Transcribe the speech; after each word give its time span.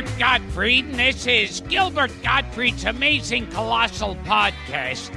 Gilbert 0.00 0.18
Gottfried, 0.18 0.84
and 0.86 0.94
this 0.94 1.26
is 1.26 1.60
Gilbert 1.68 2.10
Gottfried's 2.22 2.86
Amazing 2.86 3.48
Colossal 3.48 4.16
Podcast. 4.24 5.14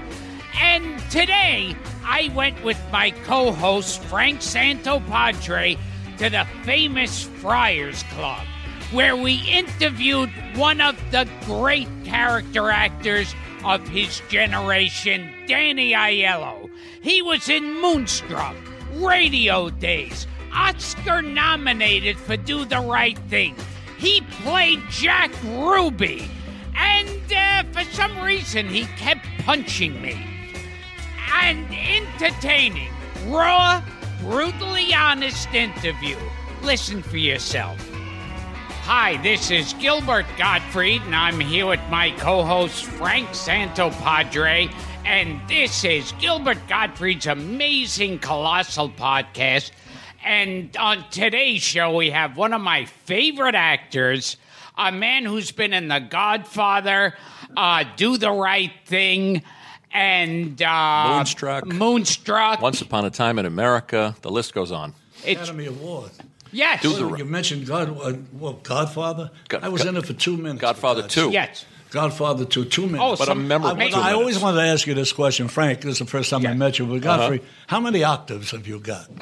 And 0.60 1.00
today, 1.10 1.74
I 2.04 2.30
went 2.36 2.62
with 2.66 2.78
my 2.92 3.12
co 3.12 3.54
host, 3.54 4.02
Frank 4.04 4.42
Santopadre, 4.42 5.78
to 6.18 6.30
the 6.30 6.46
famous 6.64 7.24
Friars 7.24 8.04
Club, 8.12 8.46
where 8.92 9.16
we 9.16 9.36
interviewed 9.50 10.30
one 10.56 10.82
of 10.82 11.00
the 11.12 11.30
great 11.46 11.88
character 12.04 12.70
actors 12.70 13.34
of 13.64 13.88
his 13.88 14.22
generation, 14.28 15.34
Danny 15.48 15.94
Aiello. 15.94 16.70
He 17.02 17.22
was 17.22 17.48
in 17.48 17.80
Moonstruck, 17.80 18.58
Radio 18.96 19.70
Days, 19.70 20.28
Oscar 20.54 21.22
nominated 21.22 22.18
for 22.18 22.36
Do 22.36 22.66
the 22.66 22.82
Right 22.82 23.18
Thing. 23.30 23.56
He 24.04 24.20
played 24.44 24.82
Jack 24.90 25.32
Ruby. 25.46 26.30
And 26.76 27.34
uh, 27.34 27.64
for 27.72 27.90
some 27.94 28.20
reason, 28.20 28.68
he 28.68 28.84
kept 28.98 29.26
punching 29.46 30.02
me. 30.02 30.28
And 31.32 31.66
entertaining, 31.74 32.92
raw, 33.28 33.82
brutally 34.20 34.94
honest 34.94 35.54
interview. 35.54 36.18
Listen 36.62 37.02
for 37.02 37.16
yourself. 37.16 37.80
Hi, 38.82 39.16
this 39.24 39.50
is 39.50 39.72
Gilbert 39.76 40.26
Gottfried, 40.38 41.04
and 41.04 41.16
I'm 41.16 41.40
here 41.40 41.68
with 41.68 41.80
my 41.90 42.12
co 42.12 42.44
host 42.44 42.84
Frank 42.84 43.30
Santopadre. 43.30 44.70
And 45.06 45.40
this 45.48 45.86
is 45.86 46.12
Gilbert 46.20 46.60
Gottfried's 46.68 47.28
amazing 47.28 48.20
colossal 48.20 48.90
podcast. 48.90 49.72
And 50.24 50.76
on 50.78 51.04
today's 51.10 51.62
show, 51.62 51.96
we 51.96 52.12
have 52.12 52.38
one 52.38 52.54
of 52.54 52.62
my 52.62 52.86
favorite 52.86 53.56
actors, 53.56 54.38
a 54.78 54.92
man 54.92 55.26
who's 55.26 55.52
been 55.52 55.74
in 55.74 55.88
The 55.90 56.00
Godfather, 56.00 57.16
uh, 57.58 57.84
Do 57.98 58.18
the 58.18 58.32
Right 58.32 58.72
Thing, 58.86 59.44
and 59.92 60.62
uh, 60.62 61.16
Moonstruck. 61.18 61.66
Moonstruck. 61.68 62.62
Once 62.62 62.82
Upon 62.82 63.06
a 63.06 63.10
Time 63.10 63.38
in 63.38 63.46
America. 63.46 64.16
The 64.22 64.32
list 64.32 64.54
goes 64.54 64.72
on. 64.72 64.94
It's, 65.26 65.42
Academy 65.42 65.68
Award. 65.68 66.12
yes. 66.52 66.82
Do 66.82 66.94
the- 66.94 67.16
You 67.18 67.26
mentioned 67.26 67.68
God, 67.68 67.90
uh, 68.02 68.14
well, 68.34 68.54
Godfather. 68.64 69.30
God- 69.50 69.64
I 69.64 69.70
was 69.70 69.84
God- 69.84 69.90
in 69.90 69.98
it 69.98 70.06
for 70.06 70.14
two 70.14 70.38
minutes. 70.38 70.62
Godfather 70.62 71.02
for 71.04 71.08
God's 71.08 71.14
2. 71.16 71.22
sake. 71.26 71.34
yes. 71.34 71.66
Godfather 71.92 72.44
two, 72.46 72.66
two 72.66 72.88
minutes. 72.88 73.04
Oh, 73.04 73.16
But 73.16 73.26
some- 73.28 73.40
a 73.40 73.44
memorable 73.44 73.80
I, 73.80 73.90
two 73.92 73.96
I 73.98 74.14
always 74.14 74.40
wanted 74.40 74.62
to 74.62 74.68
ask 74.68 74.88
you 74.88 74.96
this 74.96 75.14
question, 75.14 75.48
Frank. 75.48 75.82
This 75.82 75.92
is 75.94 76.00
the 76.00 76.06
first 76.06 76.32
time 76.32 76.44
I 76.48 76.54
met 76.56 76.80
you. 76.80 76.88
But 76.88 77.02
Godfrey, 77.02 77.44
how 77.68 77.80
many 77.80 78.04
octaves 78.04 78.50
have 78.50 78.66
you 78.68 78.80
got? 78.80 79.06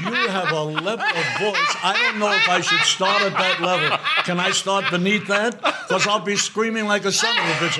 you 0.00 0.28
have 0.28 0.50
a 0.52 0.62
level 0.62 1.04
of 1.04 1.26
voice. 1.40 1.76
I 1.82 1.98
don't 2.00 2.18
know 2.18 2.32
if 2.32 2.48
I 2.48 2.60
should 2.60 2.80
start 2.80 3.22
at 3.22 3.32
that 3.32 3.60
level. 3.60 3.98
Can 4.24 4.40
I 4.40 4.50
start 4.50 4.90
beneath 4.90 5.26
that? 5.28 5.56
Because 5.56 6.06
I'll 6.06 6.20
be 6.20 6.36
screaming 6.36 6.86
like 6.86 7.04
a 7.04 7.12
son 7.12 7.36
of 7.36 7.44
a 7.44 7.66
bitch. 7.66 7.78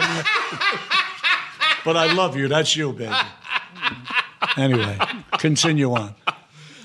but 1.85 1.97
I 1.97 2.13
love 2.13 2.37
you. 2.37 2.49
That's 2.49 2.77
you, 2.77 2.93
baby. 2.93 3.15
Anyway, 4.57 4.99
continue 5.39 5.93
on. 5.93 6.15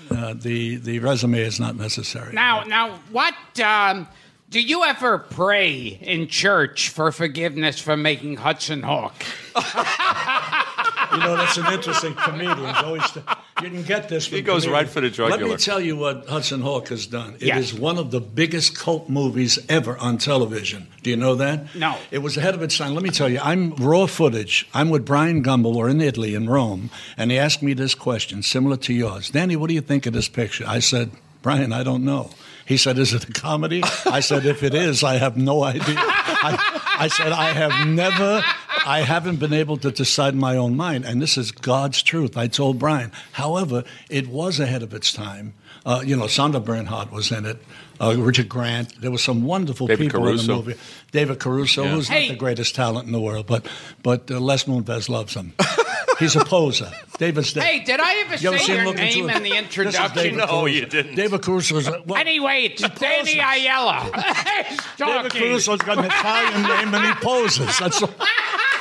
Uh, 0.09 0.33
the 0.33 0.77
the 0.77 0.99
resume 0.99 1.39
is 1.39 1.59
not 1.59 1.75
necessary. 1.75 2.33
Now, 2.33 2.63
now, 2.63 2.99
what 3.11 3.35
um, 3.59 4.07
do 4.49 4.61
you 4.61 4.85
ever 4.85 5.17
pray 5.19 5.99
in 6.01 6.27
church 6.27 6.89
for 6.89 7.11
forgiveness 7.11 7.79
for 7.79 7.97
making 7.97 8.37
Hudson 8.37 8.83
Hawk? 8.83 9.13
You 11.17 11.23
know, 11.23 11.35
that's 11.35 11.57
an 11.57 11.73
interesting 11.73 12.13
comedian. 12.13 12.75
Always 12.75 13.03
you 13.15 13.69
can 13.71 13.83
get 13.83 14.07
this. 14.07 14.27
He 14.27 14.41
goes 14.41 14.65
comedians. 14.65 14.67
right 14.67 14.89
for 14.89 15.01
the 15.01 15.29
Let 15.29 15.41
me 15.41 15.57
tell 15.57 15.81
you 15.81 15.97
what 15.97 16.27
Hudson 16.27 16.61
Hawk 16.61 16.89
has 16.89 17.07
done. 17.07 17.37
It 17.39 17.55
is 17.55 17.73
one 17.73 17.97
of 17.97 18.11
the 18.11 18.21
biggest 18.21 18.77
cult 18.77 19.09
movies 19.09 19.57
ever 19.67 19.97
on 19.97 20.19
television. 20.19 20.87
Do 21.01 21.09
you 21.09 21.17
know 21.17 21.33
that? 21.35 21.73
No. 21.75 21.97
It 22.11 22.19
was 22.19 22.37
ahead 22.37 22.53
of 22.53 22.61
its 22.61 22.77
time. 22.77 22.93
Let 22.93 23.03
me 23.03 23.09
tell 23.09 23.29
you, 23.29 23.39
I'm 23.41 23.71
raw 23.75 24.05
footage. 24.05 24.69
I'm 24.73 24.89
with 24.89 25.05
Bryant 25.05 25.43
Gumbel. 25.43 25.73
We're 25.73 25.89
in 25.89 26.01
Italy, 26.01 26.35
in 26.35 26.49
Rome, 26.49 26.91
and 27.17 27.31
he 27.31 27.39
asked 27.39 27.63
me 27.63 27.73
this 27.73 27.95
question, 27.95 28.43
similar 28.43 28.77
to 28.77 28.93
yours. 28.93 29.31
Danny, 29.31 29.55
what 29.55 29.69
do 29.69 29.73
you 29.73 29.81
think 29.81 30.05
of 30.05 30.13
this 30.13 30.29
picture? 30.29 30.65
I 30.67 30.79
said, 30.79 31.11
Brian, 31.41 31.73
I 31.73 31.81
don't 31.81 32.03
know. 32.03 32.29
He 32.67 32.75
said, 32.75 32.99
Is 32.99 33.13
it 33.13 33.29
a 33.29 33.31
comedy? 33.31 33.81
I 34.05 34.19
said, 34.19 34.45
If 34.45 34.61
it 34.61 34.73
is, 34.73 35.03
I 35.03 35.15
have 35.15 35.37
no 35.37 35.63
idea. 35.63 35.95
I, 35.97 36.95
I 36.99 37.07
said, 37.07 37.31
I 37.31 37.53
have 37.53 37.87
never, 37.87 38.43
I 38.87 39.01
haven't 39.01 39.35
been 39.37 39.51
able 39.53 39.75
to 39.77 39.91
decide 39.91 40.33
my 40.33 40.55
own 40.55 40.77
mind. 40.77 41.03
And 41.05 41.21
this 41.21 41.37
is 41.37 41.51
God's 41.51 42.01
truth. 42.01 42.37
I 42.37 42.47
told 42.47 42.79
Brian. 42.79 43.11
However, 43.33 43.83
it 44.09 44.27
was 44.27 44.59
ahead 44.61 44.81
of 44.81 44.93
its 44.93 45.11
time. 45.11 45.53
Uh, 45.85 46.01
you 46.05 46.15
know, 46.15 46.27
Sandra 46.27 46.61
Bernhard 46.61 47.11
was 47.11 47.31
in 47.31 47.45
it. 47.45 47.57
Uh, 47.99 48.15
Richard 48.17 48.47
Grant. 48.47 48.99
There 49.01 49.11
were 49.11 49.17
some 49.17 49.43
wonderful 49.43 49.87
David 49.87 50.03
people 50.11 50.27
in 50.27 50.37
the 50.37 50.43
movie. 50.55 50.75
David 51.11 51.39
Caruso, 51.39 51.83
Yeah. 51.83 51.91
who's 51.91 52.07
Hey. 52.07 52.27
not 52.27 52.33
the 52.33 52.37
greatest 52.39 52.75
talent 52.75 53.07
in 53.07 53.11
the 53.11 53.19
world, 53.19 53.45
but 53.47 53.65
but 54.03 54.29
uh, 54.31 54.39
Les 54.39 54.63
Moonves 54.65 55.09
loves 55.09 55.33
him. 55.33 55.53
He's 56.19 56.35
a 56.35 56.43
poser. 56.45 56.91
David's 57.19 57.53
dead. 57.53 57.63
Hey, 57.63 57.83
did 57.83 57.99
I 57.99 58.15
ever 58.25 58.35
You 58.35 58.57
say 58.57 58.83
your 58.83 58.93
name 58.93 59.29
It? 59.29 59.35
in 59.37 59.43
the 59.43 59.55
introduction? 59.57 60.37
No, 60.37 60.45
Caruso. 60.47 60.65
you 60.65 60.85
didn't. 60.85 61.15
David 61.15 61.41
Caruso 61.43 61.77
is. 61.77 61.89
Well, 61.89 62.15
Anyway, 62.17 62.63
it's 62.71 62.81
Danny 62.81 62.95
poses. 62.95 63.35
Aiello. 63.35 64.01
He's 64.67 64.79
David 64.97 64.97
talking. 64.97 65.41
Caruso's 65.41 65.79
got 65.81 65.97
an 65.99 66.05
Italian 66.05 66.63
name 66.63 66.93
and 66.95 67.05
he 67.05 67.13
poses. 67.23 67.77
That's 67.79 68.01
all. 68.01 68.09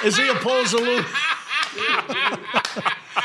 Is 0.05 0.17
he 0.17 0.29
a 0.29 0.35
poser, 0.35 0.79
Lou? 0.79 1.03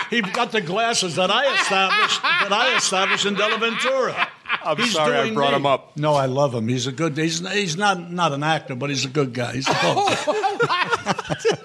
he 0.09 0.21
got 0.21 0.51
the 0.51 0.61
glasses 0.61 1.15
that 1.15 1.31
I 1.31 1.53
established 1.55 2.21
that 2.21 2.51
I 2.51 2.75
established 2.75 3.25
in 3.25 3.35
Dellaventura. 3.35 4.27
I'm 4.63 4.77
He's 4.77 4.91
sorry 4.93 5.15
I 5.17 5.33
brought 5.33 5.51
me. 5.51 5.55
him 5.57 5.65
up. 5.65 5.97
No, 5.97 6.13
I 6.13 6.25
love 6.27 6.53
him. 6.53 6.67
He's 6.67 6.85
a 6.87 6.91
good. 6.91 7.17
He's 7.17 7.39
he's 7.51 7.77
not 7.77 8.11
not 8.11 8.31
an 8.33 8.43
actor, 8.43 8.75
but 8.75 8.89
he's 8.89 9.05
a 9.05 9.09
good 9.09 9.33
guy. 9.33 9.53
He's 9.53 9.67
a 9.67 9.73
poser. 9.73 10.15
Oh, 10.27 11.57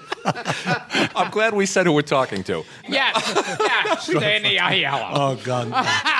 I'm 1.15 1.29
glad 1.31 1.53
we 1.53 1.65
said 1.65 1.85
who 1.85 1.93
we're 1.93 2.01
talking 2.01 2.43
to. 2.45 2.63
Yes, 2.87 3.13
yes, 3.59 4.07
Danny 4.19 4.57
Aiello. 4.57 5.09
Oh 5.13 5.39
God, 5.43 5.69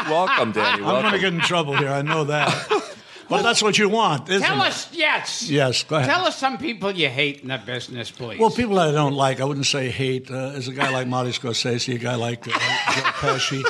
Welcome, 0.10 0.52
Danny. 0.54 0.84
I'm 0.84 1.02
going 1.02 1.14
to 1.14 1.20
get 1.20 1.34
in 1.34 1.40
trouble 1.42 1.76
here. 1.76 1.90
I 1.90 2.02
know 2.04 2.24
that. 2.26 2.54
But 3.30 3.42
that's 3.42 3.62
what 3.62 3.78
you 3.78 3.90
want, 3.90 4.30
isn't 4.30 4.42
it? 4.42 4.46
Tell 4.46 4.62
it? 4.62 4.68
us, 4.68 4.90
yes. 4.94 5.50
Yes, 5.50 5.84
go 5.84 5.98
ahead. 5.98 6.10
Tell 6.10 6.26
us 6.26 6.38
some 6.38 6.58
people 6.58 6.92
you 6.92 7.10
hate 7.10 7.42
in 7.42 7.50
the 7.50 7.58
business, 7.58 8.10
please. 8.12 8.40
Well, 8.40 8.50
people 8.50 8.76
that 8.76 8.90
I 8.90 8.92
don't 8.92 9.14
like, 9.14 9.42
I 9.42 9.46
wouldn't 9.46 9.66
say 9.66 9.90
hate. 9.90 10.32
Uh, 10.32 10.54
is 10.56 10.68
a 10.68 10.74
guy 10.74 10.90
like 10.92 11.08
Marty 11.08 11.32
Scorsese, 11.32 11.96
a 11.96 11.98
guy 11.98 12.16
like 12.16 12.48
uh, 12.48 12.52
Joe 12.52 12.58
Pesci. 13.20 13.64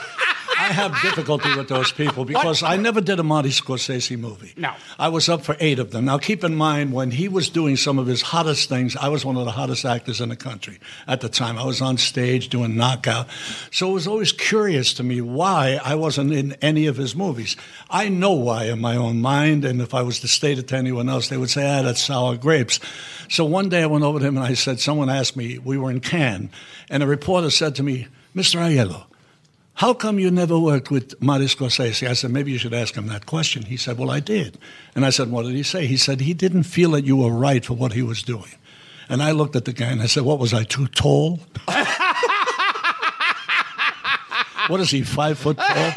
I 0.67 0.73
have 0.73 1.01
difficulty 1.01 1.55
with 1.55 1.69
those 1.69 1.93
people 1.93 2.25
because 2.25 2.61
I 2.61 2.75
never 2.75 2.99
did 2.99 3.19
a 3.19 3.23
Marty 3.23 3.49
Scorsese 3.49 4.19
movie. 4.19 4.53
No. 4.57 4.73
I 4.99 5.07
was 5.07 5.29
up 5.29 5.45
for 5.45 5.55
eight 5.61 5.79
of 5.79 5.91
them. 5.91 6.03
Now, 6.03 6.17
keep 6.17 6.43
in 6.43 6.55
mind, 6.55 6.91
when 6.91 7.11
he 7.11 7.29
was 7.29 7.49
doing 7.49 7.77
some 7.77 7.97
of 7.97 8.05
his 8.05 8.21
hottest 8.21 8.67
things, 8.67 8.97
I 8.97 9.07
was 9.07 9.23
one 9.23 9.37
of 9.37 9.45
the 9.45 9.51
hottest 9.51 9.85
actors 9.85 10.19
in 10.19 10.27
the 10.27 10.35
country 10.35 10.79
at 11.07 11.21
the 11.21 11.29
time. 11.29 11.57
I 11.57 11.63
was 11.63 11.81
on 11.81 11.97
stage 11.97 12.49
doing 12.49 12.75
knockout. 12.75 13.27
So 13.71 13.89
it 13.91 13.93
was 13.93 14.07
always 14.07 14.33
curious 14.33 14.93
to 14.95 15.03
me 15.03 15.21
why 15.21 15.79
I 15.85 15.95
wasn't 15.95 16.33
in 16.33 16.51
any 16.61 16.87
of 16.87 16.97
his 16.97 17.15
movies. 17.15 17.55
I 17.89 18.09
know 18.09 18.33
why 18.33 18.65
in 18.65 18.81
my 18.81 18.97
own 18.97 19.21
mind, 19.21 19.63
and 19.63 19.81
if 19.81 19.93
I 19.93 20.01
was 20.01 20.19
to 20.19 20.27
state 20.27 20.59
it 20.59 20.67
to 20.67 20.75
anyone 20.75 21.07
else, 21.07 21.29
they 21.29 21.37
would 21.37 21.49
say, 21.49 21.65
ah, 21.65 21.81
that's 21.81 22.03
sour 22.03 22.35
grapes. 22.35 22.81
So 23.29 23.45
one 23.45 23.69
day 23.69 23.83
I 23.83 23.87
went 23.87 24.03
over 24.03 24.19
to 24.19 24.25
him 24.25 24.35
and 24.35 24.45
I 24.45 24.53
said, 24.55 24.81
someone 24.81 25.09
asked 25.09 25.37
me, 25.37 25.59
we 25.59 25.77
were 25.77 25.91
in 25.91 26.01
Cannes, 26.01 26.49
and 26.89 27.03
a 27.03 27.07
reporter 27.07 27.51
said 27.51 27.73
to 27.75 27.83
me, 27.83 28.07
Mr. 28.35 28.59
Aiello, 28.59 29.05
how 29.77 29.93
come 29.93 30.17
you 30.17 30.31
never 30.31 30.57
worked 30.57 30.89
with 30.89 31.21
Marty 31.21 31.45
Scorsese? 31.45 32.07
I 32.07 32.13
said, 32.13 32.31
maybe 32.31 32.51
you 32.51 32.57
should 32.57 32.73
ask 32.73 32.95
him 32.95 33.05
that 33.07 33.27
question. 33.27 33.61
He 33.61 33.77
said, 33.77 33.99
well, 33.99 34.09
I 34.09 34.19
did. 34.19 34.57
And 34.95 35.05
I 35.05 35.11
said, 35.11 35.29
what 35.29 35.45
did 35.45 35.53
he 35.53 35.61
say? 35.61 35.85
He 35.85 35.97
said, 35.97 36.19
he 36.21 36.33
didn't 36.33 36.63
feel 36.63 36.89
that 36.91 37.05
you 37.05 37.15
were 37.15 37.29
right 37.29 37.63
for 37.63 37.75
what 37.75 37.93
he 37.93 38.01
was 38.01 38.23
doing. 38.23 38.55
And 39.07 39.21
I 39.21 39.33
looked 39.33 39.55
at 39.55 39.65
the 39.65 39.73
guy 39.73 39.91
and 39.91 40.01
I 40.01 40.07
said, 40.07 40.23
what 40.23 40.39
was 40.39 40.51
I, 40.51 40.63
too 40.63 40.87
tall? 40.87 41.41
what 44.67 44.79
is 44.79 44.89
he, 44.89 45.03
five 45.03 45.37
foot 45.37 45.57
tall? 45.57 45.93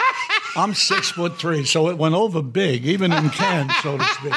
I'm 0.57 0.75
six 0.75 1.11
foot 1.13 1.39
three, 1.39 1.65
so 1.65 1.89
it 1.89 1.97
went 1.97 2.15
over 2.15 2.43
big, 2.43 2.85
even 2.85 3.15
in 3.15 3.31
Cannes, 3.31 3.73
so 3.83 3.97
to 3.97 4.05
speak. 4.05 4.35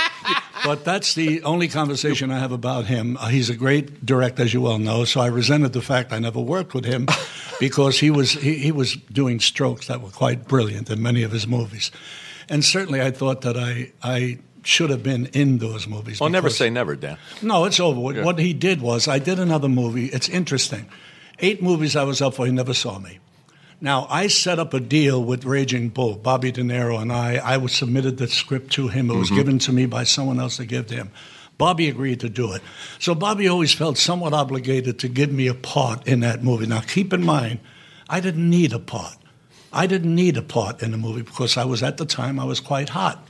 But 0.63 0.86
that's 0.86 1.13
the 1.15 1.44
only 1.44 1.68
conversation 1.68 2.31
I 2.31 2.39
have 2.39 2.51
about 2.54 2.86
him. 2.86 3.18
Uh, 3.18 3.27
he's 3.27 3.50
a 3.50 3.56
great 3.56 4.06
director, 4.06 4.44
as 4.44 4.54
you 4.54 4.62
well 4.62 4.80
know. 4.80 5.04
So 5.04 5.19
I 5.19 5.27
resented 5.27 5.74
the 5.74 5.81
fact 5.81 6.13
I 6.13 6.19
never 6.19 6.39
worked 6.39 6.74
with 6.74 6.86
him 6.86 7.07
because 7.60 8.00
he 8.00 8.10
was 8.10 8.31
he, 8.31 8.54
he 8.56 8.71
was 8.71 8.95
doing 9.12 9.39
strokes 9.42 9.88
that 9.88 10.00
were 10.01 10.10
quite 10.10 10.48
brilliant 10.48 10.89
in 10.89 11.01
many 11.01 11.24
of 11.24 11.31
his 11.31 11.45
movies, 11.48 11.92
and 12.50 12.63
certainly 12.63 13.01
I 13.01 13.12
thought 13.12 13.42
that 13.42 13.57
I 13.57 13.92
I 14.01 14.39
should 14.63 14.89
have 14.89 15.04
been 15.04 15.25
in 15.33 15.57
those 15.57 15.86
movies. 15.88 16.21
Well, 16.21 16.30
never 16.30 16.50
say 16.50 16.69
never, 16.69 16.95
Dan. 16.95 17.18
no, 17.42 17.66
it's 17.66 17.81
over. 17.81 18.00
What, 18.00 18.16
Yeah. 18.16 18.24
what 18.24 18.39
he 18.39 18.54
did 18.54 18.81
was, 18.81 19.09
I 19.09 19.19
did 19.19 19.38
another 19.39 19.68
movie. 19.68 20.06
It's 20.06 20.30
interesting. 20.30 20.88
Eight 21.39 21.62
movies 21.62 21.98
I 21.98 22.04
was 22.04 22.21
up 22.21 22.36
for, 22.36 22.45
he 22.45 22.51
never 22.54 22.74
saw 22.74 22.98
me. 23.00 23.19
Now, 23.83 24.07
I 24.09 24.27
set 24.27 24.59
up 24.59 24.74
a 24.74 24.80
deal 24.80 25.21
with 25.21 25.44
Raging 25.44 25.89
Bull, 25.89 26.15
Bobby 26.15 26.53
De 26.53 26.62
Niro, 26.62 27.01
and 27.01 27.12
I. 27.12 27.35
I 27.35 27.57
was 27.57 27.74
submitted 27.74 28.15
the 28.15 28.30
script 28.30 28.71
to 28.71 28.88
him. 28.88 29.12
It 29.12 29.15
was 29.15 29.27
mm-hmm. 29.27 29.35
given 29.35 29.59
to 29.59 29.74
me 29.74 29.88
by 29.88 30.06
someone 30.06 30.39
else 30.39 30.56
to 30.56 30.65
give 30.65 30.88
to 30.88 30.95
him. 30.95 31.12
Bobby 31.57 31.89
agreed 31.89 32.21
to 32.21 32.30
do 32.30 32.53
it. 32.53 32.62
So 32.97 33.13
Bobby 33.13 33.50
always 33.50 33.74
felt 33.74 33.97
somewhat 33.97 34.31
obligated 34.31 35.00
to 35.00 35.09
give 35.09 35.33
me 35.33 35.47
a 35.47 35.53
part 35.53 36.07
in 36.07 36.21
that 36.21 36.41
movie. 36.41 36.65
Now, 36.65 36.80
keep 36.80 37.12
in 37.12 37.25
mind, 37.25 37.59
I 38.09 38.21
didn't 38.21 38.50
need 38.50 38.71
a 38.71 38.80
part. 38.80 39.18
I 39.74 39.85
didn't 39.85 40.15
need 40.15 40.38
a 40.38 40.41
part 40.41 40.81
in 40.81 40.91
the 40.91 40.97
movie 40.97 41.24
because 41.24 41.57
I 41.57 41.65
was, 41.65 41.83
at 41.83 41.97
the 41.97 42.06
time, 42.06 42.39
I 42.39 42.45
was 42.45 42.62
quite 42.62 42.88
hot. 42.88 43.27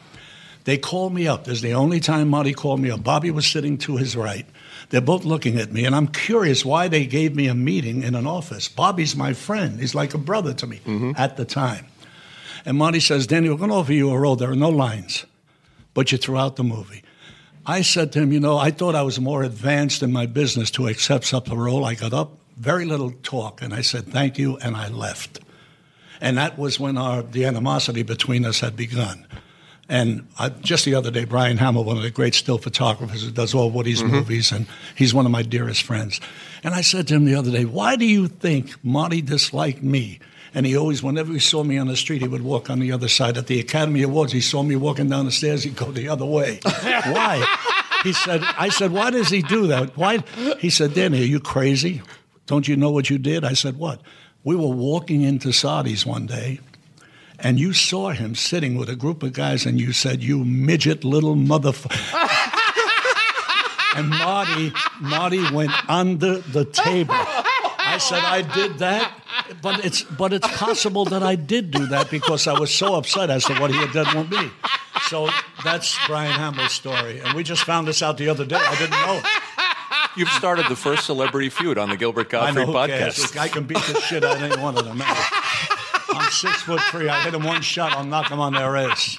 They 0.66 0.78
called 0.78 1.16
me 1.16 1.28
up. 1.28 1.46
This 1.46 1.56
is 1.56 1.62
the 1.64 1.74
only 1.74 2.00
time 2.00 2.30
Marty 2.30 2.54
called 2.54 2.80
me 2.80 2.92
up. 2.92 3.04
Bobby 3.04 3.32
was 3.32 3.48
sitting 3.48 3.80
to 3.80 3.98
his 3.98 4.16
right. 4.16 4.46
They're 4.94 5.02
both 5.02 5.26
looking 5.26 5.58
at 5.58 5.74
me, 5.74 5.86
and 5.86 5.96
I'm 5.96 6.06
curious 6.06 6.64
why 6.64 6.88
they 6.88 7.08
gave 7.08 7.36
me 7.36 7.48
a 7.48 7.56
meeting 7.56 8.04
in 8.04 8.14
an 8.14 8.28
office. 8.28 8.68
Bobby's 8.68 9.16
my 9.16 9.34
friend. 9.34 9.80
He's 9.80 9.96
like 9.96 10.14
a 10.14 10.20
brother 10.20 10.54
to 10.54 10.68
me 10.68 10.82
mm-hmm. 10.86 11.14
at 11.18 11.36
the 11.36 11.46
time. 11.46 11.88
And 12.64 12.78
Marty 12.78 13.00
says, 13.00 13.26
Danny, 13.26 13.50
we're 13.50 13.58
going 13.58 13.72
to 13.72 13.78
offer 13.78 13.92
you 13.92 14.12
a 14.12 14.20
role. 14.20 14.36
There 14.36 14.52
are 14.52 14.56
no 14.56 14.70
lines, 14.70 15.26
but 15.96 16.12
you're 16.12 16.20
throughout 16.20 16.58
the 16.58 16.64
movie. 16.64 17.02
I 17.66 17.82
said 17.82 18.12
to 18.12 18.20
him, 18.20 18.32
you 18.32 18.40
know, 18.40 18.60
I 18.60 18.70
thought 18.70 18.94
I 18.94 19.02
was 19.02 19.20
more 19.20 19.42
advanced 19.42 20.04
in 20.04 20.14
my 20.14 20.28
business 20.28 20.70
to 20.70 20.86
accept 20.86 21.26
such 21.26 21.50
a 21.50 21.56
role. 21.56 21.86
I 21.86 21.96
got 21.96 22.14
up, 22.14 22.38
very 22.58 22.86
little 22.86 23.14
talk, 23.24 23.64
and 23.64 23.74
I 23.74 23.82
said, 23.82 24.06
thank 24.06 24.38
you, 24.38 24.58
and 24.58 24.76
I 24.76 24.90
left. 24.90 25.40
And 26.22 26.38
that 26.38 26.60
was 26.60 26.80
when 26.80 27.00
our, 27.00 27.24
the 27.24 27.46
animosity 27.46 28.04
between 28.04 28.46
us 28.46 28.60
had 28.60 28.76
begun. 28.76 29.26
And 29.94 30.28
I, 30.40 30.50
just 30.50 30.86
the 30.86 30.96
other 30.96 31.12
day, 31.12 31.24
Brian 31.24 31.58
Hamill, 31.58 31.84
one 31.84 31.98
of 31.98 32.02
the 32.02 32.10
great 32.10 32.34
still 32.34 32.58
photographers 32.58 33.24
who 33.24 33.30
does 33.30 33.54
all 33.54 33.70
Woody's 33.70 34.02
mm-hmm. 34.02 34.12
movies, 34.12 34.52
and 34.52 34.66
he's 34.96 35.14
one 35.14 35.28
of 35.28 35.32
my 35.32 35.44
dearest 35.44 35.84
friends. 35.84 36.20
And 36.64 36.74
I 36.74 36.82
said 36.82 37.08
to 37.10 37.14
him 37.14 37.26
the 37.26 37.36
other 37.36 37.52
day, 37.52 37.66
Why 37.66 37.96
do 37.96 38.04
you 38.04 38.28
think 38.28 38.74
Marty 38.84 39.22
disliked 39.22 39.84
me? 39.84 40.18
And 40.56 40.66
he 40.66 40.76
always, 40.76 41.04
whenever 41.04 41.32
he 41.32 41.38
saw 41.38 41.64
me 41.64 41.78
on 41.78 41.86
the 41.86 41.96
street, 41.96 42.24
he 42.24 42.28
would 42.28 42.42
walk 42.42 42.72
on 42.72 42.80
the 42.80 42.92
other 42.92 43.08
side. 43.08 43.38
At 43.38 43.46
the 43.46 43.60
Academy 43.60 44.02
Awards, 44.02 44.34
he 44.34 44.42
saw 44.42 44.64
me 44.64 44.76
walking 44.76 45.10
down 45.10 45.26
the 45.26 45.32
stairs, 45.32 45.62
he'd 45.62 45.76
go 45.76 45.92
the 45.92 46.10
other 46.10 46.26
way. 46.26 46.60
Why? 46.66 47.46
He 48.04 48.14
said, 48.14 48.42
I 48.58 48.70
said, 48.70 48.92
why 48.92 49.12
does 49.12 49.30
he 49.30 49.44
do 49.44 49.68
that? 49.68 49.96
Why? 49.96 50.24
He 50.60 50.70
said, 50.70 50.94
Danny, 50.94 51.22
are 51.22 51.26
you 51.26 51.40
crazy? 51.40 52.02
Don't 52.48 52.68
you 52.68 52.76
know 52.76 52.90
what 52.90 53.10
you 53.10 53.18
did? 53.18 53.46
I 53.46 53.54
said, 53.54 53.78
what? 53.78 54.02
We 54.44 54.56
were 54.56 54.68
walking 54.68 55.22
into 55.22 55.54
Sardi's 55.54 56.06
one 56.06 56.26
day, 56.26 56.60
and 57.44 57.60
you 57.60 57.74
saw 57.74 58.10
him 58.10 58.36
sitting 58.36 58.76
with 58.76 58.90
a 58.90 58.96
group 58.96 59.22
of 59.22 59.34
guys, 59.34 59.66
and 59.66 59.80
you 59.80 59.92
said, 59.92 60.24
"You 60.24 60.46
midget 60.46 61.04
little 61.04 61.36
motherfucker." 61.36 61.94
and 63.98 64.10
Marty, 64.10 64.72
Marty 65.02 65.52
went 65.52 65.72
under 65.90 66.38
the 66.40 66.66
table. 66.66 67.14
I 67.16 67.98
said, 68.00 68.24
"I 68.24 68.42
did 68.42 68.80
that." 68.80 69.20
But 69.62 69.84
it's 69.86 70.04
but 70.04 70.32
it's 70.32 70.48
possible 70.58 71.06
that 71.06 71.22
I 71.22 71.36
did 71.36 71.72
do 71.72 71.86
that 71.88 72.10
because 72.10 72.48
I 72.48 72.58
was 72.58 72.74
so 72.74 72.96
upset 72.96 73.30
as 73.30 73.44
to 73.46 73.54
what 73.56 73.72
he 73.72 73.78
had 73.78 73.92
done 73.92 74.18
with 74.18 74.32
me. 74.32 74.50
So 75.10 75.30
that's 75.64 75.98
Brian 76.08 76.32
Hamill's 76.32 76.72
story, 76.72 77.20
and 77.20 77.36
we 77.36 77.44
just 77.44 77.64
found 77.66 77.88
this 77.88 78.02
out 78.02 78.18
the 78.18 78.30
other 78.30 78.46
day. 78.46 78.56
I 78.56 78.76
didn't 78.76 78.92
know. 78.92 79.22
You've 80.16 80.30
started 80.30 80.68
the 80.70 80.76
first 80.76 81.06
celebrity 81.06 81.50
feud 81.50 81.78
on 81.78 81.90
the 81.90 81.98
Gilbert 81.98 82.28
I 82.28 82.54
Godfrey 82.54 82.66
know 82.66 82.72
who 82.72 82.88
cares. 82.88 83.36
I 83.36 83.48
can 83.48 83.66
beat 83.66 83.80
the 83.80 84.00
shit 84.02 84.24
out 84.24 84.38
of 84.38 84.44
any 84.44 84.62
one 84.62 84.78
of 84.78 84.86
them. 84.86 85.02
I'm 86.18 86.32
six 86.32 86.62
foot 86.62 86.82
three. 86.92 87.10
I 87.10 87.22
hit 87.24 87.32
them 87.32 87.44
one 87.44 87.62
shot. 87.62 87.94
I'll 87.94 88.04
knock 88.04 88.30
them 88.30 88.40
on 88.40 88.54
their 88.54 88.76
ass. 88.76 89.18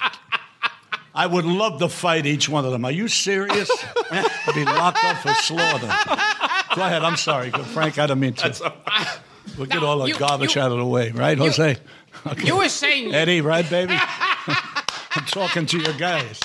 I 1.13 1.27
would 1.27 1.45
love 1.45 1.79
to 1.79 1.87
fight 1.89 2.25
each 2.25 2.49
one 2.49 2.65
of 2.65 2.71
them. 2.71 2.83
Are 2.83 2.91
you 2.91 3.07
serious? 3.07 3.69
I'd 4.11 4.53
be 4.53 4.65
locked 4.65 5.03
up 5.05 5.17
for 5.17 5.33
slaughter. 5.35 5.87
Go 6.75 6.81
ahead. 6.81 7.03
I'm 7.03 7.15
sorry, 7.15 7.51
Frank. 7.51 7.97
I 7.97 8.07
didn't 8.07 8.19
mean 8.19 8.33
to. 8.33 8.73
We'll 9.57 9.67
get 9.67 9.83
all 9.83 9.99
the 9.99 10.11
garbage 10.11 10.55
you- 10.55 10.61
out 10.61 10.71
of 10.71 10.77
the 10.77 10.85
way, 10.85 11.11
right, 11.11 11.37
Jose? 11.37 11.77
Okay. 12.27 12.47
You 12.47 12.57
were 12.57 12.69
saying 12.69 13.13
Eddie, 13.13 13.41
right, 13.41 13.69
baby? 13.69 13.95
I'm 14.47 15.25
talking 15.25 15.65
to 15.67 15.79
your 15.79 15.93
guys. 15.93 16.39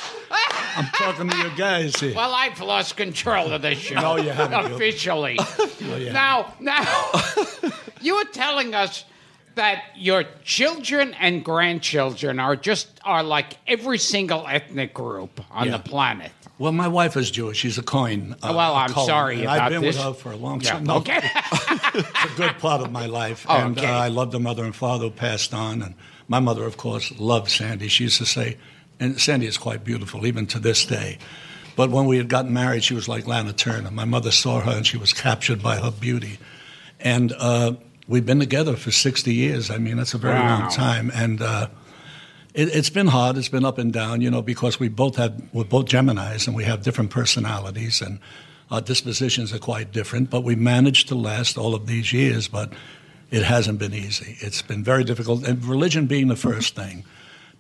I'm 0.76 0.86
talking 0.86 1.28
to 1.28 1.36
your 1.36 1.50
guys 1.56 1.96
here. 1.98 2.14
Well, 2.14 2.32
I've 2.32 2.60
lost 2.60 2.96
control 2.96 3.52
of 3.52 3.62
this 3.62 3.78
show. 3.78 3.96
No, 4.00 4.16
you 4.16 4.30
haven't. 4.30 4.72
Officially. 4.72 5.38
you 5.80 6.12
now, 6.12 6.54
now, 6.60 6.86
you 8.00 8.16
were 8.16 8.24
telling 8.24 8.74
us 8.74 9.04
that 9.56 9.82
your 9.96 10.24
children 10.44 11.14
and 11.20 11.44
grandchildren 11.44 12.38
are 12.38 12.56
just 12.56 12.88
are 13.04 13.22
like 13.22 13.58
every 13.66 13.98
single 13.98 14.46
ethnic 14.46 14.94
group 14.94 15.40
on 15.50 15.66
Yeah. 15.66 15.76
the 15.76 15.82
planet. 15.82 16.30
Well, 16.58 16.72
my 16.72 16.88
wife 16.88 17.16
is 17.16 17.30
Jewish. 17.30 17.56
She's 17.58 17.78
a 17.78 17.82
Cohen. 17.82 18.34
uh, 18.42 18.52
well, 18.54 18.74
I'm 18.74 18.92
sorry 18.92 19.42
about 19.42 19.60
I've 19.60 19.70
been 19.72 19.80
this. 19.82 19.96
with 19.96 20.04
her 20.04 20.12
for 20.12 20.30
a 20.32 20.36
long 20.36 20.60
Yeah. 20.60 20.72
time. 20.72 20.84
No, 20.84 20.96
Okay. 20.96 21.20
it's 21.94 22.24
a 22.32 22.36
good 22.36 22.58
part 22.58 22.82
of 22.82 22.92
my 22.92 23.06
life. 23.06 23.46
Oh, 23.48 23.56
and 23.56 23.78
okay. 23.78 23.86
uh, 23.88 23.98
I 23.98 24.08
love 24.08 24.30
the 24.30 24.40
mother 24.40 24.64
and 24.64 24.74
father 24.76 25.04
who 25.04 25.10
passed 25.10 25.54
on. 25.54 25.80
And 25.82 25.94
my 26.28 26.38
mother, 26.38 26.64
of 26.64 26.76
course, 26.76 27.12
loved 27.18 27.50
Sandy. 27.50 27.88
She 27.88 28.04
used 28.04 28.18
to 28.18 28.26
say, 28.26 28.58
and 28.98 29.18
Sandy 29.18 29.46
is 29.46 29.56
quite 29.56 29.84
beautiful, 29.84 30.26
even 30.26 30.46
to 30.48 30.58
this 30.58 30.84
day. 30.84 31.16
But 31.76 31.90
when 31.90 32.04
we 32.04 32.18
had 32.18 32.28
gotten 32.28 32.52
married, 32.52 32.84
she 32.84 32.92
was 32.94 33.08
like 33.08 33.26
Lana 33.26 33.54
Turner. 33.54 33.90
My 33.90 34.04
mother 34.04 34.30
saw 34.30 34.60
her 34.60 34.72
and 34.72 34.86
she 34.86 34.98
was 34.98 35.14
captured 35.14 35.62
by 35.62 35.76
her 35.76 35.90
beauty. 35.90 36.38
And 37.00 37.32
uh, 37.38 37.72
we've 38.10 38.26
been 38.26 38.40
together 38.40 38.76
for 38.76 38.90
60 38.90 39.32
years. 39.32 39.70
I 39.70 39.78
mean, 39.78 39.96
that's 39.96 40.14
a 40.14 40.18
very 40.18 40.34
Wow. 40.38 40.60
long 40.60 40.70
time. 40.70 41.10
And 41.14 41.40
uh, 41.40 41.68
it, 42.54 42.68
it's 42.74 42.90
been 42.90 43.06
hard. 43.06 43.38
It's 43.38 43.48
been 43.48 43.64
up 43.64 43.78
and 43.78 43.92
down, 43.92 44.20
you 44.20 44.30
know, 44.30 44.42
because 44.42 44.80
we 44.80 44.88
both 44.88 45.16
have 45.16 45.32
we're 45.52 45.64
both 45.64 45.86
Gemini's 45.86 46.46
and 46.46 46.56
we 46.56 46.64
have 46.64 46.82
different 46.82 47.10
personalities 47.10 48.02
and 48.02 48.18
our 48.70 48.80
dispositions 48.80 49.52
are 49.54 49.58
quite 49.58 49.92
different. 49.92 50.28
But 50.30 50.42
we 50.42 50.56
managed 50.56 51.08
to 51.08 51.14
last 51.14 51.56
all 51.56 51.74
of 51.74 51.86
these 51.86 52.12
years. 52.12 52.48
But 52.48 52.72
it 53.30 53.44
hasn't 53.44 53.78
been 53.78 53.94
easy. 53.94 54.36
It's 54.40 54.60
been 54.62 54.82
very 54.82 55.04
difficult, 55.04 55.46
and 55.46 55.64
religion 55.64 56.06
being 56.06 56.26
the 56.28 56.36
first 56.36 56.74
thing. 56.74 57.04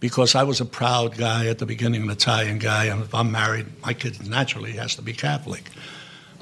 Because 0.00 0.34
I 0.34 0.44
was 0.44 0.60
a 0.60 0.64
proud 0.64 1.16
guy 1.18 1.46
at 1.46 1.58
the 1.58 1.66
beginning, 1.66 2.02
an 2.02 2.10
Italian 2.10 2.58
guy, 2.58 2.86
and 2.86 3.02
if 3.02 3.14
I'm 3.14 3.30
married, 3.30 3.66
my 3.82 3.92
kid 3.92 4.28
naturally 4.28 4.72
has 4.72 4.96
to 4.96 5.02
be 5.02 5.12
Catholic. 5.12 5.70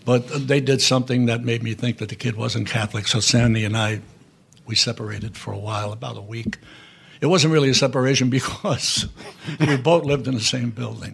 But 0.09 0.49
they 0.49 0.63
did 0.63 0.81
something 0.81 1.27
that 1.27 1.45
made 1.45 1.63
me 1.63 1.75
think 1.75 1.99
that 1.99 2.09
the 2.09 2.15
kid 2.15 2.35
wasn't 2.35 2.67
Catholic. 2.67 3.07
So 3.07 3.21
Sandy 3.21 3.67
and 3.67 3.77
I, 3.77 4.01
we 4.65 4.75
separated 4.75 5.37
for 5.37 5.53
a 5.53 5.59
while, 5.59 5.93
about 5.93 6.17
a 6.17 6.23
week. 6.23 6.57
It 7.21 7.27
wasn't 7.27 7.53
really 7.53 7.69
a 7.69 7.75
separation 7.75 8.31
because 8.31 9.07
we 9.61 9.77
both 9.77 10.07
lived 10.07 10.27
in 10.27 10.33
the 10.33 10.41
same 10.41 10.71
building. 10.71 11.13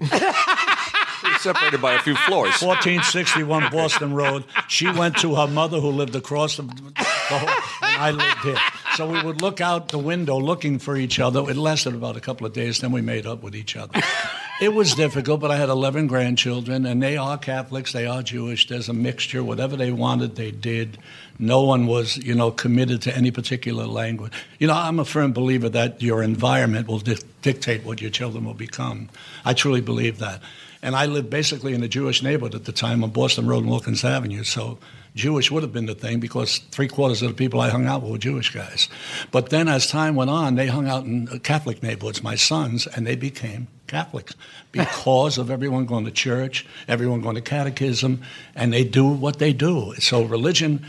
Separated 1.40 1.82
by 1.82 1.94
a 1.94 1.98
few 2.02 2.14
floors. 2.14 2.62
1461 2.62 3.72
Boston 3.72 4.14
Road. 4.14 4.44
She 4.68 4.88
went 4.88 5.16
to 5.18 5.34
her 5.34 5.48
mother 5.48 5.80
who 5.80 5.90
lived 5.90 6.14
across 6.14 6.56
the, 6.56 6.62
the 6.62 7.04
whole, 7.30 7.48
and 7.48 8.00
I 8.00 8.10
lived 8.12 8.38
here. 8.44 8.58
So 8.96 9.10
we 9.10 9.20
would 9.22 9.42
look 9.42 9.60
out 9.60 9.88
the 9.88 9.98
window 9.98 10.38
looking 10.38 10.78
for 10.78 10.96
each 10.96 11.18
other. 11.18 11.40
It 11.50 11.56
lasted 11.56 11.94
about 11.94 12.16
a 12.16 12.20
couple 12.20 12.46
of 12.46 12.52
days, 12.52 12.78
then 12.78 12.92
we 12.92 13.00
made 13.00 13.26
up 13.26 13.42
with 13.42 13.56
each 13.56 13.76
other. 13.76 14.00
It 14.60 14.72
was 14.72 14.94
difficult, 14.94 15.40
but 15.40 15.50
I 15.50 15.56
had 15.56 15.68
11 15.68 16.06
grandchildren, 16.06 16.86
and 16.86 17.02
they 17.02 17.16
are 17.16 17.36
Catholics, 17.36 17.92
they 17.92 18.06
are 18.06 18.22
Jewish. 18.22 18.68
There's 18.68 18.88
a 18.88 18.92
mixture. 18.92 19.42
Whatever 19.42 19.76
they 19.76 19.90
wanted, 19.90 20.36
they 20.36 20.52
did. 20.52 20.96
No 21.40 21.62
one 21.62 21.88
was, 21.88 22.16
you 22.18 22.36
know, 22.36 22.52
committed 22.52 23.02
to 23.02 23.16
any 23.16 23.32
particular 23.32 23.84
language. 23.84 24.32
You 24.60 24.68
know, 24.68 24.74
I'm 24.74 25.00
a 25.00 25.04
firm 25.04 25.32
believer 25.32 25.68
that 25.70 26.00
your 26.00 26.22
environment 26.22 26.86
will 26.86 27.00
di- 27.00 27.18
dictate 27.42 27.84
what 27.84 28.00
your 28.00 28.10
children 28.10 28.44
will 28.44 28.54
become. 28.54 29.08
I 29.44 29.54
truly 29.54 29.80
believe 29.80 30.18
that. 30.18 30.40
And 30.82 30.94
I 30.94 31.06
lived 31.06 31.30
basically 31.30 31.74
in 31.74 31.82
a 31.82 31.88
Jewish 31.88 32.22
neighborhood 32.22 32.54
at 32.54 32.64
the 32.64 32.72
time 32.72 33.02
on 33.02 33.10
Boston 33.10 33.48
Road 33.48 33.64
and 33.64 33.70
Wilkins 33.70 34.04
Avenue. 34.04 34.44
So 34.44 34.78
Jewish 35.14 35.50
would 35.50 35.62
have 35.62 35.72
been 35.72 35.86
the 35.86 35.94
thing 35.94 36.18
because 36.18 36.58
three 36.70 36.88
quarters 36.88 37.22
of 37.22 37.28
the 37.28 37.34
people 37.34 37.60
I 37.60 37.70
hung 37.70 37.86
out 37.86 38.02
with 38.02 38.10
were 38.10 38.18
Jewish 38.18 38.52
guys. 38.52 38.88
But 39.30 39.50
then 39.50 39.68
as 39.68 39.86
time 39.86 40.16
went 40.16 40.30
on, 40.30 40.56
they 40.56 40.66
hung 40.66 40.88
out 40.88 41.04
in 41.04 41.28
uh, 41.28 41.38
Catholic 41.38 41.82
neighborhoods, 41.82 42.22
my 42.22 42.34
sons, 42.34 42.88
and 42.88 43.06
they 43.06 43.14
became 43.14 43.68
Catholics 43.86 44.34
because 44.72 45.38
of 45.38 45.50
everyone 45.50 45.86
going 45.86 46.04
to 46.04 46.10
church, 46.10 46.66
everyone 46.88 47.20
going 47.20 47.36
to 47.36 47.40
catechism, 47.40 48.22
and 48.56 48.72
they 48.72 48.82
do 48.82 49.06
what 49.06 49.38
they 49.38 49.52
do. 49.52 49.94
So 50.00 50.24
religion 50.24 50.84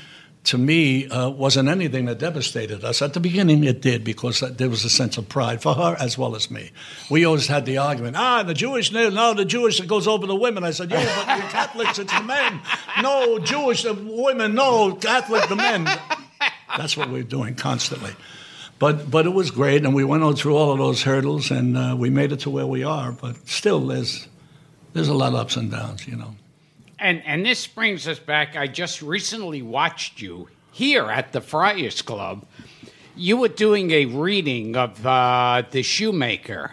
to 0.46 0.58
me, 0.58 1.08
uh, 1.10 1.30
wasn't 1.30 1.70
anything 1.70 2.06
that 2.06 2.20
devastated 2.20 2.84
us. 2.84 3.02
At 3.02 3.14
the 3.14 3.20
beginning, 3.20 3.64
it 3.64 3.82
did 3.82 4.04
because 4.04 4.40
there 4.40 4.70
was 4.70 4.86
a 4.86 4.90
sense 4.90 5.18
of 5.18 5.28
pride 5.28 5.62
for 5.62 5.74
her 5.74 5.96
as 6.00 6.18
well 6.18 6.36
as 6.36 6.52
me. 6.52 6.72
We 7.10 7.26
always 7.26 7.48
had 7.48 7.66
the 7.66 7.78
argument, 7.78 8.16
ah, 8.16 8.44
the 8.44 8.54
Jewish, 8.54 8.92
no, 8.92 9.34
the 9.34 9.46
Jewish, 9.46 9.80
it 9.80 9.88
goes 9.88 10.08
over 10.08 10.28
the 10.28 10.36
women. 10.36 10.64
I 10.64 10.72
said, 10.72 10.92
yeah, 10.92 11.04
but 11.04 11.38
the 11.38 11.48
Catholics, 11.50 12.00
it's 12.00 12.14
the 12.14 12.24
men. 12.24 12.60
No, 13.02 13.40
Jewish, 13.40 13.84
the 13.84 13.94
women, 13.94 14.54
no, 14.54 14.96
Catholic, 14.96 15.50
the 15.50 15.56
men. 15.56 15.86
That's 16.78 16.96
what 16.96 17.10
we're 17.10 17.24
doing 17.24 17.56
constantly. 17.56 18.12
But, 18.78 19.10
but 19.10 19.26
it 19.26 19.34
was 19.34 19.52
great, 19.52 19.84
and 19.86 19.96
we 19.96 20.04
went 20.04 20.24
on 20.24 20.36
through 20.36 20.58
all 20.58 20.72
of 20.72 20.78
those 20.78 21.02
hurdles, 21.02 21.50
and 21.50 21.78
uh, 21.78 21.96
we 21.98 22.10
made 22.10 22.32
it 22.32 22.42
to 22.42 22.50
where 22.50 22.68
we 22.68 22.84
are. 22.84 23.12
But 23.12 23.48
still, 23.48 23.80
there's, 23.88 24.28
there's 24.94 25.08
a 25.08 25.14
lot 25.14 25.30
of 25.30 25.40
ups 25.40 25.56
and 25.56 25.72
downs, 25.72 26.08
you 26.08 26.18
know. 26.18 26.36
And 27.06 27.22
and 27.24 27.46
this 27.46 27.68
brings 27.68 28.08
us 28.08 28.18
back. 28.18 28.56
I 28.56 28.66
just 28.66 29.04
recently 29.04 29.62
watched 29.62 30.22
you 30.24 30.50
here 30.72 31.06
at 31.06 31.34
the 31.34 31.40
Friars 31.40 32.02
Club. 32.02 32.48
You 33.16 33.38
were 33.38 33.48
doing 33.48 33.92
a 33.92 34.06
reading 34.06 34.76
of 34.76 35.06
uh, 35.06 35.62
The 35.70 35.84
Shoemaker. 35.84 36.72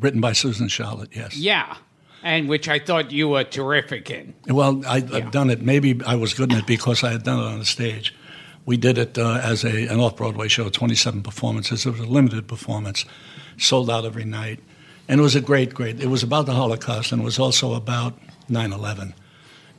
Written 0.00 0.20
by 0.20 0.32
Susan 0.32 0.66
Charlotte, 0.66 1.10
yes. 1.14 1.36
Yeah. 1.36 1.76
And 2.24 2.48
which 2.48 2.68
I 2.68 2.80
thought 2.80 3.12
you 3.12 3.28
were 3.28 3.44
terrific 3.44 4.10
in. 4.10 4.34
Well, 4.48 4.82
I, 4.86 4.96
Yeah. 4.96 5.18
I've 5.18 5.30
done 5.30 5.50
it. 5.50 5.62
Maybe 5.62 6.00
I 6.04 6.16
was 6.16 6.34
good 6.34 6.50
in 6.50 6.58
it 6.58 6.66
because 6.66 7.04
I 7.04 7.12
had 7.12 7.22
done 7.22 7.38
it 7.38 7.46
on 7.46 7.60
the 7.60 7.64
stage. 7.64 8.12
We 8.66 8.76
did 8.76 8.98
it 8.98 9.18
uh, 9.18 9.40
as 9.40 9.64
a, 9.64 9.86
an 9.86 10.00
off 10.00 10.16
Broadway 10.16 10.48
show, 10.48 10.68
27 10.68 11.22
performances. 11.22 11.86
It 11.86 11.92
was 11.92 12.00
a 12.00 12.06
limited 12.06 12.48
performance, 12.48 13.04
sold 13.56 13.88
out 13.88 14.04
every 14.04 14.24
night. 14.24 14.58
And 15.06 15.20
it 15.20 15.22
was 15.22 15.36
a 15.36 15.40
great, 15.40 15.74
great. 15.74 16.00
It 16.00 16.08
was 16.08 16.24
about 16.24 16.46
the 16.46 16.54
Holocaust 16.54 17.12
and 17.12 17.22
it 17.22 17.24
was 17.24 17.38
also 17.38 17.74
about 17.74 18.18
9 18.48 18.72
11. 18.72 19.14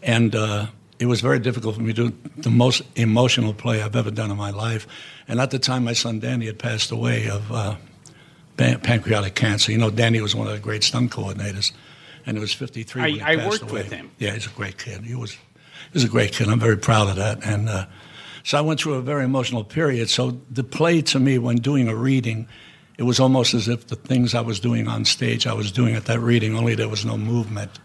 And 0.04 0.36
uh, 0.36 0.68
it 1.00 1.06
was 1.06 1.22
very 1.22 1.40
difficult 1.40 1.76
for 1.76 1.82
me 1.82 1.94
to 1.94 2.10
do 2.10 2.18
the 2.38 2.50
most 2.50 2.82
emotional 2.96 3.54
play 3.54 3.82
I've 3.82 3.96
ever 3.96 4.12
done 4.12 4.32
in 4.32 4.38
my 4.38 4.52
life. 4.52 4.88
And 5.28 5.40
at 5.40 5.52
the 5.52 5.60
time, 5.60 5.84
my 5.84 5.94
son 5.94 6.20
Danny 6.20 6.46
had 6.48 6.60
passed 6.60 6.92
away 6.92 7.30
of, 7.30 7.52
uh, 7.52 7.76
pan- 8.58 8.80
pancreatic 8.82 9.36
cancer. 9.36 9.72
You 9.72 9.78
know, 9.78 9.90
Danny 9.90 10.22
was 10.22 10.36
one 10.36 10.48
of 10.48 10.54
the 10.54 10.60
great 10.60 10.84
stunt 10.84 11.12
coordinators, 11.12 11.72
and 12.26 12.38
he 12.38 12.42
was 12.42 12.54
53 12.54 13.02
I- 13.02 13.06
when 13.06 13.14
he 13.16 13.22
I 13.22 13.36
passed 13.36 13.50
worked 13.50 13.64
away. 13.72 13.84
with 13.84 13.92
him. 13.92 14.12
Yeah, 14.20 14.34
he's 14.34 14.46
a 14.48 14.50
great 14.50 14.78
kid. 14.78 15.06
He 15.06 15.16
was, 15.16 15.32
he 15.34 15.40
was 15.94 16.04
a 16.04 16.10
great 16.10 16.34
kid. 16.34 16.48
I'm 16.50 16.60
very 16.60 16.78
proud 16.78 17.10
of 17.10 17.16
that. 17.18 17.44
And 17.46 17.70
uh, 17.70 17.86
so 18.44 18.58
I 18.58 18.62
went 18.62 18.80
through 18.80 18.96
a 18.96 19.02
very 19.02 19.24
emotional 19.24 19.64
period. 19.64 20.10
So 20.10 20.40
the 20.50 20.64
play 20.64 21.02
to 21.04 21.20
me, 21.20 21.38
when 21.38 21.58
doing 21.58 21.88
a 21.88 21.96
reading, 21.96 22.48
it 22.98 23.04
was 23.04 23.20
almost 23.20 23.54
as 23.54 23.68
if 23.68 23.88
the 23.88 23.96
things 23.96 24.34
I 24.36 24.42
was 24.42 24.60
doing 24.60 24.88
on 24.88 25.06
stage, 25.06 25.48
I 25.48 25.54
was 25.54 25.72
doing 25.72 25.96
at 25.96 26.06
that 26.06 26.20
reading, 26.20 26.56
only 26.56 26.76
there 26.76 26.90
was 26.90 27.06
no 27.06 27.18
movement. 27.18 27.80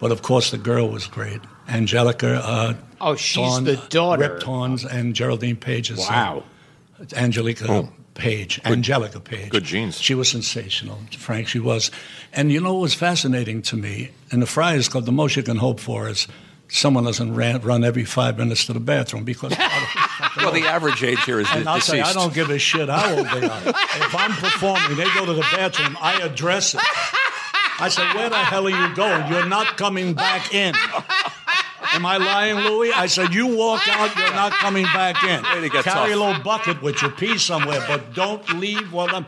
But 0.00 0.12
of 0.12 0.22
course, 0.22 0.50
the 0.50 0.58
girl 0.58 0.88
was 0.88 1.06
great. 1.06 1.40
Angelica. 1.68 2.40
Uh, 2.44 2.74
Oh, 3.00 3.14
she's 3.14 3.36
Dawn- 3.44 3.64
the 3.64 3.76
daughter. 3.90 4.22
Rip 4.22 4.40
Torns 4.40 4.84
and 4.84 5.14
Geraldine 5.14 5.56
Page's 5.56 6.02
son. 6.04 6.14
Wow. 6.14 6.42
Angelica 7.14 7.66
Oh. 7.68 7.88
Page, 8.14 8.58
Angelica 8.64 9.20
Page. 9.20 9.50
good 9.50 9.64
genes. 9.64 10.00
She 10.00 10.14
was 10.14 10.30
sensational, 10.30 10.98
Frank. 11.18 11.48
She 11.48 11.58
was, 11.58 11.90
and 12.32 12.50
you 12.50 12.60
know 12.60 12.72
what 12.72 12.80
was 12.80 12.94
fascinating 12.94 13.60
to 13.62 13.76
me 13.76 14.08
in 14.30 14.40
the 14.40 14.46
Friars 14.46 14.88
Club. 14.88 15.04
The 15.04 15.12
most 15.12 15.36
you 15.36 15.42
can 15.42 15.58
hope 15.58 15.78
for 15.80 16.08
is 16.08 16.26
someone 16.68 17.04
doesn't 17.04 17.34
ran, 17.34 17.60
run 17.60 17.84
every 17.84 18.06
five 18.06 18.38
minutes 18.38 18.64
to 18.66 18.72
the 18.72 18.80
bathroom 18.80 19.24
because. 19.24 19.52
Well, 20.38 20.52
the 20.52 20.66
average 20.66 21.02
age 21.02 21.22
here 21.24 21.40
is 21.40 21.48
and 21.50 21.66
I'll 21.66 21.76
deceased. 21.76 21.90
say 21.92 22.00
I 22.02 22.12
don't 22.12 22.32
give 22.34 22.50
a 22.50 22.58
shit 22.58 22.90
how 22.90 23.16
old 23.16 23.26
they 23.26 23.46
are. 23.48 23.62
if 23.68 24.14
I'm 24.14 24.32
performing, 24.32 24.96
they 24.96 25.04
go 25.14 25.24
to 25.24 25.32
the 25.32 25.40
bathroom. 25.40 25.96
I 26.00 26.20
address 26.20 26.74
it. 26.74 26.80
I 27.78 27.88
said, 27.88 28.14
"Where 28.14 28.30
the 28.30 28.36
hell 28.36 28.66
are 28.66 28.70
you 28.70 28.94
going? 28.94 29.30
You're 29.30 29.46
not 29.46 29.76
coming 29.76 30.14
back 30.14 30.54
in." 30.54 30.74
Am 31.92 32.04
I 32.04 32.18
lying, 32.18 32.56
Louis? 32.56 32.92
I 32.92 33.06
said, 33.06 33.32
you 33.32 33.46
walk 33.46 33.88
out, 33.88 34.14
you're 34.16 34.34
not 34.34 34.52
coming 34.52 34.84
back 34.84 35.22
in. 35.24 35.42
Way 35.42 35.62
to 35.62 35.68
get 35.70 35.84
Carry 35.84 36.12
a 36.12 36.16
little 36.16 36.42
bucket 36.42 36.82
with 36.82 37.00
your 37.00 37.10
pee 37.10 37.38
somewhere, 37.38 37.82
but 37.88 38.12
don't 38.14 38.46
leave 38.60 38.92
while 38.92 39.08
I'm. 39.14 39.24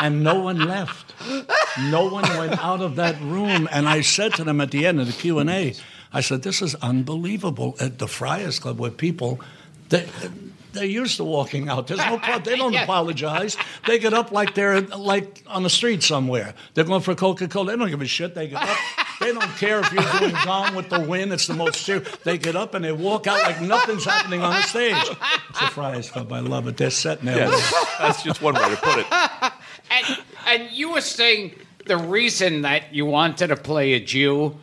And 0.00 0.24
no 0.24 0.40
one 0.40 0.58
left. 0.58 1.14
No 1.90 2.08
one 2.08 2.24
went 2.36 2.58
out 2.58 2.80
of 2.80 2.96
that 2.96 3.20
room. 3.20 3.68
And 3.70 3.88
I 3.88 4.00
said 4.00 4.34
to 4.34 4.44
them 4.44 4.60
at 4.60 4.70
the 4.70 4.86
end 4.86 5.00
of 5.00 5.06
the 5.06 5.12
Q&A, 5.12 5.74
I 6.12 6.20
said, 6.20 6.42
"This 6.42 6.62
is 6.62 6.74
unbelievable 6.76 7.76
at 7.80 7.98
the 7.98 8.08
Friars 8.08 8.58
Club 8.58 8.78
where 8.78 8.90
people." 8.90 9.40
They, 9.88 10.08
they're 10.72 10.84
used 10.84 11.16
to 11.16 11.24
walking 11.24 11.68
out. 11.68 11.86
There's 11.86 11.98
no 12.00 12.18
problem. 12.18 12.42
They 12.44 12.56
don't 12.56 12.72
Yeah. 12.78 12.84
apologize. 12.84 13.56
They 13.86 13.98
get 13.98 14.14
up 14.14 14.32
like 14.32 14.54
they're 14.54 14.80
like 14.82 15.42
on 15.46 15.62
the 15.62 15.70
street 15.70 16.02
somewhere. 16.02 16.54
They're 16.74 16.84
going 16.84 17.00
for 17.02 17.14
Coca 17.14 17.48
Cola. 17.48 17.72
They 17.72 17.76
don't 17.76 17.88
give 17.90 18.02
a 18.02 18.06
shit. 18.06 18.34
They 18.34 18.48
get 18.48 18.62
up. 18.62 18.76
They 19.20 19.32
don't 19.32 19.42
care 19.56 19.80
if 19.80 19.92
you're 19.92 20.02
doing 20.20 20.34
Gone 20.44 20.74
with 20.76 20.90
the 20.90 21.00
Wind. 21.00 21.32
It's 21.32 21.46
the 21.46 21.54
most 21.54 21.80
serious. 21.82 22.08
They 22.24 22.38
get 22.38 22.54
up 22.54 22.74
and 22.74 22.84
they 22.84 22.92
walk 22.92 23.26
out 23.26 23.42
like 23.42 23.60
nothing's 23.60 24.04
happening 24.04 24.42
on 24.42 24.52
the 24.54 24.62
stage. 24.62 24.94
It's 25.50 25.60
the 25.60 25.66
Friars 25.66 26.10
Club. 26.10 26.32
I 26.32 26.40
love 26.40 26.68
it. 26.68 26.76
They're 26.76 26.90
setting 26.90 27.24
their 27.26 27.36
Yes, 27.48 27.74
that's 27.98 28.22
just 28.22 28.40
one 28.42 28.54
way 28.54 28.68
to 28.70 28.76
put 28.76 28.98
it. 28.98 29.06
And, 29.90 30.18
and 30.46 30.70
you 30.70 30.92
were 30.92 31.00
saying 31.00 31.54
the 31.86 31.96
reason 31.96 32.62
that 32.62 32.94
you 32.94 33.06
wanted 33.06 33.48
to 33.48 33.56
play 33.56 33.94
a 33.94 34.00
Jew. 34.00 34.56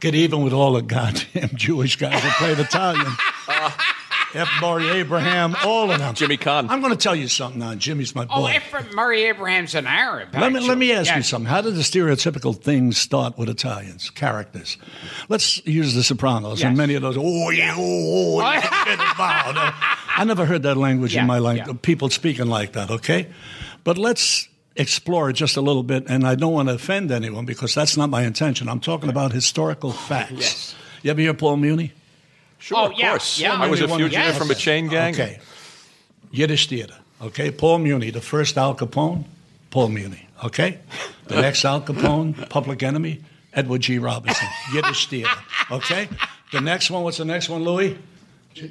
Get 0.00 0.14
even 0.14 0.42
with 0.44 0.52
all 0.52 0.74
the 0.74 0.82
goddamn 0.82 1.50
Jewish 1.54 1.96
guys 1.96 2.22
who 2.22 2.30
played 2.30 2.58
Italian. 2.60 3.06
F. 4.34 4.48
Murray 4.60 4.88
Abraham, 4.88 5.56
all 5.64 5.90
of 5.90 5.98
them. 5.98 6.14
Jimmy 6.14 6.36
Caan. 6.36 6.68
I'm 6.68 6.80
going 6.80 6.92
to 6.92 6.98
tell 6.98 7.16
you 7.16 7.28
something 7.28 7.60
now. 7.60 7.74
Jimmy's 7.74 8.14
my 8.14 8.24
boy. 8.26 8.32
Oh, 8.34 8.48
Ephraim 8.48 8.94
Murray 8.94 9.24
Abraham's 9.24 9.74
an 9.74 9.86
Arab. 9.86 10.28
Let 10.34 10.52
me, 10.52 10.60
let 10.60 10.76
me 10.76 10.92
actually. 10.92 11.08
ask 11.10 11.16
you 11.16 11.22
something. 11.22 11.48
How 11.48 11.60
did 11.62 11.74
the 11.74 11.82
stereotypical 11.82 12.56
things 12.56 12.98
start 12.98 13.38
with 13.38 13.48
Italians, 13.48 14.10
characters? 14.10 14.76
Let's 15.28 15.64
use 15.66 15.94
The 15.94 16.02
Sopranos 16.02 16.62
and 16.62 16.76
many 16.76 16.94
of 16.94 17.02
those, 17.02 17.16
oh, 17.18 17.50
yeah, 17.50 17.74
oh, 17.76 18.40
oh, 18.40 18.52
yeah, 18.52 18.94
about. 19.14 19.74
I 20.16 20.24
never 20.24 20.44
heard 20.44 20.62
that 20.64 20.76
language 20.76 21.14
Yeah, 21.14 21.22
in 21.22 21.26
my 21.26 21.38
life, 21.38 21.58
yeah. 21.66 21.72
people 21.80 22.10
speaking 22.10 22.46
like 22.46 22.72
that, 22.72 22.90
okay? 22.90 23.28
But 23.84 23.96
let's 23.96 24.48
explore 24.76 25.32
just 25.32 25.56
a 25.56 25.60
little 25.60 25.82
bit, 25.82 26.04
and 26.08 26.26
I 26.26 26.34
don't 26.34 26.52
want 26.52 26.68
to 26.68 26.74
offend 26.74 27.10
anyone 27.10 27.46
because 27.46 27.74
that's 27.74 27.96
not 27.96 28.10
my 28.10 28.22
intention. 28.22 28.68
I'm 28.68 28.80
talking 28.80 29.08
about 29.08 29.32
historical 29.32 29.92
facts. 29.92 30.32
Yes. 30.32 30.74
You 31.02 31.10
ever 31.12 31.20
hear 31.20 31.34
Paul 31.34 31.56
Muni? 31.56 31.92
Sure, 32.58 32.78
Oh, 32.78 32.86
of 32.86 32.92
yeah, 32.98 33.10
course. 33.10 33.38
yeah. 33.40 33.52
I 33.54 33.68
was 33.68 33.80
a 33.80 33.88
fugitive 33.88 34.12
yes. 34.12 34.36
from 34.38 34.50
a 34.50 34.54
chain 34.54 34.88
gang. 34.88 35.14
Okay. 35.14 35.38
Yiddish 36.32 36.66
theater. 36.68 36.94
Okay. 37.22 37.50
Paul 37.50 37.78
Muni, 37.78 38.10
the 38.10 38.20
first 38.20 38.56
Al 38.58 38.74
Capone, 38.74 39.24
Paul 39.70 39.88
Muni. 39.88 40.26
Okay. 40.44 40.78
The 41.26 41.40
next 41.40 41.64
Al 41.64 41.80
Capone, 41.80 42.48
Public 42.50 42.82
Enemy, 42.82 43.20
Edward 43.54 43.80
G. 43.82 43.98
Robinson. 43.98 44.48
Yiddish 44.74 45.06
theater. 45.08 45.30
Okay. 45.70 46.08
The 46.52 46.60
next 46.60 46.90
one, 46.90 47.02
what's 47.04 47.18
the 47.18 47.24
next 47.24 47.48
one, 47.48 47.62
Louis? 47.64 47.96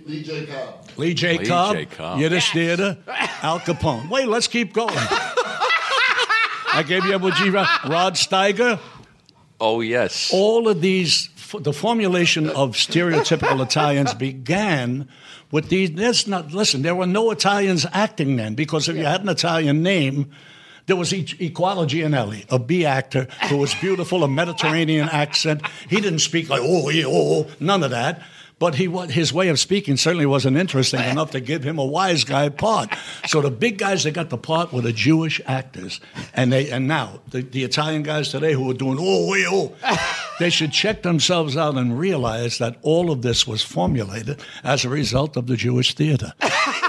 Lee 0.06 0.22
J. 0.22 0.46
Cobb. 0.46 0.90
Lee 0.98 1.14
J. 1.14 1.38
Lee 1.38 1.46
Cobb, 1.46 1.76
J. 1.76 1.86
Cobb. 1.86 2.20
Yiddish 2.20 2.52
theater, 2.52 2.98
Al 3.42 3.60
Capone. 3.62 4.10
Wait, 4.10 4.28
let's 4.28 4.48
keep 4.48 4.74
going. 4.74 4.94
I 6.74 6.84
gave 6.86 7.06
you 7.06 7.14
Edward 7.14 7.36
G. 7.36 7.50
Rob- 7.50 7.68
Rod 7.88 8.16
Steiger. 8.16 8.80
Oh, 9.60 9.82
yes. 9.82 10.30
all 10.34 10.68
of 10.68 10.82
these, 10.82 11.30
f- 11.37 11.37
the 11.60 11.74
formulation 11.74 12.50
of 12.50 12.72
stereotypical 12.72 13.64
Italians 13.64 14.14
began 14.14 15.08
with 15.52 15.70
these. 15.70 15.92
That's 15.92 16.28
not, 16.28 16.52
listen, 16.52 16.82
there 16.82 16.96
were 16.96 17.08
no 17.08 17.32
Italians 17.32 17.86
acting 17.92 18.36
then 18.36 18.56
because 18.56 18.90
if 18.90 18.96
you 18.96 19.06
had 19.06 19.22
an 19.22 19.30
Italian 19.30 19.84
name, 19.84 20.32
there 20.88 20.96
was 20.96 21.14
e- 21.14 21.36
Equality 21.40 22.00
Ciannelli, 22.00 22.46
a 22.50 22.60
B 22.60 22.86
actor 22.86 23.28
who 23.50 23.58
was 23.58 23.74
beautiful, 23.76 24.24
a 24.24 24.28
Mediterranean 24.28 25.10
accent. 25.10 25.62
He 25.90 26.02
didn't 26.02 26.20
speak 26.20 26.50
like, 26.50 26.62
oh, 26.64 26.90
yeah, 26.90 27.06
oh, 27.06 27.46
oh," 27.46 27.52
none 27.60 27.84
of 27.84 27.92
that. 27.92 28.24
But 28.60 28.76
he, 28.76 28.88
his 28.88 29.32
way 29.32 29.50
of 29.50 29.60
speaking 29.60 29.98
certainly 29.98 30.26
wasn't 30.26 30.58
interesting 30.58 31.02
enough 31.02 31.32
to 31.32 31.40
give 31.40 31.64
him 31.64 31.78
a 31.78 31.86
wise 31.86 32.24
guy 32.24 32.50
part. 32.50 32.90
So 33.28 33.40
the 33.40 33.52
big 33.52 33.78
guys 33.78 34.04
that 34.04 34.12
got 34.12 34.30
the 34.30 34.38
part 34.38 34.74
were 34.74 34.82
the 34.82 34.94
Jewish 34.94 35.40
actors, 35.46 36.02
and 36.34 36.52
they 36.52 36.72
and 36.72 36.88
now 36.88 37.22
the, 37.30 37.42
the 37.42 37.64
Italian 37.64 38.02
guys 38.02 38.30
today 38.30 38.54
who 38.54 38.70
are 38.72 38.74
doing 38.74 38.98
oh 39.00 39.36
yeah, 39.36 39.48
oh, 39.52 40.28
they 40.40 40.50
should 40.50 40.72
check 40.72 41.04
themselves 41.04 41.56
out 41.56 41.76
and 41.76 42.00
realize 42.00 42.58
that 42.58 42.78
all 42.82 43.12
of 43.12 43.22
this 43.22 43.46
was 43.46 43.64
formulated 43.64 44.42
as 44.64 44.84
a 44.84 44.90
result 44.90 45.38
of 45.38 45.46
the 45.46 45.56
Jewish 45.56 45.94
theater. 45.94 46.34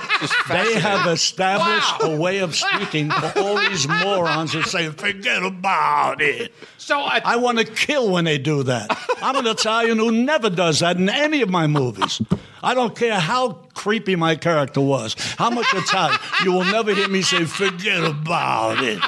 They 0.49 0.81
have 0.81 1.07
established 1.07 2.01
Wow. 2.03 2.13
a 2.13 2.17
way 2.17 2.39
of 2.39 2.55
speaking 2.55 3.11
for 3.11 3.33
all 3.39 3.59
these 3.69 3.87
morons 4.05 4.53
who 4.53 4.63
say, 4.63 4.89
forget 4.91 5.43
about 5.43 6.21
it. 6.21 6.53
So 6.79 7.01
uh, 7.01 7.21
I 7.25 7.37
want 7.37 7.59
to 7.59 7.65
kill 7.65 8.11
when 8.11 8.25
they 8.25 8.39
do 8.39 8.63
that. 8.65 8.87
I'm 9.23 9.37
an 9.37 9.47
Italian 9.47 9.99
who 9.99 10.11
never 10.11 10.49
does 10.51 10.81
that 10.81 10.97
in 10.97 11.09
any 11.09 11.43
of 11.43 11.51
my 11.51 11.67
movies. 11.67 12.21
I 12.63 12.75
don't 12.75 12.97
care 12.97 13.19
how 13.21 13.59
creepy 13.75 14.17
my 14.17 14.35
character 14.35 14.81
was, 14.81 15.15
how 15.39 15.51
much 15.51 15.67
Italian. 15.73 16.19
You 16.45 16.53
will 16.53 16.65
never 16.65 16.95
hear 16.95 17.09
me 17.09 17.23
say, 17.23 17.45
forget 17.45 18.03
about 18.03 18.83
it. 18.83 19.01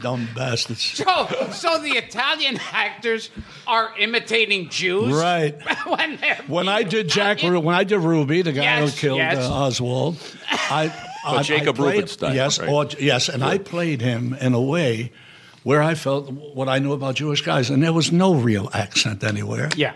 Dumb 0.00 0.28
bastards. 0.34 0.82
So, 0.82 1.26
so 1.52 1.82
the 1.82 1.90
Italian 1.90 2.58
actors 2.72 3.30
are 3.66 3.92
imitating 3.98 4.68
Jews, 4.68 5.12
Right. 5.12 5.54
when 5.86 6.18
When 6.46 6.68
I 6.68 6.82
did 6.84 7.08
Jack, 7.08 7.42
Ru- 7.42 7.58
when 7.60 7.74
I 7.74 7.84
did 7.84 7.98
Ruby, 7.98 8.42
the 8.42 8.52
guy 8.52 8.62
Yes, 8.62 8.94
who 8.94 9.00
killed 9.00 9.18
yes. 9.18 9.38
uh, 9.38 9.52
Oswald, 9.52 10.16
I, 10.50 10.92
I 11.26 11.42
Jacob 11.42 11.74
I 11.76 11.78
played, 11.78 11.94
Rubinstein, 11.94 12.34
yes, 12.34 12.58
right? 12.60 12.68
or, 12.68 12.86
yes, 13.00 13.28
and 13.28 13.42
I 13.42 13.58
played 13.58 14.00
him 14.00 14.34
in 14.34 14.54
a 14.54 14.60
way 14.62 15.10
where 15.64 15.82
I 15.82 15.94
felt 15.94 16.30
what 16.30 16.68
I 16.68 16.78
knew 16.78 16.92
about 16.92 17.16
Jewish 17.16 17.42
guys, 17.42 17.68
and 17.68 17.82
there 17.82 17.92
was 17.92 18.12
no 18.12 18.34
real 18.34 18.70
accent 18.72 19.24
anywhere. 19.24 19.68
yeah. 19.76 19.94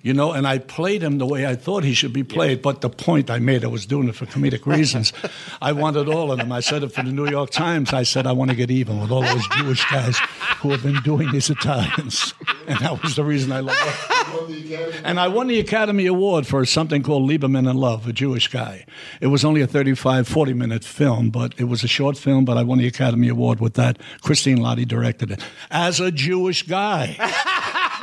You 0.00 0.14
know, 0.14 0.30
and 0.30 0.46
I 0.46 0.58
played 0.58 1.02
him 1.02 1.18
the 1.18 1.26
way 1.26 1.44
I 1.44 1.56
thought 1.56 1.82
he 1.82 1.92
should 1.92 2.12
be 2.12 2.22
played. 2.22 2.62
But 2.62 2.82
the 2.82 2.88
point 2.88 3.30
I 3.30 3.40
made, 3.40 3.64
I 3.64 3.68
was 3.68 3.84
doing 3.84 4.08
it 4.08 4.14
for 4.14 4.26
comedic 4.26 4.64
reasons. 4.76 5.12
I 5.60 5.72
wanted 5.72 6.08
all 6.08 6.30
of 6.30 6.38
them. 6.38 6.52
I 6.52 6.60
said 6.60 6.84
it 6.84 6.92
for 6.92 7.02
the 7.02 7.10
New 7.10 7.28
York 7.28 7.50
Times. 7.50 7.92
I 7.92 8.04
said 8.04 8.24
I 8.24 8.32
want 8.32 8.50
to 8.50 8.56
get 8.56 8.70
even 8.70 9.00
with 9.00 9.10
all 9.10 9.22
those 9.22 9.46
Jewish 9.48 9.84
guys 9.90 10.16
who 10.58 10.70
have 10.70 10.84
been 10.84 11.00
doing 11.02 11.32
these 11.32 11.50
Italians, 11.50 12.32
and 12.68 12.78
that 12.78 13.02
was 13.02 13.16
the 13.16 13.24
reason 13.24 13.50
I 13.50 13.60
loved 13.60 13.78
it. 13.82 14.34
Won 14.34 14.52
the 14.52 14.74
Academy. 14.74 15.00
And 15.04 15.18
I 15.20 15.28
won 15.28 15.46
the 15.48 15.58
Academy 15.58 16.06
Award 16.06 16.46
for 16.46 16.64
something 16.64 17.02
called 17.02 17.28
Lieberman 17.28 17.68
in 17.68 17.76
Love, 17.76 18.06
a 18.06 18.12
Jewish 18.12 18.48
guy. 18.48 18.84
It 19.20 19.28
was 19.28 19.44
only 19.44 19.62
a 19.62 19.66
35, 19.66 20.28
40 20.28 20.52
minute 20.54 20.84
film, 20.84 21.30
but 21.30 21.54
it 21.58 21.64
was 21.64 21.82
a 21.82 21.88
short 21.88 22.16
film, 22.16 22.44
but 22.44 22.56
I 22.56 22.62
won 22.62 22.78
the 22.78 22.86
Academy 22.86 23.28
Award 23.28 23.58
with 23.58 23.74
that. 23.74 23.98
Christine 24.22 24.58
Lahti 24.58 24.86
directed 24.86 25.32
it. 25.32 25.42
As 25.70 25.98
a 25.98 26.12
Jewish 26.12 26.62
guy. 26.62 27.16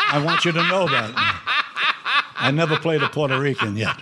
I 0.08 0.22
want 0.24 0.46
you 0.46 0.52
to 0.52 0.64
know 0.68 0.88
that. 0.88 1.64
I 2.36 2.52
never 2.52 2.78
played 2.78 3.02
a 3.02 3.10
Puerto 3.10 3.40
Rican 3.40 3.76
yet. 3.78 3.96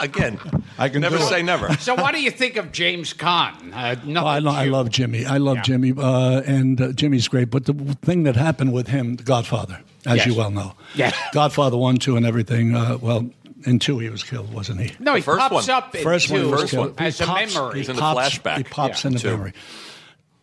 Again, 0.00 0.38
I 0.78 0.88
can 0.88 1.00
never 1.00 1.18
say 1.18 1.42
never. 1.42 1.68
So, 1.78 1.94
what 1.94 2.12
do 2.14 2.20
you 2.20 2.30
think 2.30 2.56
of 2.56 2.72
James 2.72 3.12
Caan? 3.14 3.72
Uh, 3.72 3.96
no, 4.04 4.22
Oh, 4.22 4.26
I, 4.26 4.38
lo- 4.40 4.52
I 4.52 4.64
love 4.64 4.90
Jimmy. 4.90 5.26
I 5.26 5.36
love 5.38 5.56
Yeah. 5.58 5.62
Jimmy, 5.62 5.92
uh, 5.96 6.40
and 6.46 6.80
uh, 6.80 6.92
Jimmy's 6.92 7.28
great. 7.28 7.50
But 7.50 7.66
the 7.66 7.74
thing 8.02 8.22
that 8.24 8.34
happened 8.34 8.72
with 8.72 8.88
him, 8.88 9.16
The 9.16 9.22
Godfather, 9.22 9.80
as 10.06 10.18
Yes. 10.18 10.26
you 10.26 10.34
well 10.34 10.50
know, 10.50 10.74
Yes. 10.94 11.16
Godfather 11.32 11.76
one, 11.76 11.98
two, 11.98 12.16
and 12.16 12.26
everything. 12.26 12.74
Uh, 12.74 12.98
well, 13.00 13.28
in 13.64 13.78
two 13.78 13.98
he 14.00 14.08
was 14.08 14.24
killed, 14.24 14.52
wasn't 14.52 14.80
he? 14.80 14.92
No, 14.98 15.14
he 15.14 15.20
The 15.20 15.24
first 15.24 15.38
pops 15.40 15.52
one. 15.68 15.70
up 15.70 15.94
in 15.94 16.02
First 16.02 16.30
one, 16.30 16.40
two 16.40 16.46
he 16.46 16.52
was 16.52 16.60
First 16.62 16.70
killed. 16.72 16.86
one. 16.88 16.98
He 16.98 17.04
as 17.04 17.20
a 17.20 17.24
pops- 17.26 17.54
memory. 17.54 17.78
He's 17.78 17.88
in 17.88 17.96
the 17.96 18.02
pops- 18.02 18.38
flashback. 18.38 18.56
He 18.56 18.64
pops 18.64 19.04
Yeah. 19.04 19.08
in 19.08 19.14
the 19.14 19.20
Two. 19.20 19.30
memory. 19.30 19.52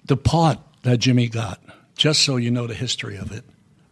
The 0.05 0.17
part 0.17 0.59
that 0.83 0.99
Jimmy 0.99 1.27
got, 1.27 1.59
just 1.97 2.21
so 2.23 2.37
you 2.37 2.49
know 2.51 2.65
the 2.67 2.73
history 2.75 3.17
of 3.17 3.31
it, 3.33 3.43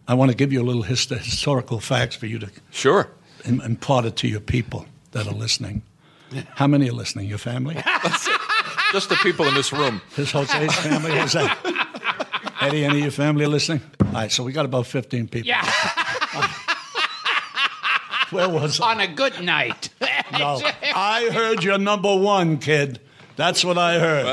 I 0.08 0.14
want 0.14 0.32
to 0.32 0.38
give 0.38 0.54
you 0.54 0.62
a 0.62 0.64
little 0.66 0.84
hist- 0.84 1.10
historical 1.10 1.80
facts 1.80 2.16
for 2.16 2.26
you 2.28 2.40
to 2.40 2.50
Sure. 2.72 3.10
im- 3.46 3.62
impart 3.62 4.06
it 4.06 4.16
to 4.18 4.28
your 4.28 4.40
people 4.40 4.86
that 5.12 5.28
are 5.28 5.34
listening. 5.34 5.82
How 6.56 6.68
many 6.68 6.90
are 6.90 6.94
listening? 6.94 7.28
Your 7.28 7.38
family? 7.38 7.76
Just 8.92 9.10
the 9.10 9.16
people 9.22 9.46
in 9.48 9.54
this 9.54 9.72
room. 9.74 10.02
His 10.16 10.32
Jose's 10.32 10.74
family? 10.76 11.12
Jose. 11.18 11.48
Eddie, 12.62 12.86
any 12.86 12.98
of 12.98 13.02
your 13.04 13.12
family 13.12 13.46
listening? 13.46 13.82
All 14.02 14.12
right, 14.14 14.32
so 14.32 14.44
we 14.44 14.52
got 14.52 14.66
about 14.66 14.88
15 14.88 15.28
people. 15.28 15.48
Yeah, 15.48 15.62
Where 18.32 18.50
was 18.50 18.80
I? 18.82 18.92
on 18.92 19.00
a 19.00 19.08
good 19.08 19.42
night. 19.42 19.90
No. 20.34 20.62
I 20.94 21.30
heard 21.32 21.64
you're 21.64 21.78
number 21.78 22.14
one, 22.16 22.58
kid. 22.58 23.00
That's 23.38 23.64
what 23.64 23.78
I 23.78 24.00
heard. 24.00 24.26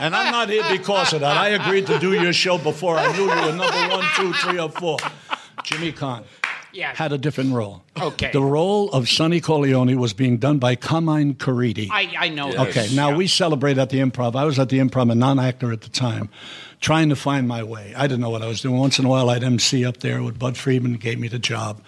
And 0.00 0.16
I'm 0.16 0.32
not 0.32 0.48
here 0.48 0.64
because 0.70 1.12
of 1.12 1.20
that. 1.20 1.36
I 1.36 1.48
agreed 1.50 1.86
to 1.88 1.98
do 1.98 2.12
your 2.14 2.32
show 2.32 2.58
before 2.58 2.96
I 2.96 3.12
knew 3.16 3.24
you 3.24 3.28
were 3.28 3.52
number 3.52 3.94
one, 3.96 4.04
two, 4.16 4.32
three, 4.34 4.58
or 4.58 4.70
four. 4.70 4.96
Jimmy 5.64 5.92
Caan 5.92 6.24
Yeah. 6.72 6.94
had 6.96 7.12
a 7.12 7.18
different 7.18 7.52
role. 7.52 7.82
Okay. 8.00 8.30
The 8.32 8.40
role 8.42 8.90
of 8.92 9.08
Sonny 9.08 9.40
Corleone 9.40 9.94
was 9.98 10.12
being 10.14 10.38
done 10.38 10.58
by 10.58 10.74
Carmine 10.74 11.34
Caridi. 11.34 11.88
I, 11.90 12.12
I 12.18 12.28
know. 12.30 12.48
Okay, 12.50 12.82
this. 12.88 12.94
now 12.94 13.10
Yeah. 13.10 13.16
we 13.16 13.26
celebrate 13.26 13.76
at 13.76 13.90
the 13.90 13.98
improv. 13.98 14.34
I 14.36 14.44
was 14.44 14.58
at 14.58 14.70
the 14.70 14.78
improv, 14.78 15.12
a 15.12 15.14
non 15.14 15.38
actor 15.38 15.70
at 15.72 15.82
the 15.82 15.90
time, 15.90 16.30
trying 16.80 17.10
to 17.10 17.16
find 17.16 17.46
my 17.46 17.62
way. 17.62 17.92
I 17.96 18.06
didn't 18.06 18.20
know 18.20 18.30
what 18.30 18.42
I 18.42 18.46
was 18.48 18.62
doing. 18.62 18.78
Once 18.78 18.98
in 18.98 19.04
a 19.04 19.08
while, 19.08 19.28
I'd 19.28 19.44
MC 19.44 19.84
up 19.84 19.98
there 19.98 20.22
with 20.22 20.38
Bud 20.38 20.56
Friedman, 20.56 20.94
gave 20.94 21.18
me 21.18 21.28
the 21.28 21.38
job. 21.38 21.82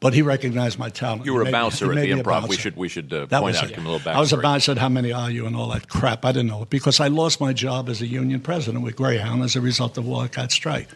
But 0.00 0.14
he 0.14 0.22
recognized 0.22 0.78
my 0.78 0.90
talent. 0.90 1.24
You 1.24 1.34
were 1.34 1.42
a 1.42 1.46
me- 1.46 1.50
bouncer 1.50 1.90
at 1.90 1.96
the 1.96 2.10
improv. 2.10 2.48
We 2.48 2.56
should 2.56 2.76
we 2.76 2.88
should 2.88 3.12
uh, 3.12 3.26
point 3.26 3.56
out 3.56 3.68
give 3.68 3.78
him 3.78 3.86
a 3.86 3.90
little 3.90 4.12
backstory. 4.12 4.16
I 4.16 4.20
was 4.20 4.32
about, 4.32 4.54
I 4.54 4.58
said, 4.58 4.78
How 4.78 4.88
many 4.88 5.12
are 5.12 5.30
you? 5.30 5.46
and 5.46 5.56
all 5.56 5.68
that 5.70 5.88
crap. 5.88 6.24
I 6.24 6.30
didn't 6.32 6.48
know 6.48 6.62
it 6.62 6.70
because 6.70 7.00
I 7.00 7.08
lost 7.08 7.40
my 7.40 7.52
job 7.52 7.88
as 7.88 8.00
a 8.00 8.06
union 8.06 8.40
president 8.40 8.84
with 8.84 8.94
Greyhound 8.94 9.42
as 9.42 9.56
a 9.56 9.60
result 9.60 9.98
of 9.98 10.04
the 10.04 10.10
walkout 10.10 10.52
strike. 10.52 10.88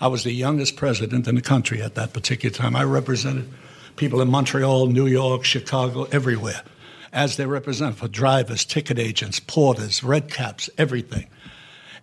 I 0.00 0.08
was 0.08 0.24
the 0.24 0.32
youngest 0.32 0.76
president 0.76 1.26
in 1.26 1.34
the 1.34 1.42
country 1.42 1.82
at 1.82 1.94
that 1.94 2.12
particular 2.12 2.54
time. 2.54 2.76
I 2.76 2.84
represented 2.84 3.48
people 3.96 4.20
in 4.20 4.30
Montreal, 4.30 4.86
New 4.86 5.06
York, 5.06 5.44
Chicago, 5.44 6.04
everywhere, 6.04 6.62
as 7.12 7.36
they 7.36 7.46
represent 7.46 7.96
for 7.96 8.08
drivers, 8.08 8.64
ticket 8.64 8.98
agents, 8.98 9.40
porters, 9.40 10.02
red 10.02 10.30
caps, 10.30 10.70
everything. 10.78 11.26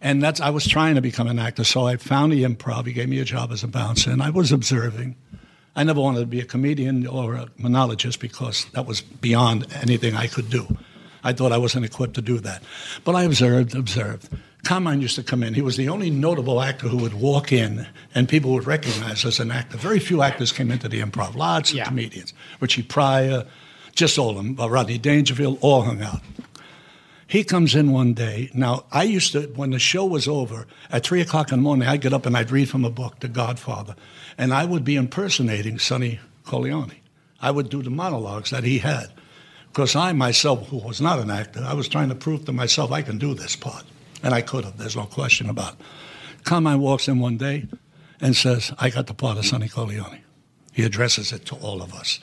And 0.01 0.21
that's 0.21 0.39
I 0.39 0.51
was 0.51 0.67
trying 0.67 0.95
to 0.95 1.01
become 1.01 1.27
an 1.27 1.39
actor, 1.39 1.63
so 1.63 1.87
I 1.87 1.97
found 1.97 2.31
the 2.31 2.43
improv. 2.43 2.85
He 2.85 2.93
gave 2.93 3.09
me 3.09 3.19
a 3.19 3.25
job 3.25 3.51
as 3.51 3.63
a 3.63 3.67
bouncer, 3.67 4.11
and 4.11 4.21
I 4.21 4.29
was 4.29 4.51
observing. 4.51 5.15
I 5.77 5.83
never 5.83 6.01
wanted 6.01 6.19
to 6.21 6.25
be 6.25 6.41
a 6.41 6.45
comedian 6.45 7.05
or 7.07 7.35
a 7.35 7.47
monologist 7.57 8.19
because 8.19 8.65
that 8.73 8.85
was 8.87 9.01
beyond 9.01 9.67
anything 9.81 10.15
I 10.15 10.25
could 10.27 10.49
do. 10.49 10.67
I 11.23 11.33
thought 11.33 11.51
I 11.51 11.57
wasn't 11.59 11.85
equipped 11.85 12.15
to 12.15 12.21
do 12.21 12.39
that. 12.39 12.63
But 13.03 13.15
I 13.15 13.23
observed, 13.23 13.75
observed. 13.75 14.27
Carmine 14.63 15.01
used 15.01 15.15
to 15.15 15.23
come 15.23 15.43
in. 15.43 15.53
He 15.53 15.61
was 15.61 15.77
the 15.77 15.87
only 15.87 16.09
notable 16.09 16.61
actor 16.61 16.87
who 16.87 16.97
would 16.97 17.13
walk 17.13 17.53
in 17.53 17.87
and 18.15 18.27
people 18.27 18.51
would 18.53 18.65
recognize 18.65 19.23
as 19.23 19.39
an 19.39 19.51
actor. 19.51 19.77
Very 19.77 19.99
few 19.99 20.23
actors 20.23 20.51
came 20.51 20.71
into 20.71 20.89
the 20.89 20.99
improv. 20.99 21.35
Lots 21.35 21.69
of 21.71 21.77
Yeah. 21.77 21.85
comedians. 21.85 22.33
Richie 22.59 22.81
Pryor, 22.81 23.45
just 23.93 24.17
all 24.17 24.31
of 24.31 24.37
them. 24.37 24.55
Rodney 24.55 24.97
Dangerfield, 24.97 25.59
all 25.61 25.83
hung 25.83 26.01
out. 26.01 26.21
He 27.27 27.43
comes 27.43 27.75
in 27.75 27.91
one 27.91 28.13
day. 28.13 28.49
Now, 28.53 28.85
I 28.91 29.03
used 29.03 29.33
to, 29.33 29.41
when 29.55 29.71
the 29.71 29.79
show 29.79 30.05
was 30.05 30.27
over, 30.29 30.65
at 30.89 31.05
3 31.05 31.19
o'clock 31.21 31.51
in 31.51 31.59
the 31.59 31.63
morning, 31.63 31.87
I'd 31.87 32.01
get 32.01 32.13
up 32.13 32.25
and 32.25 32.35
I'd 32.37 32.51
read 32.51 32.69
from 32.69 32.85
a 32.85 32.89
book, 32.89 33.19
The 33.19 33.27
Godfather, 33.27 33.95
and 34.37 34.53
I 34.53 34.65
would 34.65 34.83
be 34.83 34.95
impersonating 34.95 35.79
Sonny 35.79 36.19
Corleone. 36.45 36.93
I 37.39 37.51
would 37.51 37.69
do 37.69 37.81
the 37.81 37.89
monologues 37.89 38.49
that 38.51 38.63
he 38.63 38.79
had. 38.79 39.07
Because 39.67 39.95
I 39.95 40.11
myself, 40.13 40.69
who 40.69 40.77
was 40.77 41.01
not 41.01 41.19
an 41.19 41.29
actor, 41.29 41.63
I 41.63 41.73
was 41.73 41.87
trying 41.87 42.09
to 42.09 42.15
prove 42.15 42.45
to 42.45 42.51
myself 42.51 42.91
I 42.91 43.01
can 43.01 43.17
do 43.17 43.33
this 43.33 43.55
part. 43.55 43.83
And 44.23 44.33
I 44.33 44.41
could 44.41 44.65
have, 44.65 44.77
there's 44.77 44.95
no 44.95 45.05
question 45.05 45.49
about 45.49 45.73
it. 45.73 45.79
Carmine 46.43 46.79
walks 46.79 47.07
in 47.07 47.19
one 47.19 47.37
day 47.37 47.67
and 48.19 48.35
says, 48.35 48.73
I 48.79 48.89
got 48.89 49.07
the 49.07 49.13
part 49.13 49.37
of 49.37 49.45
Sonny 49.45 49.67
Corleone. 49.67 50.21
He 50.73 50.83
addresses 50.83 51.31
it 51.31 51.45
to 51.47 51.55
all 51.55 51.81
of 51.81 51.93
us. 51.93 52.19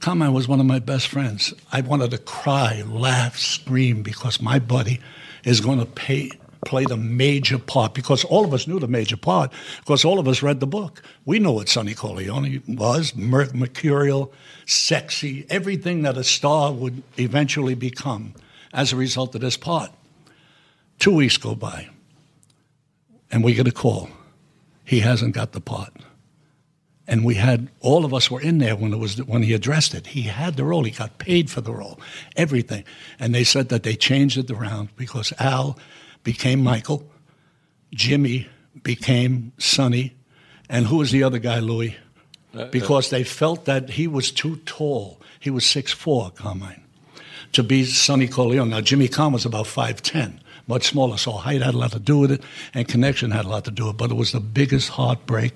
Carmine 0.00 0.32
was 0.32 0.48
one 0.48 0.60
of 0.60 0.66
my 0.66 0.78
best 0.78 1.08
friends. 1.08 1.54
I 1.70 1.80
wanted 1.80 2.10
to 2.10 2.18
cry, 2.18 2.82
laugh, 2.86 3.38
scream 3.38 4.02
because 4.02 4.40
my 4.40 4.58
buddy 4.58 5.00
is 5.44 5.60
going 5.60 5.78
to 5.78 5.86
pay, 5.86 6.30
play 6.64 6.84
a 6.90 6.96
major 6.96 7.58
part 7.58 7.94
because 7.94 8.24
all 8.24 8.44
of 8.44 8.54
us 8.54 8.66
knew 8.66 8.78
the 8.78 8.88
major 8.88 9.16
part 9.16 9.52
because 9.80 10.04
all 10.04 10.18
of 10.18 10.28
us 10.28 10.42
read 10.42 10.60
the 10.60 10.66
book. 10.66 11.02
We 11.24 11.38
know 11.38 11.52
what 11.52 11.68
Sonny 11.68 11.94
Corleone 11.94 12.62
was 12.66 13.14
mer- 13.16 13.52
mercurial, 13.52 14.32
sexy, 14.66 15.46
everything 15.50 16.02
that 16.02 16.16
a 16.16 16.24
star 16.24 16.72
would 16.72 17.02
eventually 17.18 17.74
become 17.74 18.34
as 18.72 18.92
a 18.92 18.96
result 18.96 19.34
of 19.34 19.40
this 19.40 19.56
part. 19.56 19.90
Two 20.98 21.14
weeks 21.14 21.36
go 21.36 21.54
by, 21.54 21.88
and 23.30 23.42
we 23.42 23.54
get 23.54 23.66
a 23.66 23.72
call. 23.72 24.08
He 24.84 25.00
hasn't 25.00 25.34
got 25.34 25.52
the 25.52 25.60
part 25.60 25.92
and 27.06 27.24
we 27.24 27.34
had 27.34 27.68
all 27.80 28.04
of 28.04 28.14
us 28.14 28.30
were 28.30 28.40
in 28.40 28.58
there 28.58 28.76
when 28.76 28.92
it 28.92 28.98
was 28.98 29.22
when 29.24 29.42
he 29.42 29.52
addressed 29.52 29.94
it. 29.94 30.08
He 30.08 30.22
had 30.22 30.56
the 30.56 30.64
role. 30.64 30.84
He 30.84 30.92
got 30.92 31.18
paid 31.18 31.50
for 31.50 31.60
the 31.60 31.72
role, 31.72 32.00
everything. 32.36 32.84
And 33.18 33.34
they 33.34 33.44
said 33.44 33.68
that 33.70 33.82
they 33.82 33.96
changed 33.96 34.38
it 34.38 34.50
around 34.50 34.90
because 34.96 35.32
Al 35.38 35.78
became 36.22 36.62
Michael, 36.62 37.08
Jimmy 37.92 38.48
became 38.82 39.52
Sonny, 39.58 40.14
and 40.68 40.86
who 40.86 40.96
was 40.96 41.10
the 41.10 41.22
other 41.22 41.38
guy, 41.38 41.58
Louis? 41.58 41.96
Uh, 42.54 42.60
uh, 42.60 42.64
because 42.66 43.10
they 43.10 43.24
felt 43.24 43.64
that 43.64 43.90
he 43.90 44.06
was 44.06 44.30
too 44.30 44.56
tall. 44.64 45.20
He 45.40 45.50
was 45.50 45.64
six 45.64 45.92
four, 45.92 46.30
Carmine, 46.30 46.82
to 47.52 47.62
be 47.62 47.84
Sonny 47.84 48.28
Corleone. 48.28 48.70
Now 48.70 48.80
Jimmy 48.80 49.08
Caan 49.08 49.32
was 49.32 49.44
about 49.44 49.66
five 49.66 50.02
ten. 50.02 50.40
Much 50.68 50.86
smaller, 50.86 51.16
so 51.16 51.32
height 51.32 51.60
had 51.60 51.74
a 51.74 51.78
lot 51.78 51.90
to 51.92 51.98
do 51.98 52.18
with 52.18 52.30
it, 52.30 52.42
and 52.72 52.86
connection 52.86 53.32
had 53.32 53.44
a 53.44 53.48
lot 53.48 53.64
to 53.64 53.70
do 53.70 53.86
with 53.86 53.94
it. 53.94 53.98
But 53.98 54.10
it 54.12 54.14
was 54.14 54.30
the 54.32 54.40
biggest 54.40 54.90
heartbreak 54.90 55.52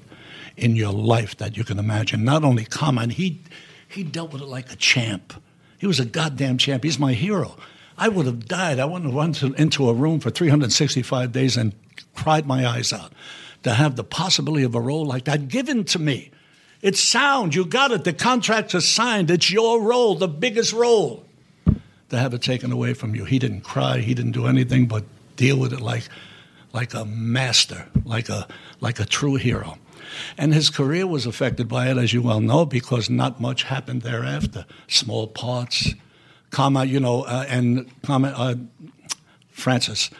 in 0.57 0.75
your 0.75 0.93
life 0.93 1.37
that 1.37 1.57
you 1.57 1.65
can 1.65 1.79
imagine. 1.79 2.25
Not 2.25 2.43
only 2.43 2.65
Carmine, 2.65 3.11
he 3.11 3.41
he 3.89 4.03
dealt 4.03 4.33
with 4.33 4.43
it 4.43 4.49
like 4.49 4.73
a 4.73 4.77
champ. 4.77 5.33
He 5.79 5.87
was 5.87 6.01
a 6.01 6.05
goddamn 6.05 6.59
champ. 6.59 6.83
He's 6.83 6.99
my 6.99 7.13
hero. 7.13 7.57
I 7.99 8.09
would 8.09 8.27
have 8.27 8.47
died. 8.47 8.79
I 8.79 8.85
wouldn't 8.85 9.13
have 9.13 9.53
to, 9.55 9.61
into 9.61 9.89
a 9.89 9.95
room 9.95 10.21
for 10.21 10.31
365 10.31 11.33
days 11.33 11.57
and 11.57 11.73
cried 12.15 12.47
my 12.47 12.67
eyes 12.67 12.93
out 12.93 13.13
to 13.63 13.75
have 13.75 13.97
the 13.97 14.05
possibility 14.05 14.65
of 14.65 14.75
a 14.75 14.81
role 14.81 15.05
like 15.05 15.25
that 15.25 15.49
given 15.49 15.85
to 15.85 15.99
me. 15.99 16.31
It's 16.83 17.01
sound. 17.01 17.55
You 17.55 17.65
got 17.65 17.91
it. 17.91 18.05
The 18.05 18.13
contract 18.13 18.75
is 18.75 18.87
signed. 18.87 19.31
It's 19.31 19.51
your 19.51 19.81
role, 19.81 20.15
the 20.15 20.29
biggest 20.29 20.73
role. 20.73 21.25
To 22.11 22.19
have 22.19 22.35
it 22.35 22.43
taken 22.43 22.71
away 22.71 22.95
from 22.95 23.15
you. 23.15 23.25
He 23.25 23.39
didn't 23.39 23.63
cry. 23.63 23.99
He 23.99 24.15
didn't 24.15 24.33
do 24.33 24.47
anything 24.47 24.87
but 24.87 25.05
deal 25.35 25.59
with 25.59 25.73
it 25.73 25.81
like, 25.81 26.05
like 26.73 26.95
a 26.95 27.05
master, 27.05 27.89
like 28.05 28.29
a, 28.29 28.47
like 28.81 29.01
a 29.01 29.05
true 29.05 29.35
hero. 29.35 29.79
And 30.39 30.55
his 30.55 30.71
career 30.71 31.07
was 31.07 31.27
affected 31.27 31.67
by 31.67 31.91
it, 31.91 31.97
as 31.97 32.13
you 32.13 32.23
well 32.23 32.41
know, 32.41 32.65
because 32.65 33.11
not 33.11 33.41
much 33.41 33.65
happened 33.65 34.03
thereafter. 34.03 34.67
Small 34.87 35.27
parts, 35.27 35.95
comma, 36.51 36.85
you 36.85 37.01
know, 37.01 37.23
uh, 37.23 37.45
and 37.49 37.91
comma, 38.03 38.35
uh, 38.37 38.55
Francis 39.51 40.11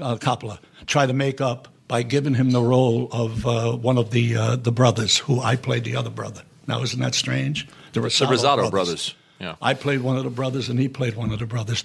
uh, 0.00 0.16
Coppola 0.16 0.58
tried 0.86 1.06
to 1.06 1.12
make 1.12 1.40
up 1.40 1.68
by 1.88 2.02
giving 2.02 2.34
him 2.34 2.50
the 2.50 2.62
role 2.62 3.08
of 3.12 3.46
uh, 3.46 3.72
one 3.72 3.98
of 3.98 4.10
the 4.10 4.36
uh, 4.36 4.56
the 4.56 4.72
brothers, 4.72 5.18
who 5.18 5.40
I 5.40 5.56
played 5.56 5.84
the 5.84 5.96
other 5.96 6.10
brother. 6.10 6.42
Now, 6.66 6.82
isn't 6.82 7.00
that 7.00 7.14
strange? 7.14 7.66
The 7.94 8.00
Rosato, 8.00 8.28
The 8.28 8.34
Rosato 8.34 8.70
brothers. 8.70 9.14
Yeah. 9.40 9.54
I 9.62 9.74
played 9.74 10.00
one 10.00 10.16
of 10.16 10.24
the 10.24 10.30
brothers, 10.30 10.68
and 10.68 10.78
he 10.80 10.88
played 10.88 11.14
one 11.14 11.30
of 11.32 11.38
the 11.38 11.46
brothers, 11.46 11.84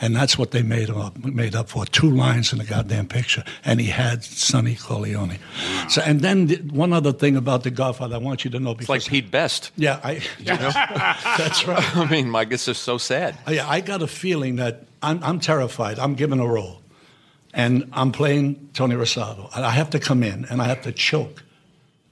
and 0.00 0.16
that's 0.16 0.38
what 0.38 0.52
they 0.52 0.62
made 0.62 0.88
up 0.88 1.22
made 1.22 1.54
up 1.54 1.68
for. 1.68 1.84
Two 1.86 2.10
lines 2.10 2.52
in 2.52 2.58
the 2.58 2.64
goddamn 2.64 3.08
picture, 3.08 3.44
and 3.64 3.78
he 3.80 3.88
had 3.88 4.24
Sonny 4.24 4.74
Corleone. 4.74 5.38
So, 5.88 6.00
and 6.02 6.20
then 6.20 6.46
the, 6.46 6.56
one 6.56 6.92
other 6.94 7.12
thing 7.12 7.36
about 7.36 7.62
the 7.62 7.70
Godfather, 7.70 8.14
I 8.14 8.18
want 8.18 8.44
you 8.44 8.50
to 8.52 8.58
know 8.58 8.70
It's 8.70 8.80
because 8.80 8.88
like 8.88 9.10
Pete 9.10 9.30
Best. 9.30 9.70
yeah, 9.76 10.00
I 10.02 10.22
that's 11.38 11.66
right. 11.66 11.96
I 11.96 12.08
mean, 12.10 12.30
my 12.30 12.44
guess 12.44 12.68
is 12.68 12.78
so 12.78 12.98
sad. 12.98 13.36
Oh, 13.46 13.52
yeah, 13.52 13.68
I 13.68 13.80
got 13.80 14.00
a 14.02 14.06
feeling 14.06 14.56
that 14.56 14.86
I'm, 15.02 15.22
I'm 15.22 15.40
terrified. 15.40 15.98
I'm 15.98 16.14
given 16.14 16.40
a 16.40 16.46
role, 16.46 16.80
and 17.52 17.88
I'm 17.92 18.12
playing 18.12 18.70
Tony 18.72 18.94
Rosato. 18.94 19.54
And 19.54 19.64
I 19.64 19.70
have 19.70 19.90
to 19.90 20.00
come 20.00 20.22
in 20.22 20.46
and 20.46 20.62
I 20.62 20.66
have 20.68 20.82
to 20.82 20.92
choke. 20.92 21.42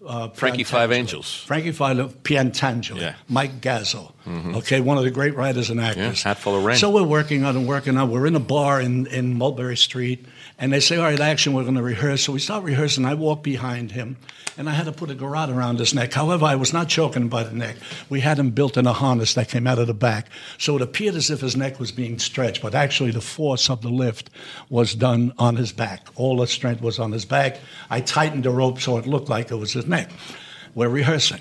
Uh, 0.04 0.28
Frankie 0.30 0.64
Pentangeli. 0.64 0.66
Five 0.66 0.92
Angels. 0.92 1.34
Frankie 1.46 1.72
Five 1.72 1.96
Pentangeli. 2.24 3.00
Yeah. 3.00 3.14
Mike 3.28 3.60
Gazzo. 3.60 4.12
Okay, 4.26 4.80
one 4.80 4.98
of 4.98 5.04
the 5.04 5.10
great 5.10 5.34
writers 5.34 5.70
and 5.70 5.80
actors. 5.80 6.22
Hat 6.22 6.38
full 6.38 6.56
of 6.56 6.64
rain. 6.64 6.76
So 6.76 6.90
we're 6.90 7.02
working 7.02 7.44
on 7.44 7.56
and 7.56 7.66
working 7.66 7.96
on. 7.96 8.10
We're 8.10 8.26
in 8.26 8.36
a 8.36 8.40
bar 8.40 8.80
in, 8.80 9.06
in 9.06 9.36
Mulberry 9.36 9.76
Street, 9.76 10.26
and 10.62 10.72
they 10.72 10.78
say, 10.78 10.96
"All 10.96 11.02
right, 11.02 11.18
action. 11.18 11.52
We're 11.52 11.64
going 11.64 11.74
to 11.74 11.82
rehearse." 11.82 12.22
So 12.22 12.32
we 12.32 12.38
start 12.38 12.62
rehearsing. 12.62 13.04
I 13.04 13.14
walk 13.14 13.42
behind 13.42 13.90
him, 13.90 14.16
and 14.56 14.68
I 14.68 14.72
had 14.72 14.86
to 14.86 14.92
put 14.92 15.10
a 15.10 15.14
garrote 15.14 15.50
around 15.50 15.80
his 15.80 15.92
neck. 15.92 16.12
However, 16.12 16.44
I 16.44 16.54
was 16.54 16.72
not 16.72 16.88
choking 16.88 17.22
him 17.22 17.28
by 17.28 17.42
the 17.42 17.52
neck. 17.52 17.74
We 18.08 18.20
had 18.20 18.38
him 18.38 18.50
built 18.50 18.76
in 18.76 18.86
a 18.86 18.92
harness 18.92 19.34
that 19.34 19.48
came 19.48 19.66
out 19.66 19.80
of 19.80 19.88
the 19.88 19.92
back, 19.92 20.28
so 20.58 20.76
it 20.76 20.82
appeared 20.82 21.16
as 21.16 21.30
if 21.30 21.40
his 21.40 21.56
neck 21.56 21.80
was 21.80 21.90
being 21.90 22.20
stretched, 22.20 22.62
but 22.62 22.76
actually 22.76 23.10
the 23.10 23.20
force 23.20 23.68
of 23.68 23.82
the 23.82 23.88
lift 23.88 24.30
was 24.70 24.94
done 24.94 25.32
on 25.36 25.56
his 25.56 25.72
back. 25.72 26.06
All 26.14 26.36
the 26.36 26.46
strength 26.46 26.80
was 26.80 27.00
on 27.00 27.10
his 27.10 27.24
back. 27.24 27.58
I 27.90 28.00
tightened 28.00 28.44
the 28.44 28.50
rope 28.50 28.80
so 28.80 28.98
it 28.98 29.06
looked 29.06 29.28
like 29.28 29.50
it 29.50 29.56
was 29.56 29.72
his 29.72 29.86
neck. 29.86 30.12
We're 30.76 30.88
rehearsing. 30.88 31.40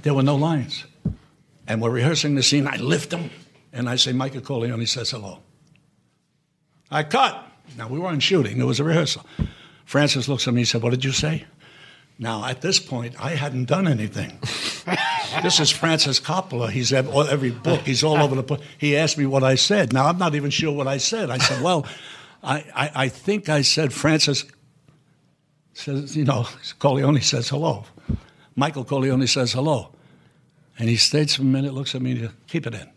There 0.00 0.14
were 0.14 0.22
no 0.22 0.36
lines. 0.36 0.84
And 1.68 1.82
we're 1.82 1.90
rehearsing 1.90 2.36
the 2.36 2.42
scene. 2.42 2.66
I 2.66 2.76
lift 2.76 3.12
him, 3.12 3.30
and 3.70 3.86
I 3.86 3.96
say, 3.96 4.12
Michael 4.12 4.40
Corleone 4.40 4.86
says 4.86 5.10
hello. 5.10 5.40
I 6.90 7.02
cut. 7.02 7.51
Now, 7.76 7.88
we 7.88 7.98
weren't 7.98 8.22
shooting, 8.22 8.60
it 8.60 8.64
was 8.64 8.80
a 8.80 8.84
rehearsal. 8.84 9.24
Francis 9.84 10.28
looks 10.28 10.46
at 10.48 10.54
me 10.54 10.62
and 10.62 10.68
said, 10.68 10.82
What 10.82 10.90
did 10.90 11.04
you 11.04 11.12
say? 11.12 11.44
Now, 12.18 12.44
at 12.44 12.60
this 12.60 12.78
point, 12.78 13.14
I 13.18 13.30
hadn't 13.30 13.64
done 13.64 13.88
anything. 13.88 14.38
this 15.42 15.58
is 15.58 15.70
Francis 15.70 16.20
Coppola. 16.20 16.70
He's 16.70 16.92
every 16.92 17.50
book. 17.50 17.80
He's 17.80 18.04
all 18.04 18.18
over 18.18 18.34
the 18.34 18.42
place. 18.42 18.60
He 18.78 18.96
asked 18.96 19.18
me 19.18 19.26
what 19.26 19.42
I 19.42 19.56
said. 19.56 19.92
Now, 19.92 20.06
I'm 20.06 20.18
not 20.18 20.34
even 20.34 20.50
sure 20.50 20.72
what 20.72 20.86
I 20.86 20.98
said. 20.98 21.30
I 21.30 21.38
said, 21.38 21.62
Well, 21.62 21.86
I, 22.42 22.64
I, 22.74 22.90
I 22.94 23.08
think 23.08 23.48
I 23.48 23.62
said, 23.62 23.92
Francis, 23.92 24.44
says, 25.74 26.16
you 26.16 26.24
know, 26.24 26.46
Corleone 26.78 27.20
says 27.20 27.48
hello. 27.48 27.84
Michael 28.56 28.84
Corleone 28.84 29.26
says 29.26 29.52
hello. 29.52 29.90
And 30.78 30.88
he 30.88 30.96
stays 30.96 31.36
for 31.36 31.42
a 31.42 31.44
minute, 31.44 31.74
looks 31.74 31.94
at 31.94 32.02
me, 32.02 32.12
and 32.12 32.20
he 32.20 32.26
goes, 32.26 32.34
keep 32.46 32.66
it 32.66 32.74
in. 32.74 32.88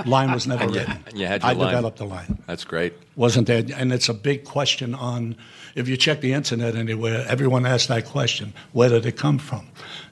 line 0.05 0.31
was 0.31 0.47
never 0.47 0.65
you- 0.71 0.79
written. 0.79 1.03
and 1.07 1.17
you 1.19 1.27
had 1.27 1.41
your 1.41 1.51
I 1.51 1.53
line. 1.53 1.67
developed 1.67 1.97
the 1.97 2.05
line. 2.05 2.37
That's 2.47 2.63
great. 2.63 2.93
Wasn't 3.15 3.47
there? 3.47 3.63
And 3.75 3.91
it's 3.93 4.09
a 4.09 4.13
big 4.13 4.43
question 4.43 4.93
on, 4.95 5.35
if 5.75 5.87
you 5.87 5.97
check 5.97 6.21
the 6.21 6.33
internet 6.33 6.75
anywhere, 6.75 7.25
everyone 7.27 7.65
asks 7.65 7.87
that 7.87 8.05
question 8.05 8.53
where 8.73 8.89
did 8.89 9.05
it 9.05 9.17
come 9.17 9.37
from? 9.37 9.67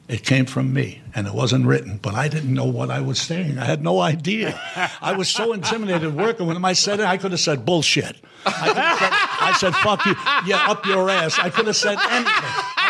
It 0.09 0.25
came 0.25 0.45
from 0.45 0.73
me, 0.73 1.01
and 1.15 1.27
it 1.27 1.33
wasn't 1.33 1.65
written, 1.65 1.97
but 2.01 2.13
I 2.13 2.27
didn't 2.27 2.53
know 2.53 2.65
what 2.65 2.91
I 2.91 2.99
was 2.99 3.21
saying. 3.21 3.57
I 3.57 3.63
had 3.63 3.81
no 3.81 4.01
idea. 4.01 4.59
I 5.01 5.13
was 5.15 5.29
so 5.29 5.53
intimidated 5.53 6.13
working 6.13 6.45
with 6.45 6.57
him. 6.57 6.65
I 6.65 6.73
said 6.73 6.99
it, 6.99 7.05
I 7.05 7.15
could 7.17 7.31
have 7.31 7.39
said 7.39 7.65
bullshit. 7.65 8.17
I, 8.45 8.51
have 8.51 8.99
said, 8.99 9.09
I 9.13 9.53
said, 9.57 9.73
fuck 9.75 10.05
you, 10.05 10.13
yeah, 10.45 10.69
up 10.69 10.85
your 10.85 11.09
ass. 11.09 11.39
I 11.39 11.49
could 11.49 11.67
have 11.67 11.77
said 11.77 11.97
anything. 12.11 12.33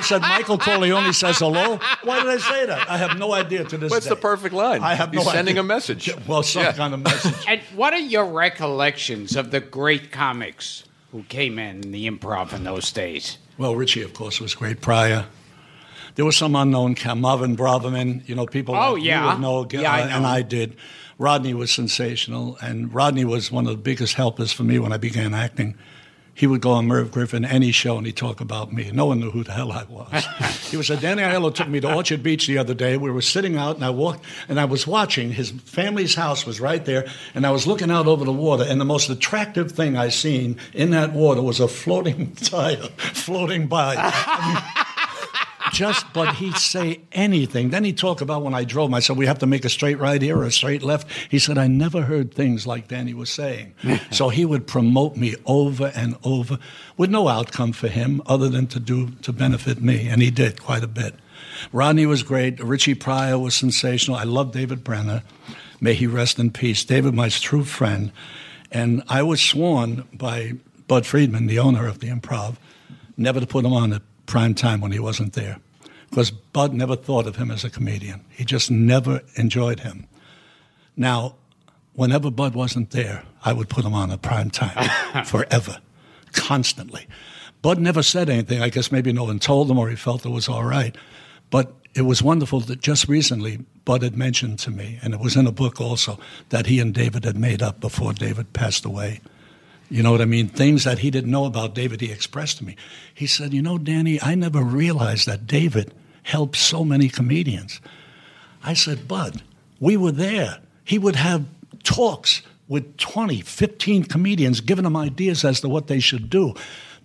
I 0.04 0.08
said, 0.08 0.22
Michael 0.22 0.58
Corleone 0.58 1.13
says 1.13 1.39
hello. 1.39 1.80
Why 2.04 2.20
did 2.20 2.30
I 2.30 2.38
say 2.38 2.66
that? 2.66 2.89
I 2.89 2.98
have 2.98 3.18
no 3.18 3.34
idea 3.34 3.63
to 3.63 3.78
this 3.78 3.89
What's 3.89 4.06
day. 4.06 4.10
the 4.10 4.16
perfect 4.18 4.54
line? 4.54 4.82
I 4.84 4.96
have 4.96 5.12
He's 5.12 5.26
no 5.26 5.32
sending 5.32 5.54
idea. 5.54 5.62
a 5.62 5.63
message. 5.63 6.10
Well, 6.28 6.44
some 6.44 6.63
Yeah. 6.63 6.74
kind 6.74 6.94
of 6.94 7.00
message. 7.02 7.34
And 7.48 7.62
what 7.76 7.94
are 7.94 8.00
your 8.00 8.26
recollections 8.26 9.36
of 9.36 9.52
the 9.52 9.60
great 9.60 10.12
comics 10.12 10.84
who 11.12 11.24
came 11.24 11.58
in 11.60 11.92
the 11.92 12.10
improv 12.10 12.54
in 12.54 12.63
those 12.63 12.92
days? 12.92 13.38
Well, 13.58 13.76
Richie, 13.76 14.02
of 14.02 14.13
course, 14.13 14.39
was 14.42 14.56
great. 14.56 14.82
Pryor. 14.82 15.26
There 16.16 16.26
was 16.26 16.36
some 16.38 16.56
unknown 16.56 16.96
cam, 16.96 17.22
Marvin 17.22 17.56
Braverman. 17.56 18.28
You 18.28 18.36
know, 18.36 18.46
people 18.46 18.76
Oh, 18.76 18.94
like 18.94 19.04
yeah. 19.04 19.32
would 19.34 19.42
know, 19.42 19.66
Yeah, 19.72 19.92
I 19.92 20.02
uh, 20.02 20.08
know 20.10 20.16
and. 20.18 20.26
I 20.28 20.42
did. 20.42 20.76
Rodney 21.18 21.54
was 21.54 21.72
sensational, 21.72 22.58
and 22.62 22.94
Rodney 22.94 23.24
was 23.26 23.52
one 23.52 23.66
of 23.66 23.72
the 23.72 23.78
biggest 23.78 24.16
helpers 24.16 24.52
for 24.52 24.63
me 24.63 24.80
when 24.80 24.92
I 24.92 24.98
began 24.98 25.34
acting. 25.34 25.76
He 26.36 26.48
would 26.48 26.62
go 26.62 26.72
on 26.72 26.88
Merv 26.88 27.12
Griffin 27.12 27.46
any 27.46 27.72
show 27.72 27.98
and 27.98 28.06
he'd 28.08 28.17
talk 28.17 28.41
about 28.41 28.74
me. 28.74 28.89
No 28.91 29.06
one 29.06 29.19
knew 29.19 29.30
who 29.30 29.43
the 29.43 29.52
hell 29.52 29.72
I 29.72 29.84
was. 29.84 30.26
he 30.72 30.78
was 30.78 30.88
said, 30.88 31.00
Danny 31.00 31.22
Aiello 31.22 31.54
took 31.54 31.67
me 31.67 31.80
to 31.80 31.93
Orchard 31.93 32.24
Beach 32.24 32.48
the 32.48 32.58
other 32.58 32.74
day. 32.74 32.98
We 32.98 33.12
were 33.12 33.22
sitting 33.22 33.56
out 33.56 33.76
and 33.76 33.86
I 33.86 33.91
walked 33.91 34.26
and 34.50 34.60
I 34.60 34.65
was 34.65 34.88
watching. 34.88 35.32
His 35.32 35.52
family's 35.52 36.15
house 36.15 36.46
was 36.46 36.60
right 36.60 36.84
there, 36.84 37.06
and 37.36 37.46
I 37.46 37.52
was 37.52 37.67
looking 37.67 37.91
out 37.91 38.08
over 38.08 38.26
the 38.26 38.34
water. 38.34 38.65
And 38.67 38.82
the 38.82 38.86
most 38.86 39.10
attractive 39.10 39.72
thing 39.72 39.96
I 39.96 40.10
seen 40.10 40.58
in 40.74 40.89
that 40.91 41.13
water 41.13 41.41
was 41.41 41.60
a 41.60 41.67
floating 41.67 42.34
tire 42.36 42.89
floating 42.98 43.67
by. 43.67 43.96
I 43.98 44.54
mean, 44.76 44.86
just 45.71 46.12
but 46.13 46.36
he'd 46.36 46.58
say 46.58 47.02
anything. 47.12 47.69
Then 47.69 47.84
he'd 47.84 47.97
talk 47.97 48.21
about 48.21 48.43
when 48.43 48.54
I 48.54 48.63
drove 48.63 48.89
him. 48.89 48.93
I 48.93 48.99
said, 48.99 49.17
We 49.17 49.26
have 49.26 49.39
to 49.39 49.45
make 49.45 49.65
a 49.65 49.69
straight 49.69 49.99
right 49.99 50.21
here 50.21 50.38
or 50.38 50.43
a 50.43 50.52
straight 50.52 50.84
left. 50.84 51.08
He 51.30 51.39
said, 51.39 51.58
I 51.58 51.67
never 51.67 52.02
heard 52.02 52.34
things 52.34 52.67
like 52.67 52.88
Danny 52.88 53.13
was 53.13 53.30
saying. 53.30 53.73
so 54.12 54.30
he 54.30 54.45
would 54.45 54.67
promote 54.67 55.15
me 55.15 55.36
over 55.45 55.91
and 55.95 56.17
over 56.23 56.60
with 56.97 57.10
no 57.10 57.28
outcome 57.28 57.71
for 57.71 57.88
him 57.88 58.21
other 58.26 58.49
than 58.49 58.67
to 58.67 58.80
do 58.80 59.12
to 59.21 59.32
benefit 59.32 59.82
me. 59.82 60.08
And 60.08 60.21
he 60.21 60.32
did 60.32 60.62
quite 60.62 60.84
a 60.84 60.88
bit. 60.88 61.15
Rodney 61.71 62.06
was 62.06 62.23
great. 62.23 62.60
Richie 62.60 62.95
Pryor 62.95 63.38
was 63.38 63.56
sensational. 63.56 64.17
I 64.17 64.23
love 64.23 64.52
David 64.52 64.84
Brenner. 64.84 65.23
May 65.80 65.93
he 65.93 66.08
rest 66.08 66.39
in 66.39 66.52
peace. 66.52 66.84
David, 66.84 67.13
my 67.13 67.30
true 67.30 67.63
friend. 67.63 68.12
And 68.71 69.04
I 69.08 69.21
was 69.21 69.41
sworn 69.41 70.08
by 70.13 70.54
Bud 70.88 71.06
Friedman, 71.06 71.47
the 71.47 71.60
owner 71.60 71.88
of 71.88 71.99
the 71.99 72.08
improv, 72.08 72.56
never 73.17 73.39
to 73.39 73.45
put 73.45 73.65
him 73.65 73.73
on 73.73 73.93
at 73.93 74.02
prime 74.26 74.54
time 74.56 74.82
when 74.82 74.92
he 74.92 75.00
wasn't 75.00 75.34
there. 75.34 75.60
Because 76.10 76.32
Bud 76.32 76.74
never 76.74 76.96
thought 76.96 77.28
of 77.28 77.38
him 77.38 77.50
as 77.50 77.64
a 77.64 77.70
comedian. 77.70 78.24
He 78.30 78.46
just 78.46 78.70
never 78.70 79.22
enjoyed 79.36 79.80
him. 79.80 80.08
Now, 80.96 81.36
whenever 81.94 82.30
Bud 82.30 82.54
wasn't 82.54 82.92
there, 82.92 83.24
I 83.44 83.54
would 83.54 83.70
put 83.70 83.86
him 83.86 83.94
on 83.94 84.12
at 84.12 84.22
prime 84.22 84.52
time 84.52 85.26
forever, 85.26 85.80
constantly. 86.32 87.08
Bud 87.62 87.80
never 87.80 88.04
said 88.04 88.30
anything. 88.30 88.62
I 88.62 88.70
guess 88.70 88.92
maybe 88.92 89.12
no 89.12 89.24
one 89.24 89.40
told 89.40 89.72
him 89.72 89.80
or 89.80 89.90
he 89.90 89.96
felt 89.96 90.26
it 90.26 90.30
was 90.30 90.50
all 90.50 90.64
right. 90.64 90.96
But 91.50 91.74
it 91.96 92.02
was 92.02 92.22
wonderful 92.22 92.60
that 92.62 92.82
just 92.82 93.08
recently 93.08 93.60
Bud 93.86 94.02
had 94.02 94.18
mentioned 94.18 94.60
to 94.60 94.72
me, 94.72 95.00
and 95.02 95.14
it 95.14 95.20
was 95.20 95.36
in 95.36 95.48
a 95.48 95.52
book 95.52 95.80
also, 95.80 96.20
that 96.50 96.66
he 96.66 96.80
and 96.80 96.94
David 96.94 97.24
had 97.26 97.38
made 97.38 97.62
up 97.62 97.80
before 97.80 98.14
David 98.14 98.54
passed 98.54 98.86
away. 98.86 99.22
You 99.94 100.02
know 100.02 100.12
what 100.12 100.22
I 100.22 100.26
mean? 100.26 100.48
Things 100.48 100.86
that 100.86 100.98
he 100.98 101.12
didn't 101.12 101.30
know 101.30 101.46
about 101.46 101.76
David, 101.76 102.02
he 102.02 102.12
expressed 102.12 102.58
to 102.58 102.66
me. 102.66 102.76
He 103.14 103.28
said, 103.28 103.54
You 103.54 103.62
know, 103.62 103.78
Danny, 103.78 104.20
I 104.20 104.34
never 104.34 104.64
realized 104.64 105.28
that 105.28 105.46
David 105.46 105.94
helped 106.24 106.56
so 106.56 106.84
many 106.84 107.10
comedians. 107.10 107.80
I 108.64 108.74
said, 108.74 109.08
Bud, 109.08 109.44
we 109.80 109.96
were 109.96 110.12
there. 110.12 110.58
He 110.84 110.98
would 110.98 111.16
have 111.16 111.46
talks 111.84 112.42
with 112.68 112.98
20, 112.98 113.42
15 113.42 114.06
comedians, 114.06 114.62
giving 114.62 114.86
them 114.86 114.98
ideas 114.98 115.46
as 115.46 115.62
to 115.62 115.70
what 115.70 115.86
they 115.86 116.00
should 116.00 116.28
do. 116.28 116.56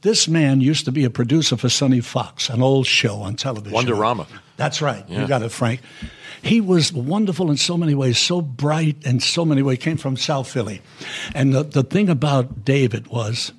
This 0.00 0.26
man 0.26 0.62
used 0.62 0.86
to 0.86 0.92
be 0.92 1.04
a 1.04 1.10
producer 1.10 1.58
for 1.58 1.68
Sonny 1.68 2.00
Fox, 2.00 2.48
an 2.48 2.62
old 2.62 2.86
show 2.86 3.16
on 3.16 3.34
television. 3.34 3.78
Wonderama. 3.78 4.26
That's 4.56 4.80
right. 4.80 5.04
Yeah. 5.08 5.20
You 5.20 5.28
got 5.28 5.42
it, 5.42 5.50
Frank. 5.50 5.82
He 6.42 6.60
was 6.60 6.92
wonderful 6.92 7.50
in 7.50 7.56
so 7.56 7.76
many 7.76 7.94
ways, 7.94 8.18
so 8.18 8.40
bright 8.40 8.96
in 9.04 9.20
so 9.20 9.44
many 9.44 9.62
ways. 9.62 9.78
He 9.78 9.84
Came 9.84 9.96
from 9.96 10.16
South 10.16 10.48
Philly. 10.48 10.82
And 11.34 11.52
the, 11.52 11.62
the 11.62 11.82
thing 11.82 12.08
about 12.08 12.64
David 12.64 13.08
was 13.08 13.52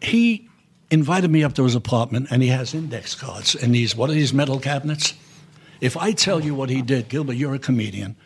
he 0.00 0.48
invited 0.90 1.30
me 1.30 1.42
up 1.42 1.54
to 1.54 1.64
his 1.64 1.74
apartment 1.74 2.28
and 2.30 2.42
he 2.42 2.48
has 2.48 2.74
index 2.74 3.14
cards 3.14 3.54
in 3.54 3.72
these, 3.72 3.96
what 3.96 4.10
are 4.10 4.14
these 4.14 4.32
metal 4.32 4.60
cabinets? 4.60 5.14
If 5.80 5.96
I 5.96 6.12
tell 6.12 6.44
you 6.44 6.54
what 6.54 6.70
he 6.70 6.82
did, 6.82 7.08
Gilbert, 7.08 7.34
you're 7.34 7.54
a 7.54 7.58
comedian. 7.58 8.16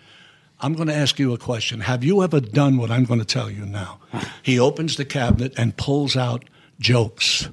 I'm 0.61 0.75
going 0.75 0.88
to 0.88 0.94
ask 0.94 1.18
you 1.18 1.33
a 1.33 1.38
question. 1.38 1.81
Have 1.81 2.03
you 2.03 2.23
ever 2.23 2.40
done 2.40 2.77
what 2.77 2.90
I'm 2.90 3.05
going 3.05 3.21
to 3.21 3.27
tell 3.27 3.51
you 3.51 3.64
now? 3.64 4.01
He 4.42 4.59
opens 4.59 4.97
the 4.97 5.05
cabinet 5.05 5.55
and 5.57 5.77
pulls 5.77 6.16
out 6.16 6.44
jokes. 6.81 7.49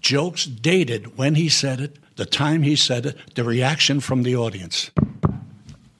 Jokes 0.00 0.46
dated 0.46 1.18
when 1.18 1.34
he 1.34 1.48
said 1.48 1.80
it, 1.80 1.96
the 2.18 2.26
time 2.26 2.62
he 2.62 2.74
said 2.76 3.06
it, 3.06 3.16
the 3.36 3.44
reaction 3.44 4.00
from 4.00 4.24
the 4.24 4.34
audience. 4.36 4.90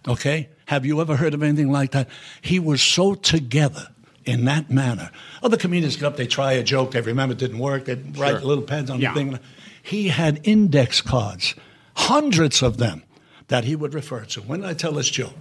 Okay? 0.06 0.48
Have 0.66 0.84
you 0.84 1.00
ever 1.00 1.14
heard 1.16 1.32
of 1.32 1.42
anything 1.44 1.70
like 1.70 1.92
that? 1.92 2.08
He 2.42 2.58
was 2.58 2.82
so 2.82 3.14
together 3.14 3.88
in 4.24 4.44
that 4.44 4.68
manner. 4.68 5.10
Other 5.44 5.56
comedians 5.56 5.94
get 5.96 6.04
up, 6.06 6.16
they 6.16 6.26
try 6.26 6.52
a 6.52 6.62
joke, 6.64 6.90
they 6.90 7.00
remember 7.00 7.34
it 7.34 7.38
didn't 7.38 7.60
work, 7.60 7.84
they 7.86 7.94
write 7.94 8.32
Sure. 8.32 8.40
little 8.40 8.64
pads 8.64 8.90
on 8.90 9.00
Yeah. 9.00 9.14
the 9.14 9.20
thing. 9.20 9.38
He 9.82 10.08
had 10.08 10.40
index 10.42 11.00
cards, 11.00 11.54
hundreds 11.94 12.62
of 12.62 12.78
them, 12.78 13.04
that 13.46 13.64
he 13.64 13.76
would 13.76 13.94
refer 13.94 14.24
to. 14.24 14.40
When 14.42 14.60
did 14.60 14.68
I 14.68 14.74
tell 14.74 14.92
this 14.92 15.08
joke? 15.08 15.36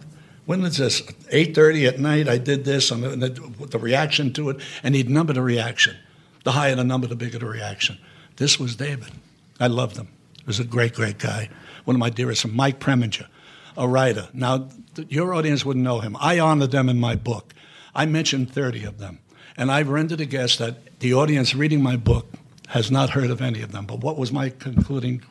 When 0.45 0.63
is 0.63 0.77
this? 0.77 1.01
8.30 1.31 1.87
at 1.87 1.99
night, 1.99 2.29
I 2.29 2.37
did 2.37 2.63
this, 2.65 2.91
and 2.91 3.03
the, 3.03 3.09
the, 3.29 3.65
the 3.65 3.79
reaction 3.79 4.31
to 4.33 4.51
it, 4.51 4.57
and 4.83 4.93
he'd 4.95 5.09
number 5.09 5.33
the 5.33 5.41
reaction. 5.41 5.95
The 6.45 6.51
higher 6.53 6.75
the 6.75 6.85
number, 6.85 7.07
the 7.07 7.15
bigger 7.17 7.39
the 7.39 7.47
reaction. 7.47 7.97
This 8.37 8.57
was 8.59 8.75
David. 8.77 9.09
I 9.59 9.67
loved 9.67 9.97
him. 9.97 10.07
Was 10.47 10.59
a 10.59 10.63
great, 10.63 10.95
great 10.95 11.19
guy. 11.19 11.49
One 11.83 11.95
of 11.95 11.99
my 11.99 12.09
dearest, 12.09 12.47
Mike 12.47 12.79
Preminger, 12.79 13.27
a 13.75 13.87
writer. 13.87 14.29
Now, 14.33 14.69
th- 14.95 15.11
your 15.11 15.33
audience 15.33 15.63
wouldn't 15.63 15.83
know 15.83 15.99
him. 15.99 16.17
I 16.19 16.39
honored 16.39 16.71
them 16.71 16.89
in 16.89 16.99
my 16.99 17.15
book. 17.15 17.53
I 17.93 18.05
mentioned 18.05 18.51
30 18.51 18.85
of 18.85 18.97
them. 18.97 19.19
And 19.57 19.71
I've 19.71 19.89
rendered 19.89 20.21
a 20.21 20.25
guess 20.25 20.57
that 20.57 20.99
the 20.99 21.13
audience 21.13 21.53
reading 21.53 21.83
my 21.83 21.97
book 21.97 22.27
has 22.69 22.89
not 22.91 23.09
heard 23.09 23.29
of 23.29 23.41
any 23.41 23.61
of 23.61 23.71
them. 23.71 23.85
But 23.85 23.99
what 23.99 24.17
was 24.17 24.31
my 24.31 24.49
concluding? 24.49 25.21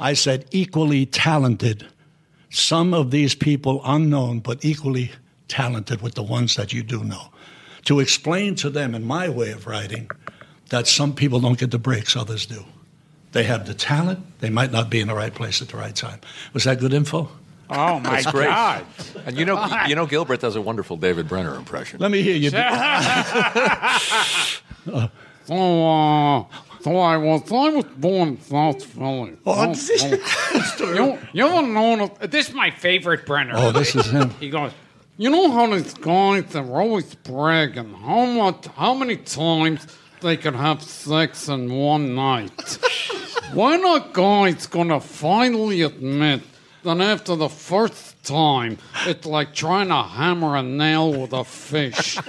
I 0.00 0.14
said, 0.14 0.46
equally 0.50 1.06
talented. 1.06 1.86
Some 2.50 2.94
of 2.94 3.10
these 3.10 3.34
people 3.34 3.80
unknown, 3.84 4.40
but 4.40 4.64
equally 4.64 5.12
talented 5.48 6.02
with 6.02 6.14
the 6.14 6.22
ones 6.22 6.56
that 6.56 6.72
you 6.72 6.82
do 6.82 7.04
know. 7.04 7.30
To 7.84 8.00
explain 8.00 8.54
to 8.56 8.70
them, 8.70 8.94
in 8.94 9.04
my 9.04 9.28
way 9.28 9.50
of 9.50 9.66
writing, 9.66 10.10
that 10.70 10.86
some 10.86 11.14
people 11.14 11.40
don't 11.40 11.58
get 11.58 11.70
the 11.70 11.78
breaks, 11.78 12.16
others 12.16 12.46
do. 12.46 12.64
They 13.38 13.44
have 13.44 13.68
the 13.68 13.74
talent, 13.74 14.18
they 14.40 14.50
might 14.50 14.72
not 14.72 14.90
be 14.90 14.98
in 14.98 15.06
the 15.06 15.14
right 15.14 15.32
place 15.32 15.62
at 15.62 15.68
the 15.68 15.76
right 15.76 15.94
time. 15.94 16.18
Was 16.54 16.64
that 16.64 16.80
good 16.80 16.92
info? 16.92 17.28
Oh 17.70 18.00
my 18.00 18.20
That's 18.20 18.26
great. 18.32 18.48
God! 18.48 18.84
And 19.26 19.38
you 19.38 19.44
know, 19.44 19.64
you 19.86 19.94
know, 19.94 20.06
Gilbert 20.06 20.40
does 20.40 20.56
a 20.56 20.60
wonderful 20.60 20.96
David 20.96 21.28
Brenner 21.28 21.54
impression. 21.54 22.00
Let 22.00 22.10
me 22.10 22.20
hear 22.20 22.34
you. 22.34 22.50
do- 22.50 22.56
So, 25.44 25.54
uh, 25.54 26.44
so 26.80 26.96
I 26.96 27.16
was, 27.16 27.42
I 27.52 27.68
was 27.70 27.84
born 27.96 28.28
in 28.30 28.40
South 28.40 28.84
Philly. 28.84 29.36
Oh, 29.46 29.72
you, 30.80 31.18
you 31.32 31.46
ever 31.46 31.62
notice, 31.64 32.18
This 32.28 32.48
is 32.48 32.54
my 32.56 32.72
favorite 32.72 33.24
Brenner. 33.24 33.52
oh, 33.54 33.70
this 33.70 33.94
is 33.94 34.06
him. 34.10 34.30
He 34.40 34.50
goes, 34.50 34.72
you 35.16 35.30
know 35.30 35.48
how 35.52 35.68
these 35.68 35.94
guys 35.94 36.56
are 36.56 36.80
always 36.80 37.14
bragging 37.14 37.94
how 37.94 38.26
much, 38.26 38.66
how 38.66 38.94
many 38.94 39.16
times 39.16 39.86
they 40.20 40.36
can 40.36 40.54
have 40.54 40.82
sex 40.82 41.48
in 41.48 41.72
one 41.72 42.14
night? 42.14 42.78
When 43.54 43.84
are 43.84 44.00
guys 44.12 44.66
gonna 44.66 45.00
finally 45.00 45.82
admit 45.82 46.42
that 46.84 47.00
after 47.00 47.34
the 47.36 47.48
first 47.48 48.22
time, 48.24 48.78
it's 49.06 49.26
like 49.26 49.54
trying 49.54 49.88
to 49.88 50.02
hammer 50.02 50.56
a 50.56 50.62
nail 50.62 51.12
with 51.20 51.32
a 51.32 51.44
fish? 51.44 52.18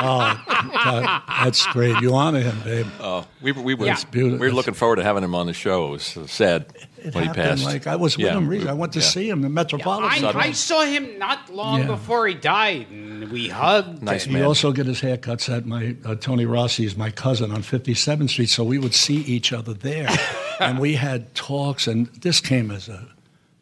Oh, 0.00 0.40
God, 0.84 1.22
that's 1.42 1.66
great. 1.68 2.00
You 2.00 2.14
honor 2.14 2.38
him, 2.40 2.60
babe. 2.62 2.86
Oh, 3.00 3.26
we, 3.42 3.50
were- 3.50 3.62
we 3.62 3.74
were 3.74 3.86
Yeah. 3.86 3.96
beautiful. 4.12 4.38
we 4.38 4.46
were 4.46 4.52
looking 4.54 4.74
forward 4.74 4.96
to 4.96 5.02
having 5.02 5.24
him 5.24 5.34
on 5.34 5.46
the 5.46 5.52
show. 5.52 5.88
It 5.88 5.90
was 5.90 6.30
sad 6.30 6.66
It 7.04 7.14
when 7.14 7.24
he 7.24 7.28
happened 7.28 7.44
passed. 7.60 7.64
like 7.64 7.86
I 7.86 7.96
was 7.96 8.16
with 8.16 8.26
Yeah. 8.26 8.36
him. 8.36 8.48
Really. 8.48 8.68
I 8.68 8.72
went 8.72 8.92
to 8.94 8.98
Yeah. 9.00 9.04
see 9.06 9.28
him 9.28 9.44
in 9.44 9.52
Metropolitan. 9.54 10.24
I, 10.24 10.38
I 10.48 10.52
saw 10.52 10.84
him 10.84 11.18
not 11.18 11.52
long 11.54 11.80
Yeah. 11.80 11.86
before 11.86 12.26
he 12.26 12.34
died, 12.34 12.86
and 12.90 13.08
and 13.22 13.32
we 13.32 13.48
hugged. 13.48 14.02
Nice 14.02 14.26
and- 14.26 14.36
He 14.36 14.42
also 14.42 14.70
get 14.72 14.86
his 14.86 15.00
haircuts 15.00 15.48
at 15.54 15.66
my 15.66 15.96
uh, 16.04 16.14
Tony 16.14 16.44
Rossi 16.46 16.84
is 16.84 16.96
my 16.96 17.10
cousin 17.10 17.50
on 17.50 17.62
57th 17.62 18.30
Street, 18.30 18.48
so 18.50 18.62
we 18.64 18.78
would 18.78 18.94
see 18.94 19.16
each 19.22 19.52
other 19.52 19.74
there, 19.74 20.08
and 20.60 20.78
we 20.78 20.94
had 20.94 21.34
talks. 21.34 21.86
And 21.88 22.06
this 22.20 22.40
came 22.40 22.70
as 22.70 22.88
a 22.88 23.06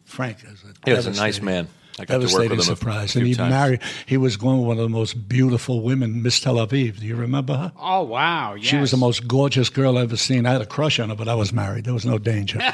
Frank 0.05 0.39
as 0.45 0.63
a 0.65 0.73
He 0.85 0.93
was 0.95 1.07
a 1.07 1.13
nice 1.13 1.41
man. 1.41 1.69
I 1.99 2.05
got 2.05 2.15
to 2.15 2.19
work 2.19 2.21
devastating 2.21 2.57
with 2.59 2.67
him 2.67 2.73
a 2.73 2.77
surprise. 2.77 3.13
few 3.13 3.21
and 3.23 3.29
he 3.29 3.35
times. 3.35 3.51
married. 3.51 3.81
He 4.05 4.17
was 4.17 4.37
going 4.37 4.59
with 4.59 4.67
one 4.69 4.77
of 4.79 4.83
the 4.83 4.89
most 4.91 5.29
beautiful 5.29 5.81
women, 5.81 6.23
Miss 6.23 6.41
Tel 6.41 6.57
Aviv. 6.57 7.01
Do 7.01 7.07
you 7.07 7.17
remember 7.17 7.57
her? 7.57 7.73
Oh 7.81 8.03
wow! 8.03 8.55
Yes. 8.55 8.67
She 8.67 8.77
was 8.77 8.91
the 8.91 8.97
most 8.97 9.27
gorgeous 9.27 9.71
girl 9.71 9.97
I 9.99 10.03
ever 10.03 10.17
seen. 10.17 10.47
I 10.47 10.53
had 10.53 10.61
a 10.63 10.67
crush 10.67 10.99
on 10.99 11.09
her, 11.09 11.15
but 11.17 11.29
I 11.29 11.35
was 11.35 11.53
married. 11.53 11.85
There 11.85 11.95
was 11.95 12.07
no 12.07 12.19
danger. 12.19 12.61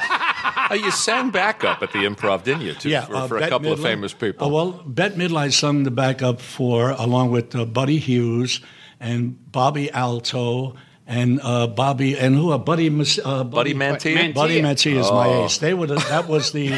Oh, 0.69 0.75
you 0.75 0.91
sang 0.91 1.29
backup 1.29 1.83
at 1.83 1.91
the 1.91 1.99
improv, 1.99 2.43
didn't 2.43 2.61
you? 2.61 2.73
To, 2.73 3.01
for, 3.01 3.15
uh, 3.15 3.27
for 3.27 3.37
a 3.37 3.41
Bette 3.41 3.49
couple 3.51 3.71
of 3.73 3.81
famous 3.81 4.13
people. 4.13 4.47
Uh, 4.47 4.49
well, 4.49 4.71
Bette 4.85 5.15
Midler 5.15 5.37
I 5.37 5.49
sung 5.49 5.83
the 5.83 5.91
backup 5.91 6.41
for, 6.41 6.91
along 6.91 7.31
with 7.31 7.55
uh, 7.55 7.65
Buddy 7.65 7.99
Hughes 7.99 8.59
and 8.99 9.51
Bobby 9.51 9.91
Alto 9.91 10.75
and 11.13 11.39
uh, 11.43 11.67
Bobby 11.67 12.17
and 12.17 12.35
who? 12.35 12.51
Uh, 12.51 12.57
Buddy 12.57 12.89
Mas- 12.89 13.19
uh, 13.23 13.43
Buddy 13.43 13.73
Mantilla? 13.73 14.15
Man- 14.15 14.33
Buddy 14.33 14.61
Mantilla 14.61 14.99
is 15.01 15.11
my 15.11 15.27
Oh. 15.27 15.45
ace. 15.45 15.57
They 15.59 15.73
were 15.73 15.87
the, 15.87 15.95
that 15.95 16.27
was 16.27 16.51
the 16.51 16.69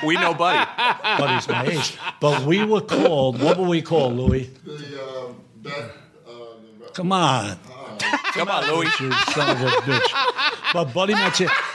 we 0.06 0.14
know 0.16 0.34
Buddy. 0.34 0.64
Buddy's 1.18 1.48
my 1.48 1.66
ace. 1.66 1.96
But 2.20 2.42
we 2.44 2.64
were 2.64 2.80
called. 2.80 3.40
What 3.40 3.56
were 3.58 3.68
we 3.68 3.82
called, 3.82 4.14
Louis? 4.14 4.50
The 4.64 4.72
uh, 5.00 5.32
bet, 5.62 5.90
uh, 6.26 6.88
Come 6.92 7.12
on. 7.12 7.56
Come 8.34 8.48
on, 8.48 8.66
Louis. 8.66 8.90
You 9.00 9.12
son 9.32 9.50
of 9.56 9.62
a 9.62 9.70
bitch. 9.86 10.33
But 10.74 10.92
Buddy 10.92 11.14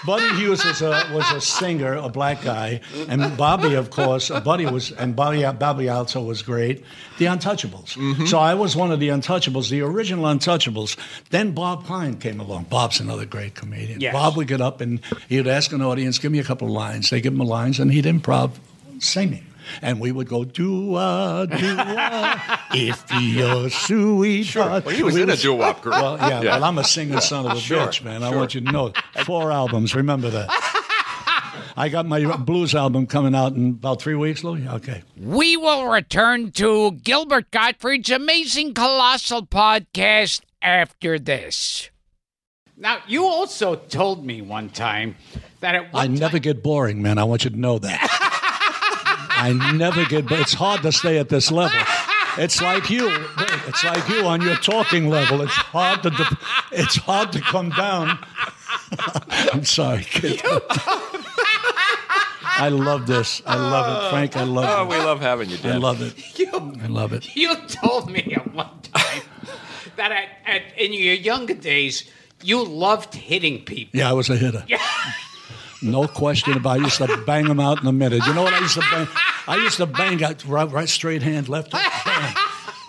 Buddy 0.05 0.35
Hughes 0.35 0.63
was 0.65 0.81
a 0.81 1.09
was 1.13 1.31
a 1.31 1.39
singer, 1.39 1.93
a 1.95 2.09
black 2.09 2.41
guy, 2.43 2.81
and 3.07 3.38
Bobby, 3.38 3.75
of 3.75 3.91
course, 3.91 4.29
uh, 4.29 4.41
Buddy 4.41 4.65
was, 4.65 4.91
and 4.91 5.15
Bobby 5.15 5.43
Bobby 5.57 5.88
Alto 5.88 6.21
was 6.21 6.41
great. 6.41 6.83
The 7.17 7.25
Untouchables. 7.25 8.27
So 8.27 8.38
I 8.39 8.55
was 8.55 8.75
one 8.75 8.91
of 8.91 8.99
the 8.99 9.07
Untouchables, 9.07 9.69
the 9.69 9.81
original 9.81 10.25
Untouchables. 10.25 10.97
Then 11.29 11.51
Bob 11.51 11.85
Klein 11.85 12.17
came 12.17 12.41
along. 12.41 12.65
Bob's 12.65 12.99
another 12.99 13.25
great 13.25 13.55
comedian. 13.55 14.01
Yes. 14.01 14.12
Bob 14.12 14.35
would 14.35 14.47
get 14.49 14.59
up 14.59 14.81
and 14.81 14.99
he 15.29 15.38
would 15.38 15.47
ask 15.47 15.71
an 15.71 15.81
audience, 15.81 16.19
"Give 16.19 16.31
me 16.31 16.39
a 16.39 16.43
couple 16.43 16.67
of 16.67 16.73
lines." 16.73 17.09
They 17.09 17.21
give 17.21 17.31
him 17.31 17.39
the 17.39 17.45
lines, 17.45 17.79
and 17.79 17.93
he'd 17.93 18.03
improv 18.05 18.51
singing. 18.99 19.45
And 19.82 19.99
we 19.99 20.12
would 20.12 20.27
go 20.27 20.43
do 20.43 20.95
a 20.97 21.47
do 21.49 21.75
a 21.77 22.60
if 22.73 23.03
you're 23.19 23.69
sweetheart. 23.69 24.86
Well, 24.86 24.95
he 24.95 25.03
was 25.03 25.15
We 25.15 25.21
in 25.23 25.29
a 25.29 25.34
was- 25.34 25.41
doo-wop 25.41 25.82
group. 25.82 25.95
Well, 25.95 26.17
yeah, 26.17 26.41
Yeah. 26.41 26.49
well, 26.55 26.63
I'm 26.65 26.77
a 26.77 26.84
singing 26.84 27.19
son 27.21 27.45
of 27.45 27.58
a 27.58 27.60
Sure, 27.60 27.88
bitch, 27.88 28.03
man. 28.03 28.23
I 28.23 28.36
want 28.36 28.53
you 28.55 28.62
to 28.62 28.71
know. 28.71 28.93
Four 29.25 29.51
albums, 29.51 29.95
remember 29.95 30.29
that. 30.29 30.49
I 31.77 31.88
got 31.88 32.05
my 32.05 32.36
blues 32.38 32.75
album 32.75 33.08
coming 33.08 33.34
out 33.34 33.53
in 33.53 33.69
about 33.69 34.01
three 34.01 34.15
weeks, 34.15 34.43
Louis. 34.43 34.67
Okay. 34.67 35.01
We 35.17 35.55
will 35.55 35.86
return 35.88 36.51
to 36.53 36.91
Gilbert 36.91 37.51
Gottfried's 37.51 38.10
amazing 38.10 38.73
colossal 38.73 39.45
podcast 39.45 40.41
after 40.62 41.17
this. 41.17 41.89
Now, 42.75 42.97
you 43.08 43.23
also 43.25 43.75
told 43.75 44.25
me 44.25 44.41
one 44.41 44.69
time 44.69 45.15
that 45.62 45.75
at 45.75 45.84
I 45.93 46.05
one 46.08 46.15
never 46.15 46.39
get 46.39 46.62
boring, 46.63 47.01
man. 47.01 47.17
I 47.17 47.23
want 47.23 47.43
you 47.45 47.49
to 47.49 47.58
know 47.60 47.79
that. 47.79 48.25
I 49.41 49.54
never 49.75 50.06
get. 50.06 50.28
But 50.28 50.39
it's 50.39 50.54
hard 50.54 50.82
to 50.84 50.91
stay 50.91 51.17
at 51.17 51.30
this 51.30 51.52
level. 51.52 51.80
It's 52.38 52.62
like 52.62 52.89
you. 52.89 53.10
It's 53.67 53.84
like 53.84 54.08
you 54.10 54.25
on 54.25 54.41
your 54.41 54.56
talking 54.58 55.10
level. 55.10 55.41
It's 55.41 55.54
hard 55.54 56.04
to. 56.04 56.10
de- 56.12 56.38
It's 56.71 56.95
hard 56.97 57.32
to 57.34 57.41
come 57.41 57.69
down. 57.69 58.19
I'm 59.54 59.65
sorry, 59.65 60.04
kid. 60.04 60.41
I 62.62 62.69
love 62.69 63.08
this. 63.08 63.41
I 63.45 63.56
love 63.56 63.86
it, 64.06 64.10
Frank. 64.10 64.36
I 64.38 64.41
Oh, 64.41 64.45
love 64.45 64.88
we 64.89 64.95
it. 64.95 64.99
love 65.06 65.21
having 65.21 65.49
you, 65.49 65.58
I 65.63 65.78
love 65.78 66.02
it. 66.02 66.13
you, 66.39 66.49
I 66.84 66.88
love 66.88 67.13
it. 67.13 67.36
you 67.36 67.56
told 67.67 68.12
me 68.12 68.34
at 68.36 68.54
one 68.54 68.69
time 68.93 69.21
that 69.95 70.12
at, 70.12 70.28
at, 70.45 70.62
in 70.78 70.91
your 70.93 71.13
younger 71.15 71.54
days 71.54 72.10
you 72.43 72.63
loved 72.63 73.13
hitting 73.15 73.63
people. 73.63 73.99
Yeah, 73.99 74.10
I 74.10 74.13
was 74.13 74.30
a 74.30 74.36
hitter. 74.38 74.65
No 75.81 76.07
question 76.07 76.53
about. 76.57 76.77
it. 76.77 76.81
I 76.81 76.83
used 76.85 76.97
to 76.97 77.17
bang 77.25 77.45
them 77.45 77.59
out 77.59 77.81
in 77.81 77.87
a 77.87 77.91
minute. 77.91 78.25
You 78.25 78.33
know 78.33 78.43
what 78.43 78.53
I 78.53 78.59
used 78.59 78.75
to 78.75 78.81
bang? 78.91 79.07
I 79.47 79.55
used 79.55 79.77
to 79.77 79.85
bang 79.85 80.23
out 80.23 80.43
right, 80.45 80.69
right 80.69 80.89
straight 80.89 81.21
hand, 81.23 81.47
left 81.49 81.71
bang. 81.71 82.33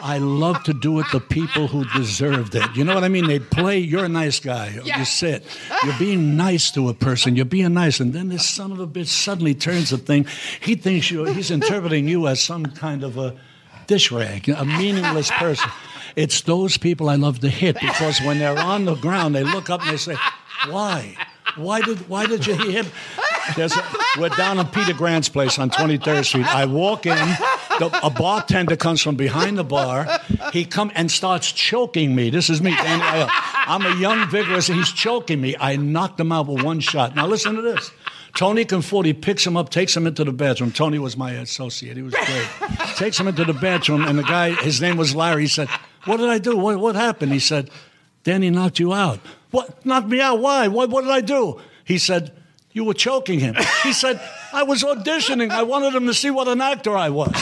I 0.03 0.16
love 0.18 0.62
to 0.64 0.72
do 0.72 0.98
it 1.00 1.07
to 1.11 1.20
people 1.20 1.66
who 1.68 1.85
deserved 1.96 2.55
it. 2.55 2.64
You 2.74 2.85
know 2.85 2.94
what 2.94 3.05
I 3.05 3.09
mean? 3.09 3.26
They 3.26 3.38
play. 3.38 3.79
You're 3.79 4.07
a 4.07 4.09
nice 4.09 4.40
guy. 4.40 4.81
Yeah. 4.83 4.98
You 4.98 5.05
sit. 5.05 5.44
You're 5.85 5.98
being 5.98 6.37
nice 6.38 6.70
to 6.72 6.88
a 6.88 6.94
person. 6.94 7.37
You're 7.37 7.44
being 7.44 7.74
nice, 7.74 8.00
and 8.00 8.12
then 8.14 8.29
this 8.31 8.48
son 8.48 8.72
of 8.72 8.81
a 8.81 8.87
bitch 8.87 9.09
suddenly 9.09 9.55
turns 9.55 9.90
the 9.90 9.98
thing. 9.98 10.26
He 10.61 10.74
thinks 10.74 11.11
you. 11.11 11.24
He's 11.26 11.50
interpreting 11.50 12.09
you 12.09 12.26
as 12.29 12.40
some 12.40 12.64
kind 12.66 13.05
of 13.05 13.18
a 13.18 13.37
dish 13.87 14.11
rag, 14.11 14.48
a 14.48 14.64
meaningless 14.64 15.31
person. 15.33 15.70
It's 16.16 16.40
those 16.40 16.79
people 16.79 17.11
I 17.11 17.16
love 17.16 17.40
to 17.40 17.48
hit 17.50 17.76
because 17.81 18.20
when 18.20 18.38
they're 18.38 18.59
on 18.59 18.87
the 18.87 18.94
ground, 18.96 19.35
they 19.35 19.44
look 19.44 19.68
up 19.68 19.83
and 19.83 19.90
they 19.90 19.96
say, 19.98 20.16
"Why? 20.68 21.14
Why 21.57 21.81
did 21.81 22.09
Why 22.09 22.27
did 22.27 22.47
you 22.47 22.55
hit?" 22.55 22.87
There's 23.57 23.75
a, 23.75 23.85
we're 24.19 24.29
down 24.31 24.59
on 24.59 24.69
Peter 24.71 24.93
Grant's 24.93 25.29
place 25.29 25.59
on 25.59 25.71
23rd 25.71 26.25
Street. 26.25 26.47
I 26.47 26.67
walk 26.67 27.07
in. 27.07 27.17
The, 27.79 27.91
a 28.03 28.11
bartender 28.11 28.77
comes 28.77 29.01
from 29.01 29.17
behind 29.17 29.59
the 29.59 29.65
bar. 29.65 30.07
He 30.53 30.65
come 30.65 30.93
and 30.95 31.11
starts 31.11 31.51
choking 31.51 32.15
me. 32.15 32.31
This 32.31 32.51
is 32.51 32.61
me, 32.61 32.71
Danny 32.71 33.03
Aiello. 33.03 33.29
I'm 33.31 33.87
a 33.87 33.97
young, 33.97 34.29
vigorous. 34.29 34.67
He's 34.67 34.93
choking 34.93 35.41
me. 35.41 35.57
I 35.59 35.77
knocked 35.77 36.21
him 36.21 36.33
out 36.33 36.47
with 36.47 36.63
one 36.63 36.81
shot. 36.81 37.17
Now 37.17 37.27
listen 37.27 37.55
to 37.55 37.63
this. 37.63 37.91
Tony 38.37 38.65
Conforti 38.65 39.19
picks 39.19 39.47
him 39.47 39.57
up, 39.57 39.71
takes 39.71 39.97
him 39.97 40.07
into 40.07 40.25
the 40.25 40.33
bathroom. 40.33 40.71
Tony 40.71 40.99
was 40.99 41.17
my 41.17 41.33
associate. 41.33 41.97
He 41.97 42.03
was 42.03 42.15
great. 42.15 42.49
takes 42.97 43.19
him 43.19 43.27
into 43.27 43.45
the 43.45 43.55
bathroom, 43.55 44.05
and 44.05 44.19
the 44.19 44.23
guy, 44.23 44.53
his 44.53 44.81
name 44.81 44.97
was 44.97 45.15
Larry. 45.15 45.43
He 45.43 45.49
said, 45.49 45.69
"What 46.05 46.19
did 46.19 46.29
I 46.29 46.39
do? 46.39 46.57
What, 46.57 46.79
what 46.79 46.95
happened?" 46.95 47.33
He 47.33 47.41
said, 47.41 47.71
"Danny 48.23 48.51
knocked 48.51 48.79
you 48.79 48.93
out." 48.93 49.21
What 49.51 49.85
knocked 49.85 50.09
me 50.09 50.21
out? 50.21 50.39
Why? 50.41 50.69
What, 50.69 50.91
what 50.91 51.03
did 51.03 51.11
I 51.11 51.21
do? 51.21 51.61
He 51.85 51.99
said, 51.99 52.33
"You 52.73 52.85
were 52.85 52.95
choking 52.95 53.41
him." 53.41 53.57
He 53.83 53.93
said, 53.93 54.21
"I 54.53 54.63
was 54.63 54.83
auditioning. 54.83 55.51
I 55.51 55.63
wanted 55.65 55.95
him 55.95 56.07
to 56.07 56.15
see 56.15 56.31
what 56.31 56.49
an 56.49 56.61
actor 56.61 56.97
I 56.97 57.09
was." 57.11 57.33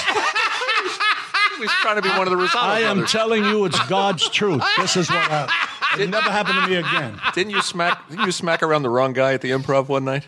He 1.56 1.62
was 1.62 1.70
trying 1.82 1.96
to 1.96 2.02
be 2.02 2.08
one 2.10 2.20
of 2.28 2.30
the 2.30 2.36
Rosato 2.36 2.62
I 2.62 2.80
am 2.80 2.98
brothers. 2.98 3.10
telling 3.12 3.44
you, 3.44 3.64
it's 3.64 3.80
God's 3.88 4.28
truth. 4.30 4.62
This 4.78 4.96
is 4.96 5.10
what 5.10 5.18
happened. 5.28 6.00
It 6.00 6.08
never 6.08 6.30
happened 6.30 6.54
to 6.62 6.68
me 6.68 6.76
again. 6.76 7.20
Didn't 7.34 7.50
you 7.50 7.62
smack? 7.62 8.08
Didn't 8.08 8.26
you 8.26 8.32
smack 8.32 8.62
around 8.62 8.82
the 8.82 8.90
wrong 8.90 9.12
guy 9.12 9.32
at 9.34 9.40
the 9.40 9.50
improv 9.50 9.88
one 9.88 10.04
night? 10.04 10.24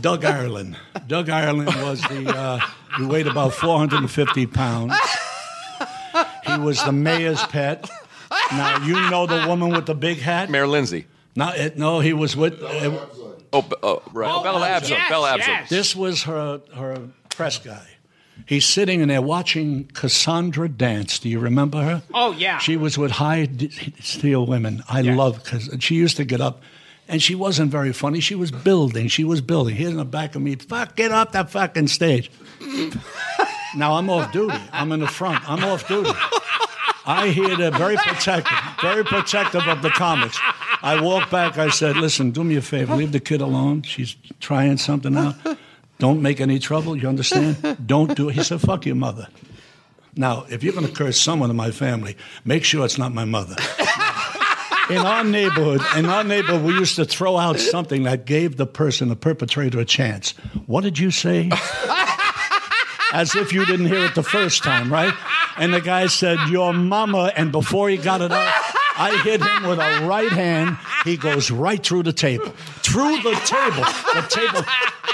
Doug 0.00 0.24
Ireland. 0.24 0.76
Doug 1.06 1.30
Ireland 1.30 1.66
was 1.82 2.00
the, 2.02 2.28
uh, 2.28 2.58
he 2.98 3.04
weighed 3.06 3.26
about 3.28 3.52
450 3.54 4.46
pounds. 4.46 4.94
He 6.46 6.58
was 6.58 6.82
the 6.84 6.92
mayor's 6.92 7.42
pet. 7.44 7.88
Now, 8.56 8.84
you 8.84 8.94
know 9.10 9.26
the 9.26 9.44
woman 9.48 9.70
with 9.70 9.86
the 9.86 9.94
big 9.94 10.18
hat? 10.18 10.50
Mayor 10.50 10.66
Lindsay. 10.66 11.06
No, 11.36 11.48
it, 11.50 11.76
no 11.76 12.00
he 12.00 12.12
was 12.12 12.36
with, 12.36 12.62
uh, 12.62 13.06
Oh, 13.52 13.64
oh 13.82 14.02
right. 14.12 14.30
Oh, 14.32 14.42
Bella 14.42 14.66
Abzug. 14.68 14.90
yes, 14.90 15.08
Bella 15.10 15.28
Abzug. 15.38 15.46
yes. 15.46 15.68
this 15.68 15.94
was 15.96 16.22
her, 16.24 16.60
her 16.74 17.08
press 17.30 17.58
guy. 17.58 17.86
He's 18.46 18.66
sitting 18.66 19.00
in 19.00 19.08
there 19.08 19.22
watching 19.22 19.84
Cassandra 19.94 20.68
Danz. 20.68 21.20
Do 21.20 21.28
you 21.28 21.38
remember 21.38 21.80
her? 21.82 22.02
Oh, 22.12 22.32
yeah. 22.32 22.58
She 22.58 22.76
was 22.76 22.98
with 22.98 23.12
high 23.12 23.46
d- 23.46 23.70
steel 24.00 24.44
women. 24.46 24.82
I 24.88 25.00
Yeah. 25.00 25.14
love 25.14 25.42
because 25.42 25.70
she 25.80 25.94
used 25.94 26.16
to 26.16 26.24
get 26.24 26.40
up, 26.40 26.60
and 27.08 27.22
she 27.22 27.34
wasn't 27.36 27.70
very 27.70 27.92
funny. 27.92 28.18
She 28.20 28.34
was 28.34 28.50
building. 28.50 29.06
She 29.08 29.22
was 29.24 29.40
building. 29.40 29.76
Here's 29.76 29.90
in 29.92 29.96
the 29.98 30.04
back 30.04 30.34
of 30.34 30.42
me. 30.42 30.56
Fuck, 30.56 30.96
get 30.96 31.12
off 31.12 31.30
that 31.32 31.50
fucking 31.50 31.86
stage. 31.88 32.30
now 33.76 33.94
I'm 33.94 34.10
off 34.10 34.32
duty. 34.32 34.58
I'm 34.72 34.90
in 34.92 35.00
the 35.00 35.06
front. 35.08 35.48
I'm 35.48 35.62
off 35.64 35.86
duty. 35.88 36.10
I 37.06 37.28
hear 37.28 37.56
they're 37.56 37.70
very 37.70 37.96
protective, 37.96 38.58
very 38.80 39.04
protective 39.04 39.66
of 39.66 39.82
the 39.82 39.90
comics. 39.90 40.38
I 40.82 41.00
walk 41.00 41.30
back. 41.30 41.58
I 41.58 41.70
said, 41.70 41.96
"Listen, 41.96 42.30
do 42.30 42.44
me 42.44 42.56
a 42.56 42.62
favor. 42.62 42.96
Leave 42.96 43.12
the 43.12 43.20
kid 43.20 43.40
alone. 43.40 43.82
She's 43.82 44.16
trying 44.40 44.78
something 44.78 45.16
out. 45.16 45.34
Don't 45.98 46.22
make 46.22 46.40
any 46.40 46.58
trouble. 46.58 46.96
You 46.96 47.08
understand? 47.08 47.78
Don't 47.86 48.14
do 48.16 48.28
it." 48.28 48.34
He 48.34 48.42
said, 48.42 48.60
"Fuck 48.60 48.86
your 48.86 48.96
mother." 48.96 49.28
Now, 50.16 50.46
if 50.48 50.62
you're 50.62 50.72
going 50.72 50.86
to 50.86 50.92
curse 50.92 51.20
someone 51.20 51.50
in 51.50 51.56
my 51.56 51.72
family, 51.72 52.16
make 52.44 52.64
sure 52.64 52.84
it's 52.84 52.98
not 52.98 53.12
my 53.12 53.24
mother. 53.24 53.56
In 54.90 54.98
our 54.98 55.24
neighborhood, 55.24 55.80
in 55.96 56.04
our 56.06 56.22
neighborhood, 56.22 56.62
we 56.62 56.74
used 56.74 56.96
to 56.96 57.06
throw 57.06 57.38
out 57.38 57.58
something 57.58 58.02
that 58.02 58.26
gave 58.26 58.56
the 58.58 58.66
person, 58.66 59.08
the 59.08 59.16
perpetrator, 59.16 59.80
a 59.80 59.84
chance. 59.84 60.32
What 60.66 60.84
did 60.84 60.98
you 60.98 61.10
say? 61.10 61.50
As 63.14 63.34
if 63.36 63.52
you 63.52 63.64
didn't 63.64 63.86
hear 63.86 64.04
it 64.04 64.14
the 64.16 64.24
first 64.24 64.64
time, 64.64 64.92
right? 64.92 65.14
And 65.56 65.72
the 65.72 65.80
guy 65.80 66.08
said, 66.08 66.36
"Your 66.48 66.72
mama," 66.74 67.32
and 67.36 67.52
before 67.52 67.88
he 67.88 67.96
got 67.96 68.20
it 68.20 68.32
out, 68.32 68.52
I 68.96 69.20
hit 69.22 69.40
him 69.40 69.68
with 69.68 69.78
a 69.78 70.06
right 70.06 70.32
hand. 70.32 70.76
He 71.04 71.16
goes 71.16 71.50
right 71.50 71.80
through 71.80 72.02
the 72.02 72.12
table, 72.12 72.48
through 72.82 73.22
the 73.22 73.34
table, 73.44 73.84
the 74.14 74.26
table. 74.28 74.64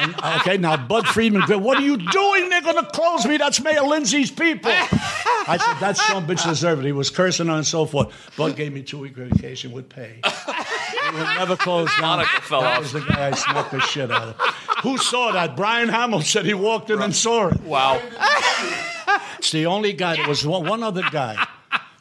And, 0.00 0.14
okay, 0.40 0.56
now 0.56 0.78
Bud 0.78 1.06
Friedman, 1.06 1.42
what 1.62 1.78
are 1.78 1.82
you 1.82 1.98
doing? 1.98 2.48
They're 2.48 2.62
going 2.62 2.82
to 2.82 2.90
close 2.90 3.26
me. 3.26 3.36
That's 3.36 3.60
Mayor 3.62 3.82
Lindsay's 3.82 4.30
people. 4.30 4.72
I 4.72 5.58
said, 5.58 5.78
that 5.80 5.98
son 5.98 6.26
bitch 6.26 6.42
deserved 6.42 6.82
it. 6.82 6.86
He 6.86 6.92
was 6.92 7.10
cursing 7.10 7.48
her 7.48 7.54
and 7.54 7.66
so 7.66 7.84
forth. 7.84 8.10
Bud 8.36 8.56
gave 8.56 8.72
me 8.72 8.82
two 8.82 8.98
week 8.98 9.14
vacation 9.14 9.72
with 9.72 9.90
pay. 9.90 10.20
He 11.11 11.16
would 11.16 11.25
never 11.38 11.57
close 11.57 11.90
down. 11.99 12.18
Monocle 12.18 12.40
fell 12.42 12.61
that 12.62 12.77
off. 12.77 12.83
was 12.83 12.92
the 12.92 13.01
guy 13.01 13.29
I 13.29 13.31
smacked 13.33 13.73
the 13.73 13.81
shit 13.81 14.11
out 14.11 14.29
of. 14.29 14.37
Who 14.83 14.96
saw 14.99 15.33
that? 15.33 15.57
Brian 15.57 15.88
Hamill 15.88 16.23
said 16.23 16.46
he 16.46 16.55
walked 16.55 16.90
in 16.90 17.01
and 17.03 17.14
saw 17.14 17.49
it. 17.49 17.61
Wow. 17.62 18.01
It's 19.38 19.53
the 19.53 19.66
only 19.66 19.92
guy. 19.92 20.16
There 20.16 20.29
was 20.29 20.46
one, 20.46 20.66
one 20.66 20.83
other 20.83 21.03
guy. 21.11 21.37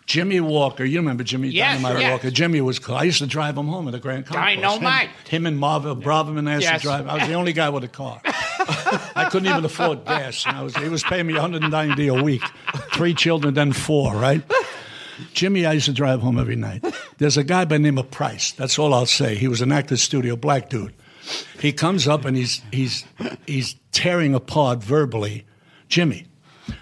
Jimmy 0.05 0.39
Walker, 0.39 0.83
you 0.83 0.97
remember 0.97 1.23
Jimmy 1.23 1.49
Yes, 1.49 1.81
Dynamite 1.81 2.01
yes. 2.01 2.11
Walker? 2.13 2.31
Jimmy 2.31 2.61
was 2.61 2.79
cool. 2.79 2.95
I 2.95 3.03
used 3.03 3.19
to 3.19 3.27
drive 3.27 3.55
him 3.55 3.67
home 3.67 3.87
in 3.87 3.91
the 3.91 3.99
Grand 3.99 4.25
Concourse. 4.25 4.55
Dynamite. 4.55 5.09
Him, 5.09 5.43
him 5.43 5.45
and 5.45 5.59
Marvin 5.59 5.91
uh, 5.91 5.95
Braverman 5.95 6.49
asked 6.51 6.63
Yes. 6.63 6.81
to 6.81 6.87
drive. 6.87 7.07
I 7.07 7.19
was 7.19 7.27
the 7.27 7.35
only 7.35 7.53
guy 7.53 7.69
with 7.69 7.83
a 7.83 7.87
car. 7.87 8.19
I 8.25 9.27
couldn't 9.31 9.47
even 9.49 9.63
afford 9.63 10.05
gas. 10.05 10.45
And 10.47 10.57
I 10.57 10.63
was, 10.63 10.75
he 10.75 10.89
was 10.89 11.03
paying 11.03 11.27
me 11.27 11.33
190 11.33 12.07
a 12.07 12.23
week. 12.23 12.41
Three 12.93 13.13
children, 13.13 13.53
then 13.53 13.71
four, 13.71 14.15
right? 14.15 14.41
Jimmy, 15.33 15.65
I 15.65 15.73
used 15.73 15.85
to 15.85 15.93
drive 15.93 16.21
home 16.21 16.39
every 16.39 16.55
night. 16.55 16.85
There's 17.17 17.37
a 17.37 17.43
guy 17.43 17.65
by 17.65 17.75
the 17.75 17.83
name 17.83 17.97
of 17.97 18.09
Price. 18.11 18.51
That's 18.51 18.79
all 18.79 18.93
I'll 18.93 19.05
say. 19.05 19.35
He 19.35 19.47
was 19.47 19.61
an 19.61 19.71
actor's 19.71 20.01
studio, 20.01 20.35
black 20.35 20.69
dude. 20.69 20.93
He 21.59 21.73
comes 21.73 22.07
up 22.07 22.25
and 22.25 22.35
he's 22.35 22.61
he's 22.71 23.05
he's 23.45 23.75
tearing 23.91 24.33
apart 24.33 24.83
verbally 24.83 25.45
Jimmy. 25.87 26.25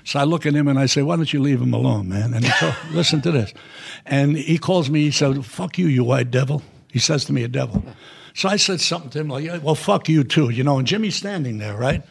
So 0.04 0.19
I 0.19 0.23
look 0.23 0.45
at 0.45 0.54
him 0.54 0.67
and 0.67 0.78
I 0.78 0.86
say, 0.86 1.02
"Why 1.02 1.15
don't 1.15 1.32
you 1.32 1.41
leave 1.41 1.62
him 1.62 1.73
alone, 1.73 2.10
man?" 2.10 2.34
And 2.34 2.45
he 2.45 2.52
told, 2.52 2.76
listen 2.91 3.21
to 3.21 3.32
this. 3.32 3.54
And 4.06 4.38
he 4.38 4.58
calls 4.58 4.89
me. 4.89 5.02
He 5.02 5.12
said, 5.12 5.45
"Fuck 5.45 5.78
you, 5.78 5.88
you 5.88 6.04
white 6.04 6.32
devil." 6.32 6.62
He 6.91 7.00
says 7.00 7.26
to 7.26 7.34
me, 7.34 7.43
"A 7.43 7.47
devil." 7.47 7.84
So 8.34 8.47
I 8.50 8.58
said 8.58 8.80
something 8.80 9.10
to 9.12 9.19
him 9.19 9.30
like, 9.30 9.45
"Yeah, 9.45 9.58
"Well, 9.58 9.76
fuck 9.76 10.08
you 10.08 10.23
too," 10.23 10.50
you 10.50 10.63
know. 10.63 10.78
And 10.78 10.88
Jimmy's 10.88 11.15
standing 11.15 11.58
there, 11.58 11.76
right? 11.76 12.04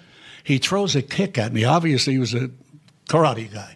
He 0.42 0.58
throws 0.58 0.94
a 0.94 1.02
kick 1.02 1.38
at 1.38 1.52
me. 1.52 1.64
Obviously, 1.64 2.14
he 2.14 2.18
was 2.18 2.34
a 2.34 2.50
karate 3.08 3.52
guy. 3.52 3.75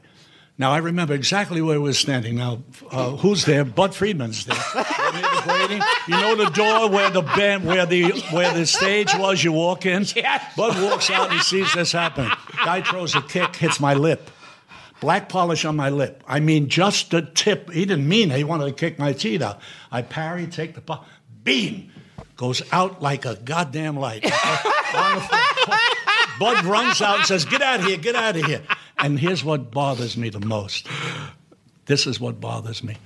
Now 0.61 0.73
I 0.73 0.77
remember 0.77 1.14
exactly 1.14 1.62
where 1.62 1.77
he 1.77 1.81
was 1.81 1.96
standing. 1.99 2.37
Now, 2.37 2.62
uh, 2.90 3.12
who's 3.12 3.46
there? 3.46 3.64
Bud 3.64 3.94
Friedman's 3.94 4.44
there. 4.44 4.62
Near 4.75 5.23
the 5.23 5.42
grating. 5.42 5.83
You 6.07 6.20
know 6.20 6.37
the 6.37 6.51
door 6.51 6.90
where 6.90 7.09
the 7.09 7.23
band, 7.23 7.64
where 7.64 7.87
the 7.87 8.11
where 8.31 8.53
the 8.53 8.66
stage 8.66 9.09
was. 9.14 9.42
You 9.42 9.53
walk 9.53 9.87
in. 9.87 10.05
Yes. 10.14 10.55
Bud 10.59 10.79
walks 10.83 11.09
out 11.09 11.31
and 11.31 11.38
he 11.38 11.42
sees 11.42 11.73
this 11.73 11.92
happen. 11.92 12.29
Guy 12.62 12.83
throws 12.83 13.14
a 13.14 13.23
kick, 13.23 13.57
hits 13.57 13.81
my 13.81 13.94
lip. 13.94 14.31
Black 15.01 15.31
polish 15.31 15.64
on 15.64 15.77
my 15.77 15.88
lip. 15.88 16.23
I 16.29 16.40
mean, 16.40 16.68
just 16.68 17.11
the 17.11 17.23
tip. 17.23 17.70
He 17.70 17.87
didn't 17.87 18.07
mean 18.07 18.31
it. 18.31 18.37
He 18.37 18.44
wanted 18.44 18.66
to 18.66 18.73
kick 18.73 18.99
my 18.99 19.14
teeth 19.14 19.40
out. 19.40 19.61
I 19.90 20.03
parry, 20.03 20.46
take 20.46 20.75
the 20.75 20.83
po- 20.83 21.05
beam, 21.42 21.90
goes 22.37 22.61
out 22.70 23.01
like 23.01 23.25
a 23.25 23.37
goddamn 23.37 23.96
light. 23.96 24.25
On 24.27 25.14
the 25.14 25.20
floor. 25.23 25.79
Bud 26.38 26.64
runs 26.64 27.03
out 27.03 27.18
and 27.18 27.27
says, 27.27 27.44
"Get 27.44 27.61
out 27.61 27.81
of 27.81 27.87
here! 27.87 27.99
Get 27.99 28.16
out 28.16 28.35
of 28.35 28.44
here!" 28.46 28.62
And 29.02 29.18
here's 29.18 29.42
what 29.44 29.70
bothers 29.70 30.16
me 30.16 30.28
the 30.28 30.40
most. 30.40 30.86
This 31.86 32.06
is 32.06 32.20
what 32.20 32.40
bothers 32.40 32.82
me. 32.84 32.96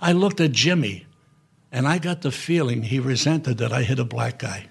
I 0.00 0.12
looked 0.12 0.40
at 0.40 0.52
Jimmy, 0.52 1.06
and 1.70 1.86
I 1.86 1.98
got 1.98 2.22
the 2.22 2.30
feeling 2.30 2.82
he 2.82 2.98
resented 2.98 3.58
that 3.58 3.72
I 3.72 3.82
hit 3.82 3.98
a 3.98 4.04
black 4.04 4.38
guy. 4.38 4.66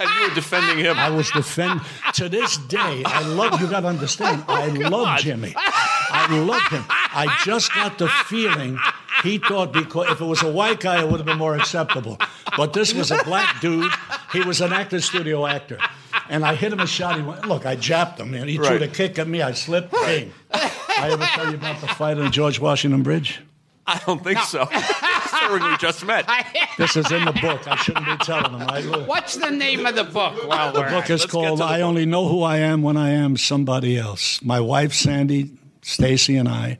And 0.00 0.10
you 0.16 0.28
were 0.28 0.34
defending 0.34 0.78
him. 0.78 0.96
I 0.96 1.10
was 1.10 1.30
defending. 1.30 1.80
to 2.14 2.28
this 2.28 2.56
day. 2.58 3.02
I 3.06 3.26
love 3.28 3.60
you. 3.60 3.68
Got 3.68 3.80
to 3.80 3.88
understand. 3.88 4.44
Oh 4.48 4.54
I 4.54 4.66
love 4.68 5.18
Jimmy. 5.20 5.54
I 5.56 6.26
love 6.38 6.62
him. 6.68 6.84
I 6.88 7.38
just 7.44 7.72
got 7.74 7.98
the 7.98 8.08
feeling 8.08 8.78
he 9.22 9.38
thought 9.38 9.72
because 9.72 10.10
if 10.10 10.20
it 10.20 10.24
was 10.24 10.42
a 10.42 10.50
white 10.50 10.80
guy, 10.80 11.00
it 11.00 11.08
would 11.08 11.18
have 11.18 11.26
been 11.26 11.38
more 11.38 11.56
acceptable. 11.56 12.18
But 12.56 12.72
this 12.72 12.92
was 12.92 13.10
a 13.10 13.22
black 13.24 13.60
dude. 13.60 13.92
He 14.32 14.40
was 14.40 14.60
an 14.60 14.72
actor, 14.72 15.00
studio 15.00 15.46
actor, 15.46 15.78
and 16.28 16.44
I 16.44 16.54
hit 16.54 16.72
him 16.72 16.80
a 16.80 16.86
shot. 16.86 17.16
He 17.16 17.22
went, 17.22 17.46
look, 17.46 17.66
I 17.66 17.76
japped 17.76 18.18
him, 18.20 18.34
and 18.34 18.48
he 18.48 18.56
threw 18.56 18.66
Right. 18.66 18.80
the 18.80 18.88
kick 18.88 19.18
at 19.18 19.28
me. 19.28 19.42
I 19.42 19.52
slipped. 19.52 19.92
Bing. 19.92 20.32
I 20.52 21.10
ever 21.12 21.24
tell 21.24 21.48
you 21.50 21.54
about 21.56 21.80
the 21.80 21.88
fight 21.88 22.16
on 22.18 22.24
the 22.24 22.30
George 22.30 22.60
Washington 22.60 23.02
Bridge? 23.02 23.40
I 23.86 24.00
don't 24.06 24.22
think 24.22 24.38
so. 24.40 24.66
Considering 24.70 25.64
we 25.70 25.76
just 25.78 26.04
met. 26.06 26.28
This 26.78 26.96
is 26.96 27.10
in 27.12 27.24
the 27.26 27.32
book. 27.32 27.68
I 27.68 27.76
shouldn't 27.76 28.06
be 28.06 28.16
telling 28.24 28.58
them. 28.58 28.62
I, 28.68 28.80
What's 29.06 29.36
the 29.36 29.50
name 29.50 29.84
of 29.84 29.94
the 29.94 30.04
book? 30.04 30.48
While 30.48 30.72
The 30.72 30.80
book 30.82 30.92
at 31.04 31.10
is 31.10 31.20
Let's 31.22 31.32
called 31.32 31.58
to 31.58 31.64
the 31.64 31.68
I 31.68 31.78
book. 31.78 31.86
Only 31.88 32.06
Know 32.06 32.26
Who 32.28 32.42
I 32.42 32.56
Am 32.58 32.82
When 32.82 32.96
I 32.96 33.10
Am 33.10 33.36
Somebody 33.36 33.98
Else. 33.98 34.40
My 34.42 34.58
wife, 34.58 34.92
Sandy, 34.94 35.50
Stacy, 35.82 36.36
and 36.36 36.48
I 36.48 36.78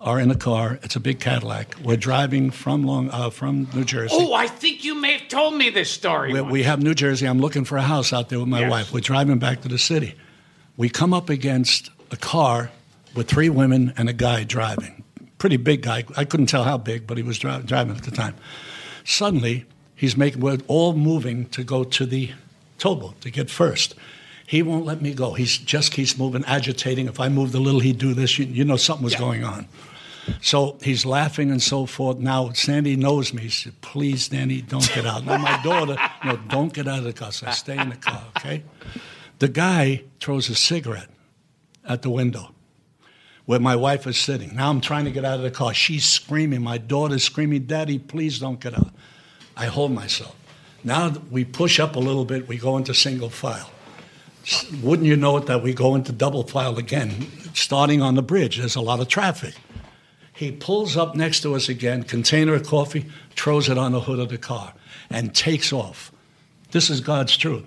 are 0.00 0.20
in 0.20 0.30
a 0.30 0.34
car. 0.36 0.78
It's 0.82 0.94
a 0.96 1.00
big 1.00 1.18
Cadillac. 1.20 1.74
We're 1.82 1.96
driving 1.96 2.50
from 2.50 2.84
Long, 2.84 3.10
uh, 3.10 3.30
from 3.30 3.68
New 3.74 3.84
Jersey. 3.84 4.14
Oh, 4.16 4.32
I 4.32 4.46
think 4.46 4.84
you 4.84 4.94
may 4.94 5.18
have 5.18 5.28
told 5.28 5.54
me 5.54 5.70
this 5.70 5.90
story. 5.90 6.32
we, 6.32 6.40
we 6.40 6.62
have 6.62 6.80
New 6.82 6.94
Jersey. 6.94 7.26
I'm 7.26 7.40
looking 7.40 7.64
for 7.64 7.76
a 7.78 7.82
house 7.82 8.12
out 8.12 8.28
there 8.28 8.38
with 8.38 8.48
my 8.48 8.60
Yes. 8.60 8.70
wife. 8.70 8.92
We're 8.92 9.00
driving 9.00 9.38
back 9.38 9.62
to 9.62 9.68
the 9.68 9.78
city. 9.78 10.14
We 10.76 10.88
come 10.88 11.12
up 11.12 11.28
against 11.28 11.90
a 12.12 12.16
car 12.16 12.70
with 13.14 13.28
three 13.28 13.48
women 13.48 13.92
and 13.96 14.08
a 14.08 14.12
guy 14.12 14.44
driving. 14.44 15.02
Pretty 15.38 15.56
big 15.56 15.82
guy. 15.82 16.04
I 16.16 16.24
couldn't 16.24 16.46
tell 16.46 16.64
how 16.64 16.78
big, 16.78 17.06
but 17.06 17.16
he 17.16 17.22
was 17.24 17.38
dri- 17.38 17.62
driving 17.64 17.96
at 17.96 18.04
the 18.04 18.10
time. 18.12 18.34
Suddenly, 19.04 19.64
he's 19.96 20.16
making. 20.16 20.40
We're 20.40 20.58
all 20.68 20.92
moving 20.94 21.46
to 21.46 21.64
go 21.64 21.82
to 21.82 22.06
the 22.06 22.30
towboat 22.78 23.20
to 23.22 23.30
get 23.30 23.50
first. 23.50 23.94
He 24.48 24.62
won't 24.62 24.86
let 24.86 25.02
me 25.02 25.12
go. 25.12 25.34
He 25.34 25.44
just 25.44 25.92
keeps 25.92 26.16
moving, 26.16 26.42
agitating. 26.46 27.06
If 27.06 27.20
I 27.20 27.28
moved 27.28 27.54
a 27.54 27.58
little, 27.58 27.80
he'd 27.80 27.98
do 27.98 28.14
this. 28.14 28.38
You, 28.38 28.46
you 28.46 28.64
know, 28.64 28.78
something 28.78 29.04
was 29.04 29.14
going 29.14 29.44
on. 29.44 29.68
So 30.40 30.78
he's 30.82 31.04
laughing 31.04 31.50
and 31.50 31.62
so 31.62 31.84
forth. 31.84 32.16
Now 32.16 32.52
Sandy 32.52 32.96
knows 32.96 33.34
me. 33.34 33.42
He 33.42 33.48
said, 33.50 33.78
"Please, 33.82 34.28
Danny, 34.28 34.62
don't 34.62 34.90
get 34.94 35.04
out." 35.04 35.26
Now 35.26 35.36
my 35.36 35.60
daughter, 35.62 35.98
no, 36.24 36.38
don't 36.48 36.72
get 36.72 36.88
out 36.88 37.00
of 37.00 37.04
the 37.04 37.12
car. 37.12 37.30
So 37.30 37.46
I 37.46 37.50
stay 37.50 37.76
in 37.76 37.90
the 37.90 37.96
car. 37.96 38.24
Okay. 38.38 38.62
The 39.38 39.48
guy 39.48 40.04
throws 40.18 40.48
a 40.48 40.54
cigarette 40.54 41.10
at 41.86 42.00
the 42.00 42.08
window 42.08 42.54
where 43.44 43.60
my 43.60 43.76
wife 43.76 44.06
is 44.06 44.16
sitting. 44.16 44.56
Now 44.56 44.70
I'm 44.70 44.80
trying 44.80 45.04
to 45.04 45.10
get 45.10 45.26
out 45.26 45.36
of 45.36 45.42
the 45.42 45.50
car. 45.50 45.74
She's 45.74 46.06
screaming. 46.06 46.62
My 46.62 46.78
daughter's 46.78 47.22
screaming, 47.22 47.64
"Daddy, 47.66 47.98
please 47.98 48.38
don't 48.38 48.60
get 48.60 48.72
out." 48.72 48.94
I 49.58 49.66
hold 49.66 49.92
myself. 49.92 50.34
Now 50.82 51.12
we 51.30 51.44
push 51.44 51.78
up 51.78 51.96
a 51.96 52.00
little 52.00 52.24
bit. 52.24 52.48
We 52.48 52.56
go 52.56 52.78
into 52.78 52.94
single 52.94 53.28
file. 53.28 53.72
Wouldn't 54.82 55.06
you 55.06 55.16
know 55.16 55.36
it 55.36 55.46
that 55.46 55.62
we 55.62 55.74
go 55.74 55.94
into 55.94 56.12
double 56.12 56.42
file 56.42 56.78
again, 56.78 57.26
starting 57.54 58.00
on 58.00 58.14
the 58.14 58.22
bridge? 58.22 58.58
There's 58.58 58.76
a 58.76 58.80
lot 58.80 59.00
of 59.00 59.08
traffic. 59.08 59.54
He 60.32 60.52
pulls 60.52 60.96
up 60.96 61.16
next 61.16 61.40
to 61.40 61.54
us 61.54 61.68
again, 61.68 62.04
container 62.04 62.54
of 62.54 62.66
coffee, 62.66 63.06
throws 63.30 63.68
it 63.68 63.76
on 63.76 63.92
the 63.92 64.00
hood 64.00 64.20
of 64.20 64.28
the 64.28 64.38
car, 64.38 64.72
and 65.10 65.34
takes 65.34 65.72
off. 65.72 66.12
This 66.70 66.90
is 66.90 67.00
God's 67.00 67.36
truth. 67.36 67.64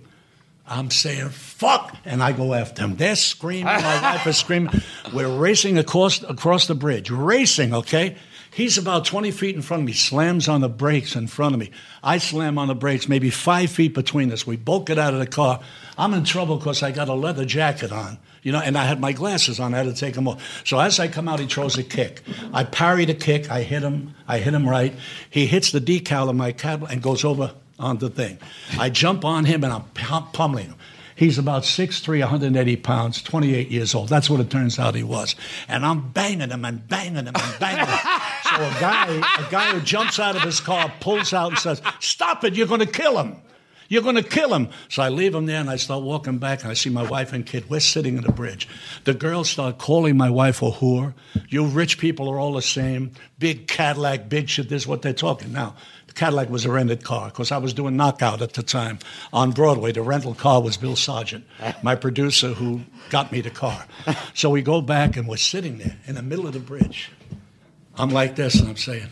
I'm 0.65 0.89
saying, 0.89 1.29
fuck, 1.29 1.97
and 2.05 2.23
I 2.23 2.31
go 2.31 2.53
after 2.53 2.83
him. 2.83 2.95
They're 2.95 3.17
screaming, 3.17 3.65
my 3.65 4.01
wife 4.01 4.25
is 4.25 4.37
screaming. 4.37 4.81
We're 5.13 5.27
racing 5.27 5.77
across, 5.77 6.23
across 6.23 6.67
the 6.67 6.75
bridge, 6.75 7.09
racing, 7.11 7.73
okay? 7.73 8.15
He's 8.53 8.77
about 8.77 9.05
20 9.05 9.31
feet 9.31 9.55
in 9.55 9.61
front 9.61 9.83
of 9.83 9.87
me, 9.87 9.93
slams 9.93 10.49
on 10.49 10.59
the 10.59 10.67
brakes 10.67 11.15
in 11.15 11.27
front 11.27 11.55
of 11.55 11.59
me. 11.59 11.71
I 12.03 12.17
slam 12.17 12.57
on 12.57 12.67
the 12.67 12.75
brakes, 12.75 13.07
maybe 13.07 13.29
five 13.29 13.71
feet 13.71 13.93
between 13.93 14.29
us. 14.31 14.45
We 14.45 14.57
both 14.57 14.85
get 14.85 14.99
out 14.99 15.13
of 15.13 15.21
the 15.21 15.27
car. 15.27 15.61
I'm 15.97 16.13
in 16.13 16.25
trouble 16.25 16.57
because 16.57 16.83
I 16.83 16.91
got 16.91 17.07
a 17.07 17.13
leather 17.13 17.45
jacket 17.45 17.93
on, 17.93 18.17
you 18.43 18.51
know, 18.51 18.59
and 18.59 18.77
I 18.77 18.83
had 18.83 18.99
my 18.99 19.13
glasses 19.13 19.61
on. 19.61 19.73
I 19.73 19.77
had 19.77 19.85
to 19.85 19.93
take 19.93 20.15
them 20.15 20.27
off. 20.27 20.63
So 20.65 20.79
as 20.79 20.99
I 20.99 21.07
come 21.07 21.29
out, 21.29 21.39
he 21.39 21.45
throws 21.45 21.77
a 21.77 21.83
kick. 21.83 22.23
I 22.51 22.65
parry 22.65 23.05
the 23.05 23.13
kick. 23.13 23.49
I 23.49 23.61
hit 23.61 23.83
him. 23.83 24.15
I 24.27 24.39
hit 24.39 24.53
him 24.53 24.67
right. 24.67 24.93
He 25.29 25.45
hits 25.45 25.71
the 25.71 25.79
decal 25.79 26.29
of 26.29 26.35
my 26.35 26.51
cab 26.51 26.85
and 26.89 27.01
goes 27.01 27.23
over 27.23 27.53
on 27.79 27.99
the 27.99 28.09
thing. 28.09 28.37
I 28.77 28.89
jump 28.89 29.23
on 29.23 29.45
him 29.45 29.63
and 29.63 29.71
I'm 29.71 29.83
pum- 29.93 30.27
pummeling 30.33 30.67
him. 30.67 30.75
He's 31.15 31.37
about 31.37 31.63
6'3", 31.63 32.19
180 32.19 32.75
pounds, 32.77 33.21
28 33.21 33.69
years 33.69 33.93
old. 33.93 34.09
That's 34.09 34.27
what 34.27 34.39
it 34.39 34.49
turns 34.49 34.79
out 34.79 34.95
he 34.95 35.03
was. 35.03 35.35
And 35.67 35.85
I'm 35.85 36.09
banging 36.09 36.49
him 36.49 36.65
and 36.65 36.87
banging 36.87 37.27
him 37.27 37.35
and 37.35 37.59
banging 37.59 37.85
him. 37.85 37.99
So 38.57 38.63
a 38.63 38.79
guy, 38.79 39.07
a 39.39 39.51
guy 39.51 39.71
who 39.73 39.81
jumps 39.81 40.19
out 40.19 40.35
of 40.35 40.41
his 40.41 40.59
car, 40.59 40.91
pulls 40.99 41.33
out 41.33 41.49
and 41.49 41.59
says, 41.59 41.81
"Stop 41.99 42.43
it! 42.43 42.53
You're 42.55 42.67
going 42.67 42.81
to 42.81 42.85
kill 42.85 43.17
him." 43.17 43.37
You're 43.91 44.03
going 44.03 44.15
to 44.15 44.23
kill 44.23 44.53
him. 44.53 44.69
So 44.87 45.03
I 45.03 45.09
leave 45.09 45.35
him 45.35 45.47
there 45.47 45.59
and 45.59 45.69
I 45.69 45.75
start 45.75 46.01
walking 46.03 46.37
back 46.37 46.61
and 46.61 46.71
I 46.71 46.75
see 46.75 46.89
my 46.89 47.03
wife 47.03 47.33
and 47.33 47.45
kid. 47.45 47.69
We're 47.69 47.81
sitting 47.81 48.15
in 48.15 48.23
the 48.23 48.31
bridge. 48.31 48.65
The 49.03 49.13
girls 49.13 49.49
start 49.49 49.79
calling 49.79 50.15
my 50.15 50.29
wife 50.29 50.61
a 50.61 50.71
whore. 50.71 51.13
You 51.49 51.65
rich 51.65 51.97
people 51.97 52.29
are 52.29 52.39
all 52.39 52.53
the 52.53 52.61
same. 52.61 53.11
Big 53.37 53.67
Cadillac, 53.67 54.29
big 54.29 54.47
shit. 54.47 54.69
This 54.69 54.83
is 54.83 54.87
what 54.87 55.01
they're 55.01 55.11
talking. 55.11 55.51
Now, 55.51 55.75
the 56.07 56.13
Cadillac 56.13 56.49
was 56.49 56.63
a 56.63 56.71
rented 56.71 57.03
car 57.03 57.27
because 57.31 57.51
I 57.51 57.57
was 57.57 57.73
doing 57.73 57.97
Knockout 57.97 58.41
at 58.41 58.53
the 58.53 58.63
time 58.63 58.99
on 59.33 59.51
Broadway. 59.51 59.91
The 59.91 60.03
rental 60.03 60.35
car 60.35 60.61
was 60.61 60.77
Bill 60.77 60.95
Sargent, 60.95 61.45
my 61.83 61.95
producer 61.95 62.53
who 62.53 62.83
got 63.09 63.33
me 63.33 63.41
the 63.41 63.49
car. 63.49 63.85
So 64.33 64.49
we 64.49 64.61
go 64.61 64.79
back 64.79 65.17
and 65.17 65.27
we're 65.27 65.35
sitting 65.35 65.79
there 65.79 65.97
in 66.07 66.15
the 66.15 66.23
middle 66.23 66.47
of 66.47 66.53
the 66.53 66.59
bridge. 66.59 67.11
I'm 67.95 68.09
like 68.09 68.35
this 68.35 68.59
and 68.59 68.69
I'm 68.69 68.77
saying, 68.77 69.09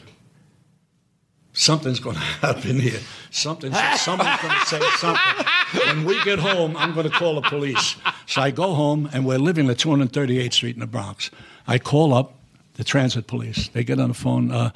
something's 1.53 1.99
going 1.99 2.15
to 2.15 2.21
happen 2.21 2.79
here. 2.79 2.99
Something, 3.31 3.73
someone's 3.97 4.41
going 4.41 4.59
to 4.59 4.65
say 4.65 4.79
something. 4.97 5.45
When 5.85 6.05
we 6.05 6.23
get 6.23 6.39
home, 6.39 6.75
I'm 6.77 6.93
going 6.93 7.09
to 7.09 7.15
call 7.15 7.35
the 7.35 7.47
police. 7.47 7.95
So 8.25 8.41
I 8.41 8.51
go 8.51 8.73
home, 8.73 9.09
and 9.13 9.25
we're 9.25 9.37
living 9.37 9.69
at 9.69 9.77
238th 9.77 10.53
Street 10.53 10.75
in 10.75 10.79
the 10.79 10.87
Bronx. 10.87 11.29
I 11.67 11.77
call 11.77 12.13
up 12.13 12.39
the 12.73 12.83
transit 12.83 13.27
police. 13.27 13.69
They 13.69 13.83
get 13.83 13.99
on 13.99 14.07
the 14.09 14.13
phone. 14.15 14.51
Uh, 14.51 14.71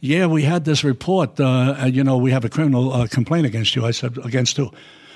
yeah, 0.00 0.26
we 0.26 0.42
had 0.42 0.64
this 0.64 0.82
report. 0.82 1.38
Uh, 1.38 1.76
uh, 1.80 1.86
you 1.86 2.02
know, 2.02 2.16
we 2.16 2.32
have 2.32 2.44
a 2.44 2.48
criminal 2.48 2.92
uh, 2.92 3.06
complaint 3.06 3.46
against 3.46 3.76
you. 3.76 3.86
I 3.86 3.92
said, 3.92 4.18
against 4.24 4.56
who? 4.56 4.72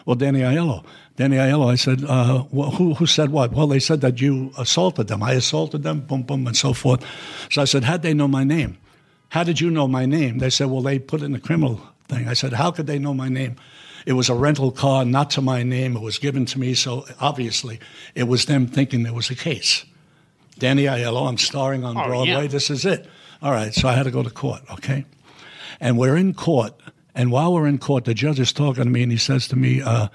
Well, 0.07 0.17
Danny 0.17 0.41
Aiello. 0.41 0.85
Danny 1.17 1.37
Aiello. 1.37 1.71
I 1.71 1.75
said, 1.75 2.05
uh, 2.05 2.45
who, 2.45 2.95
who 2.95 3.07
said 3.07 3.31
what? 3.31 3.53
Well, 3.53 3.67
they 3.67 3.81
said 3.81 4.01
that 4.03 4.21
you 4.21 4.53
assaulted 4.57 5.09
them. 5.09 5.23
I 5.23 5.33
assaulted 5.33 5.83
them, 5.83 6.01
boom, 6.01 6.23
boom, 6.23 6.47
and 6.47 6.57
so 6.57 6.73
forth. 6.73 7.05
So 7.51 7.61
I 7.63 7.65
said, 7.65 7.85
how'd 7.85 8.03
they 8.03 8.15
know 8.15 8.29
my 8.29 8.45
name? 8.45 8.79
How 9.31 9.43
did 9.43 9.61
you 9.61 9.69
know 9.71 9.89
my 9.89 10.07
name? 10.07 10.39
They 10.39 10.51
said, 10.51 10.69
well, 10.71 10.81
they 10.83 10.99
put 11.01 11.21
it 11.21 11.25
in 11.25 11.33
the 11.33 11.41
criminal 11.41 11.81
thing. 12.09 12.29
I 12.29 12.35
said, 12.35 12.53
how 12.53 12.71
could 12.71 12.87
they 12.87 12.99
know 13.01 13.13
my 13.13 13.29
name? 13.29 13.57
It 14.07 14.13
was 14.13 14.29
a 14.29 14.35
rental 14.35 14.71
car, 14.71 15.05
not 15.05 15.31
to 15.31 15.43
my 15.43 15.65
name. 15.65 15.97
It 15.97 16.03
was 16.03 16.19
given 16.19 16.47
to 16.47 16.61
me, 16.61 16.75
so 16.75 17.05
obviously 17.21 17.81
it 18.15 18.23
was 18.29 18.45
them 18.47 18.69
thinking 18.69 19.03
there 19.03 19.13
was 19.13 19.31
a 19.31 19.35
case. 19.35 19.85
Danny 20.61 20.85
Aiello. 20.85 21.29
I'm 21.29 21.37
starring 21.39 21.85
on 21.85 21.97
Oh, 21.97 22.07
Broadway. 22.07 22.43
yeah. 22.43 22.47
This 22.47 22.71
is 22.71 22.85
it. 22.87 23.09
All 23.43 23.51
right, 23.51 23.75
so 23.75 23.89
I 23.89 23.93
had 23.95 24.05
to 24.05 24.13
go 24.13 24.23
to 24.23 24.31
court, 24.31 24.63
okay? 24.75 25.05
And 25.81 25.99
we're 25.99 26.17
in 26.17 26.33
court. 26.35 26.73
And 27.17 27.33
while 27.33 27.53
we're 27.53 27.67
in 27.67 27.79
court, 27.79 28.05
the 28.05 28.15
judge 28.15 28.39
is 28.39 28.53
talking 28.53 28.85
to 28.85 28.91
me 28.91 29.03
and 29.03 29.11
he 29.11 29.19
says 29.19 29.49
to 29.49 29.57
me, 29.57 29.81
uh, 29.81 30.09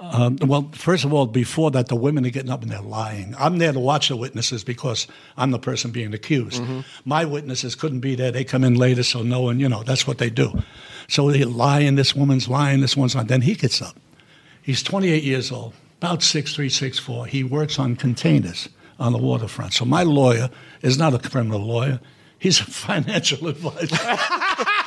um, 0.00 0.38
well, 0.40 0.70
first 0.72 1.04
of 1.04 1.12
all, 1.12 1.26
before 1.26 1.70
that, 1.72 1.88
the 1.88 1.94
women 1.94 2.24
are 2.24 2.30
getting 2.30 2.50
up 2.50 2.62
and 2.62 2.70
they're 2.70 2.80
lying. 2.80 3.34
I'm 3.38 3.58
there 3.58 3.72
to 3.72 3.78
watch 3.78 4.08
the 4.08 4.16
witnesses 4.16 4.64
because 4.64 5.06
I'm 5.36 5.50
the 5.50 5.58
person 5.58 5.90
being 5.90 6.14
accused. 6.14 6.62
My 7.04 7.26
witnesses 7.26 7.74
couldn't 7.74 8.00
be 8.00 8.14
there. 8.14 8.32
They 8.32 8.42
come 8.42 8.64
in 8.64 8.74
later, 8.74 9.02
so 9.02 9.22
no 9.22 9.42
one, 9.42 9.60
you 9.60 9.68
know, 9.68 9.82
that's 9.82 10.06
what 10.06 10.16
they 10.16 10.30
do. 10.30 10.62
So 11.08 11.30
they 11.30 11.44
lie, 11.44 11.80
lying. 11.80 11.96
This 11.96 12.14
woman's 12.16 12.48
lying. 12.48 12.80
This 12.80 12.96
one's 12.96 13.14
not. 13.14 13.28
Then 13.28 13.42
he 13.42 13.54
gets 13.54 13.82
up. 13.82 13.96
He's 14.62 14.82
28 14.82 15.22
years 15.22 15.52
old, 15.52 15.74
about 15.98 16.20
6'3", 16.20 16.66
6'4". 16.66 17.26
He 17.26 17.44
works 17.44 17.78
on 17.78 17.94
containers 17.94 18.70
on 18.98 19.12
the 19.12 19.18
waterfront. 19.18 19.74
So 19.74 19.84
my 19.84 20.02
lawyer 20.02 20.48
is 20.80 20.96
not 20.96 21.12
a 21.12 21.18
criminal 21.18 21.60
lawyer. 21.60 22.00
He's 22.38 22.58
a 22.60 22.64
financial 22.88 23.48
advisor. 23.48 23.96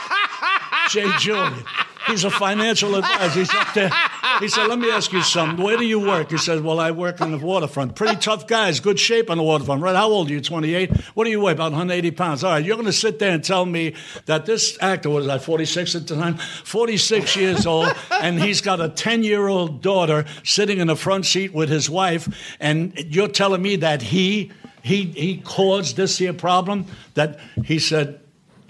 Jay 0.89 1.09
Julian. 1.19 1.63
He's 2.07 2.23
a 2.23 2.31
financial 2.31 2.95
advisor. 2.95 3.39
He's 3.39 3.53
up 3.53 3.73
there. 3.73 3.91
He 4.39 4.49
said, 4.49 4.67
Let 4.67 4.79
me 4.79 4.91
ask 4.91 5.11
you 5.13 5.21
something. 5.21 5.63
Where 5.63 5.77
do 5.77 5.85
you 5.85 5.99
work? 5.99 6.31
He 6.31 6.37
said, 6.37 6.63
Well, 6.63 6.79
I 6.79 6.91
work 6.91 7.21
on 7.21 7.31
the 7.31 7.37
waterfront. 7.37 7.95
Pretty 7.95 8.17
tough 8.17 8.47
guys, 8.47 8.79
good 8.79 8.99
shape 8.99 9.29
on 9.29 9.37
the 9.37 9.43
waterfront. 9.43 9.81
Right? 9.81 9.95
How 9.95 10.09
old 10.09 10.29
are 10.29 10.33
you? 10.33 10.41
28? 10.41 10.91
What 11.13 11.23
do 11.25 11.29
you 11.29 11.39
weigh? 11.39 11.53
About 11.53 11.71
180 11.71 12.11
pounds. 12.11 12.43
All 12.43 12.51
right, 12.51 12.63
you're 12.63 12.75
going 12.75 12.87
to 12.87 12.93
sit 12.93 13.19
there 13.19 13.31
and 13.31 13.43
tell 13.43 13.65
me 13.65 13.95
that 14.25 14.45
this 14.45 14.77
actor, 14.81 15.09
was 15.09 15.27
I, 15.27 15.37
46 15.37 15.95
at 15.95 16.07
the 16.07 16.15
time? 16.15 16.37
46 16.37 17.35
years 17.35 17.65
old, 17.65 17.93
and 18.11 18.41
he's 18.41 18.61
got 18.61 18.81
a 18.81 18.89
10 18.89 19.23
year 19.23 19.47
old 19.47 19.81
daughter 19.81 20.25
sitting 20.43 20.79
in 20.79 20.87
the 20.87 20.95
front 20.95 21.25
seat 21.25 21.53
with 21.53 21.69
his 21.69 21.89
wife, 21.89 22.55
and 22.59 22.93
you're 23.07 23.27
telling 23.27 23.61
me 23.61 23.77
that 23.77 24.01
he. 24.01 24.51
He, 24.85 25.05
he 25.05 25.37
caused 25.37 25.95
this 25.95 26.17
here 26.17 26.33
problem 26.33 26.87
that 27.13 27.39
he 27.63 27.79
said 27.79 28.19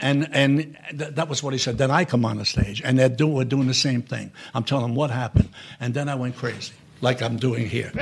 and 0.03 0.27
and 0.31 0.77
th- 0.89 1.15
that 1.15 1.29
was 1.29 1.41
what 1.41 1.53
he 1.53 1.59
said. 1.59 1.77
Then 1.77 1.89
I 1.89 2.05
come 2.05 2.25
on 2.25 2.37
the 2.37 2.45
stage, 2.45 2.81
and 2.83 2.99
they're 2.99 3.09
do, 3.09 3.27
we're 3.27 3.45
doing 3.45 3.67
the 3.67 3.73
same 3.73 4.01
thing. 4.01 4.31
I'm 4.53 4.63
telling 4.63 4.85
them 4.85 4.95
what 4.95 5.09
happened, 5.09 5.49
and 5.79 5.93
then 5.93 6.09
I 6.09 6.15
went 6.15 6.35
crazy, 6.35 6.73
like 7.01 7.21
I'm 7.21 7.37
doing 7.37 7.67
here. 7.67 7.91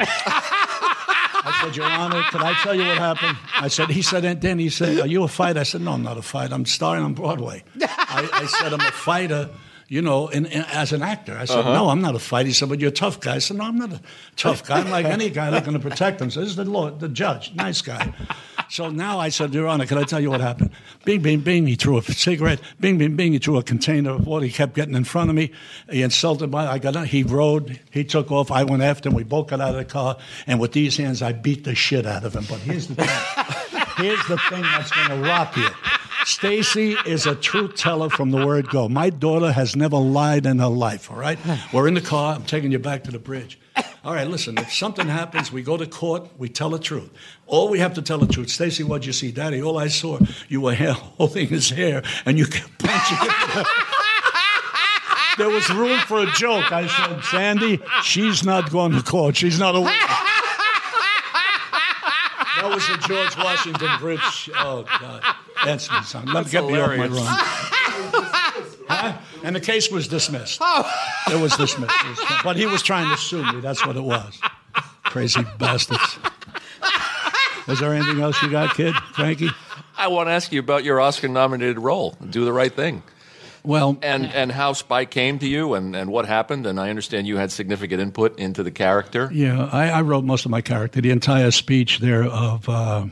I 1.43 1.59
said, 1.63 1.75
Your 1.75 1.85
Honor, 1.85 2.23
could 2.29 2.41
I 2.41 2.53
tell 2.61 2.75
you 2.75 2.85
what 2.85 2.97
happened? 2.97 3.37
I 3.55 3.67
said, 3.67 3.89
he 3.89 4.01
said, 4.03 4.25
and 4.25 4.39
then 4.41 4.59
he 4.59 4.69
said, 4.69 4.99
Are 4.99 5.07
you 5.07 5.23
a 5.23 5.27
fighter? 5.27 5.59
I 5.59 5.63
said, 5.63 5.81
No, 5.81 5.93
I'm 5.93 6.03
not 6.03 6.17
a 6.17 6.21
fighter. 6.21 6.53
I'm 6.53 6.65
starring 6.65 7.03
on 7.03 7.13
Broadway. 7.13 7.63
I, 7.81 8.29
I 8.31 8.45
said, 8.45 8.73
I'm 8.73 8.79
a 8.79 8.91
fighter. 8.91 9.49
You 9.87 10.01
know, 10.01 10.29
in, 10.29 10.45
in, 10.45 10.61
as 10.71 10.93
an 10.93 11.01
actor, 11.01 11.35
I 11.37 11.43
said, 11.43 11.59
uh-huh. 11.59 11.73
"No, 11.73 11.89
I'm 11.89 11.99
not 11.99 12.15
a 12.15 12.19
fighter." 12.19 12.47
He 12.47 12.53
said, 12.53 12.69
"But 12.69 12.79
you're 12.79 12.91
a 12.91 12.93
tough 12.93 13.19
guy." 13.19 13.35
I 13.35 13.39
said, 13.39 13.57
"No, 13.57 13.65
I'm 13.65 13.77
not 13.77 13.91
a 13.91 13.99
tough 14.37 14.65
guy. 14.65 14.79
I'm 14.79 14.89
like 14.89 15.05
any 15.17 15.29
guy 15.29 15.49
looking 15.49 15.73
to 15.73 15.79
protect 15.79 16.21
himself." 16.21 16.45
This 16.45 16.51
is 16.51 16.55
the 16.55 16.63
law, 16.63 16.91
the 16.91 17.09
judge, 17.09 17.51
nice 17.55 17.81
guy. 17.81 18.13
So 18.71 18.89
now 18.89 19.19
I 19.19 19.27
said, 19.27 19.53
Your 19.53 19.67
Honor, 19.67 19.85
can 19.85 19.97
I 19.97 20.03
tell 20.03 20.21
you 20.21 20.29
what 20.29 20.39
happened? 20.39 20.71
Bing, 21.03 21.21
bing, 21.21 21.41
bing. 21.41 21.67
He 21.67 21.75
threw 21.75 21.97
a 21.97 22.01
cigarette. 22.03 22.61
Bing, 22.79 22.97
bing, 22.97 23.17
bing. 23.17 23.33
He 23.33 23.39
threw 23.39 23.57
a 23.57 23.63
container 23.63 24.11
of 24.11 24.25
water. 24.25 24.45
He 24.45 24.51
kept 24.51 24.75
getting 24.75 24.95
in 24.95 25.03
front 25.03 25.29
of 25.29 25.35
me. 25.35 25.51
He 25.89 26.01
insulted 26.01 26.49
me. 26.53 26.59
I 26.59 26.79
got 26.79 26.95
out. 26.95 27.07
He 27.07 27.23
rode. 27.23 27.81
He 27.91 28.05
took 28.05 28.31
off. 28.31 28.49
I 28.49 28.63
went 28.63 28.81
after 28.81 29.09
him. 29.09 29.15
We 29.15 29.23
both 29.23 29.47
got 29.47 29.59
out 29.59 29.71
of 29.71 29.75
the 29.75 29.83
car. 29.83 30.17
And 30.47 30.57
with 30.57 30.71
these 30.71 30.95
hands, 30.95 31.21
I 31.21 31.33
beat 31.33 31.65
the 31.65 31.75
shit 31.75 32.05
out 32.05 32.23
of 32.23 32.33
him. 32.33 32.45
But 32.47 32.59
here's 32.59 32.87
the 32.87 32.95
thing. 32.95 34.05
here's 34.05 34.25
the 34.27 34.37
thing 34.49 34.61
that's 34.61 34.91
going 34.91 35.21
to 35.21 35.27
rock 35.27 35.57
you. 35.57 35.67
Stacy 36.23 36.95
is 37.05 37.25
a 37.25 37.35
truth 37.35 37.75
teller 37.75 38.09
from 38.09 38.31
the 38.31 38.45
word 38.45 38.69
go. 38.69 38.87
My 38.87 39.09
daughter 39.09 39.51
has 39.51 39.75
never 39.75 39.97
lied 39.97 40.45
in 40.45 40.59
her 40.59 40.67
life, 40.67 41.11
all 41.11 41.17
right? 41.17 41.39
We're 41.73 41.89
in 41.89 41.93
the 41.93 41.99
car. 41.99 42.35
I'm 42.35 42.45
taking 42.45 42.71
you 42.71 42.79
back 42.79 43.03
to 43.03 43.11
the 43.11 43.19
bridge. 43.19 43.59
All 44.03 44.13
right, 44.13 44.27
listen, 44.27 44.57
if 44.57 44.73
something 44.73 45.07
happens, 45.07 45.51
we 45.51 45.61
go 45.61 45.77
to 45.77 45.85
court, 45.85 46.27
we 46.37 46.49
tell 46.49 46.71
the 46.71 46.79
truth. 46.79 47.09
All 47.45 47.69
we 47.69 47.79
have 47.79 47.93
to 47.93 48.01
tell 48.01 48.17
the 48.17 48.27
truth. 48.27 48.49
Stacy, 48.49 48.83
what'd 48.83 49.05
you 49.05 49.13
see? 49.13 49.31
Daddy, 49.31 49.61
all 49.61 49.77
I 49.77 49.87
saw, 49.87 50.19
you 50.49 50.61
were 50.61 50.73
hair, 50.73 50.93
holding 50.93 51.47
his 51.47 51.69
hair, 51.69 52.01
and 52.25 52.37
you 52.37 52.47
kept 52.47 52.79
punching 52.79 53.17
him. 53.17 53.65
There 55.37 55.49
was 55.49 55.69
room 55.69 55.99
for 56.01 56.23
a 56.23 56.25
joke. 56.31 56.71
I 56.71 56.87
said, 56.87 57.23
Sandy, 57.23 57.79
she's 58.03 58.43
not 58.43 58.69
going 58.69 58.91
to 58.91 59.01
court. 59.01 59.37
She's 59.37 59.59
not 59.59 59.75
a 59.75 59.79
witness. 59.79 59.95
That 62.57 62.69
was 62.69 62.87
the 62.87 62.97
George 63.07 63.37
Washington 63.37 63.89
Bridge. 63.99 64.49
Oh, 64.55 64.83
God. 64.99 65.23
That's 65.65 65.89
me, 65.89 66.01
son. 66.03 66.25
Let 66.27 66.45
me 66.45 66.51
get 66.51 66.65
me 66.65 66.79
off 66.79 66.97
my 66.97 67.07
run. 67.07 67.25
Huh? 68.87 69.17
And 69.43 69.55
the 69.55 69.59
case 69.59 69.89
was 69.91 70.07
dismissed. 70.07 70.61
It 71.31 71.39
was 71.41 71.55
dismissed. 71.57 71.95
It 72.05 72.09
was- 72.09 72.41
but 72.43 72.55
he 72.57 72.65
was 72.65 72.81
trying 72.81 73.09
to 73.09 73.17
sue 73.21 73.43
me. 73.53 73.59
That's 73.61 73.85
what 73.85 73.95
it 73.95 74.03
was. 74.03 74.39
Crazy 75.03 75.41
bastards. 75.57 76.17
Is 77.67 77.79
there 77.79 77.93
anything 77.93 78.21
else 78.21 78.41
you 78.41 78.49
got, 78.49 78.75
kid? 78.75 78.93
Frankie? 79.13 79.49
I 79.97 80.07
want 80.07 80.27
to 80.27 80.31
ask 80.31 80.51
you 80.51 80.59
about 80.59 80.83
your 80.83 80.99
Oscar-nominated 80.99 81.77
role, 81.79 82.15
"Do 82.27 82.43
the 82.43 82.51
Right 82.53 82.73
Thing," 82.73 83.03
Well, 83.63 83.97
and 84.01 84.25
and 84.25 84.51
how 84.51 84.73
Spike 84.73 85.11
came 85.11 85.37
to 85.39 85.47
you, 85.47 85.75
and, 85.75 85.95
and 85.95 86.09
what 86.11 86.25
happened. 86.25 86.65
And 86.65 86.79
I 86.79 86.89
understand 86.89 87.27
you 87.27 87.37
had 87.37 87.51
significant 87.51 88.01
input 88.01 88.39
into 88.39 88.63
the 88.63 88.71
character. 88.71 89.29
Yeah, 89.31 89.69
I, 89.71 89.89
I 89.89 90.01
wrote 90.01 90.23
most 90.23 90.45
of 90.45 90.51
my 90.51 90.61
character. 90.61 91.01
The 91.01 91.11
entire 91.11 91.51
speech 91.51 91.99
there 91.99 92.23
of 92.23 92.67
uh, 92.67 93.05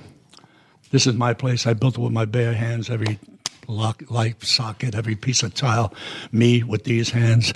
"This 0.89 1.05
is 1.05 1.13
my 1.13 1.33
place." 1.35 1.67
I 1.67 1.73
built 1.73 1.97
it 1.97 2.01
with 2.01 2.13
my 2.13 2.25
bare 2.25 2.53
hands. 2.53 2.89
Every 2.89 3.05
lock, 3.07 3.38
light 3.69 4.43
socket, 4.43 4.95
every 4.95 5.15
piece 5.15 5.43
of 5.43 5.53
tile, 5.53 5.93
me 6.31 6.63
with 6.63 6.83
these 6.83 7.11
hands. 7.11 7.53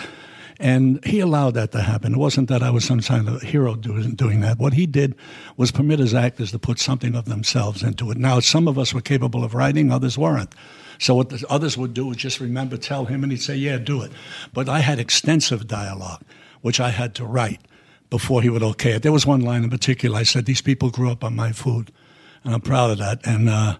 And 0.60 1.04
he 1.04 1.20
allowed 1.20 1.56
that 1.56 1.72
to 1.72 1.82
happen. 1.82 2.14
It 2.14 2.18
wasn't 2.18 2.48
that 2.50 2.62
I 2.62 2.70
was 2.70 2.86
some 2.86 3.02
kind 3.02 3.28
of 3.28 3.42
hero 3.42 3.76
doing, 3.76 4.14
doing 4.14 4.42
that. 4.42 4.60
What 4.60 4.74
he 4.74 4.86
did 4.86 5.16
was 5.58 5.72
permit 5.72 6.00
his 6.00 6.14
actors 6.14 6.52
to 6.52 6.60
put 6.60 6.80
something 6.80 7.16
of 7.16 7.26
themselves 7.26 7.84
into 7.84 8.12
it. 8.12 8.18
Now, 8.18 8.40
some 8.40 8.68
of 8.68 8.78
us 8.78 8.94
were 8.94 9.02
capable 9.02 9.44
of 9.44 9.56
writing, 9.56 9.92
others 9.92 10.18
weren't. 10.18 10.54
So 11.00 11.16
what 11.16 11.30
the 11.30 11.44
others 11.50 11.78
would 11.78 11.94
do 11.94 12.06
was 12.06 12.18
just 12.18 12.40
remember, 12.40 12.78
tell 12.78 13.06
him, 13.06 13.24
and 13.24 13.32
he'd 13.32 13.42
say, 13.42 13.56
"Yeah, 13.56 13.78
do 13.78 14.04
it." 14.04 14.12
But 14.54 14.70
I 14.70 14.80
had 14.80 15.00
extensive 15.00 15.68
dialogue, 15.68 16.22
which 16.62 16.80
I 16.80 16.92
had 16.92 17.16
to 17.16 17.26
write 17.26 17.60
before 18.10 18.42
he 18.42 18.50
would 18.50 18.64
okay 18.64 18.92
it. 18.92 19.02
There 19.02 19.12
was 19.12 19.26
one 19.26 19.42
line 19.42 19.64
in 19.64 19.70
particular. 19.70 20.20
I 20.20 20.24
said, 20.24 20.46
"These 20.46 20.62
people 20.62 20.92
grew 20.92 21.10
up 21.10 21.24
on 21.24 21.36
my 21.36 21.52
food," 21.52 21.92
and 22.44 22.54
I'm 22.54 22.62
proud 22.62 22.92
of 22.92 23.00
that. 23.00 23.20
And 23.26 23.50
uh, 23.50 23.78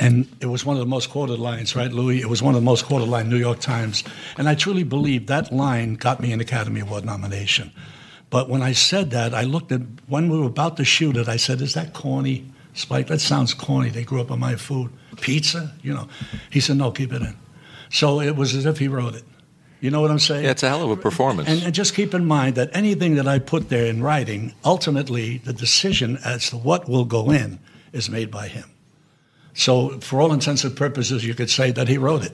and 0.00 0.26
it 0.40 0.46
was 0.46 0.64
one 0.64 0.76
of 0.76 0.80
the 0.80 0.86
most 0.86 1.10
quoted 1.10 1.38
lines, 1.38 1.76
right, 1.76 1.92
Louis? 1.92 2.20
It 2.20 2.28
was 2.28 2.42
one 2.42 2.54
of 2.54 2.60
the 2.60 2.64
most 2.64 2.86
quoted 2.86 3.08
lines, 3.08 3.28
New 3.28 3.36
York 3.36 3.60
Times. 3.60 4.02
And 4.38 4.48
I 4.48 4.54
truly 4.54 4.82
believe 4.82 5.26
that 5.26 5.52
line 5.52 5.94
got 5.94 6.20
me 6.20 6.32
an 6.32 6.40
Academy 6.40 6.80
Award 6.80 7.04
nomination. 7.04 7.70
But 8.30 8.48
when 8.48 8.62
I 8.62 8.72
said 8.72 9.10
that, 9.10 9.34
I 9.34 9.42
looked 9.42 9.72
at 9.72 9.82
when 10.08 10.30
we 10.30 10.38
were 10.38 10.46
about 10.46 10.76
to 10.78 10.84
shoot 10.84 11.16
it. 11.16 11.28
I 11.28 11.36
said, 11.36 11.60
"Is 11.60 11.74
that 11.74 11.92
corny, 11.92 12.50
Spike? 12.74 13.08
That 13.08 13.20
sounds 13.20 13.52
corny. 13.52 13.90
They 13.90 14.04
grew 14.04 14.20
up 14.20 14.30
on 14.30 14.40
my 14.40 14.56
food, 14.56 14.90
pizza, 15.20 15.72
you 15.82 15.92
know." 15.92 16.08
He 16.48 16.60
said, 16.60 16.76
"No, 16.76 16.90
keep 16.90 17.12
it 17.12 17.22
in." 17.22 17.36
So 17.90 18.20
it 18.20 18.36
was 18.36 18.54
as 18.54 18.66
if 18.66 18.78
he 18.78 18.88
wrote 18.88 19.14
it. 19.14 19.24
You 19.80 19.90
know 19.90 20.00
what 20.00 20.10
I'm 20.10 20.18
saying? 20.18 20.44
Yeah, 20.44 20.50
it's 20.50 20.62
a 20.62 20.68
hell 20.68 20.82
of 20.82 20.90
a 20.90 20.96
performance. 20.96 21.48
And, 21.48 21.62
and 21.62 21.74
just 21.74 21.94
keep 21.94 22.14
in 22.14 22.26
mind 22.26 22.54
that 22.54 22.70
anything 22.72 23.16
that 23.16 23.26
I 23.26 23.38
put 23.38 23.68
there 23.68 23.86
in 23.86 24.02
writing, 24.02 24.54
ultimately, 24.64 25.38
the 25.38 25.54
decision 25.54 26.18
as 26.24 26.50
to 26.50 26.56
what 26.56 26.88
will 26.88 27.06
go 27.06 27.30
in 27.30 27.58
is 27.92 28.08
made 28.10 28.30
by 28.30 28.48
him. 28.48 28.64
So, 29.60 30.00
for 30.00 30.22
all 30.22 30.32
intents 30.32 30.64
and 30.64 30.74
purposes, 30.74 31.22
you 31.22 31.34
could 31.34 31.50
say 31.50 31.70
that 31.70 31.86
he 31.86 31.98
wrote 31.98 32.24
it. 32.24 32.32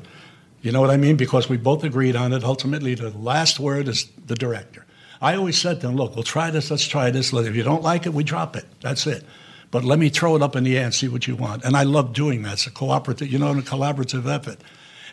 You 0.63 0.71
know 0.71 0.81
what 0.81 0.91
I 0.91 0.97
mean? 0.97 1.17
Because 1.17 1.49
we 1.49 1.57
both 1.57 1.83
agreed 1.83 2.15
on 2.15 2.33
it. 2.33 2.45
Ultimately, 2.45 2.95
the 2.95 3.11
last 3.11 3.59
word 3.59 3.89
is 3.89 4.09
the 4.27 4.37
director. 4.37 4.87
I 5.21 5.35
always 5.35 5.59
said 5.59 5.81
to 5.81 5.89
him, 5.89 5.97
look, 5.97 6.15
we'll 6.15 6.23
try 6.23 6.53
this, 6.53 6.71
let's 6.71 6.87
try 6.87 7.11
this. 7.11 7.33
If 7.33 7.57
you 7.57 7.65
don't 7.65 7.83
like 7.83 8.07
it, 8.07 8.15
we 8.15 8.23
drop 8.23 8.55
it. 8.55 8.65
That's 8.81 9.09
it. 9.09 9.25
But 9.73 9.83
let 9.83 9.99
me 9.99 10.09
throw 10.09 10.37
it 10.37 10.43
up 10.43 10.55
in 10.55 10.63
the 10.63 10.79
air 10.79 10.85
and 10.85 10.95
see 10.95 11.09
what 11.09 11.27
you 11.27 11.35
want. 11.35 11.65
And 11.65 11.77
I 11.77 11.83
love 11.83 12.13
doing 12.13 12.43
that. 12.43 12.53
It's 12.53 12.69
a 12.69 12.71
cooperative, 12.71 13.27
you 13.27 13.41
know, 13.41 13.51
a 13.51 13.55
collaborative 13.57 14.33
effort. 14.33 14.61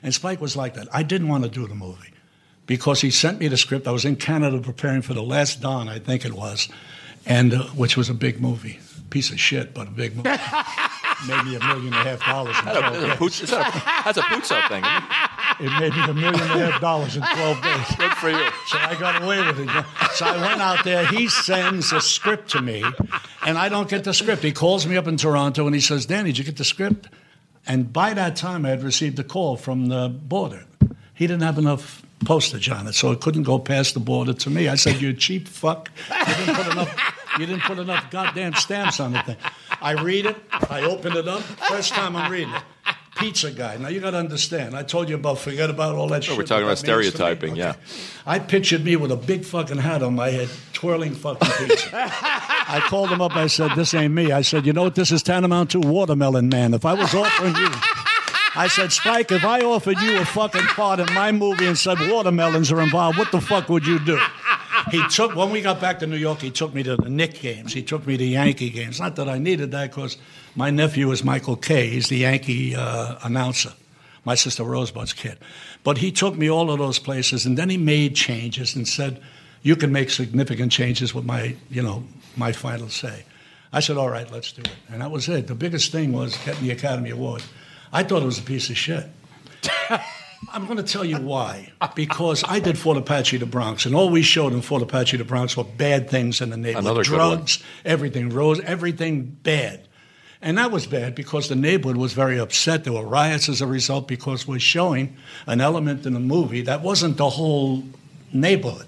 And 0.03 0.14
Spike 0.14 0.39
was 0.39 0.55
like 0.55 0.76
that. 0.76 0.88
I 0.93 1.01
didn't 1.01 1.30
want 1.30 1.45
to 1.45 1.49
do 1.49 1.66
the 1.66 1.74
movie 1.74 2.14
because 2.68 3.01
he 3.01 3.09
sent 3.09 3.39
me 3.39 3.47
the 3.47 3.57
script. 3.57 3.88
I 3.88 3.91
was 3.91 4.05
in 4.05 4.18
Canada 4.18 4.59
preparing 4.59 5.01
for 5.01 5.16
The 5.16 5.24
Last 5.24 5.61
Don, 5.61 5.89
I 5.89 5.97
think 5.97 6.26
it 6.26 6.34
was, 6.34 6.70
and 7.26 7.55
uh, 7.55 7.64
which 7.70 7.97
was 7.97 8.07
a 8.07 8.14
big 8.14 8.39
movie. 8.39 8.80
Piece 9.09 9.32
of 9.32 9.39
shit, 9.39 9.74
but 9.74 9.88
a 9.88 9.91
big 9.91 10.16
movie. 10.16 10.30
made 11.28 11.43
me 11.45 11.55
a 11.55 11.59
million 11.59 11.93
and 11.93 12.07
a 12.07 12.09
half 12.18 12.20
dollars 12.26 12.55
in 12.59 12.64
12 12.64 12.82
That's 12.84 12.97
a 12.97 13.07
days. 13.07 13.18
pooch- 13.18 13.41
is 13.43 13.49
that 13.51 13.76
a- 13.76 14.03
that's 14.03 14.18
a 14.18 14.22
Puzo 14.22 14.68
thing. 14.70 14.84
Isn't 15.59 15.84
it? 15.84 15.88
It 15.88 15.93
made 15.93 15.93
me 15.93 16.03
a 16.09 16.14
million 16.14 16.41
and 16.41 16.61
a 16.61 16.72
half 16.72 16.82
dollars 16.82 17.16
in 17.16 17.22
12 17.24 17.61
days. 17.61 17.95
Good 17.97 18.11
for 18.14 18.30
you. 18.30 18.49
So 18.68 18.78
I 18.80 18.95
got 18.99 19.22
away 19.22 19.45
with 19.45 19.59
it. 19.59 19.86
So 20.16 20.26
I 20.26 20.38
went 20.41 20.61
out 20.61 20.84
there. 20.84 21.05
He 21.07 21.28
sends 21.28 21.91
a 21.91 22.01
script 22.01 22.49
to 22.51 22.61
me, 22.61 22.84
and 23.45 23.57
I 23.57 23.70
don't 23.70 23.89
get 23.89 24.03
the 24.03 24.14
script. 24.14 24.43
He 24.43 24.51
calls 24.51 24.86
me 24.88 24.97
up 24.97 25.07
in 25.07 25.18
Toronto 25.18 25.66
and 25.66 25.76
he 25.76 25.82
says, 25.82 26.05
Danny, 26.05 26.30
did 26.32 26.38
you 26.39 26.43
get 26.43 26.57
the 26.57 26.64
script? 26.66 27.07
And 27.68 27.93
by 27.93 28.14
that 28.14 28.36
time, 28.36 28.66
I 28.66 28.70
had 28.70 28.84
received 28.84 29.18
a 29.20 29.24
call 29.24 29.55
from 29.57 29.88
the 29.88 30.09
border. 30.09 30.66
He 31.14 31.28
didn't 31.28 31.43
have 31.43 31.57
enough 31.57 32.01
postage 32.26 32.70
on 32.70 32.88
it, 32.88 32.93
so 32.95 33.11
it 33.11 33.22
couldn't 33.22 33.43
go 33.43 33.59
past 33.59 33.93
the 33.93 33.99
border 33.99 34.34
to 34.34 34.49
me. 34.49 34.68
I 34.68 34.76
said, 34.76 35.01
"You 35.01 35.14
cheap 35.14 35.47
fuck! 35.47 35.89
You 36.28 36.36
didn't 36.36 36.55
put 36.55 36.68
enough. 36.72 37.20
You 37.39 37.45
didn't 37.45 37.63
put 37.63 37.79
enough 37.79 38.09
goddamn 38.11 38.53
stamps 38.55 38.99
on 38.99 39.13
the 39.13 39.21
thing." 39.21 39.38
I 39.81 40.01
read 40.01 40.25
it. 40.25 40.38
I 40.69 40.84
open 40.84 41.17
it 41.17 41.27
up. 41.27 41.41
First 41.41 41.93
time 41.93 42.15
I'm 42.15 42.31
reading 42.31 42.53
it. 42.53 42.63
Pizza 43.15 43.51
guy. 43.51 43.77
Now 43.77 43.89
you 43.89 43.99
got 43.99 44.11
to 44.11 44.17
understand. 44.17 44.75
I 44.75 44.81
told 44.84 45.07
you 45.07 45.15
about 45.15 45.38
forget 45.38 45.69
about 45.69 45.95
all 45.95 46.07
that 46.07 46.17
oh, 46.17 46.21
shit. 46.21 46.38
we're 46.38 46.43
talking 46.43 46.63
about 46.63 46.77
that 46.77 46.88
means 46.88 47.11
to 47.11 47.17
me. 47.17 47.25
stereotyping, 47.27 47.55
yeah. 47.55 47.75
I 48.25 48.39
pictured 48.39 48.84
me 48.84 48.95
with 48.95 49.11
a 49.11 49.15
big 49.15 49.45
fucking 49.45 49.77
hat 49.77 50.01
on 50.01 50.15
my 50.15 50.29
head, 50.29 50.49
twirling 50.73 51.13
fucking 51.13 51.67
pizza. 51.67 51.89
I 51.93 52.81
called 52.88 53.09
him 53.09 53.21
up. 53.21 53.36
I 53.36 53.47
said, 53.47 53.71
"This 53.75 53.93
ain't 53.93 54.13
me." 54.13 54.31
I 54.31 54.41
said, 54.41 54.65
"You 54.65 54.73
know 54.73 54.84
what? 54.84 54.95
This 54.95 55.11
is 55.11 55.21
tantamount 55.21 55.71
to 55.71 55.79
Watermelon 55.79 56.49
Man. 56.49 56.73
If 56.73 56.86
I 56.86 56.93
was 56.93 57.13
offering 57.13 57.55
you." 57.55 57.69
I 58.55 58.67
said, 58.67 58.91
Spike, 58.91 59.31
if 59.31 59.43
I 59.43 59.61
offered 59.61 59.99
you 59.99 60.19
a 60.19 60.25
fucking 60.25 60.61
part 60.61 60.99
in 60.99 61.11
my 61.13 61.31
movie 61.31 61.65
and 61.65 61.75
said 61.75 61.97
watermelons 62.11 62.71
are 62.71 62.81
involved, 62.81 63.17
what 63.17 63.31
the 63.31 63.41
fuck 63.41 63.67
would 63.67 63.86
you 63.88 63.97
do? 63.97 64.19
He 64.91 65.07
took, 65.09 65.36
when 65.36 65.51
we 65.51 65.61
got 65.61 65.80
back 65.80 65.99
to 65.99 66.07
New 66.07 66.17
York, 66.17 66.39
he 66.39 66.51
took 66.51 66.74
me 66.74 66.84
to 66.84 66.95
the 66.95 67.09
Knick 67.09 67.36
games. 67.36 67.74
He 67.74 67.84
took 67.84 68.05
me 68.07 68.17
to 68.17 68.24
Yankee 68.24 68.69
games. 68.69 68.99
Not 68.99 69.15
that 69.17 69.30
I 69.30 69.38
needed 69.38 69.71
that 69.71 69.91
because 69.91 70.17
my 70.55 70.69
nephew 70.69 71.11
is 71.11 71.24
Michael 71.24 71.55
Kay. 71.55 71.89
He's 71.89 72.09
the 72.09 72.17
Yankee 72.17 72.76
uh, 72.76 73.17
announcer, 73.24 73.74
my 74.26 74.36
sister 74.36 74.63
Rosebud's 74.63 75.13
kid. 75.13 75.38
But 75.84 75.97
he 75.97 76.11
took 76.11 76.36
me 76.36 76.49
all 76.49 76.71
of 76.71 76.80
those 76.80 76.99
places 76.99 77.45
and 77.45 77.57
then 77.57 77.69
he 77.69 77.78
made 77.78 78.15
changes 78.15 78.76
and 78.76 78.88
said, 78.88 79.21
you 79.61 79.76
can 79.76 79.91
make 79.91 80.09
significant 80.09 80.71
changes 80.71 81.13
with 81.13 81.26
my, 81.26 81.55
you 81.69 81.82
know, 81.82 82.03
my 82.36 82.51
final 82.51 82.89
say. 82.89 83.26
I 83.71 83.80
said, 83.80 83.97
all 83.97 84.09
right, 84.09 84.30
let's 84.32 84.51
do 84.51 84.61
it. 84.61 84.69
And 84.89 85.01
that 85.01 85.09
was 85.09 85.28
it. 85.30 85.47
The 85.47 85.55
biggest 85.55 85.91
thing 85.91 86.11
was 86.11 86.38
getting 86.45 86.63
the 86.63 86.71
Academy 86.71 87.09
Award. 87.09 87.41
I 87.91 88.03
thought 88.03 88.21
it 88.21 88.26
was 88.26 88.39
a 88.39 88.43
piece 88.43 88.69
of 88.69 88.78
shit. 88.78 89.05
I'm 90.52 90.66
going 90.66 90.78
to 90.78 90.84
tell 90.84 91.06
you 91.06 91.18
why. 91.18 91.72
Because 91.96 92.44
I 92.48 92.60
did 92.60 92.78
Fort 92.78 92.98
Apache 92.98 93.38
the 93.38 93.46
Bronx, 93.46 93.86
and 93.86 93.96
all 93.96 94.10
we 94.10 94.22
showed 94.22 94.54
in 94.54 94.62
Fort 94.62 94.82
Apache 94.82 95.18
the 95.18 95.24
Bronx 95.24 95.56
were 95.56 95.64
bad 95.64 96.10
things 96.10 96.41
in 96.41 96.50
the 96.50 96.58
neighborhood 96.58 96.86
Another 96.86 97.04
drugs, 97.04 97.64
everything, 97.86 98.30
rose, 98.30 98.60
everything 98.62 99.24
bad. 99.44 99.88
And 100.41 100.58
that 100.58 100.72
was 100.72 100.86
bad 100.86 101.16
because 101.16 101.48
the 101.48 101.56
neighborhood 101.56 101.96
was 101.96 102.12
very 102.14 102.38
upset. 102.38 102.84
There 102.84 102.94
were 102.94 103.06
riots 103.06 103.48
as 103.48 103.62
a 103.62 103.68
result 103.68 104.08
because 104.10 104.46
we're 104.46 104.60
showing 104.60 105.16
an 105.48 105.62
element 105.62 106.06
in 106.06 106.14
the 106.14 106.20
movie 106.20 106.62
that 106.64 106.82
wasn't 106.82 107.16
the 107.16 107.30
whole 107.30 107.84
neighborhood, 108.34 108.88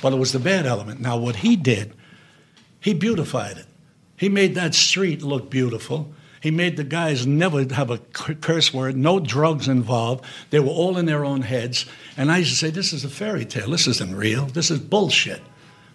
but 0.00 0.14
it 0.14 0.16
was 0.16 0.32
the 0.32 0.38
bad 0.38 0.64
element. 0.64 1.00
Now, 1.00 1.18
what 1.18 1.36
he 1.36 1.56
did, 1.56 1.92
he 2.80 2.94
beautified 2.94 3.58
it. 3.58 3.66
He 4.16 4.30
made 4.30 4.54
that 4.54 4.74
street 4.74 5.22
look 5.22 5.50
beautiful. 5.50 6.14
He 6.44 6.50
made 6.50 6.76
the 6.76 6.84
guys 6.84 7.26
never 7.26 7.64
have 7.72 7.88
a 7.88 7.96
curse 7.96 8.74
word, 8.74 8.98
no 8.98 9.18
drugs 9.18 9.66
involved. 9.66 10.26
They 10.50 10.60
were 10.60 10.68
all 10.68 10.98
in 10.98 11.06
their 11.06 11.24
own 11.24 11.40
heads. 11.40 11.86
And 12.18 12.30
I 12.30 12.36
used 12.36 12.50
to 12.50 12.56
say, 12.58 12.68
This 12.68 12.92
is 12.92 13.02
a 13.02 13.08
fairy 13.08 13.46
tale. 13.46 13.70
This 13.70 13.86
isn't 13.86 14.14
real. 14.14 14.44
This 14.44 14.70
is 14.70 14.78
bullshit. 14.78 15.40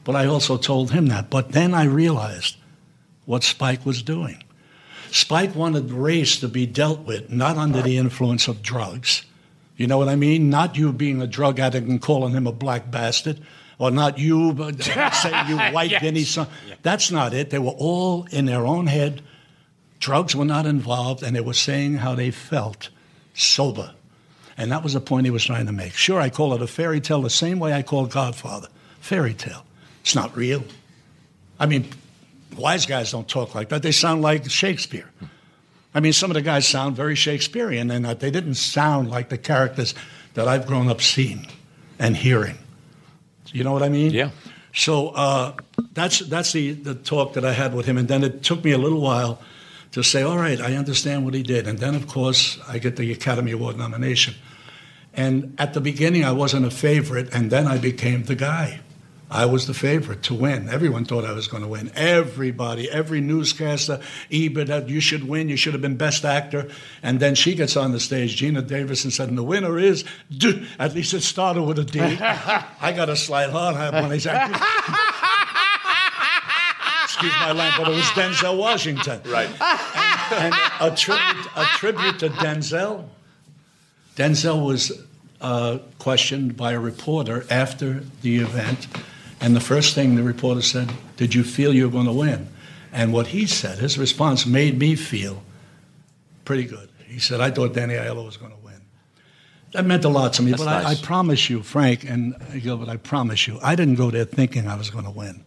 But 0.04 0.16
I 0.16 0.26
also 0.26 0.58
told 0.58 0.90
him 0.90 1.06
that. 1.10 1.30
But 1.30 1.52
then 1.52 1.76
I 1.76 1.84
realized 1.84 2.58
what 3.26 3.44
Spike 3.44 3.86
was 3.86 4.02
doing. 4.02 4.44
Spike 5.12 5.54
wanted 5.54 5.92
race 5.92 6.40
to 6.40 6.48
be 6.48 6.66
dealt 6.66 7.02
with 7.02 7.30
not 7.30 7.58
under 7.58 7.84
the 7.84 7.98
influence 7.98 8.48
of 8.48 8.64
drugs. 8.64 9.26
You 9.78 9.86
know 9.86 10.00
what 10.00 10.10
I 10.10 10.16
mean? 10.16 10.50
Not 10.50 10.76
you 10.76 10.92
being 10.92 11.22
a 11.22 11.28
drug 11.28 11.60
addict 11.60 11.88
and 11.88 12.02
calling 12.02 12.34
him 12.34 12.48
a 12.48 12.52
black 12.52 12.90
bastard, 12.90 13.40
or 13.78 13.92
not 13.92 14.18
you 14.18 14.54
but 14.54 14.82
saying 15.14 15.48
you 15.48 15.58
white 15.76 15.92
Yes. 15.92 16.28
Son. 16.30 16.48
That's 16.82 17.12
not 17.12 17.36
it. 17.36 17.52
They 17.52 17.60
were 17.60 17.78
all 17.78 18.26
in 18.32 18.48
their 18.48 18.66
own 18.66 18.88
head. 18.88 19.22
Drugs 20.00 20.36
were 20.36 20.46
not 20.46 20.66
involved, 20.66 21.24
and 21.24 21.36
they 21.36 21.42
were 21.42 21.54
saying 21.54 21.96
how 21.96 22.16
they 22.16 22.32
felt 22.32 22.90
sober. 23.34 23.94
And 24.58 24.72
that 24.72 24.84
was 24.84 24.94
the 24.94 25.02
point 25.02 25.26
he 25.26 25.32
was 25.32 25.46
trying 25.46 25.66
to 25.68 25.72
make. 25.72 25.94
Sure, 25.94 26.20
I 26.20 26.30
call 26.30 26.54
it 26.54 26.62
a 26.62 26.68
fairy 26.68 27.02
tale 27.02 27.22
the 27.22 27.30
same 27.30 27.60
way 27.60 27.74
I 27.74 27.82
call 27.82 28.06
Godfather. 28.06 28.68
Fairy 29.00 29.34
tale. 29.34 29.66
It's 30.02 30.16
not 30.16 30.36
real. 30.36 30.64
I 31.60 31.66
mean, 31.66 31.90
wise 32.58 32.86
guys 32.86 33.12
don't 33.12 33.28
talk 33.28 33.56
like 33.56 33.70
that. 33.70 33.84
They 33.84 33.92
sound 33.92 34.22
like 34.22 34.50
Shakespeare. 34.50 35.10
I 35.94 36.00
mean, 36.00 36.14
some 36.14 36.30
of 36.30 36.36
the 36.36 36.42
guys 36.42 36.68
sound 36.68 36.96
very 36.96 37.16
Shakespearean, 37.16 37.92
and 37.92 38.06
that 38.06 38.20
they 38.20 38.32
didn't 38.32 38.56
sound 38.56 39.10
like 39.10 39.30
the 39.30 39.38
characters 39.38 39.96
that 40.36 40.48
I've 40.48 40.68
grown 40.68 40.88
up 40.88 41.02
seeing 41.02 41.48
and 41.98 42.16
hearing. 42.16 42.58
You 43.52 43.64
know 43.64 43.74
what 43.74 43.84
I 43.84 43.90
mean? 43.90 44.12
Yeah. 44.12 44.30
So 44.74 45.10
uh, 45.10 45.54
that's 45.94 46.20
that's 46.20 46.54
the, 46.54 46.74
the 46.74 46.96
talk 46.96 47.34
that 47.34 47.44
I 47.44 47.54
had 47.54 47.74
with 47.74 47.86
him, 47.86 47.98
and 47.98 48.08
then 48.08 48.24
it 48.24 48.44
took 48.44 48.64
me 48.64 48.72
a 48.72 48.78
little 48.78 49.02
while 49.02 49.42
to 49.92 50.04
say, 50.04 50.22
all 50.22 50.38
right, 50.38 50.60
I 50.62 50.76
understand 50.76 51.26
what 51.26 51.34
he 51.34 51.44
did, 51.44 51.68
and 51.68 51.80
then 51.80 51.96
of 51.96 52.08
course 52.08 52.60
I 52.68 52.78
get 52.78 52.96
the 52.96 53.12
Academy 53.12 53.52
Award 53.52 53.78
nomination. 53.78 54.36
And 55.14 55.56
at 55.58 55.74
the 55.74 55.82
beginning, 55.82 56.24
I 56.24 56.32
wasn't 56.32 56.66
a 56.66 56.72
favorite, 56.72 57.34
and 57.34 57.52
then 57.52 57.68
I 57.68 57.78
became 57.78 58.24
the 58.24 58.36
guy. 58.36 58.82
I 59.32 59.46
was 59.46 59.68
the 59.68 59.76
favorite 59.76 60.24
to 60.24 60.34
win. 60.34 60.70
Everyone 60.70 61.06
thought 61.06 61.24
I 61.24 61.34
was 61.34 61.48
going 61.48 61.62
to 61.62 61.70
win. 61.70 61.92
Everybody, 61.94 62.90
every 62.90 63.22
newscaster, 63.22 64.00
Ebert, 64.32 64.68
that 64.68 64.90
you 64.90 65.00
should 65.00 65.28
win. 65.28 65.50
You 65.50 65.58
should 65.58 65.74
have 65.74 65.84
been 65.84 65.98
best 65.98 66.26
actor. 66.26 66.68
And 67.04 67.20
then 67.20 67.36
she 67.36 67.54
gets 67.54 67.78
on 67.78 67.92
the 67.92 68.00
stage, 68.00 68.42
Geena 68.42 68.66
Davis, 68.66 69.04
and 69.04 69.14
said, 69.14 69.30
and 69.30 69.38
the 69.38 69.44
winner 69.44 69.78
is, 69.78 70.04
D. 70.36 70.66
at 70.80 70.96
least 70.96 71.14
it 71.14 71.22
started 71.22 71.62
with 71.62 71.78
a 71.78 71.84
D. 71.84 72.00
I 72.02 72.92
got 72.96 73.10
a 73.10 73.16
slight 73.16 73.52
heart 73.52 73.94
when 73.94 74.12
he 74.12 74.20
said, 74.20 74.50
excuse 77.20 77.42
my 77.42 77.52
language, 77.52 77.86
but 77.86 77.94
it 77.94 77.96
was 77.96 78.06
Denzel 78.06 78.58
Washington. 78.58 79.22
Right. 79.30 79.50
And 80.32 80.54
a 80.80 80.96
tribute, 80.96 81.48
a 81.56 81.66
tribute 81.76 82.20
to 82.20 82.30
Denzel. 82.30 83.06
Denzel 84.16 84.66
was 84.66 84.92
uh, 85.42 85.80
questioned 85.98 86.56
by 86.56 86.74
a 86.74 86.80
reporter 86.80 87.46
after 87.50 88.04
the 88.22 88.38
event, 88.38 88.88
and 89.42 89.56
the 89.56 89.60
first 89.60 89.96
thing 89.96 90.16
the 90.16 90.24
reporter 90.24 90.62
said, 90.62 90.92
"Did 91.18 91.34
you 91.34 91.44
feel 91.44 91.74
you 91.74 91.86
were 91.86 91.92
going 91.92 92.06
to 92.06 92.12
win?" 92.12 92.48
And 92.92 93.14
what 93.14 93.28
he 93.28 93.46
said, 93.46 93.80
his 93.80 93.98
response 93.98 94.46
made 94.46 94.78
me 94.78 94.96
feel 94.96 95.44
pretty 96.46 96.66
good. 96.66 96.90
He 97.08 97.20
said, 97.20 97.42
"I 97.42 97.52
thought 97.52 97.74
Danny 97.74 97.96
Aiello 97.96 98.26
was 98.26 98.38
going 98.38 98.52
to 98.52 98.58
win." 98.58 98.82
That 99.74 99.86
meant 99.86 100.06
a 100.06 100.10
lot 100.10 100.34
to 100.34 100.44
me. 100.44 100.52
That's 100.52 100.64
but 100.64 100.86
I, 100.86 100.92
I 100.92 100.96
promise 100.96 101.50
you, 101.50 101.64
Frank 101.64 102.04
and 102.10 102.36
Gilbert, 102.62 102.90
I 102.90 102.98
promise 102.98 103.48
you, 103.48 103.60
I 103.64 103.76
didn't 103.76 103.96
go 103.96 104.12
there 104.12 104.26
thinking 104.26 104.68
I 104.68 104.76
was 104.76 104.90
going 104.90 105.06
to 105.06 105.12
win. 105.12 105.44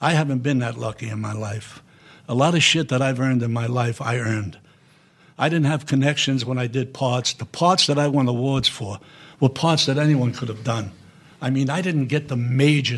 I 0.00 0.12
haven't 0.12 0.42
been 0.42 0.58
that 0.58 0.76
lucky 0.76 1.08
in 1.08 1.20
my 1.20 1.32
life. 1.32 1.82
A 2.28 2.34
lot 2.34 2.54
of 2.54 2.62
shit 2.62 2.88
that 2.88 3.02
I've 3.02 3.20
earned 3.20 3.42
in 3.42 3.52
my 3.52 3.66
life, 3.66 4.00
I 4.00 4.18
earned. 4.18 4.58
I 5.38 5.48
didn't 5.48 5.66
have 5.66 5.86
connections 5.86 6.44
when 6.44 6.58
I 6.58 6.66
did 6.66 6.94
parts. 6.94 7.32
The 7.32 7.44
parts 7.44 7.86
that 7.86 7.98
I 7.98 8.08
won 8.08 8.28
awards 8.28 8.68
for 8.68 8.98
were 9.40 9.48
parts 9.48 9.86
that 9.86 9.98
anyone 9.98 10.32
could 10.32 10.48
have 10.48 10.64
done. 10.64 10.92
I 11.42 11.50
mean, 11.50 11.68
I 11.68 11.82
didn't 11.82 12.06
get 12.06 12.28
the 12.28 12.36
major, 12.36 12.96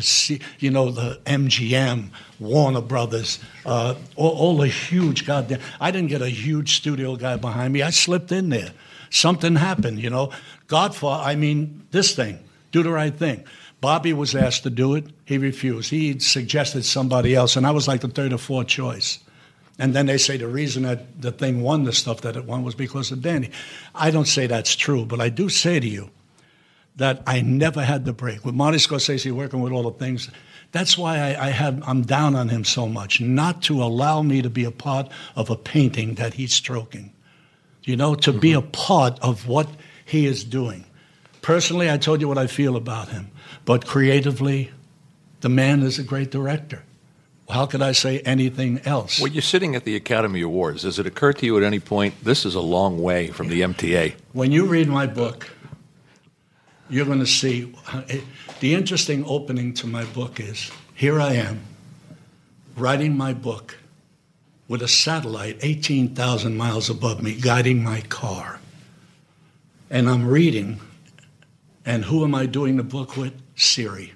you 0.59 0.71
know, 0.71 0.89
the 0.89 1.19
MGM, 1.25 2.09
Warner 2.39 2.81
Brothers, 2.81 3.39
uh, 3.65 3.95
all, 4.15 4.31
all 4.31 4.57
the 4.57 4.67
huge 4.67 5.25
goddamn. 5.25 5.59
I 5.81 5.91
didn't 5.91 6.07
get 6.07 6.21
a 6.21 6.29
huge 6.29 6.77
studio 6.77 7.17
guy 7.17 7.35
behind 7.35 7.73
me. 7.73 7.81
I 7.81 7.89
slipped 7.89 8.31
in 8.31 8.47
there. 8.49 8.71
Something 9.09 9.55
happened, 9.55 9.99
you 9.99 10.09
know. 10.09 10.31
Godfather, 10.67 11.23
I 11.23 11.35
mean, 11.35 11.87
this 11.91 12.15
thing, 12.15 12.39
do 12.71 12.83
the 12.83 12.91
right 12.91 13.13
thing. 13.13 13.43
Bobby 13.79 14.13
was 14.13 14.35
asked 14.35 14.63
to 14.63 14.69
do 14.69 14.95
it. 14.95 15.05
He 15.25 15.37
refused. 15.37 15.91
He 15.91 16.19
suggested 16.19 16.83
somebody 16.83 17.35
else, 17.35 17.55
and 17.55 17.67
I 17.67 17.71
was 17.71 17.87
like 17.87 18.01
the 18.01 18.07
third 18.07 18.33
or 18.33 18.37
fourth 18.37 18.67
choice. 18.67 19.19
And 19.79 19.93
then 19.93 20.07
they 20.07 20.17
say 20.17 20.37
the 20.37 20.47
reason 20.47 20.83
that 20.83 21.21
the 21.21 21.31
thing 21.31 21.61
won 21.61 21.83
the 21.83 21.93
stuff 21.93 22.21
that 22.21 22.35
it 22.35 22.45
won 22.45 22.63
was 22.63 22.73
because 22.73 23.11
of 23.11 23.21
Danny. 23.21 23.51
I 23.93 24.09
don't 24.09 24.27
say 24.27 24.47
that's 24.47 24.75
true, 24.75 25.05
but 25.05 25.21
I 25.21 25.29
do 25.29 25.49
say 25.49 25.79
to 25.79 25.87
you 25.87 26.09
that 26.95 27.21
I 27.27 27.41
never 27.41 27.83
had 27.83 28.05
the 28.05 28.13
break. 28.13 28.43
With 28.43 28.55
Marty 28.55 28.79
Scorsese 28.79 29.31
working 29.31 29.61
with 29.61 29.71
all 29.71 29.83
the 29.83 29.91
things, 29.91 30.31
that's 30.71 30.97
why 30.97 31.19
I, 31.19 31.47
I 31.47 31.49
have 31.51 31.81
I'm 31.87 32.01
down 32.01 32.35
on 32.35 32.49
him 32.49 32.63
so 32.63 32.87
much, 32.87 33.21
not 33.21 33.61
to 33.63 33.83
allow 33.83 34.23
me 34.23 34.41
to 34.41 34.49
be 34.49 34.63
a 34.63 34.71
part 34.71 35.09
of 35.35 35.51
a 35.51 35.55
painting 35.55 36.15
that 36.15 36.33
he's 36.33 36.53
stroking. 36.53 37.13
You 37.83 37.95
know, 37.95 38.15
to 38.15 38.33
be 38.33 38.49
mm-hmm. 38.49 38.67
a 38.67 38.71
part 38.71 39.19
of 39.21 39.47
what 39.47 39.69
he 40.03 40.25
is 40.25 40.43
doing. 40.43 40.85
Personally, 41.41 41.89
I 41.89 41.97
told 41.97 42.19
you 42.19 42.27
what 42.27 42.37
I 42.37 42.47
feel 42.47 42.75
about 42.75 43.09
him, 43.09 43.29
but 43.67 43.85
creatively, 43.85 44.71
the 45.41 45.49
man 45.49 45.83
is 45.83 45.99
a 45.99 46.03
great 46.03 46.31
director. 46.31 46.83
How 47.49 47.65
could 47.65 47.81
I 47.81 47.91
say 47.91 48.21
anything 48.21 48.79
else? 48.85 49.19
Well, 49.19 49.29
you're 49.29 49.41
sitting 49.41 49.75
at 49.75 49.83
the 49.83 49.97
Academy 49.97 50.39
Awards, 50.39 50.83
does 50.83 50.99
it 50.99 51.05
occur 51.05 51.33
to 51.33 51.45
you 51.45 51.57
at 51.57 51.63
any 51.63 51.81
point 51.81 52.15
this 52.23 52.45
is 52.45 52.55
a 52.55 52.61
long 52.61 53.01
way 53.01 53.27
from 53.27 53.49
the 53.49 53.59
MTA? 53.61 54.15
When 54.31 54.53
you 54.53 54.67
read 54.67 54.87
my 54.87 55.05
book, 55.05 55.49
you're 56.89 57.05
going 57.05 57.19
to 57.19 57.25
see 57.25 57.75
the 58.61 58.73
interesting 58.73 59.25
opening 59.25 59.73
to 59.75 59.87
my 59.87 60.05
book 60.05 60.39
is 60.39 60.71
here 60.95 61.19
I 61.19 61.33
am 61.33 61.59
writing 62.77 63.17
my 63.17 63.33
book 63.33 63.77
with 64.69 64.81
a 64.81 64.87
satellite 64.87 65.57
18,000 65.61 66.55
miles 66.55 66.89
above 66.89 67.21
me 67.21 67.33
guiding 67.33 67.83
my 67.83 67.99
car. 67.99 68.61
And 69.89 70.07
I'm 70.09 70.25
reading, 70.25 70.79
and 71.85 72.05
who 72.05 72.23
am 72.23 72.33
I 72.33 72.45
doing 72.45 72.77
the 72.77 72.83
book 72.83 73.17
with? 73.17 73.33
Siri. 73.57 74.13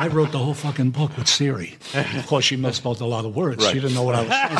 I 0.00 0.08
wrote 0.12 0.32
the 0.32 0.38
whole 0.38 0.54
fucking 0.54 0.90
book 0.90 1.16
with 1.16 1.26
Siri. 1.26 1.76
Of 1.94 2.26
course, 2.26 2.44
she 2.44 2.56
misspelled 2.56 3.00
a 3.00 3.06
lot 3.06 3.24
of 3.24 3.34
words. 3.34 3.64
Right. 3.64 3.72
She 3.72 3.80
didn't 3.80 3.94
know 3.94 4.02
what 4.02 4.14
I 4.14 4.20
was 4.22 4.30
saying. 4.30 4.54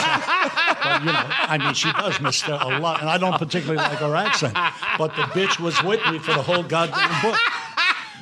But, 0.83 1.01
you 1.05 1.13
know, 1.13 1.27
I 1.29 1.59
mean, 1.59 1.75
she 1.75 1.93
does 1.93 2.21
misspell 2.21 2.61
a 2.63 2.79
lot, 2.79 3.01
and 3.01 3.11
I 3.11 3.19
don't 3.19 3.37
particularly 3.39 3.77
like 3.77 3.99
her 3.99 4.17
accent. 4.17 4.55
But 4.97 5.15
the 5.17 5.23
bitch 5.23 5.61
was 5.61 5.83
with 5.83 6.01
me 6.11 6.19
for 6.19 6.33
the 6.33 6.43
whole 6.43 6.63
goddamn 6.63 7.23
book. 7.23 7.39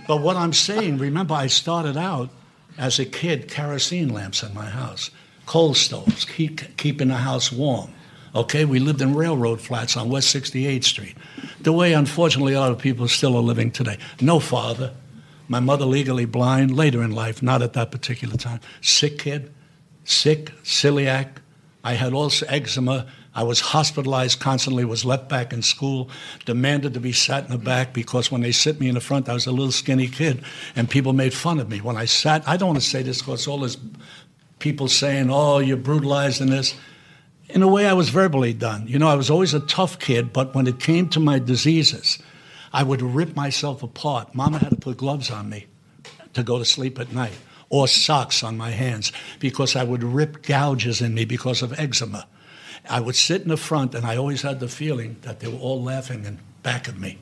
But 0.08 0.22
what 0.22 0.36
I'm 0.36 0.52
saying, 0.52 0.98
remember, 0.98 1.34
I 1.34 1.46
started 1.48 1.96
out 1.96 2.30
as 2.78 2.98
a 2.98 3.04
kid, 3.04 3.48
kerosene 3.48 4.08
lamps 4.08 4.42
in 4.42 4.52
my 4.54 4.66
house, 4.66 5.10
coal 5.46 5.74
stoves, 5.74 6.24
keep, 6.24 6.76
keeping 6.76 7.08
the 7.08 7.16
house 7.16 7.50
warm. 7.52 7.92
Okay, 8.36 8.66
we 8.66 8.78
lived 8.78 9.00
in 9.00 9.14
railroad 9.14 9.62
flats 9.62 9.96
on 9.96 10.10
West 10.10 10.34
68th 10.36 10.84
Street. 10.84 11.16
The 11.62 11.72
way, 11.72 11.94
unfortunately, 11.94 12.52
a 12.52 12.60
lot 12.60 12.70
of 12.70 12.78
people 12.78 13.08
still 13.08 13.34
are 13.34 13.42
living 13.42 13.70
today. 13.70 13.96
No 14.20 14.40
father, 14.40 14.92
My 15.48 15.60
mother 15.60 15.84
legally 15.84 16.24
blind 16.24 16.76
later 16.76 17.02
in 17.02 17.12
life, 17.12 17.42
not 17.42 17.62
at 17.62 17.72
that 17.74 17.90
particular 17.90 18.36
time. 18.36 18.60
Sick 18.80 19.18
kid, 19.18 19.52
sick, 20.04 20.50
celiac. 20.62 21.28
I 21.84 21.94
had 21.94 22.12
also 22.12 22.46
eczema. 22.46 23.06
I 23.34 23.44
was 23.44 23.60
hospitalized 23.60 24.40
constantly, 24.40 24.84
was 24.84 25.04
left 25.04 25.28
back 25.28 25.52
in 25.52 25.62
school, 25.62 26.10
demanded 26.46 26.94
to 26.94 27.00
be 27.00 27.12
sat 27.12 27.44
in 27.44 27.50
the 27.50 27.58
back 27.58 27.92
because 27.92 28.30
when 28.32 28.40
they 28.40 28.50
sit 28.50 28.80
me 28.80 28.88
in 28.88 28.94
the 28.94 29.00
front, 29.00 29.28
I 29.28 29.34
was 29.34 29.46
a 29.46 29.52
little 29.52 29.72
skinny 29.72 30.08
kid, 30.08 30.42
and 30.74 30.90
people 30.90 31.12
made 31.12 31.34
fun 31.34 31.60
of 31.60 31.68
me. 31.68 31.80
When 31.80 31.96
I 31.96 32.06
sat, 32.06 32.46
I 32.48 32.56
don't 32.56 32.70
want 32.70 32.80
to 32.80 32.86
say 32.86 33.02
this 33.02 33.18
because 33.18 33.46
all 33.46 33.60
this 33.60 33.76
people 34.58 34.88
saying, 34.88 35.30
oh, 35.30 35.58
you're 35.58 35.76
brutalizing 35.76 36.48
this. 36.48 36.74
In 37.48 37.62
a 37.62 37.68
way, 37.68 37.86
I 37.86 37.92
was 37.92 38.08
verbally 38.08 38.52
done. 38.52 38.88
You 38.88 38.98
know, 38.98 39.08
I 39.08 39.14
was 39.14 39.30
always 39.30 39.54
a 39.54 39.60
tough 39.60 39.98
kid, 39.98 40.32
but 40.32 40.54
when 40.54 40.66
it 40.66 40.80
came 40.80 41.08
to 41.10 41.20
my 41.20 41.38
diseases, 41.38 42.18
I 42.72 42.82
would 42.82 43.02
rip 43.02 43.36
myself 43.36 43.82
apart. 43.82 44.34
Mama 44.34 44.58
had 44.58 44.70
to 44.70 44.76
put 44.76 44.96
gloves 44.96 45.30
on 45.30 45.48
me 45.48 45.66
to 46.34 46.42
go 46.42 46.58
to 46.58 46.64
sleep 46.64 46.98
at 46.98 47.12
night 47.12 47.38
or 47.68 47.88
socks 47.88 48.42
on 48.42 48.56
my 48.56 48.70
hands 48.70 49.12
because 49.38 49.76
I 49.76 49.84
would 49.84 50.02
rip 50.02 50.42
gouges 50.42 51.00
in 51.00 51.14
me 51.14 51.24
because 51.24 51.62
of 51.62 51.78
eczema. 51.78 52.26
I 52.88 53.00
would 53.00 53.16
sit 53.16 53.42
in 53.42 53.48
the 53.48 53.56
front, 53.56 53.94
and 53.94 54.06
I 54.06 54.16
always 54.16 54.42
had 54.42 54.60
the 54.60 54.68
feeling 54.68 55.16
that 55.22 55.40
they 55.40 55.48
were 55.48 55.58
all 55.58 55.82
laughing 55.82 56.24
in 56.24 56.38
back 56.62 56.88
of 56.88 56.98
me, 57.00 57.18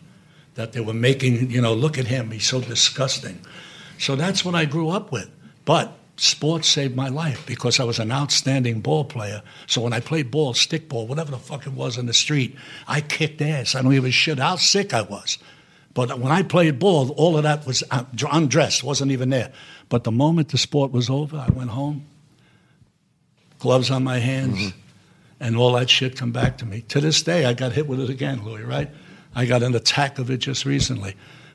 that 0.55 0.73
they 0.73 0.81
were 0.81 0.95
making, 0.95 1.51
you 1.51 1.61
know, 1.61 1.75
look 1.75 1.99
at 1.99 2.07
him, 2.07 2.31
he's 2.31 2.47
so 2.47 2.61
disgusting. 2.61 3.41
So 3.99 4.17
that's 4.17 4.45
what 4.45 4.55
I 4.55 4.65
grew 4.65 4.91
up 4.91 5.13
with. 5.13 5.31
But 5.65 5.93
sports 6.17 6.69
saved 6.69 6.95
my 6.95 7.09
life 7.09 7.45
because 7.47 7.81
I 7.81 7.85
was 7.85 7.99
an 7.99 8.13
outstanding 8.13 8.81
ball 8.81 9.05
player. 9.05 9.43
So 9.67 9.81
when 9.81 9.93
I 9.93 10.01
played 10.01 10.31
ball, 10.31 10.55
stick 10.55 10.89
ball, 10.89 11.07
whatever 11.07 11.31
the 11.31 11.39
fuck 11.39 11.67
it 11.67 11.73
was 11.73 11.99
in 11.99 12.07
the 12.07 12.15
street, 12.15 12.57
I 12.87 13.01
kicked 13.01 13.41
ass. 13.41 13.75
I 13.75 13.83
don't 13.83 13.93
give 13.93 14.05
a 14.05 14.11
shit 14.11 14.39
how 14.39 14.57
sick 14.57 14.95
I 14.95 15.03
was. 15.03 15.39
But 15.93 16.19
when 16.19 16.33
I 16.33 16.43
played 16.43 16.79
ball, 16.79 17.11
all 17.13 17.37
of 17.37 17.45
that 17.45 17.67
was 17.67 17.85
undressed, 17.91 18.83
wasn't 18.83 19.13
even 19.13 19.31
there. 19.31 19.53
But 19.89 20.05
the 20.05 20.11
moment 20.11 20.49
the 20.49 20.59
sport 20.59 20.91
was 20.91 21.09
over, 21.09 21.37
I 21.37 21.49
went 21.51 21.71
home, 21.71 22.05
gloves 23.61 23.91
on 23.91 24.03
my 24.03 24.19
hands, 24.19 24.59
mm-hmm. 24.59 24.79
and 25.39 25.57
all 25.57 25.73
that 25.75 25.89
shit 25.89 26.17
come 26.17 26.33
back 26.33 26.59
to 26.59 26.67
me. 26.67 26.81
To 26.89 27.01
this 27.01 27.23
day, 27.23 27.45
I 27.45 27.55
got 27.55 27.73
hit 27.73 27.87
with 27.87 28.01
it 28.01 28.11
again, 28.11 28.45
Louis, 28.45 28.63
right? 28.63 28.91
I 29.37 29.47
got 29.47 29.63
an 29.63 29.75
attack 29.75 30.19
of 30.19 30.31
it 30.31 30.39
just 30.39 30.65
recently. 30.65 31.15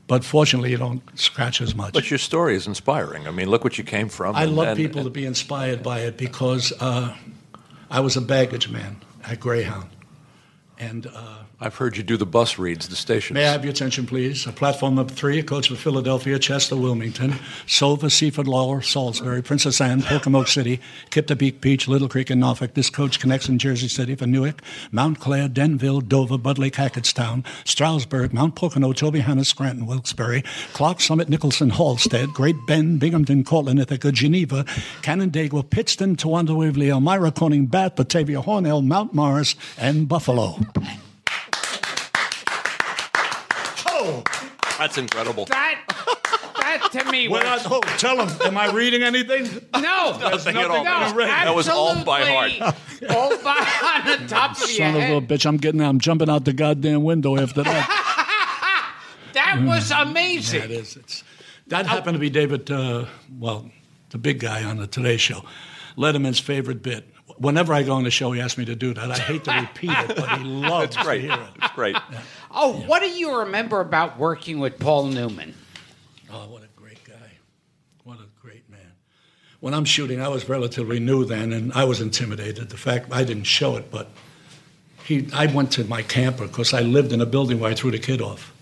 But 0.10 0.26
fortunately, 0.26 0.72
you 0.72 0.78
don't 0.78 1.04
scratch 1.18 1.62
as 1.62 1.76
much. 1.76 1.94
But 1.94 2.10
your 2.10 2.18
story 2.18 2.56
is 2.56 2.66
inspiring. 2.66 3.28
I 3.28 3.32
mean, 3.32 3.48
look 3.48 3.64
what 3.64 3.78
you 3.78 3.84
came 3.84 4.10
from. 4.10 4.36
I 4.36 4.46
and, 4.46 4.56
love 4.56 4.70
and, 4.70 4.78
people 4.78 5.02
and, 5.02 5.06
to 5.06 5.12
be 5.12 5.24
inspired 5.24 5.84
by 5.84 6.00
it 6.00 6.18
because 6.18 6.74
uh, 6.80 7.16
I 7.92 8.00
was 8.00 8.18
a 8.18 8.22
baggage 8.22 8.70
man 8.70 8.98
at 9.24 9.40
Greyhound. 9.40 9.88
And 10.80 11.06
uh, 11.06 11.44
I've 11.62 11.76
heard 11.76 11.98
you 11.98 12.04
do 12.04 12.16
the 12.16 12.26
bus 12.26 12.58
reads, 12.58 12.88
the 12.88 12.96
stations. 12.96 13.36
May 13.36 13.46
I 13.46 13.52
have 13.52 13.66
your 13.66 13.72
attention, 13.72 14.06
please? 14.06 14.48
A 14.48 14.54
platform 14.54 14.96
number 14.96 15.14
three, 15.14 15.44
coach 15.44 15.68
for 15.68 15.76
Philadelphia, 15.76 16.40
Chester, 16.40 16.78
Wilmington, 16.78 17.32
Solva, 17.68 18.10
Seaford, 18.10 18.48
Laurel, 18.48 18.82
Salisbury, 18.82 19.42
Princess 19.42 19.82
Anne, 19.82 20.02
Pocomoke 20.02 20.48
City, 20.48 20.80
Kiptopeke 21.10 21.60
Beach, 21.60 21.86
Little 21.86 22.08
Creek, 22.08 22.30
and 22.30 22.40
Norfolk. 22.40 22.76
This 22.76 22.90
coach 22.90 23.20
connects 23.20 23.50
in 23.50 23.60
Jersey 23.60 23.90
City 23.90 24.16
for 24.16 24.26
Newark, 24.26 24.62
Montclair, 24.94 25.50
Denville, 25.50 26.00
Dover, 26.00 26.38
Lake, 26.38 26.76
Hackettstown, 26.76 27.46
Stroudsburg, 27.66 28.32
Mount 28.32 28.56
Pocono, 28.56 28.94
Tobyhanna, 28.94 29.46
Scranton, 29.46 29.86
Wilkes-Barre, 29.86 30.44
Clark 30.72 31.02
Summit, 31.02 31.28
Nicholson, 31.28 31.72
Hallstead, 31.72 32.34
Great 32.34 32.56
Bend, 32.68 33.02
Binghamton, 33.02 33.44
Cortland, 33.44 33.82
Ithaca, 33.82 34.14
Geneva, 34.14 34.64
Canandaigua, 35.02 35.70
Pittston, 35.70 36.16
Towanda, 36.16 36.56
Waverly, 36.56 36.88
Elmira, 36.90 37.34
Corning, 37.34 37.66
Bath, 37.66 37.98
Batavia, 37.98 38.42
Hornell, 38.42 38.82
Mount 38.82 39.14
Morris, 39.14 39.56
and 39.78 40.08
Buffalo. 40.08 40.58
That's 44.80 44.98
incredible. 44.98 45.46
That 45.46 45.78
that 46.60 46.90
to 46.94 47.12
me 47.12 47.28
was. 47.28 47.44
Well, 47.70 47.82
oh, 47.84 47.96
tell 47.98 48.26
him. 48.26 48.42
Am 48.44 48.58
I 48.58 48.72
reading 48.72 49.04
anything? 49.04 49.44
No, 49.74 50.18
nothing 50.22 50.56
at 50.56 50.72
all. 50.72 50.84
No, 50.86 51.16
that 51.16 51.54
was 51.54 51.68
all 51.68 52.02
by 52.04 52.24
heart. 52.24 52.76
all 53.10 53.38
by 53.44 54.04
on 54.06 54.22
the 54.22 54.28
top 54.28 54.52
of 54.52 54.58
Son 54.58 54.70
your 54.70 54.88
of 54.90 54.96
a 54.96 55.02
head. 55.02 55.14
little 55.14 55.22
bitch! 55.22 55.46
I'm 55.46 55.58
getting. 55.58 55.82
I'm 55.82 56.00
jumping 56.00 56.30
out 56.30 56.46
the 56.46 56.54
goddamn 56.54 57.04
window 57.04 57.38
after 57.38 57.64
that. 57.64 58.96
that 59.34 59.62
was 59.64 59.92
amazing. 59.92 60.60
Yeah, 60.60 60.66
it 60.66 60.72
is. 60.72 60.96
It's, 60.96 61.24
that 61.68 61.86
happened 61.86 62.16
to 62.16 62.20
be 62.20 62.30
David. 62.30 62.72
Uh, 62.72 63.06
well, 63.38 63.70
the 64.12 64.18
big 64.18 64.40
guy 64.40 64.64
on 64.64 64.78
the 64.78 64.88
Today 64.88 65.18
Show, 65.18 65.44
Letterman's 65.98 66.40
favorite 66.40 66.82
bit. 66.82 67.06
Whenever 67.38 67.74
I 67.74 67.84
go 67.84 67.94
on 67.94 68.04
the 68.04 68.12
show, 68.12 68.32
he 68.32 68.42
asks 68.42 68.58
me 68.58 68.66
to 68.66 68.76
do 68.76 68.94
that. 68.94 69.12
I 69.12 69.18
hate 69.18 69.44
to 69.46 69.52
repeat 69.54 69.92
it, 69.92 70.16
but 70.16 70.40
he 70.40 70.44
loves 70.44 70.96
That's 70.96 71.06
great. 71.08 71.22
to 71.22 71.28
hear 71.28 71.34
it. 71.42 71.50
It's 71.64 71.74
great. 71.74 71.96
Yeah. 72.12 72.22
Oh, 72.52 72.74
what 72.88 73.02
do 73.02 73.10
you 73.10 73.40
remember 73.40 73.80
about 73.82 74.18
working 74.18 74.60
with 74.60 74.80
Paul 74.80 75.06
Newman? 75.08 75.54
Oh, 76.32 76.48
what 76.48 76.64
a 76.64 76.68
great 76.76 77.04
guy. 77.06 77.14
What 78.04 78.18
a 78.20 78.26
great 78.42 78.70
man. 78.70 78.80
When 79.60 79.74
I'm 79.74 79.86
shooting, 79.86 80.22
I 80.22 80.28
was 80.28 80.50
relatively 80.50 81.00
new 81.00 81.24
then, 81.26 81.54
and 81.54 81.72
I 81.74 81.84
was 81.86 82.02
intimidated. 82.02 82.70
The 82.70 82.78
fact 82.78 83.08
I 83.12 83.24
didn't 83.24 83.44
show 83.46 83.76
it, 83.78 83.92
but 83.92 84.10
he, 85.06 85.28
I 85.34 85.46
went 85.48 85.72
to 85.74 85.84
my 85.86 86.02
camper 86.02 86.48
because 86.48 86.74
I 86.74 86.82
lived 86.82 87.12
in 87.14 87.22
a 87.22 87.26
building 87.26 87.60
where 87.60 87.72
I 87.72 87.76
threw 87.76 87.92
the 87.92 88.00
kid 88.00 88.22
off. 88.22 88.54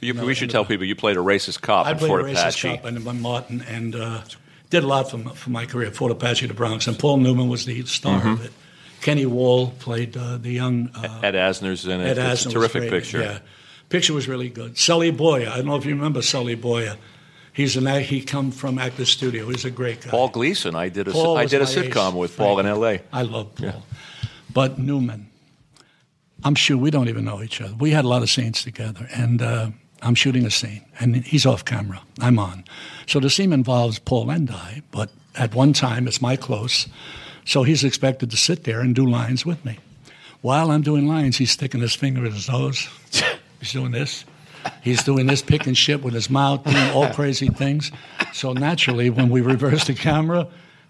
You, 0.00 0.12
we 0.14 0.34
should 0.34 0.50
tell 0.50 0.64
people 0.64 0.84
you 0.84 0.94
played 0.94 1.16
a 1.16 1.20
racist 1.20 1.62
cop 1.62 1.86
I 1.86 1.92
in 1.92 1.98
played 1.98 2.08
Fort 2.08 2.20
a 2.22 2.24
racist 2.24 2.40
Apache. 2.40 2.76
cop 2.76 2.86
in 2.86 2.96
in 3.06 3.22
Martin, 3.22 3.62
and 3.62 3.96
uh, 3.96 4.22
did 4.74 4.84
a 4.84 4.86
lot 4.86 5.10
for 5.10 5.18
my, 5.18 5.32
for 5.34 5.50
my 5.50 5.66
career. 5.66 5.90
Fort 5.90 6.10
Apache, 6.12 6.46
the 6.46 6.54
Bronx, 6.54 6.86
and 6.86 6.98
Paul 6.98 7.18
Newman 7.18 7.48
was 7.48 7.64
the 7.64 7.84
star 7.86 8.20
Mm-hmm. 8.20 8.28
of 8.32 8.44
it. 8.44 8.52
Kenny 9.00 9.26
Wahl 9.26 9.70
played 9.78 10.16
uh, 10.16 10.38
the 10.38 10.50
young 10.50 10.90
uh, 10.94 11.20
Ed 11.22 11.34
Asner's 11.34 11.86
in 11.86 12.00
it. 12.00 12.06
Ed 12.06 12.18
it's 12.18 12.44
Asner 12.44 12.50
a 12.50 12.52
terrific 12.52 12.90
picture. 12.90 13.20
Yeah, 13.20 13.38
picture 13.88 14.14
was 14.14 14.26
really 14.28 14.48
good. 14.48 14.76
Sully 14.78 15.12
Boyar, 15.12 15.48
I 15.48 15.56
don't 15.56 15.66
know 15.66 15.76
if 15.76 15.84
you 15.86 15.94
remember 15.94 16.22
Sully 16.22 16.56
Boyar. 16.56 16.96
He's 17.52 17.76
an 17.76 17.86
he 18.02 18.20
come 18.22 18.50
from 18.50 18.78
Actor 18.78 19.04
Studio. 19.04 19.48
He's 19.48 19.64
a 19.64 19.70
great 19.70 20.00
guy. 20.00 20.10
Paul 20.10 20.28
Gleason. 20.30 20.74
I 20.74 20.88
did 20.88 21.06
a 21.08 21.12
Paul 21.12 21.36
I 21.36 21.46
did 21.46 21.60
a 21.62 21.66
sitcom 21.66 22.08
age. 22.08 22.14
with 22.14 22.36
Paul 22.36 22.58
in 22.60 22.66
L.A. 22.66 23.02
I 23.12 23.22
love 23.22 23.54
Paul, 23.54 23.84
but 24.52 24.78
Newman. 24.78 25.28
I'm 26.42 26.54
sure 26.56 26.76
we 26.76 26.90
don't 26.90 27.08
even 27.08 27.24
know 27.24 27.42
each 27.42 27.60
other. 27.60 27.74
We 27.78 27.90
had 27.92 28.04
a 28.04 28.08
lot 28.08 28.22
of 28.22 28.28
scenes 28.30 28.62
together, 28.62 29.06
and 29.14 29.40
uh, 29.40 29.70
I'm 30.04 30.14
shooting 30.14 30.44
a 30.44 30.50
scene, 30.50 30.84
and 31.00 31.16
he's 31.16 31.46
off 31.46 31.64
camera. 31.64 32.02
I'm 32.20 32.38
on, 32.38 32.64
so 33.06 33.20
the 33.20 33.30
scene 33.30 33.52
involves 33.52 33.98
Paul 33.98 34.30
and 34.30 34.50
I. 34.50 34.82
But 34.90 35.10
at 35.34 35.54
one 35.54 35.72
time, 35.72 36.06
it's 36.06 36.20
my 36.20 36.36
close, 36.36 36.86
so 37.44 37.62
he's 37.62 37.82
expected 37.82 38.30
to 38.30 38.36
sit 38.36 38.64
there 38.64 38.80
and 38.80 38.94
do 38.94 39.06
lines 39.06 39.44
with 39.44 39.64
me. 39.64 39.78
While 40.42 40.70
I'm 40.70 40.82
doing 40.82 41.08
lines, 41.08 41.38
he's 41.38 41.50
sticking 41.50 41.80
his 41.80 41.94
finger 41.94 42.26
in 42.26 42.32
his 42.32 42.50
nose. 42.50 42.86
he's 43.60 43.72
doing 43.72 43.92
this. 43.92 44.26
He's 44.82 45.02
doing 45.02 45.26
this, 45.26 45.42
picking 45.42 45.74
shit 45.74 46.02
with 46.02 46.14
his 46.14 46.28
mouth, 46.28 46.64
doing 46.64 46.90
all 46.90 47.08
crazy 47.10 47.48
things. 47.48 47.90
So 48.32 48.52
naturally, 48.52 49.10
when 49.10 49.30
we 49.30 49.40
reversed 49.40 49.86
the 49.86 49.94
camera, 49.94 50.48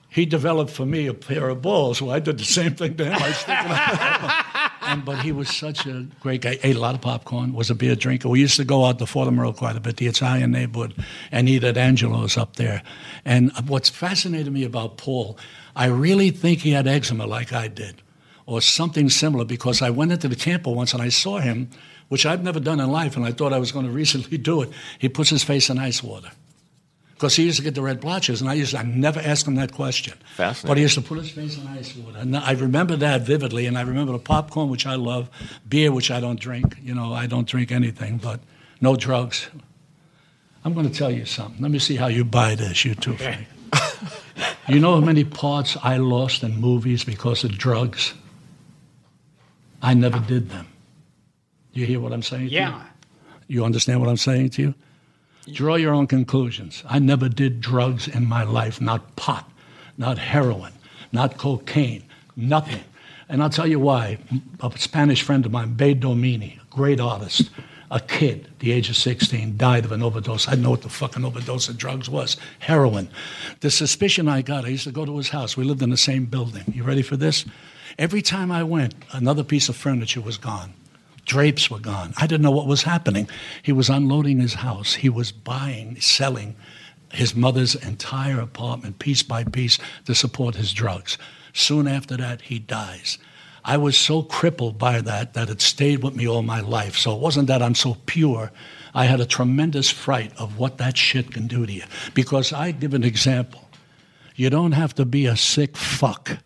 he 0.08 0.26
developed 0.26 0.70
for 0.70 0.86
me 0.86 1.06
a 1.06 1.14
pair 1.14 1.48
of 1.48 1.62
balls. 1.62 2.00
Well, 2.00 2.14
I 2.14 2.20
did 2.20 2.38
the 2.38 2.44
same 2.44 2.74
thing 2.74 2.96
to 2.96 3.04
him. 3.04 4.50
And, 4.87 5.05
but 5.05 5.20
he 5.20 5.32
was 5.32 5.49
such 5.49 5.87
a 5.87 6.07
great 6.20 6.43
guy. 6.43 6.59
Ate 6.62 6.76
a 6.76 6.80
lot 6.80 6.95
of 6.95 7.01
popcorn. 7.01 7.53
Was 7.53 7.70
a 7.70 7.74
beer 7.74 7.97
drinker. 7.97 8.28
We 8.28 8.41
used 8.41 8.57
to 8.57 8.64
go 8.64 8.85
out 8.85 8.99
to 8.99 9.07
Fort 9.07 9.28
quite 9.57 9.76
a 9.76 9.80
bit, 9.80 9.97
the 9.97 10.07
Italian 10.07 10.51
neighborhood, 10.51 10.95
and 11.32 11.49
eat 11.49 11.64
at 11.64 11.76
Angelo's 11.76 12.37
up 12.37 12.57
there. 12.57 12.82
And 13.24 13.53
what's 13.66 13.89
fascinated 13.89 14.53
me 14.53 14.64
about 14.64 14.97
Paul, 14.97 15.39
I 15.74 15.87
really 15.87 16.30
think 16.30 16.61
he 16.61 16.70
had 16.70 16.87
eczema 16.87 17.26
like 17.26 17.53
I 17.53 17.68
did, 17.68 18.03
or 18.47 18.61
something 18.61 19.11
similar. 19.11 19.45
Because 19.45 19.82
I 19.82 19.91
went 19.91 20.12
into 20.12 20.28
the 20.28 20.37
camper 20.37 20.70
once 20.70 20.93
and 20.93 21.03
I 21.03 21.09
saw 21.09 21.39
him, 21.39 21.70
which 22.09 22.26
I've 22.26 22.43
never 22.43 22.61
done 22.61 22.80
in 22.80 22.91
life, 22.91 23.16
and 23.16 23.24
I 23.24 23.32
thought 23.32 23.53
I 23.53 23.59
was 23.59 23.72
going 23.72 23.87
to 23.87 23.93
recently 23.93 24.39
do 24.39 24.62
it. 24.62 24.70
He 24.99 25.09
puts 25.09 25.30
his 25.30 25.43
face 25.43 25.70
in 25.70 25.78
ice 25.78 26.03
water 26.03 26.30
because 27.14 27.36
he 27.36 27.44
used 27.44 27.58
to 27.58 27.62
get 27.62 27.74
the 27.74 27.82
red 27.82 28.00
blotches, 28.00 28.40
and 28.40 28.50
I 28.50 28.54
used 28.54 28.72
to, 28.72 28.78
I 28.78 28.82
never 28.82 29.20
asked 29.20 29.46
him 29.46 29.54
that 29.54 29.72
question. 29.72 30.14
Fascinating. 30.36 30.68
But 30.68 30.76
he 30.76 30.82
used 30.82 30.94
to 30.96 31.00
put 31.00 31.18
his 31.18 31.30
face 31.30 31.56
in 31.56 31.66
ice 31.68 31.94
water, 31.96 32.18
and 32.18 32.36
I 32.36 32.52
remember 32.52 32.96
that 32.96 33.22
vividly. 33.22 33.66
And 33.66 33.78
I 33.78 33.82
remember 33.82 34.12
the 34.12 34.18
popcorn, 34.18 34.68
which 34.68 34.84
I 34.86 34.96
love, 34.96 35.30
beer, 35.68 35.92
which 35.92 36.10
I 36.10 36.20
don't 36.20 36.38
drink. 36.38 36.76
You 36.82 36.94
know, 36.94 37.14
I 37.14 37.26
don't 37.26 37.46
drink 37.46 37.70
anything, 37.70 38.18
but 38.18 38.40
no 38.80 38.96
drugs. 38.96 39.48
I'm 40.64 40.74
going 40.74 40.90
to 40.90 40.94
tell 40.94 41.10
you 41.10 41.24
something. 41.24 41.62
Let 41.62 41.70
me 41.70 41.78
see 41.78 41.96
how 41.96 42.08
you 42.08 42.24
buy 42.24 42.54
this, 42.56 42.84
you 42.84 42.94
two. 42.94 43.16
Frank. 43.16 43.46
you 44.68 44.80
know 44.80 44.94
how 44.94 45.00
many 45.00 45.24
parts 45.24 45.76
I 45.82 45.98
lost 45.98 46.42
in 46.42 46.60
movies 46.60 47.04
because 47.04 47.44
of 47.44 47.56
drugs? 47.56 48.14
I 49.82 49.94
never 49.94 50.18
did 50.18 50.50
them. 50.50 50.66
You 51.72 51.86
hear 51.86 52.00
what 52.00 52.12
I'm 52.12 52.22
saying? 52.22 52.48
to 52.48 52.52
you? 52.52 52.58
Yeah. 52.60 52.82
You 53.46 53.64
understand 53.64 54.00
what 54.00 54.08
I'm 54.08 54.16
saying 54.16 54.50
to 54.50 54.62
you? 54.62 54.74
Draw 55.53 55.76
your 55.76 55.92
own 55.92 56.07
conclusions. 56.07 56.82
I 56.88 56.99
never 56.99 57.28
did 57.28 57.61
drugs 57.61 58.09
in 58.09 58.26
my 58.26 58.45
life, 58.45 58.80
not 58.80 59.14
pot, 59.16 59.51
not 59.99 60.18
heroin, 60.18 60.72
not 61.12 61.36
cocaine, 61.36 62.05
nothing. 62.34 62.82
And 63.28 63.42
I'll 63.42 63.51
tell 63.51 63.66
you 63.66 63.78
why. 63.78 64.18
A 64.61 64.70
Spanish 64.78 65.22
friend 65.22 65.45
of 65.45 65.53
mine, 65.53 65.74
Bay 65.74 65.95
Domini, 65.95 66.59
a 66.62 66.74
great 66.74 67.01
artist, 67.01 67.51
a 67.90 68.01
kid, 68.01 68.49
the 68.59 68.72
age 68.72 68.88
of 68.88 68.97
16, 68.97 69.57
died 69.57 69.84
of 69.84 69.92
an 69.92 70.03
overdose. 70.03 70.49
I 70.49 70.53
didn't 70.53 70.64
know 70.64 70.70
what 70.70 70.82
the 70.82 70.88
fucking 70.88 71.24
overdose 71.24 71.68
of 71.68 71.76
drugs 71.76 72.09
was. 72.09 72.36
Heroin. 72.61 73.09
The 73.61 73.70
suspicion 73.70 74.28
I 74.28 74.42
got, 74.42 74.64
I 74.64 74.68
used 74.68 74.84
to 74.84 74.92
go 74.92 75.05
to 75.05 75.16
his 75.16 75.28
house. 75.28 75.57
We 75.57 75.64
lived 75.64 75.82
in 75.82 75.90
the 75.90 75.97
same 75.97 76.24
building. 76.24 76.64
You 76.74 76.82
ready 76.84 77.03
for 77.03 77.16
this? 77.16 77.45
Every 77.99 78.22
time 78.22 78.51
I 78.51 78.64
went, 78.64 78.95
another 79.12 79.45
piece 79.45 79.68
of 79.68 79.76
furniture 79.76 80.20
was 80.20 80.38
gone. 80.38 80.74
Drapes 81.25 81.70
were 81.70 81.79
gone. 81.79 82.12
I 82.16 82.27
didn't 82.27 82.43
know 82.43 82.51
what 82.51 82.66
was 82.66 82.83
happening. 82.83 83.29
He 83.62 83.72
was 83.72 83.89
unloading 83.89 84.41
his 84.41 84.55
house. 84.55 84.95
He 84.95 85.09
was 85.09 85.33
buying, 85.33 86.01
selling 86.01 86.57
his 87.12 87.35
mother's 87.35 87.75
entire 87.75 88.41
apartment 88.41 88.99
piece 88.99 89.22
by 89.22 89.45
piece 89.45 89.79
to 90.05 90.14
support 90.14 90.57
his 90.57 90.72
drugs. 90.72 91.16
Soon 91.53 91.87
after 91.87 92.16
that, 92.16 92.43
he 92.43 92.59
dies. 92.59 93.18
I 93.64 93.79
was 93.79 93.97
so 93.97 94.22
crippled 94.22 94.77
by 94.77 95.01
that 95.01 95.33
that 95.35 95.49
it 95.49 95.62
stayed 95.62 96.03
with 96.03 96.14
me 96.14 96.29
all 96.29 96.43
my 96.43 96.61
life. 96.61 96.97
So 96.97 97.14
it 97.14 97.20
wasn't 97.20 97.49
that 97.49 97.62
I'm 97.62 97.75
so 97.75 97.97
pure. 98.05 98.53
I 98.93 99.07
had 99.07 99.20
a 99.20 99.27
tremendous 99.27 99.91
fright 99.91 100.33
of 100.37 100.59
what 100.59 100.79
that 100.79 100.99
shit 100.99 101.33
can 101.33 101.47
do 101.47 101.64
to 101.64 101.72
you. 101.72 101.85
Because 102.12 102.53
I 102.53 102.72
give 102.72 102.93
an 102.93 103.05
example. 103.05 103.68
You 104.37 104.51
don't 104.51 104.72
have 104.72 104.95
to 104.97 105.05
be 105.05 105.27
a 105.27 105.37
sick 105.37 105.77
fuck 105.77 106.39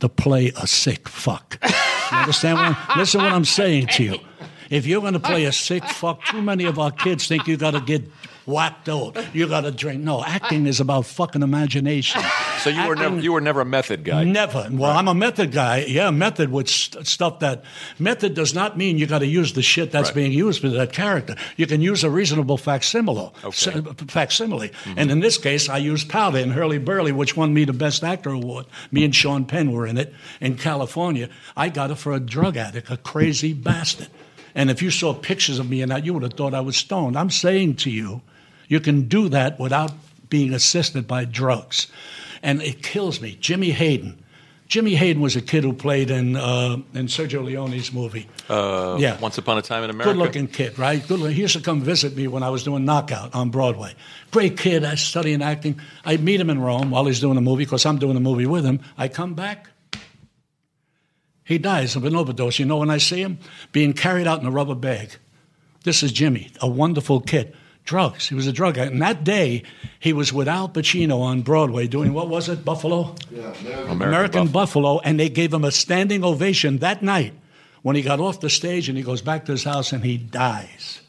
to 0.00 0.08
play 0.08 0.52
a 0.56 0.66
sick 0.66 1.08
fuck. 1.08 1.58
Understand 2.22 2.58
what 2.58 2.96
listen 2.96 3.20
what 3.20 3.32
I'm 3.32 3.44
saying 3.44 3.88
to 3.88 4.04
you. 4.04 4.18
If 4.70 4.86
you're 4.86 5.00
going 5.00 5.12
to 5.12 5.20
play 5.20 5.44
a 5.44 5.52
sick 5.52 5.84
fuck, 5.84 6.24
too 6.24 6.40
many 6.40 6.64
of 6.64 6.78
our 6.78 6.90
kids 6.90 7.26
think 7.26 7.46
you 7.46 7.56
got 7.56 7.72
to 7.72 7.80
get 7.80 8.02
whacked 8.46 8.88
out. 8.88 9.16
You 9.34 9.48
got 9.48 9.62
to 9.62 9.70
drink. 9.70 10.02
No, 10.02 10.22
acting 10.24 10.66
is 10.66 10.80
about 10.80 11.06
fucking 11.06 11.42
imagination. 11.42 12.22
So 12.58 12.70
you 12.70 12.86
were 12.86 12.96
never 12.96 13.18
you 13.20 13.32
were 13.32 13.40
never 13.40 13.60
a 13.60 13.64
method 13.64 14.04
guy. 14.04 14.24
Never. 14.24 14.68
Well, 14.70 14.90
I'm 14.90 15.08
a 15.08 15.14
method 15.14 15.52
guy. 15.52 15.84
Yeah, 15.88 16.10
method 16.10 16.50
with 16.52 16.68
st- 16.68 17.06
stuff 17.06 17.40
that 17.40 17.64
method 17.98 18.34
does 18.34 18.54
not 18.54 18.76
mean 18.78 18.98
you 18.98 19.06
got 19.06 19.20
to 19.20 19.26
use 19.26 19.52
the 19.52 19.62
shit 19.62 19.90
that's 19.90 20.10
Right. 20.10 20.14
being 20.16 20.32
used 20.32 20.60
for 20.60 20.68
that 20.68 20.92
character. 20.92 21.36
You 21.56 21.66
can 21.66 21.80
use 21.80 22.04
a 22.04 22.10
reasonable 22.10 22.56
facsimile. 22.56 23.30
Okay. 23.44 23.80
facsimile. 24.08 24.68
Mm-hmm. 24.70 24.98
And 24.98 25.10
in 25.10 25.20
this 25.20 25.38
case, 25.38 25.68
I 25.68 25.78
used 25.78 26.08
Powder 26.08 26.38
in 26.38 26.52
Hurlyburly, 26.52 27.12
which 27.12 27.36
won 27.36 27.52
me 27.54 27.64
the 27.64 27.72
Best 27.72 28.02
Actor 28.04 28.30
award. 28.30 28.66
Me 28.90 29.04
and 29.04 29.14
Sean 29.14 29.44
Penn 29.44 29.72
were 29.72 29.86
in 29.86 29.98
it 29.98 30.12
in 30.40 30.56
California. 30.56 31.28
I 31.56 31.68
got 31.68 31.90
it 31.90 31.96
for 31.96 32.12
a 32.12 32.20
drug 32.20 32.56
addict, 32.56 32.90
a 32.90 32.96
crazy 32.96 33.52
bastard. 33.52 34.08
And 34.54 34.70
if 34.70 34.82
you 34.82 34.90
saw 34.90 35.14
pictures 35.14 35.58
of 35.58 35.70
me 35.70 35.80
in 35.82 35.88
that, 35.88 36.04
you 36.04 36.12
would 36.12 36.22
have 36.22 36.34
thought 36.34 36.52
I 36.54 36.60
was 36.60 36.76
stoned. 36.76 37.16
I'm 37.16 37.30
saying 37.30 37.76
to 37.76 37.90
you, 37.90 38.20
you 38.68 38.80
can 38.80 39.08
do 39.08 39.28
that 39.30 39.58
without 39.58 39.92
being 40.28 40.54
assisted 40.54 41.06
by 41.06 41.24
drugs. 41.24 41.88
And 42.42 42.62
it 42.62 42.82
kills 42.82 43.20
me. 43.20 43.36
Jimmy 43.40 43.70
Hayden. 43.70 44.18
Jimmy 44.66 44.94
Hayden 44.94 45.20
was 45.20 45.36
a 45.36 45.42
kid 45.42 45.64
who 45.64 45.74
played 45.74 46.10
in, 46.10 46.34
uh, 46.34 46.78
in 46.94 47.06
Sergio 47.06 47.44
Leone's 47.44 47.92
movie. 47.92 48.26
Uh, 48.48 48.96
yeah. 48.98 49.20
Once 49.20 49.36
upon 49.36 49.58
a 49.58 49.62
time 49.62 49.84
in 49.84 49.90
America. 49.90 50.14
Good 50.14 50.18
looking 50.18 50.46
kid, 50.46 50.78
right? 50.78 51.06
Good 51.06 51.20
looking. 51.20 51.36
He 51.36 51.42
used 51.42 51.54
to 51.56 51.60
come 51.60 51.82
visit 51.82 52.16
me 52.16 52.26
when 52.26 52.42
I 52.42 52.48
was 52.48 52.64
doing 52.64 52.86
Knockout 52.86 53.34
on 53.34 53.50
Broadway. 53.50 53.94
Great 54.30 54.56
kid. 54.56 54.82
I 54.82 54.94
studying 54.94 55.42
acting. 55.42 55.78
I 56.06 56.16
meet 56.16 56.40
him 56.40 56.48
in 56.48 56.58
Rome 56.58 56.90
while 56.90 57.04
he's 57.04 57.20
doing 57.20 57.34
the 57.34 57.42
movie 57.42 57.64
because 57.64 57.84
I'm 57.84 57.98
doing 57.98 58.14
the 58.14 58.20
movie 58.20 58.46
with 58.46 58.64
him. 58.64 58.80
I 58.96 59.08
come 59.08 59.34
back. 59.34 59.68
He 61.44 61.58
dies 61.58 61.94
of 61.94 62.04
an 62.04 62.16
overdose. 62.16 62.58
You 62.58 62.64
know 62.64 62.78
when 62.78 62.88
I 62.88 62.96
see 62.96 63.20
him? 63.20 63.40
Being 63.72 63.92
carried 63.92 64.26
out 64.26 64.40
in 64.40 64.46
a 64.46 64.50
rubber 64.50 64.74
bag. 64.74 65.16
This 65.84 66.02
is 66.02 66.12
Jimmy, 66.12 66.50
a 66.62 66.68
wonderful 66.68 67.20
kid. 67.20 67.54
Drugs. 67.84 68.28
He 68.28 68.34
was 68.34 68.46
a 68.46 68.52
drug 68.52 68.78
addict. 68.78 68.92
And 68.92 69.02
that 69.02 69.24
day, 69.24 69.64
he 69.98 70.12
was 70.12 70.32
with 70.32 70.46
Al 70.48 70.68
Pacino 70.68 71.20
on 71.20 71.42
Broadway 71.42 71.86
doing, 71.88 72.12
what 72.12 72.28
was 72.28 72.48
it, 72.48 72.64
Buffalo? 72.64 73.16
Yeah, 73.30 73.40
American. 73.40 73.64
American 73.64 74.02
American 74.08 74.44
Buff- 74.46 74.52
Buffalo, 74.52 74.98
and 75.00 75.18
they 75.18 75.28
gave 75.28 75.52
him 75.52 75.64
a 75.64 75.72
standing 75.72 76.22
ovation 76.24 76.78
that 76.78 77.02
night 77.02 77.34
when 77.82 77.96
he 77.96 78.02
got 78.02 78.20
off 78.20 78.38
the 78.40 78.48
stage 78.50 78.88
and 78.88 78.96
he 78.96 79.02
goes 79.02 79.20
back 79.20 79.44
to 79.46 79.52
his 79.52 79.64
house 79.64 79.92
and 79.92 80.04
he 80.04 80.16
dies. 80.16 81.00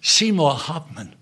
Seymour 0.00 0.52
Hoffman, 0.54 1.14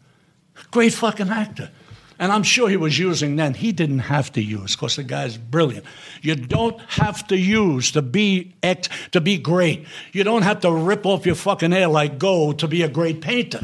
great 0.70 0.92
fucking 0.92 1.28
actor. 1.30 1.70
And 2.18 2.32
I'm 2.32 2.42
sure 2.42 2.68
he 2.68 2.78
was 2.78 2.98
using 2.98 3.36
then. 3.36 3.52
He 3.54 3.72
didn't 3.72 3.98
have 4.00 4.32
to 4.32 4.42
use 4.42 4.74
because 4.74 4.96
the 4.96 5.02
guy's 5.04 5.36
brilliant. 5.36 5.84
You 6.22 6.34
don't 6.34 6.80
have 6.88 7.26
to 7.28 7.36
use 7.36 7.92
to 7.92 8.00
be 8.00 8.54
ex- 8.62 8.88
to 9.12 9.20
be 9.20 9.36
great. 9.36 9.86
You 10.12 10.24
don't 10.24 10.40
have 10.42 10.60
to 10.60 10.72
rip 10.72 11.04
off 11.04 11.26
your 11.26 11.34
fucking 11.34 11.72
hair 11.72 11.88
like 11.88 12.18
Gogh 12.18 12.52
to 12.54 12.66
be 12.66 12.82
a 12.82 12.88
great 12.88 13.20
painter. 13.20 13.60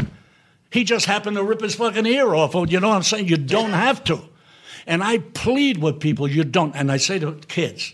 He 0.72 0.84
just 0.84 1.04
happened 1.04 1.36
to 1.36 1.44
rip 1.44 1.60
his 1.60 1.74
fucking 1.74 2.06
ear 2.06 2.34
off. 2.34 2.54
Oh, 2.56 2.64
you 2.64 2.80
know 2.80 2.88
what 2.88 2.96
I'm 2.96 3.02
saying? 3.02 3.28
You 3.28 3.36
don't 3.36 3.72
have 3.72 4.02
to. 4.04 4.22
And 4.86 5.04
I 5.04 5.18
plead 5.18 5.78
with 5.78 6.00
people, 6.00 6.26
you 6.26 6.44
don't. 6.44 6.74
And 6.74 6.90
I 6.90 6.96
say 6.96 7.18
to 7.18 7.32
kids, 7.32 7.92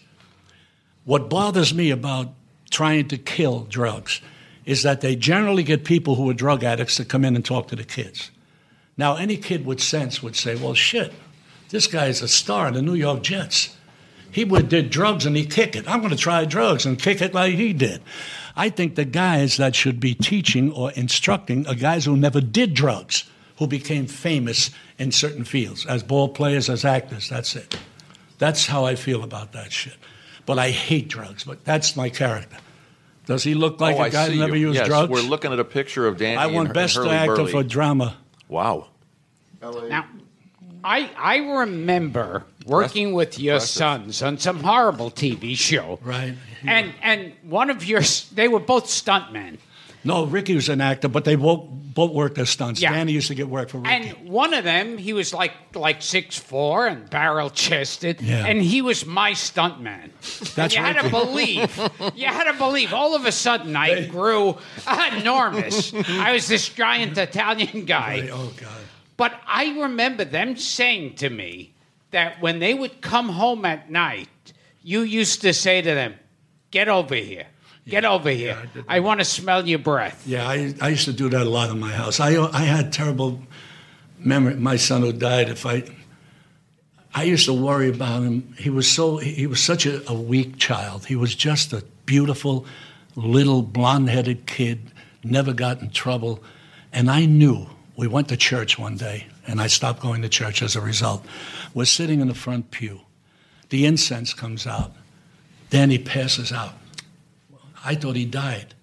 what 1.05 1.29
bothers 1.29 1.75
me 1.75 1.91
about 1.91 2.29
trying 2.71 3.09
to 3.09 3.19
kill 3.19 3.65
drugs 3.65 4.21
is 4.65 4.85
that 4.85 5.01
they 5.01 5.17
generally 5.17 5.65
get 5.65 5.85
people 5.85 6.15
who 6.15 6.31
are 6.31 6.35
drug 6.35 6.63
addicts 6.63 6.97
to 6.97 7.05
come 7.05 7.25
in 7.25 7.35
and 7.35 7.45
talk 7.45 7.67
to 7.69 7.77
the 7.77 7.85
kids. 7.85 8.31
Now, 8.97 9.17
any 9.17 9.37
kid 9.37 9.67
with 9.67 9.81
sense 9.81 10.23
would 10.23 10.37
say, 10.37 10.55
well, 10.55 10.75
shit, 10.75 11.13
this 11.71 11.87
guy's 11.87 12.23
a 12.23 12.29
star 12.29 12.69
in 12.69 12.75
the 12.75 12.83
New 12.83 12.95
York 12.95 13.23
Jets. 13.23 13.77
He 14.31 14.45
would 14.45 14.69
did 14.69 14.91
drugs 14.91 15.27
and 15.27 15.37
he 15.37 15.47
kick 15.47 15.75
it. 15.75 15.89
I'm 15.89 16.01
going 16.01 16.11
to 16.11 16.17
try 16.17 16.45
drugs 16.45 16.87
and 16.87 16.99
kick 16.99 17.23
it 17.23 17.35
like 17.35 17.55
he 17.55 17.73
did. 17.73 18.03
I 18.59 18.71
think 18.71 18.97
the 18.97 19.05
guys 19.05 19.57
that 19.59 19.77
should 19.77 20.01
be 20.01 20.17
teaching 20.17 20.73
or 20.73 20.91
instructing 20.91 21.65
are 21.69 21.77
guys 21.77 22.05
who 22.05 22.17
never 22.17 22.41
did 22.41 22.75
drugs, 22.75 23.23
who 23.59 23.69
became 23.69 24.09
famous 24.09 24.71
in 24.99 25.13
certain 25.13 25.45
fields 25.45 25.87
as 25.87 26.03
ball 26.03 26.29
players, 26.29 26.69
as 26.69 26.85
actors. 26.85 27.29
That's 27.29 27.55
it. 27.55 27.79
That's 28.39 28.67
how 28.67 28.85
I 28.85 28.97
feel 28.97 29.23
about 29.23 29.53
that 29.53 29.71
shit. 29.71 29.95
But 30.45 30.59
I 30.59 30.71
hate 30.71 31.07
drugs. 31.07 31.45
But 31.45 31.65
that's 31.65 31.95
my 31.95 32.11
character. 32.11 32.57
Does 33.27 33.45
he 33.45 33.55
look 33.55 33.81
like 33.81 33.95
oh, 33.95 34.01
a 34.01 34.07
I 34.07 34.09
guy 34.09 34.27
see 34.27 34.35
who 34.35 34.41
never 34.41 34.57
you. 34.57 34.69
used 34.69 34.81
yes, 34.81 34.89
drugs? 34.89 35.09
We're 35.09 35.21
looking 35.21 35.53
at 35.53 35.61
a 35.61 35.65
picture 35.65 36.09
of 36.09 36.17
Danny. 36.17 36.37
I 36.37 36.47
won 36.47 36.67
and 36.67 36.75
Best 36.75 36.97
Hurley 36.97 37.11
Actor 37.11 37.37
Burley. 37.37 37.53
for 37.53 37.63
drama. 37.63 38.17
Wow. 38.49 38.89
Now, 39.63 40.09
I 40.89 41.11
I 41.17 41.37
remember 41.61 42.45
working 42.67 43.13
with 43.13 43.39
your 43.39 43.57
Impressive. 43.57 43.77
sons 43.77 44.23
on 44.23 44.39
some 44.39 44.61
horrible 44.61 45.11
TV 45.11 45.55
show. 45.57 45.99
Right. 46.03 46.35
And 46.67 46.95
and 47.03 47.33
one 47.43 47.69
of 47.71 47.85
your 47.85 48.01
they 48.35 48.49
were 48.49 48.61
both 48.61 48.87
stuntmen. 48.87 49.59
No, 50.05 50.25
Ricky 50.25 50.55
was 50.55 50.69
an 50.69 50.81
actor, 50.81 51.09
but 51.09 51.25
they 51.25 51.35
both, 51.35 51.65
both 51.69 52.13
worked 52.13 52.39
as 52.39 52.49
stunts. 52.49 52.81
Yeah. 52.81 52.93
Danny 52.93 53.13
used 53.13 53.27
to 53.29 53.35
get 53.35 53.49
work 53.49 53.69
for 53.69 53.79
Ricky. 53.79 53.91
And 54.11 54.29
one 54.29 54.55
of 54.55 54.63
them, 54.63 54.97
he 54.97 55.13
was 55.13 55.35
like 55.35 55.53
like 55.75 56.01
six 56.03 56.39
four 56.39 56.87
and 56.87 57.11
barrel 57.11 57.51
chested, 57.51 58.21
Yeah. 58.23 58.47
and 58.47 58.63
he 58.63 58.81
was 58.81 59.05
my 59.05 59.33
stuntman. 59.33 60.11
That's 60.55 60.57
right. 60.57 60.73
you 60.77 60.81
had 60.95 61.03
to 61.03 61.11
believe. 61.11 61.91
You 62.15 62.27
had 62.29 62.51
to 62.51 62.57
believe. 62.57 62.95
All 62.95 63.15
of 63.17 63.27
a 63.27 63.33
sudden, 63.33 63.77
I 63.77 64.07
grew 64.07 64.57
enormous. 65.13 65.93
I 65.95 66.33
was 66.33 66.47
this 66.49 66.69
giant 66.69 67.19
Italian 67.19 67.85
guy. 67.85 68.21
Right, 68.21 68.31
oh, 68.33 68.53
God. 68.57 68.81
But 69.19 69.35
I 69.47 69.79
remember 69.81 70.25
them 70.25 70.57
saying 70.57 71.17
to 71.17 71.29
me 71.29 71.75
that 72.13 72.41
when 72.41 72.61
they 72.61 72.73
would 72.73 73.03
come 73.03 73.29
home 73.29 73.67
at 73.67 73.91
night, 73.91 74.29
you 74.83 75.01
used 75.03 75.43
to 75.43 75.53
say 75.53 75.83
to 75.83 75.95
them, 75.95 76.15
Get 76.71 76.89
over 76.89 77.15
here. 77.15 77.47
Get 77.87 78.05
over 78.05 78.31
here. 78.31 78.57
I 78.87 78.99
I 78.99 79.01
want 79.01 79.21
to 79.21 79.25
smell 79.25 79.67
your 79.67 79.79
breath. 79.79 80.23
Yeah, 80.27 80.47
I, 80.47 80.75
I 80.81 80.89
used 80.91 81.07
to 81.07 81.13
do 81.13 81.29
that 81.31 81.47
a 81.47 81.51
lot 81.51 81.71
in 81.71 81.81
my 81.81 81.91
house. 81.91 82.21
I, 82.21 82.37
I 82.37 82.63
had 82.63 82.93
terrible 82.93 83.43
memory. 84.19 84.55
My 84.55 84.77
son 84.77 85.01
who 85.01 85.13
died, 85.13 85.49
if 85.49 85.65
I, 85.65 85.85
I 87.15 87.23
used 87.25 87.47
to 87.47 87.55
worry 87.55 87.89
about 87.89 88.23
him. 88.23 88.55
He 88.59 88.69
was 88.69 88.89
so, 88.89 89.17
he 89.17 89.47
was 89.47 89.63
such 89.63 89.87
a, 89.87 90.09
a 90.11 90.15
weak 90.15 90.59
child. 90.59 91.07
He 91.07 91.17
was 91.17 91.35
just 91.35 91.73
a 91.73 91.83
beautiful, 92.05 92.67
little 93.17 93.63
blonde-headed 93.63 94.47
kid, 94.47 94.93
never 95.25 95.55
got 95.55 95.81
in 95.81 95.91
trouble. 95.91 96.45
And 96.93 97.11
I 97.11 97.25
knew, 97.25 97.67
we 97.99 98.07
went 98.07 98.29
to 98.29 98.37
church 98.37 98.79
one 98.79 98.97
day, 98.97 99.27
and 99.45 99.61
I 99.61 99.67
stopped 99.67 99.99
going 100.01 100.23
to 100.23 100.29
church 100.29 100.63
as 100.63 100.77
a 100.77 100.81
result. 100.81 101.27
We're 101.75 101.85
sitting 101.85 102.21
in 102.21 102.29
the 102.29 102.35
front 102.35 102.71
pew. 102.71 103.01
The 103.71 103.87
incense 103.87 104.33
comes 104.33 104.69
out. 104.69 104.93
He 105.73 105.99
passes 105.99 106.53
out. 106.53 106.75
I 107.85 107.97
thought 107.97 108.15
he 108.15 108.25
died 108.25 108.75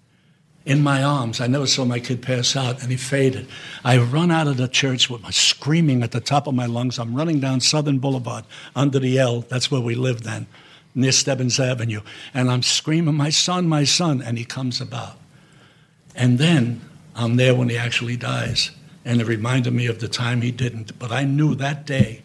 in 0.66 0.82
my 0.82 1.02
arms. 1.02 1.40
I 1.40 1.46
never 1.46 1.66
saw 1.66 1.86
my 1.86 1.98
kid 1.98 2.20
pass 2.20 2.56
out, 2.56 2.82
and 2.82 2.90
he 2.90 2.98
faded. 2.98 3.48
I 3.82 3.96
run 3.96 4.30
out 4.30 4.48
of 4.48 4.58
the 4.58 4.68
church 4.68 5.08
with 5.08 5.22
my 5.22 5.30
screaming 5.30 6.02
at 6.02 6.12
the 6.12 6.20
top 6.20 6.46
of 6.46 6.54
my 6.54 6.66
lungs. 6.66 6.98
I'm 6.98 7.14
running 7.14 7.40
down 7.40 7.60
Southern 7.60 7.98
Boulevard 7.98 8.44
under 8.74 8.98
the 8.98 9.18
L. 9.18 9.40
That's 9.40 9.70
where 9.70 9.80
we 9.80 9.94
lived 9.94 10.24
then, 10.24 10.46
near 10.94 11.12
Stebbins 11.12 11.58
Avenue. 11.58 12.02
And 12.34 12.50
I'm 12.50 12.62
screaming, 12.62 13.14
My 13.14 13.30
son, 13.30 13.66
my 13.66 13.84
son. 13.84 14.20
And 14.20 14.36
he 14.36 14.44
comes 14.44 14.78
about. 14.78 15.16
And 16.14 16.38
then 16.38 16.82
I'm 17.14 17.36
there 17.36 17.54
when 17.54 17.70
he 17.70 17.78
actually 17.78 18.18
dies. 18.18 18.72
And 19.06 19.22
it 19.22 19.26
reminded 19.26 19.72
me 19.72 19.86
of 19.86 20.00
the 20.00 20.08
time 20.08 20.42
he 20.42 20.50
didn't. 20.50 20.98
But 20.98 21.12
I 21.12 21.24
knew 21.24 21.54
that 21.54 21.86
day 21.86 22.22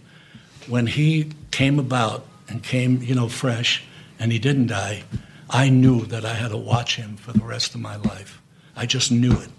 when 0.68 0.88
he 0.88 1.32
came 1.52 1.80
about 1.80 2.26
and 2.50 2.64
came, 2.64 3.02
you 3.02 3.16
know, 3.16 3.30
fresh, 3.30 3.84
and 4.20 4.32
he 4.32 4.40
didn't 4.40 4.68
die, 4.68 5.04
I 5.50 5.70
knew 5.70 6.06
that 6.06 6.26
I 6.26 6.34
had 6.34 6.50
to 6.50 6.58
watch 6.58 6.96
him 6.96 7.18
for 7.18 7.34
the 7.34 7.44
rest 7.44 7.76
of 7.76 7.82
my 7.82 7.96
life. 7.98 8.42
I 8.76 8.86
just 8.86 9.12
knew 9.12 9.34
it. 9.34 9.50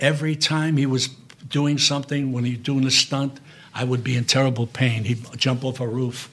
Every 0.00 0.34
time 0.34 0.76
he 0.76 0.86
was 0.86 1.08
doing 1.48 1.78
something, 1.78 2.32
when 2.32 2.44
he 2.44 2.52
was 2.52 2.60
doing 2.60 2.84
a 2.84 2.90
stunt, 2.90 3.40
I 3.74 3.84
would 3.84 4.02
be 4.02 4.16
in 4.16 4.24
terrible 4.24 4.66
pain. 4.66 5.04
He'd 5.04 5.24
jump 5.36 5.64
off 5.64 5.80
a 5.80 5.86
roof, 5.86 6.30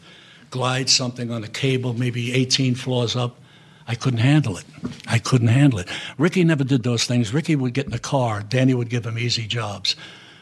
glide 0.50 0.90
something 0.90 1.32
on 1.32 1.44
a 1.44 1.48
cable, 1.48 1.94
maybe 1.94 2.34
18 2.34 2.76
floors 2.76 3.16
up. 3.16 3.40
I 3.88 3.96
couldn't 3.96 4.20
handle 4.20 4.58
it. 4.58 4.66
I 5.08 5.20
couldn't 5.20 5.50
handle 5.50 5.80
it. 5.80 5.90
Ricky 6.18 6.44
never 6.44 6.64
did 6.64 6.84
those 6.84 7.06
things. 7.06 7.34
Ricky 7.34 7.56
would 7.56 7.74
get 7.74 7.86
in 7.86 7.92
the 7.92 8.00
car. 8.00 8.42
Danny 8.42 8.74
would 8.74 8.90
give 8.90 9.06
him 9.06 9.20
easy 9.20 9.46
jobs. 9.46 9.96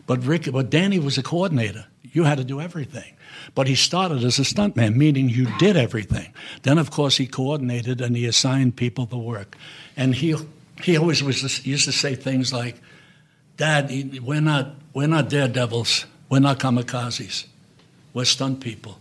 But 0.08 0.26
Ricky, 0.26 0.52
but 0.52 0.70
Danny 0.70 1.00
was 1.00 1.18
a 1.18 1.24
coordinator. 1.24 1.86
You 2.14 2.24
had 2.24 2.38
to 2.38 2.44
do 2.44 2.60
everything. 2.60 3.16
But 3.56 3.68
he 3.68 3.76
started 3.76 4.24
as 4.24 4.40
a 4.40 4.44
stuntman, 4.44 4.96
meaning 4.96 5.30
you 5.30 5.48
did 5.58 5.78
everything. 5.78 6.34
Then, 6.64 6.78
of 6.78 6.92
course, 6.92 7.18
he 7.18 7.28
coordinated 7.28 8.02
and 8.02 8.16
he 8.16 8.26
assigned 8.26 8.76
people 8.76 9.06
the 9.06 9.18
work. 9.18 9.58
And 9.96 10.14
he, 10.14 10.36
he 10.84 10.98
always 10.98 11.24
was 11.24 11.66
used 11.66 11.86
to 11.86 11.92
say 11.92 12.16
things 12.16 12.52
like, 12.52 12.76
"Dad, 13.58 13.92
we're 14.22 14.42
not 14.42 14.76
we're 14.94 15.08
not 15.08 15.30
daredevils. 15.30 16.06
We're 16.30 16.40
not 16.40 16.60
kamikazes. 16.60 17.46
We're 18.14 18.26
stunt 18.26 18.62
people. 18.62 19.00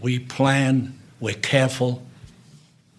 We 0.00 0.18
plan. 0.18 0.98
We're 1.20 1.34
careful. 1.34 2.02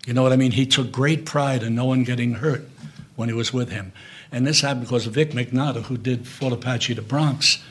You 0.06 0.14
know 0.14 0.24
what 0.24 0.32
I 0.32 0.36
mean? 0.36 0.52
He 0.52 0.66
took 0.66 0.92
great 0.92 1.26
pride 1.26 1.64
in 1.64 1.76
no 1.76 1.86
one 1.86 2.04
getting 2.04 2.34
hurt 2.34 2.68
when 3.16 3.30
he 3.30 3.36
was 3.36 3.52
with 3.52 3.70
him. 3.70 3.92
And 4.32 4.46
this 4.46 4.62
happened 4.62 4.82
because 4.82 5.06
Vic 5.06 5.32
Magnotta, 5.32 5.84
who 5.84 5.98
did 5.98 6.28
Fort 6.28 6.54
Apache 6.54 6.96
to 6.96 7.02
Bronx, 7.02 7.64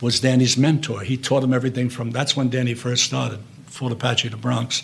was 0.00 0.20
Danny's 0.20 0.56
mentor. 0.56 1.00
He 1.00 1.16
taught 1.16 1.44
him 1.44 1.54
everything 1.54 1.88
from 1.88 2.10
that's 2.10 2.36
when 2.36 2.50
Danny 2.50 2.74
first 2.74 3.04
started, 3.04 3.40
Fort 3.66 3.92
Apache 3.92 4.30
to 4.30 4.36
Bronx. 4.36 4.82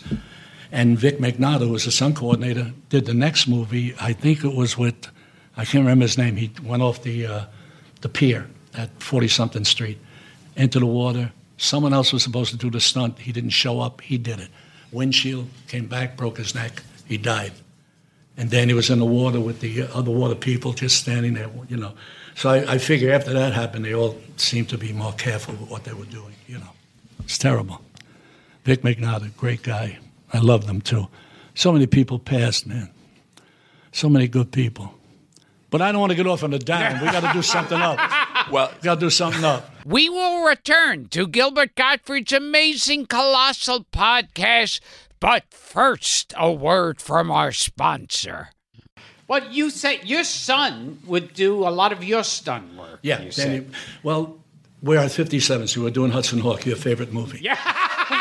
And 0.70 0.98
Vic 0.98 1.18
Magnotta, 1.18 1.60
who 1.60 1.70
was 1.70 1.84
the 1.84 1.90
stunt 1.90 2.16
coordinator, 2.16 2.72
did 2.88 3.06
the 3.06 3.14
next 3.14 3.48
movie. 3.48 3.94
I 4.00 4.12
think 4.12 4.44
it 4.44 4.54
was 4.54 4.78
with, 4.78 5.08
I 5.56 5.64
can't 5.64 5.82
remember 5.82 6.04
his 6.04 6.18
name. 6.18 6.36
He 6.36 6.50
went 6.62 6.82
off 6.82 7.02
the, 7.02 7.26
uh, 7.26 7.44
the 8.00 8.08
pier 8.08 8.48
at 8.74 8.90
40 9.02 9.28
something 9.28 9.64
Street 9.64 9.98
into 10.56 10.78
the 10.78 10.86
water. 10.86 11.32
Someone 11.56 11.92
else 11.92 12.12
was 12.12 12.22
supposed 12.22 12.50
to 12.52 12.56
do 12.56 12.70
the 12.70 12.80
stunt. 12.80 13.18
He 13.18 13.32
didn't 13.32 13.50
show 13.50 13.80
up. 13.80 14.00
He 14.00 14.18
did 14.18 14.40
it. 14.40 14.50
Windshield 14.92 15.48
came 15.66 15.86
back, 15.86 16.16
broke 16.16 16.38
his 16.38 16.54
neck. 16.54 16.82
He 17.06 17.18
died. 17.18 17.52
And 18.38 18.50
Danny 18.50 18.72
was 18.72 18.88
in 18.88 19.00
the 19.00 19.04
water 19.04 19.40
with 19.40 19.60
the 19.60 19.82
other 19.92 20.12
water 20.12 20.36
people 20.36 20.72
just 20.72 20.96
standing 20.96 21.34
there, 21.34 21.50
you 21.68 21.76
know. 21.76 21.92
So 22.36 22.50
I, 22.50 22.74
I 22.74 22.78
figure 22.78 23.12
after 23.12 23.32
that 23.32 23.52
happened, 23.52 23.84
they 23.84 23.94
all 23.94 24.16
seemed 24.36 24.68
to 24.68 24.78
be 24.78 24.92
more 24.92 25.12
careful 25.12 25.54
with 25.54 25.68
what 25.68 25.82
they 25.82 25.92
were 25.92 26.04
doing, 26.04 26.34
you 26.46 26.58
know. 26.58 26.70
It's 27.24 27.36
terrible. 27.36 27.82
Vic 28.64 28.82
Magnotta, 28.82 29.26
a 29.26 29.30
great 29.30 29.62
guy. 29.62 29.98
I 30.32 30.38
love 30.38 30.68
them 30.68 30.80
too. 30.80 31.08
So 31.54 31.72
many 31.72 31.88
people 31.88 32.20
passed, 32.20 32.64
man. 32.64 32.90
So 33.90 34.08
many 34.08 34.28
good 34.28 34.52
people. 34.52 34.94
But 35.70 35.82
I 35.82 35.90
don't 35.90 36.00
want 36.00 36.12
to 36.12 36.16
get 36.16 36.26
off 36.26 36.44
on 36.44 36.54
a 36.54 36.58
down. 36.58 37.00
We 37.00 37.06
got 37.06 37.26
to 37.26 37.32
do 37.32 37.42
something 37.42 37.80
up. 37.80 37.98
Well, 38.50 38.72
got 38.80 38.94
to 38.94 39.00
do 39.00 39.10
something 39.10 39.44
up. 39.44 39.70
We 39.84 40.08
will 40.08 40.42
return 40.42 41.08
to 41.08 41.26
Gilbert 41.26 41.74
Gottfried's 41.74 42.32
amazing 42.32 43.04
colossal 43.04 43.84
podcast, 43.92 44.80
but 45.20 45.44
first, 45.50 46.32
a 46.36 46.52
word 46.52 47.00
from 47.00 47.30
our 47.30 47.52
sponsor. 47.52 48.50
Well, 49.26 49.46
you 49.50 49.70
said 49.70 50.04
your 50.04 50.24
son 50.24 51.00
would 51.06 51.34
do 51.34 51.66
a 51.66 51.70
lot 51.70 51.92
of 51.92 52.02
your 52.02 52.24
stunt 52.24 52.74
work. 52.74 53.00
Yeah, 53.02 53.20
you 53.20 53.30
Danny. 53.30 53.66
Well, 54.02 54.38
we're 54.82 54.98
at 54.98 55.12
57, 55.12 55.68
so 55.68 55.82
we're 55.82 55.90
doing 55.90 56.12
Hudson 56.12 56.38
Hawk, 56.38 56.64
your 56.64 56.76
favorite 56.76 57.12
movie. 57.12 57.40
Yeah. 57.42 57.58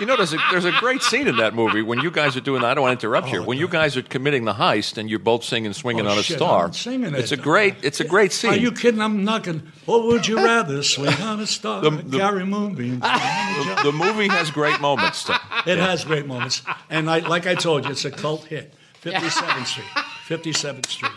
you 0.00 0.06
know, 0.06 0.16
there's 0.16 0.32
a, 0.32 0.38
there's 0.50 0.64
a 0.64 0.72
great 0.72 1.02
scene 1.02 1.28
in 1.28 1.36
that 1.36 1.54
movie 1.54 1.82
when 1.82 2.00
you 2.00 2.10
guys 2.10 2.36
are 2.36 2.40
doing. 2.40 2.64
I 2.64 2.74
don't 2.74 2.82
want 2.82 2.98
to 3.00 3.06
interrupt 3.06 3.30
you. 3.32 3.42
When 3.42 3.58
you 3.58 3.68
guys 3.68 3.96
are 3.96 4.02
committing 4.02 4.44
the 4.44 4.54
heist 4.54 4.98
and 4.98 5.08
you're 5.10 5.18
both 5.18 5.44
singing 5.44 5.72
"Swinging 5.72 6.06
Oh, 6.06 6.10
on 6.10 6.18
a 6.18 6.22
shit, 6.22 6.38
Star," 6.38 6.66
I'm 6.66 6.72
singing 6.72 7.14
it's 7.14 7.32
it. 7.32 7.38
a 7.38 7.42
great 7.42 7.76
it's 7.82 8.00
a 8.00 8.04
great 8.04 8.32
scene. 8.32 8.50
Are 8.52 8.56
you 8.56 8.72
kidding? 8.72 9.00
I'm 9.00 9.24
knocking. 9.24 9.70
What 9.86 10.04
would 10.04 10.26
you 10.26 10.36
rather, 10.36 10.82
swing 10.82 11.14
on 11.22 11.40
a 11.40 11.46
star, 11.46 11.80
The- 11.82 11.90
the- 11.90 12.18
carry 12.18 12.44
moonbeams? 12.44 13.00
the, 13.00 13.80
the 13.84 13.92
movie 13.92 14.28
has 14.28 14.50
great 14.50 14.80
moments. 14.80 15.24
Too. 15.24 15.34
It 15.66 15.78
has 15.78 16.04
great 16.04 16.26
moments, 16.26 16.62
and 16.90 17.10
I, 17.10 17.18
like 17.20 17.46
I 17.46 17.54
told 17.54 17.84
you, 17.84 17.90
it's 17.90 18.04
a 18.04 18.10
cult 18.10 18.44
hit. 18.44 18.74
57th 19.02 19.66
Street, 19.66 19.86
57th 20.28 20.86
Street, 20.86 21.10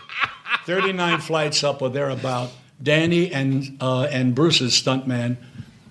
39 0.64 1.20
flights 1.20 1.62
up 1.64 1.82
or 1.82 1.88
thereabout. 1.90 2.50
Danny 2.82 3.32
and 3.32 3.78
uh, 3.80 4.02
and 4.10 4.34
Bruce's 4.34 4.72
stuntman 4.80 5.38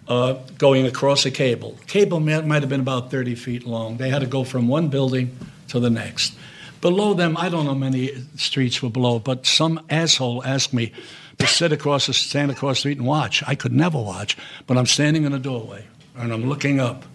uh, 0.08 0.34
going 0.58 0.86
across 0.86 1.26
a 1.26 1.32
cable. 1.32 1.78
Cable 1.88 2.20
might 2.20 2.62
have 2.62 2.70
been 2.70 2.80
about 2.80 3.12
30 3.12 3.36
feet 3.36 3.66
long. 3.66 3.98
They 3.98 4.10
had 4.10 4.20
to 4.20 4.28
go 4.28 4.44
from 4.44 4.68
one 4.68 4.90
building 4.90 5.36
to 5.70 5.80
the 5.80 5.90
next. 5.90 6.36
Below 6.82 7.16
them, 7.16 7.36
I 7.38 7.50
don't 7.50 7.66
know 7.66 7.74
many 7.76 8.12
streets 8.36 8.82
were 8.82 8.90
below, 8.90 9.18
but 9.20 9.46
some 9.46 9.84
asshole 9.90 10.44
asked 10.44 10.74
me 10.74 10.92
to 11.40 11.48
sit 11.48 11.72
across 11.72 12.08
the 12.08 12.14
stand 12.14 12.52
across 12.52 12.78
the 12.78 12.80
street 12.82 12.98
and 12.98 13.08
watch. 13.08 13.44
I 13.48 13.56
could 13.56 13.74
never 13.74 14.00
watch, 14.00 14.38
but 14.68 14.78
I'm 14.78 14.86
standing 14.86 15.24
in 15.24 15.34
a 15.34 15.40
doorway 15.40 15.86
and 16.16 16.32
I'm 16.32 16.48
looking 16.48 16.80
up 16.80 17.06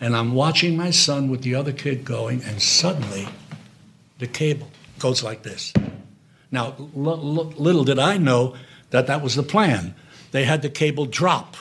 and 0.00 0.14
I'm 0.16 0.34
watching 0.34 0.76
my 0.76 0.90
son 0.90 1.30
with 1.30 1.42
the 1.42 1.54
other 1.54 1.72
kid 1.72 2.04
going, 2.04 2.42
and 2.44 2.60
suddenly 2.60 3.26
the 4.18 4.26
cable 4.26 4.70
goes 4.98 5.22
like 5.22 5.42
this. 5.42 5.72
Now, 6.50 6.74
l- 6.94 7.08
l- 7.08 7.52
little 7.56 7.84
did 7.84 7.98
I 7.98 8.18
know 8.18 8.54
that 8.90 9.06
that 9.06 9.22
was 9.22 9.34
the 9.34 9.42
plan. 9.42 9.94
They 10.32 10.44
had 10.44 10.62
the 10.62 10.68
cable 10.68 11.06
drop, 11.06 11.56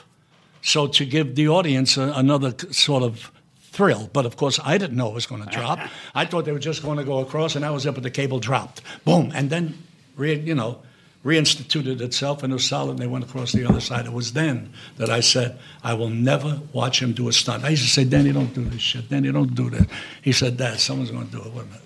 so 0.65 0.87
to 0.87 1.05
give 1.05 1.35
the 1.35 1.47
audience 1.47 1.95
a, 1.95 2.11
another 2.15 2.51
sort 2.71 3.03
of 3.03 3.31
thrill. 3.59 4.09
But 4.11 4.25
of 4.25 4.35
course, 4.35 4.59
I 4.63 4.79
didn't 4.79 4.97
know 4.97 5.09
it 5.09 5.13
was 5.13 5.27
going 5.27 5.43
to 5.43 5.49
drop. 5.49 5.79
I 6.15 6.25
thought 6.25 6.45
they 6.45 6.51
were 6.51 6.59
just 6.59 6.81
going 6.81 6.97
to 6.97 7.03
go 7.03 7.19
across, 7.19 7.55
and 7.55 7.63
I 7.63 7.69
was 7.69 7.85
up, 7.85 7.93
But 7.93 8.03
the 8.03 8.09
cable 8.09 8.39
dropped, 8.39 8.81
boom, 9.05 9.31
and 9.35 9.51
then, 9.51 9.77
re, 10.17 10.33
you 10.39 10.55
know, 10.55 10.81
reinstituted 11.23 12.01
itself, 12.01 12.41
and 12.41 12.51
it 12.51 12.55
was 12.55 12.65
solid. 12.65 12.93
And 12.93 12.99
they 12.99 13.05
went 13.05 13.25
across 13.25 13.51
the 13.51 13.63
other 13.63 13.79
side. 13.79 14.07
It 14.07 14.13
was 14.13 14.33
then 14.33 14.73
that 14.97 15.11
I 15.11 15.19
said, 15.19 15.59
I 15.83 15.93
will 15.93 16.09
never 16.09 16.59
watch 16.73 16.99
him 16.99 17.13
do 17.13 17.29
a 17.29 17.33
stunt. 17.33 17.63
I 17.63 17.69
used 17.69 17.83
to 17.83 17.89
say, 17.89 18.03
Danny, 18.03 18.31
don't 18.31 18.53
do 18.53 18.63
this 18.65 18.81
shit. 18.81 19.07
Danny, 19.07 19.31
don't 19.31 19.53
do 19.53 19.69
that. 19.69 19.87
He 20.23 20.31
said, 20.31 20.57
Dad, 20.57 20.79
someone's 20.79 21.11
going 21.11 21.27
to 21.27 21.31
do 21.31 21.43
it. 21.43 21.53
What 21.53 21.65
about, 21.65 21.81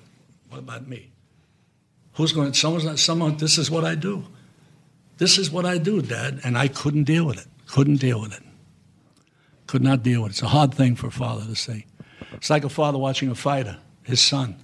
what 0.48 0.60
about 0.60 0.88
me? 0.88 1.10
Who's 2.14 2.32
going? 2.32 2.54
To, 2.54 2.58
someone's 2.58 2.86
not. 2.86 2.98
Someone. 2.98 3.36
This 3.36 3.58
is 3.58 3.70
what 3.70 3.84
I 3.84 3.96
do. 3.96 4.24
This 5.18 5.38
is 5.38 5.52
what 5.52 5.66
I 5.66 5.80
do, 5.80 6.02
Dad, 6.02 6.40
and 6.46 6.58
I 6.58 6.70
couldn't 6.70 7.04
deal 7.04 7.26
with 7.26 7.40
it. 7.40 7.48
Couldn't 7.68 7.98
deal 7.98 8.22
with 8.22 8.34
it. 8.34 8.44
Could 9.70 9.84
not 9.84 10.02
deal 10.02 10.24
with 10.24 10.32
it. 10.32 10.34
It's 10.34 10.42
a 10.42 10.48
hard 10.48 10.74
thing 10.74 10.96
for 10.96 11.06
a 11.06 11.12
father 11.12 11.46
to 11.46 11.56
say. 11.56 11.86
It's 12.34 12.50
like 12.50 12.64
a 12.64 12.70
father 12.70 12.98
watching 12.98 13.30
a 13.30 13.36
fighter, 13.36 13.78
his 14.02 14.20
son. 14.20 14.56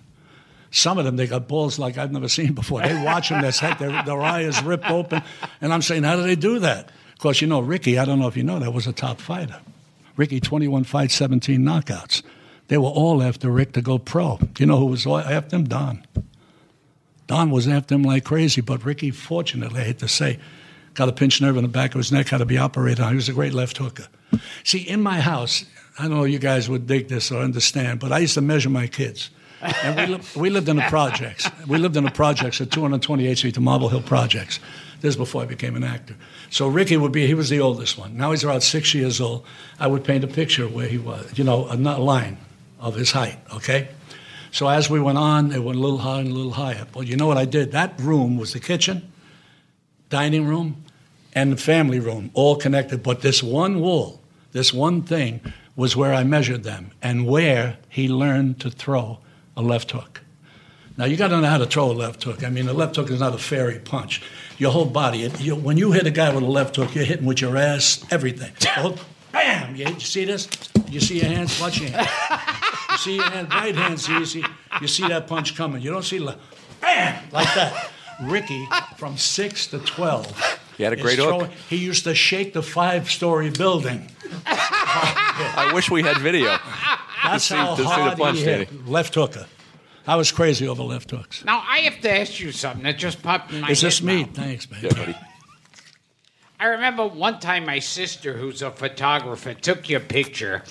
Some 0.71 0.97
of 0.97 1.05
them, 1.05 1.15
they 1.15 1.27
got 1.27 1.47
balls 1.47 1.77
like 1.77 1.99
I've 1.99 2.11
never 2.11 2.27
seen 2.27 2.53
before. 2.53 2.81
They 2.81 3.03
watch 3.03 3.29
them, 3.29 3.43
their, 3.43 3.51
head, 3.51 3.77
their, 3.77 4.01
their 4.03 4.19
eye 4.19 4.41
is 4.41 4.63
ripped 4.63 4.89
open. 4.89 5.21
And 5.61 5.71
I'm 5.71 5.83
saying, 5.83 6.01
how 6.01 6.15
do 6.15 6.23
they 6.23 6.35
do 6.35 6.57
that? 6.57 6.89
Of 7.13 7.19
course, 7.19 7.39
you 7.39 7.45
know, 7.45 7.59
Ricky, 7.59 7.99
I 7.99 8.05
don't 8.05 8.17
know 8.17 8.27
if 8.27 8.35
you 8.35 8.41
know, 8.41 8.57
that 8.57 8.73
was 8.73 8.87
a 8.87 8.93
top 8.93 9.21
fighter. 9.21 9.59
Ricky, 10.17 10.39
21 10.39 10.85
fights, 10.85 11.13
17 11.13 11.61
knockouts. 11.61 12.23
They 12.69 12.79
were 12.79 12.89
all 12.89 13.21
after 13.21 13.51
Rick 13.51 13.73
to 13.73 13.83
go 13.83 13.99
pro. 13.99 14.39
You 14.57 14.65
know 14.65 14.79
who 14.79 14.87
was 14.87 15.05
after 15.05 15.55
him? 15.55 15.65
Don. 15.65 16.03
Don 17.27 17.51
was 17.51 17.67
after 17.67 17.93
him 17.93 18.01
like 18.01 18.23
crazy, 18.23 18.61
but 18.61 18.83
Ricky, 18.83 19.11
fortunately, 19.11 19.81
I 19.81 19.83
hate 19.83 19.99
to 19.99 20.07
say, 20.07 20.39
got 20.95 21.09
a 21.09 21.11
pinched 21.11 21.43
nerve 21.43 21.57
in 21.57 21.61
the 21.63 21.69
back 21.69 21.93
of 21.93 21.99
his 21.99 22.11
neck, 22.11 22.29
had 22.29 22.39
to 22.39 22.45
be 22.47 22.57
operated 22.57 23.01
on. 23.01 23.11
He 23.11 23.15
was 23.15 23.29
a 23.29 23.33
great 23.33 23.53
left 23.53 23.77
hooker. 23.77 24.07
See, 24.63 24.79
in 24.79 25.01
my 25.01 25.19
house, 25.21 25.65
I 25.97 26.03
don't 26.03 26.11
know 26.11 26.23
you 26.25 26.39
guys 26.39 26.69
would 26.69 26.87
dig 26.87 27.07
this 27.07 27.31
or 27.31 27.41
understand, 27.41 27.99
but 27.99 28.11
I 28.11 28.19
used 28.19 28.33
to 28.35 28.41
measure 28.41 28.69
my 28.69 28.87
kids. 28.87 29.29
And 29.61 29.95
we, 29.95 30.15
li- 30.15 30.23
we 30.35 30.49
lived 30.49 30.69
in 30.69 30.75
the 30.75 30.83
projects. 30.83 31.49
We 31.67 31.77
lived 31.77 31.95
in 31.97 32.03
the 32.03 32.11
projects 32.11 32.61
at 32.61 32.69
228th 32.69 33.37
Street, 33.37 33.55
the 33.55 33.61
Marble 33.61 33.89
Hill 33.89 34.01
Projects. 34.01 34.59
This 35.01 35.13
is 35.13 35.15
before 35.17 35.41
I 35.41 35.45
became 35.45 35.75
an 35.75 35.83
actor. 35.83 36.15
So 36.49 36.67
Ricky 36.67 36.97
would 36.97 37.11
be, 37.11 37.25
he 37.27 37.33
was 37.33 37.49
the 37.49 37.59
oldest 37.59 37.97
one. 37.97 38.17
Now 38.17 38.31
he's 38.31 38.43
around 38.43 38.61
six 38.61 38.93
years 38.93 39.19
old. 39.21 39.45
I 39.79 39.87
would 39.87 40.03
paint 40.03 40.23
a 40.23 40.27
picture 40.27 40.67
where 40.67 40.87
he 40.87 40.97
was, 40.97 41.37
you 41.37 41.43
know, 41.43 41.67
a 41.69 41.77
line 41.77 42.37
of 42.79 42.95
his 42.95 43.11
height, 43.11 43.37
okay? 43.53 43.87
So 44.51 44.67
as 44.67 44.89
we 44.89 44.99
went 44.99 45.17
on, 45.17 45.51
it 45.51 45.63
went 45.63 45.77
a 45.77 45.81
little 45.81 45.97
higher 45.97 46.21
and 46.21 46.31
a 46.31 46.33
little 46.33 46.53
higher. 46.53 46.85
Well, 46.93 47.03
you 47.03 47.17
know 47.17 47.27
what 47.27 47.37
I 47.37 47.45
did? 47.45 47.71
That 47.71 47.99
room 47.99 48.37
was 48.37 48.53
the 48.53 48.59
kitchen, 48.59 49.11
dining 50.09 50.45
room, 50.45 50.83
and 51.33 51.51
the 51.51 51.57
family 51.57 51.99
room, 51.99 52.31
all 52.33 52.55
connected. 52.55 53.03
But 53.03 53.21
this 53.21 53.43
one 53.43 53.81
wall, 53.81 54.21
this 54.55 54.73
one 54.73 55.01
thing, 55.01 55.41
was 55.75 55.97
where 55.97 56.13
I 56.13 56.23
measured 56.23 56.63
them 56.63 56.91
and 57.01 57.27
where 57.27 57.77
he 57.89 58.07
learned 58.07 58.57
to 58.61 58.71
throw 58.71 59.19
a 59.57 59.61
left 59.61 59.91
hook. 59.91 60.21
Now 60.95 61.03
you 61.03 61.17
got 61.17 61.27
to 61.27 61.41
know 61.41 61.47
how 61.47 61.57
to 61.57 61.65
throw 61.65 61.91
a 61.91 61.97
left 62.05 62.23
hook. 62.23 62.41
I 62.41 62.49
mean, 62.49 62.69
a 62.69 62.73
left 62.73 62.95
hook 62.95 63.11
is 63.11 63.19
not 63.19 63.35
a 63.35 63.37
fairy 63.37 63.79
punch. 63.79 64.21
Your 64.57 64.71
whole 64.71 64.85
body. 64.85 65.23
It, 65.23 65.41
you, 65.41 65.55
when 65.55 65.75
you 65.75 65.91
hit 65.91 66.07
a 66.07 66.11
guy 66.11 66.33
with 66.33 66.41
a 66.41 66.47
left 66.47 66.77
hook, 66.77 66.95
you're 66.95 67.03
hitting 67.03 67.25
with 67.25 67.41
your 67.41 67.57
ass, 67.57 68.05
everything. 68.09 68.53
Oh, 68.77 68.95
bam! 69.33 69.75
You, 69.75 69.87
you 69.89 69.99
see 69.99 70.23
this? 70.23 70.47
You 70.89 71.01
see 71.01 71.17
your 71.19 71.27
hands? 71.27 71.59
Watch 71.59 71.81
your 71.81 71.89
hands. 71.89 72.09
You 72.91 72.97
see 72.97 73.15
your 73.15 73.29
hand, 73.29 73.49
right 73.49 73.75
hand. 73.75 73.99
So 73.99 74.17
you 74.17 74.25
see, 74.25 74.45
you 74.79 74.87
see 74.87 75.05
that 75.09 75.27
punch 75.27 75.57
coming. 75.57 75.81
You 75.81 75.91
don't 75.91 76.03
see 76.03 76.19
left. 76.19 76.39
Bam! 76.79 77.21
Like 77.33 77.53
that. 77.55 77.91
Ricky, 78.21 78.65
from 78.95 79.17
six 79.17 79.67
to 79.67 79.79
twelve. 79.79 80.61
He 80.77 80.83
had 80.83 80.93
a 80.93 80.95
great 80.97 81.17
hook. 81.19 81.27
throwing- 81.27 81.51
He 81.69 81.77
used 81.77 82.03
to 82.03 82.13
shake 82.15 82.53
the 82.53 82.61
five-story 82.63 83.49
building. 83.51 84.09
I 84.45 85.71
wish 85.73 85.89
we 85.89 86.01
had 86.03 86.17
video. 86.17 86.57
That's 87.23 87.45
see- 87.45 87.55
how 87.55 87.75
to 87.75 87.77
see 87.77 87.83
the 87.83 87.89
hard 87.89 88.17
punch, 88.17 88.37
he 88.39 88.43
hit. 88.43 88.87
Left 88.87 89.15
hooker. 89.15 89.45
I 90.07 90.15
was 90.17 90.31
crazy 90.31 90.67
over 90.67 90.83
left 90.83 91.09
hooks. 91.11 91.43
Now, 91.45 91.63
I 91.67 91.79
have 91.79 91.99
to 92.01 92.11
ask 92.11 92.39
you 92.39 92.51
something 92.51 92.83
that 92.83 92.97
just 92.97 93.23
popped 93.23 93.51
in 93.51 93.61
my 93.61 93.69
Is 93.69 93.81
head 93.81 93.87
this 93.87 94.01
me? 94.03 94.23
now. 94.23 94.29
Thanks, 94.33 94.69
man. 94.69 94.81
Yeah, 94.83 94.93
buddy. 94.93 95.15
I 96.59 96.65
remember 96.67 97.05
one 97.07 97.39
time 97.39 97.65
my 97.65 97.79
sister, 97.79 98.37
who's 98.37 98.61
a 98.61 98.71
photographer, 98.71 99.53
took 99.53 99.89
your 99.89 99.99
picture, 99.99 100.63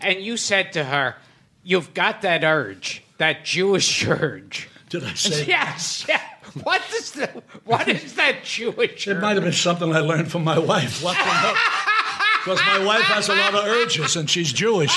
and 0.00 0.20
you 0.20 0.36
said 0.36 0.72
to 0.74 0.84
her, 0.84 1.16
"You've 1.64 1.92
got 1.94 2.22
that 2.22 2.44
urge, 2.44 3.02
that 3.18 3.44
Jewish 3.44 4.06
urge." 4.06 4.68
Did 4.90 5.04
I 5.04 5.14
say? 5.14 5.46
Yes. 5.46 6.04
Yeah. 6.08 6.20
What 6.62 6.82
is 6.94 7.12
the? 7.12 7.26
What 7.64 7.88
is 7.88 8.14
that 8.14 8.44
Jewish 8.44 9.08
It 9.08 9.20
might 9.20 9.34
have 9.34 9.42
been 9.44 9.52
something 9.52 9.94
I 9.94 10.00
learned 10.00 10.30
from 10.30 10.44
my 10.44 10.58
wife. 10.58 11.00
Because 11.00 12.60
my 12.66 12.84
wife 12.84 13.02
has 13.02 13.28
a 13.28 13.34
lot 13.34 13.54
of 13.54 13.64
urges 13.64 14.16
and 14.16 14.28
she's 14.30 14.52
Jewish. 14.52 14.94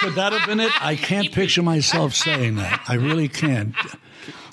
Could 0.00 0.14
that 0.16 0.32
have 0.32 0.46
been 0.48 0.60
it? 0.60 0.72
I 0.84 0.96
can't 0.96 1.30
picture 1.32 1.62
myself 1.62 2.14
saying 2.14 2.56
that. 2.56 2.80
I 2.88 2.94
really 2.94 3.28
can't. 3.28 3.74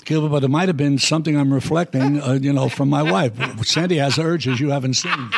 Gilbert, 0.04 0.28
but 0.30 0.44
it 0.44 0.48
might 0.48 0.68
have 0.68 0.76
been 0.76 0.98
something 0.98 1.36
I'm 1.36 1.52
reflecting, 1.52 2.20
uh, 2.20 2.34
you 2.34 2.52
know, 2.52 2.68
from 2.68 2.88
my 2.88 3.02
wife. 3.02 3.32
Sandy 3.64 3.96
has 3.98 4.18
urges 4.18 4.60
you 4.60 4.70
haven't 4.70 4.94
seen. 4.94 5.30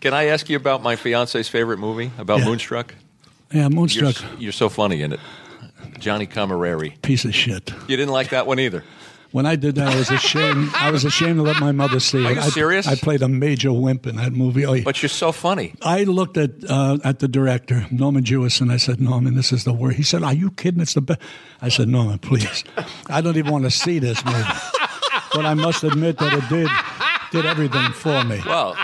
Can 0.00 0.14
I 0.14 0.24
ask 0.26 0.48
you 0.48 0.56
about 0.56 0.82
my 0.82 0.96
fiance's 0.96 1.48
favorite 1.48 1.78
movie 1.78 2.10
about 2.18 2.40
Yeah. 2.40 2.44
Moonstruck? 2.46 2.94
Yeah, 3.52 3.62
You're, 3.62 3.70
Moonstruck, 3.70 4.16
you're 4.38 4.52
so 4.52 4.68
funny 4.68 5.02
in 5.02 5.12
it. 5.12 5.20
Johnny 5.98 6.26
Camerari. 6.26 6.90
piece 7.02 7.24
of 7.24 7.34
shit. 7.34 7.72
You 7.88 7.96
didn't 7.96 8.12
like 8.12 8.30
that 8.30 8.46
one 8.46 8.60
either. 8.60 8.84
When 9.30 9.44
I 9.44 9.56
did 9.56 9.74
that, 9.74 9.88
I 9.88 9.96
was 9.96 10.10
ashamed. 10.10 10.70
I 10.74 10.90
was 10.90 11.04
ashamed 11.04 11.36
to 11.36 11.42
let 11.42 11.60
my 11.60 11.72
mother 11.72 12.00
see 12.00 12.24
Are 12.24 12.30
it. 12.32 12.34
you 12.36 12.40
I, 12.40 12.48
serious? 12.48 12.86
I 12.86 12.94
played 12.94 13.20
a 13.22 13.28
major 13.28 13.72
wimp 13.72 14.06
in 14.06 14.16
that 14.16 14.32
movie. 14.32 14.64
Oh, 14.64 14.72
yeah. 14.72 14.84
But 14.84 15.02
you're 15.02 15.08
so 15.10 15.32
funny. 15.32 15.74
I 15.82 16.04
looked 16.04 16.36
at 16.38 16.50
uh, 16.68 16.98
at 17.04 17.18
the 17.18 17.28
director, 17.28 17.86
Norman 17.90 18.24
Jewison. 18.24 18.70
I 18.72 18.78
said, 18.78 19.00
Norman, 19.00 19.34
this 19.34 19.52
is 19.52 19.64
the 19.64 19.72
worst. 19.74 19.96
He 19.98 20.02
said, 20.02 20.22
Are 20.22 20.32
you 20.34 20.50
kidding? 20.52 20.80
It's 20.80 20.94
the 20.94 21.02
best. 21.02 21.20
I 21.60 21.68
said, 21.68 21.88
Norman, 21.88 22.18
please. 22.18 22.64
I 23.08 23.20
don't 23.20 23.36
even 23.36 23.52
want 23.52 23.64
to 23.64 23.70
see 23.70 23.98
this 23.98 24.24
movie. 24.24 24.42
But 25.34 25.44
I 25.44 25.52
must 25.52 25.84
admit 25.84 26.16
that 26.18 26.32
it 26.32 26.48
did 26.48 26.68
did 27.32 27.44
everything 27.44 27.92
for 27.92 28.24
me. 28.24 28.40
Well, 28.46 28.76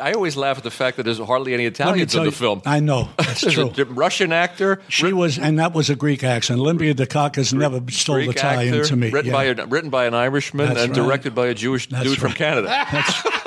I 0.00 0.12
always 0.12 0.36
laugh 0.36 0.56
at 0.58 0.64
the 0.64 0.70
fact 0.70 0.96
that 0.96 1.02
there's 1.02 1.18
hardly 1.18 1.54
any 1.54 1.66
Italians 1.66 2.14
in 2.14 2.20
the 2.20 2.26
you- 2.26 2.30
film. 2.30 2.62
I 2.64 2.80
know 2.80 3.08
that's 3.18 3.40
true. 3.52 3.72
a 3.76 3.84
Russian 3.84 4.32
actor. 4.32 4.80
She 4.88 5.12
was, 5.12 5.38
and 5.38 5.58
that 5.58 5.72
was 5.74 5.90
a 5.90 5.94
Greek 5.96 6.24
accent. 6.24 6.60
Olympia 6.60 6.94
Dukakis 6.94 7.52
never 7.52 7.80
stole 7.90 8.16
Greek 8.16 8.30
Italian 8.30 8.74
actor, 8.74 8.84
to 8.88 8.96
me. 8.96 9.10
Written, 9.10 9.30
Yeah. 9.30 9.36
by 9.36 9.44
a, 9.44 9.66
written 9.66 9.90
by 9.90 10.06
an 10.06 10.14
Irishman 10.14 10.68
That's 10.68 10.80
and 10.82 10.96
right. 10.96 11.04
directed 11.04 11.34
by 11.34 11.46
a 11.48 11.54
Jewish 11.54 11.88
That's 11.88 12.04
dude 12.04 12.18
from 12.18 12.28
right. 12.28 12.36
Canada. 12.36 12.68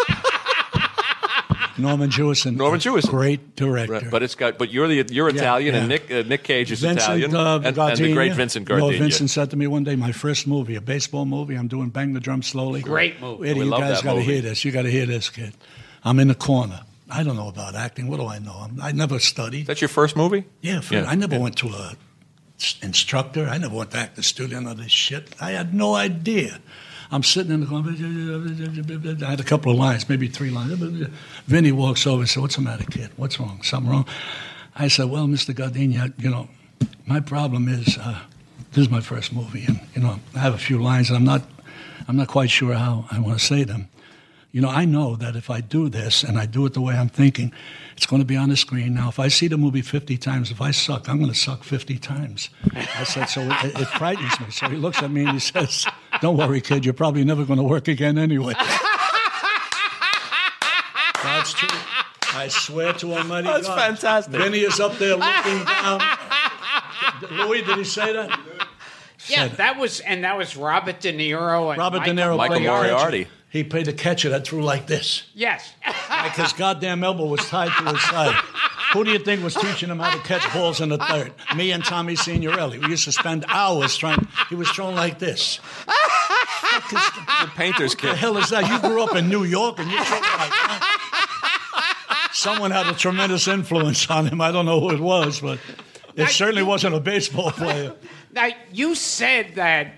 Norman 1.79 2.09
Jewison. 2.09 2.55
Norman 2.55 2.79
Jewison. 2.79 3.09
great 3.09 3.55
director. 3.55 3.93
Right, 3.93 4.09
But 4.09 4.23
it's 4.23 4.33
got. 4.33 4.57
But 4.57 4.71
you're 4.71 4.87
the 4.87 5.05
you're 5.13 5.29
Italian, 5.29 5.75
and. 5.75 5.87
Nick 5.87 6.09
uh, 6.11 6.23
Nick 6.23 6.43
Cage 6.43 6.71
is 6.71 6.79
Vincent 6.81 7.21
Italian, 7.21 7.35
uh, 7.35 7.57
and, 7.63 7.77
and 7.77 7.97
the 7.97 8.13
great 8.13 8.33
Vincent 8.33 8.67
You 8.67 8.77
know, 8.77 8.89
Vincent 8.89 9.29
said 9.29 9.51
to 9.51 9.57
me 9.57 9.67
one 9.67 9.83
day, 9.83 9.95
my 9.95 10.11
first 10.11 10.47
movie, 10.47 10.75
a 10.75 10.81
baseball 10.81 11.25
movie. 11.25 11.53
I'm 11.55 11.67
doing 11.67 11.89
Bang 11.89 12.13
the 12.13 12.19
Drum 12.19 12.41
Slowly. 12.41 12.81
Great 12.81 13.21
movie. 13.21 13.47
Eddie, 13.49 13.59
We 13.59 13.65
you 13.65 13.71
love 13.71 13.81
guys 13.81 14.01
got 14.01 14.15
to 14.15 14.21
hear 14.21 14.41
this. 14.41 14.65
You 14.65 14.71
got 14.71 14.83
to 14.83 14.89
hear 14.91 15.05
this, 15.05 15.29
kid. 15.29 15.53
I'm 16.03 16.19
in 16.19 16.27
the 16.27 16.35
corner. 16.35 16.81
I 17.09 17.23
don't 17.23 17.35
know 17.35 17.47
about 17.47 17.75
acting. 17.75 18.07
What 18.07 18.19
do 18.19 18.27
I 18.27 18.39
know? 18.39 18.53
I'm, 18.53 18.81
I 18.81 18.91
never 18.91 19.19
studied. 19.19 19.67
That's 19.67 19.81
your 19.81 19.87
first 19.87 20.15
movie? 20.15 20.43
Yeah, 20.61 20.81
for, 20.81 20.95
Yeah, 20.95 21.05
I 21.05 21.15
never 21.15 21.35
yeah. 21.35 21.41
went 21.41 21.57
to 21.57 21.67
a 21.69 21.95
instructor. 22.81 23.47
I 23.47 23.57
never 23.57 23.75
went 23.75 23.91
to 23.91 23.97
acting 23.97 24.23
studio 24.23 24.57
and 24.57 24.67
all 24.67 24.75
this 24.75 24.91
shit. 24.91 25.35
I 25.39 25.51
had 25.51 25.73
no 25.73 25.95
idea. 25.95 26.59
I'm 27.09 27.23
sitting 27.23 27.53
in 27.53 27.61
the 27.61 27.65
corner. 27.67 27.91
I 29.25 29.29
had 29.29 29.39
a 29.39 29.43
couple 29.43 29.71
of 29.71 29.77
lines, 29.77 30.09
maybe 30.09 30.27
three 30.27 30.49
lines. 30.49 30.73
Vinny 31.45 31.71
walks 31.71 32.05
over 32.05 32.21
and 32.21 32.29
says, 32.29 32.41
"What's 32.41 32.55
the 32.57 32.61
matter, 32.61 32.83
kid? 32.83 33.11
What's 33.15 33.39
wrong? 33.39 33.61
Something 33.63 33.89
wrong?" 33.91 34.05
I 34.75 34.89
said, 34.89 35.05
"Well, 35.05 35.25
Mr. 35.27 35.55
Gardenia, 35.55 36.11
you 36.17 36.29
know, 36.29 36.49
my 37.05 37.21
problem 37.21 37.69
is 37.69 37.97
uh, 37.97 38.19
this 38.71 38.81
is 38.85 38.89
my 38.89 38.99
first 38.99 39.31
movie, 39.31 39.63
and 39.65 39.79
you 39.95 40.01
know, 40.01 40.19
I 40.35 40.39
have 40.39 40.53
a 40.53 40.57
few 40.57 40.81
lines, 40.81 41.09
and 41.09 41.15
I'm 41.15 41.23
not, 41.23 41.43
I'm 42.09 42.17
not 42.17 42.27
quite 42.27 42.49
sure 42.49 42.73
how 42.73 43.05
I 43.09 43.19
want 43.19 43.39
to 43.39 43.45
say 43.45 43.63
them." 43.63 43.87
You 44.57 44.63
know, 44.63 44.71
I 44.71 44.85
know 44.85 45.15
that 45.17 45.35
if 45.35 45.51
I 45.51 45.61
do 45.61 45.87
this 45.87 46.23
and 46.23 46.35
I 46.35 46.47
do 46.47 46.65
it 46.65 46.73
the 46.73 46.81
way 46.81 46.95
I'm 46.95 47.09
thinking, 47.09 47.53
it's 47.95 48.07
going 48.07 48.23
to 48.23 48.25
be 48.25 48.35
on 48.35 48.49
the 48.49 48.57
screen. 48.57 48.95
Now, 48.95 49.07
if 49.07 49.19
I 49.19 49.27
see 49.27 49.47
the 49.47 49.55
movie 49.55 49.83
50 49.83 50.17
times, 50.17 50.49
if 50.49 50.61
I 50.61 50.71
suck, 50.71 51.07
I'm 51.07 51.19
going 51.19 51.29
to 51.29 51.37
suck 51.37 51.63
50 51.63 51.99
times. 51.99 52.49
I 52.73 53.03
said, 53.03 53.25
so 53.25 53.41
it, 53.41 53.79
it 53.79 53.87
frightens 53.99 54.39
me. 54.39 54.49
So 54.49 54.67
he 54.67 54.77
looks 54.77 55.03
at 55.03 55.11
me 55.11 55.25
and 55.25 55.33
he 55.33 55.39
says, 55.39 55.85
Don't 56.21 56.37
worry, 56.37 56.59
kid, 56.59 56.85
you're 56.85 56.95
probably 56.95 57.23
never 57.23 57.45
going 57.45 57.59
to 57.59 57.63
work 57.63 57.87
again 57.87 58.17
anyway. 58.17 58.53
That's 61.21 61.53
true. 61.53 61.69
I 62.33 62.47
swear 62.49 62.93
to 62.93 63.13
Almighty 63.13 63.49
That's 63.49 63.67
God. 63.67 63.79
fantastic. 63.79 64.41
Vinny 64.41 64.61
is 64.61 64.79
up 64.79 64.97
there 64.97 65.17
looking 65.17 65.65
down. 65.65 66.01
Louis, 67.29 67.61
did 67.61 67.77
he 67.77 67.83
say 67.83 68.11
that? 68.11 68.39
Yeah, 69.27 69.49
that 69.49 69.77
was 69.77 69.99
and 69.99 70.23
that 70.23 70.35
was 70.37 70.57
Robert 70.57 70.99
De 70.99 71.13
Niro 71.13 71.69
and 71.69 71.77
Robert 71.77 72.05
De 72.05 72.13
Michael 72.13 72.15
Niro 72.15 72.37
Michael 72.37 72.55
played 72.55 72.63
the 72.63 72.69
catcher. 72.69 72.91
Moriarty. 72.91 73.27
He 73.57 73.63
played 73.63 73.85
the 73.85 73.93
catcher 73.93 74.29
that 74.29 74.45
threw 74.47 74.63
like 74.63 74.87
this. 74.87 75.23
Yes. 75.33 75.73
Like 76.09 76.35
his 76.35 76.53
goddamn 76.53 77.03
elbow 77.03 77.25
was 77.25 77.47
tied 77.49 77.71
to 77.77 77.91
his 77.93 78.01
side. 78.03 78.35
Who 78.93 79.03
do 79.03 79.11
you 79.11 79.19
think 79.19 79.43
was 79.43 79.53
teaching 79.55 79.89
him 79.89 79.99
how 79.99 80.11
to 80.11 80.19
catch 80.19 80.51
balls 80.53 80.79
in 80.79 80.89
the 80.89 80.97
third? 80.97 81.33
Me 81.55 81.71
and 81.71 81.83
Tommy 81.83 82.15
Signorelli. 82.15 82.79
We 82.79 82.87
used 82.87 83.03
to 83.05 83.11
spend 83.11 83.43
hours 83.49 83.97
trying. 83.97 84.27
He 84.49 84.55
was 84.55 84.69
thrown 84.69 84.95
like 84.95 85.19
this. 85.19 85.55
Fuck 85.57 86.93
is- 86.93 87.11
The 87.41 87.51
painter's 87.55 87.91
What 87.91 88.01
the 88.01 88.07
kid. 88.09 88.15
hell 88.17 88.37
is 88.37 88.49
that? 88.49 88.67
You 88.69 88.79
grew 88.79 89.03
up 89.03 89.15
in 89.15 89.27
New 89.29 89.43
York 89.43 89.79
and 89.79 89.91
you're 89.91 90.03
throwing 90.05 90.21
like 90.23 90.51
that? 90.51 92.29
Someone 92.33 92.71
had 92.71 92.87
a 92.87 92.93
tremendous 92.93 93.47
influence 93.47 94.09
on 94.09 94.27
him. 94.27 94.39
I 94.41 94.51
don't 94.51 94.65
know 94.65 94.79
who 94.79 94.91
it 94.91 94.99
was, 94.99 95.41
but 95.41 95.59
it 96.15 96.29
certainly 96.29 96.63
wasn't 96.63 96.95
a 96.95 96.99
baseball 96.99 97.51
player. 97.51 97.93
Now 98.31 98.49
you 98.71 98.93
said 98.95 99.55
that 99.55 99.93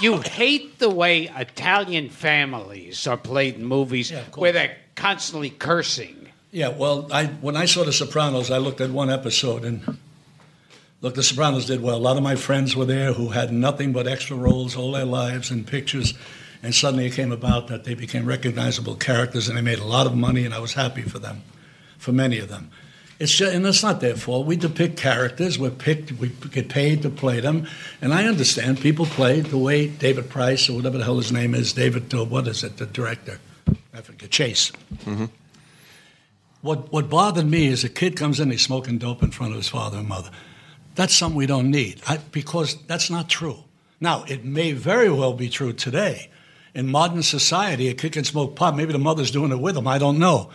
you 0.00 0.18
hate 0.18 0.78
the 0.78 0.90
way 0.90 1.28
Italian 1.36 2.10
families 2.10 3.06
are 3.06 3.16
played 3.16 3.56
in 3.56 3.64
movies 3.64 4.10
Yeah, 4.10 4.24
where 4.34 4.52
they're 4.52 4.76
constantly 4.94 5.50
cursing. 5.50 6.28
Yeah, 6.52 6.68
well, 6.68 7.08
I 7.12 7.26
when 7.26 7.56
I 7.56 7.66
saw 7.66 7.84
The 7.84 7.92
Sopranos, 7.92 8.50
I 8.50 8.58
looked 8.58 8.80
at 8.80 8.90
one 8.90 9.10
episode 9.10 9.64
and 9.64 9.98
look, 11.00 11.14
The 11.14 11.22
Sopranos 11.22 11.66
did 11.66 11.82
well. 11.82 11.96
A 11.96 11.98
lot 11.98 12.16
of 12.16 12.22
my 12.22 12.36
friends 12.36 12.74
were 12.74 12.86
there 12.86 13.12
who 13.12 13.28
had 13.28 13.52
nothing 13.52 13.92
but 13.92 14.06
extra 14.06 14.36
roles 14.36 14.76
all 14.76 14.92
their 14.92 15.04
lives 15.04 15.50
and 15.50 15.66
pictures, 15.66 16.14
and 16.62 16.74
suddenly 16.74 17.06
it 17.06 17.12
came 17.12 17.32
about 17.32 17.68
that 17.68 17.84
they 17.84 17.94
became 17.94 18.24
recognizable 18.24 18.94
characters 18.94 19.48
and 19.48 19.56
they 19.56 19.62
made 19.62 19.78
a 19.78 19.84
lot 19.84 20.06
of 20.06 20.14
money, 20.14 20.44
and 20.44 20.54
I 20.54 20.58
was 20.58 20.74
happy 20.74 21.02
for 21.02 21.18
them, 21.18 21.42
for 21.98 22.12
many 22.12 22.38
of 22.38 22.48
them. 22.48 22.70
It's 23.18 23.32
just, 23.32 23.54
and 23.54 23.66
it's 23.66 23.82
not 23.82 24.00
their 24.00 24.14
fault. 24.14 24.46
We 24.46 24.56
depict 24.56 24.98
characters. 24.98 25.58
We're 25.58 25.70
picked. 25.70 26.12
We 26.12 26.28
get 26.28 26.68
paid 26.68 27.02
to 27.02 27.10
play 27.10 27.40
them, 27.40 27.66
and 28.02 28.12
I 28.12 28.26
understand 28.26 28.80
people 28.80 29.06
play 29.06 29.40
the 29.40 29.56
way 29.56 29.86
David 29.88 30.28
Price 30.28 30.68
or 30.68 30.74
whatever 30.74 30.98
the 30.98 31.04
hell 31.04 31.16
his 31.16 31.32
name 31.32 31.54
is. 31.54 31.72
David, 31.72 32.12
uh, 32.14 32.24
what 32.24 32.46
is 32.46 32.62
it? 32.62 32.76
The 32.76 32.86
director, 32.86 33.38
I 33.94 34.02
forget. 34.02 34.30
Chase. 34.30 34.70
What, 36.60 36.92
what 36.92 37.08
bothered 37.08 37.46
me 37.46 37.68
is 37.68 37.84
a 37.84 37.88
kid 37.88 38.16
comes 38.16 38.40
in, 38.40 38.50
he's 38.50 38.62
smoking 38.62 38.98
dope 38.98 39.22
in 39.22 39.30
front 39.30 39.52
of 39.52 39.58
his 39.58 39.68
father 39.68 39.98
and 39.98 40.08
mother. 40.08 40.30
That's 40.96 41.14
something 41.14 41.36
we 41.36 41.46
don't 41.46 41.70
need 41.70 42.00
I, 42.08 42.16
because 42.32 42.82
that's 42.86 43.08
not 43.08 43.28
true. 43.28 43.58
Now, 44.00 44.24
it 44.24 44.44
may 44.44 44.72
very 44.72 45.08
well 45.08 45.32
be 45.32 45.48
true 45.48 45.72
today. 45.72 46.28
In 46.74 46.90
modern 46.90 47.22
society, 47.22 47.88
a 47.88 47.94
kid 47.94 48.12
can 48.12 48.24
smoke 48.24 48.56
pot. 48.56 48.76
Maybe 48.76 48.92
the 48.92 48.98
mother's 48.98 49.30
doing 49.30 49.52
it 49.52 49.60
with 49.60 49.76
him. 49.76 49.86
I 49.86 49.98
don't 49.98 50.18
know. 50.18 50.50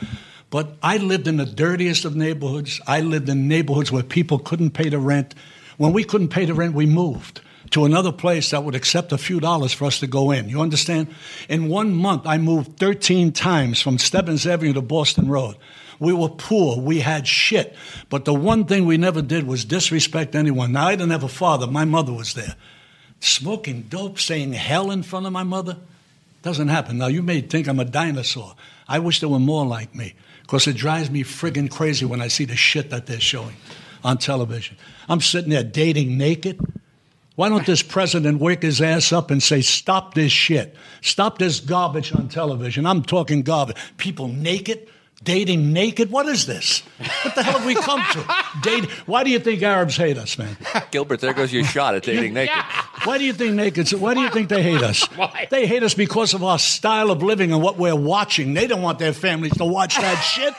But 0.51 0.75
I 0.83 0.97
lived 0.97 1.27
in 1.27 1.37
the 1.37 1.45
dirtiest 1.45 2.03
of 2.03 2.15
neighborhoods. 2.15 2.81
I 2.85 2.99
lived 2.99 3.29
in 3.29 3.47
neighborhoods 3.47 3.91
where 3.91 4.03
people 4.03 4.37
couldn't 4.37 4.71
pay 4.71 4.89
the 4.89 4.99
rent. 4.99 5.33
When 5.77 5.93
we 5.93 6.03
couldn't 6.03 6.27
pay 6.27 6.43
the 6.43 6.53
rent, 6.53 6.75
we 6.75 6.85
moved 6.85 7.39
to 7.71 7.85
another 7.85 8.11
place 8.11 8.51
that 8.51 8.65
would 8.65 8.75
accept 8.75 9.13
a 9.13 9.17
few 9.17 9.39
dollars 9.39 9.71
for 9.71 9.85
us 9.85 10.01
to 10.01 10.07
go 10.07 10.29
in. 10.29 10.49
You 10.49 10.59
understand? 10.59 11.07
In 11.47 11.69
one 11.69 11.93
month, 11.93 12.27
I 12.27 12.37
moved 12.37 12.77
13 12.77 13.31
times 13.31 13.81
from 13.81 13.97
Stebbins 13.97 14.45
Avenue 14.45 14.73
to 14.73 14.81
Boston 14.81 15.29
Road. 15.29 15.55
We 15.99 16.11
were 16.11 16.27
poor. 16.27 16.77
We 16.77 16.99
had 16.99 17.27
shit. 17.27 17.73
But 18.09 18.25
the 18.25 18.33
one 18.33 18.65
thing 18.65 18.85
we 18.85 18.97
never 18.97 19.21
did 19.21 19.47
was 19.47 19.63
disrespect 19.63 20.35
anyone. 20.35 20.73
Now, 20.73 20.87
I 20.87 20.95
didn't 20.97 21.11
have 21.11 21.23
a 21.23 21.29
father. 21.29 21.65
My 21.65 21.85
mother 21.85 22.11
was 22.11 22.33
there. 22.33 22.57
Smoking 23.21 23.83
dope, 23.83 24.19
saying 24.19 24.51
hell 24.51 24.91
in 24.91 25.03
front 25.03 25.27
of 25.27 25.31
my 25.31 25.43
mother, 25.43 25.77
doesn't 26.41 26.67
happen. 26.67 26.97
Now, 26.97 27.07
you 27.07 27.21
may 27.21 27.39
think 27.39 27.69
I'm 27.69 27.79
a 27.79 27.85
dinosaur. 27.85 28.55
I 28.85 28.99
wish 28.99 29.21
there 29.21 29.29
were 29.29 29.39
more 29.39 29.65
like 29.65 29.95
me 29.95 30.13
because 30.51 30.67
it 30.67 30.75
drives 30.75 31.09
me 31.09 31.23
friggin' 31.23 31.71
crazy 31.71 32.03
when 32.03 32.19
I 32.19 32.27
see 32.27 32.43
the 32.43 32.57
shit 32.57 32.89
that 32.89 33.05
they're 33.05 33.21
showing 33.21 33.55
on 34.03 34.17
television. 34.17 34.75
I'm 35.07 35.21
sitting 35.21 35.49
there 35.49 35.63
dating 35.63 36.17
naked. 36.17 36.59
Why 37.37 37.47
don't 37.47 37.65
this 37.65 37.81
president 37.81 38.41
wake 38.41 38.61
his 38.61 38.81
ass 38.81 39.13
up 39.13 39.31
and 39.31 39.41
say, 39.41 39.61
stop 39.61 40.13
this 40.13 40.33
shit? 40.33 40.75
Stop 40.99 41.37
this 41.37 41.61
garbage 41.61 42.13
on 42.13 42.27
television. 42.27 42.85
I'm 42.85 43.01
talking 43.01 43.43
garbage. 43.43 43.77
People 43.95 44.27
naked, 44.27 44.89
dating 45.24 45.74
naked. 45.74 46.11
What 46.11 46.26
is 46.28 46.45
this? 46.45 46.82
What 47.24 47.36
the 47.36 47.43
hell 47.43 47.59
have 47.59 47.65
we 47.65 47.76
come 47.76 48.01
to? 48.13 48.36
Date. 48.61 48.89
Why 49.07 49.24
do 49.24 49.30
you 49.30 49.39
think 49.39 49.61
Arabs 49.61 49.95
hate 49.95 50.17
us, 50.17 50.38
man? 50.38 50.57
Gilbert, 50.91 51.19
there 51.19 51.34
goes 51.34 51.53
your 51.53 51.63
shot 51.63 51.95
at 51.95 52.03
dating 52.03 52.34
naked. 52.34 52.55
Yeah. 52.55 52.86
Why 53.03 53.17
do 53.17 53.24
you 53.24 53.34
think 53.34 53.55
naked? 53.55 53.91
Why 53.93 54.13
do 54.13 54.22
you 54.22 54.30
think 54.30 54.49
they 54.49 54.61
hate 54.63 54.82
us? 54.82 55.05
Why? 55.15 55.47
They 55.49 55.67
hate 55.67 55.84
us 55.84 55.93
because 55.93 56.34
of 56.34 56.43
our 56.43 56.59
style 56.59 57.11
of 57.11 57.22
living 57.24 57.51
and 57.51 57.61
what 57.61 57.78
we're 57.78 57.95
watching. 57.95 58.53
They 58.53 58.67
don't 58.67 58.82
want 58.82 58.99
their 58.99 59.13
families 59.13 59.53
to 59.57 59.65
watch 59.65 59.95
that 59.97 60.19
shit. 60.22 60.53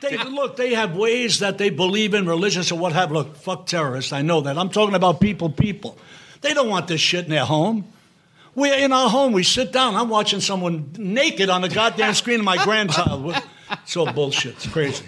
They, 0.00 0.16
look, 0.16 0.56
they 0.56 0.74
have 0.74 0.96
ways 0.96 1.40
that 1.40 1.58
they 1.58 1.70
believe 1.70 2.14
in, 2.14 2.26
religious 2.26 2.72
or 2.72 2.78
what 2.78 2.92
have. 2.94 3.12
Look, 3.12 3.36
fuck 3.36 3.66
terrorists. 3.66 4.12
I 4.12 4.22
know 4.22 4.40
that. 4.42 4.56
I'm 4.56 4.70
talking 4.70 4.94
about 4.94 5.20
people, 5.20 5.50
people. 5.50 5.98
They 6.40 6.54
don't 6.54 6.68
want 6.68 6.88
this 6.88 7.00
shit 7.00 7.24
in 7.24 7.30
their 7.30 7.44
home. 7.44 7.84
We're 8.54 8.74
in 8.78 8.92
our 8.92 9.08
home. 9.08 9.32
We 9.32 9.42
sit 9.44 9.72
down. 9.72 9.94
I'm 9.94 10.08
watching 10.08 10.40
someone 10.40 10.92
naked 10.98 11.48
on 11.50 11.62
the 11.62 11.68
goddamn 11.68 12.14
screen 12.14 12.40
of 12.40 12.44
my 12.44 12.62
grandchild. 12.64 13.34
It's 13.70 13.96
all 13.96 14.12
bullshit. 14.12 14.54
It's 14.54 14.66
crazy. 14.66 15.04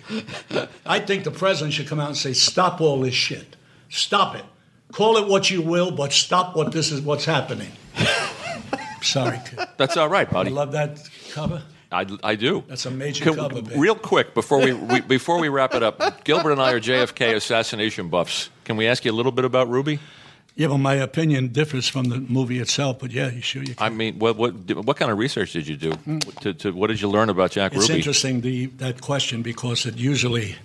I 0.87 1.01
think 1.01 1.25
the 1.25 1.31
president 1.33 1.75
should 1.75 1.89
come 1.89 1.99
out 2.01 2.09
and 2.09 2.17
say, 2.17 2.33
"Stop 2.33 2.81
all 2.81 3.01
this 3.01 3.15
shit. 3.15 3.57
Stop 3.89 4.37
it. 4.37 4.45
Call 4.93 5.17
it 5.17 5.27
what 5.29 5.51
you 5.51 5.63
will, 5.63 5.91
but 5.91 6.13
stop 6.13 6.55
what 6.55 6.73
this 6.73 6.93
is. 6.93 7.01
What's 7.01 7.25
happening." 7.25 7.73
Sorry, 9.03 9.41
kid. 9.45 9.67
That's 9.77 9.97
all 9.97 10.09
right, 10.09 10.31
buddy. 10.31 10.51
I 10.51 10.53
love 10.53 10.73
that 10.73 11.01
cover. 11.33 11.63
I, 11.91 12.07
I 12.23 12.37
do. 12.37 12.65
That's 12.69 12.87
a 12.87 12.91
major 12.91 13.25
Can- 13.25 13.35
cover, 13.35 13.61
babe. 13.61 13.73
Real 13.79 13.95
quick 13.97 14.33
before 14.33 14.61
we, 14.61 14.73
we 14.73 15.01
before 15.17 15.39
we 15.41 15.49
wrap 15.49 15.75
it 15.75 15.83
up, 15.83 16.25
Gilbert 16.25 16.53
and 16.53 16.63
I 16.63 16.73
are 16.73 16.81
JFK 16.81 17.35
assassination 17.35 18.09
buffs. 18.09 18.49
Can 18.65 18.77
we 18.77 18.87
ask 18.87 19.05
you 19.05 19.11
a 19.11 19.15
little 19.15 19.33
bit 19.33 19.45
about 19.45 19.69
Ruby? 19.69 19.99
Yeah, 20.55 20.67
well, 20.67 20.79
my 20.79 20.95
opinion 20.95 21.49
differs 21.49 21.89
from 21.89 22.05
the 22.05 22.19
movie 22.19 22.59
itself, 22.59 22.99
but 22.99 23.11
yeah, 23.11 23.31
you 23.31 23.41
sure 23.41 23.63
you 23.63 23.75
can. 23.75 23.87
I 23.87 23.89
mean, 23.89 24.19
what 24.19 24.37
what 24.37 24.53
what 24.85 24.97
kind 24.99 25.11
of 25.11 25.17
research 25.19 25.53
did 25.53 25.67
you 25.67 25.77
do? 25.77 25.93
To, 26.43 26.53
to 26.55 26.73
what 26.73 26.89
did 26.89 27.01
you 27.01 27.09
learn 27.09 27.31
about 27.31 27.53
Jack. 27.53 27.73
It's 27.73 27.89
Ruby? 27.89 27.95
interesting 27.95 28.43
the 28.43 28.67
that 28.77 29.01
question 29.01 29.43
because 29.43 29.87
it 29.87 29.97
usually 29.97 30.57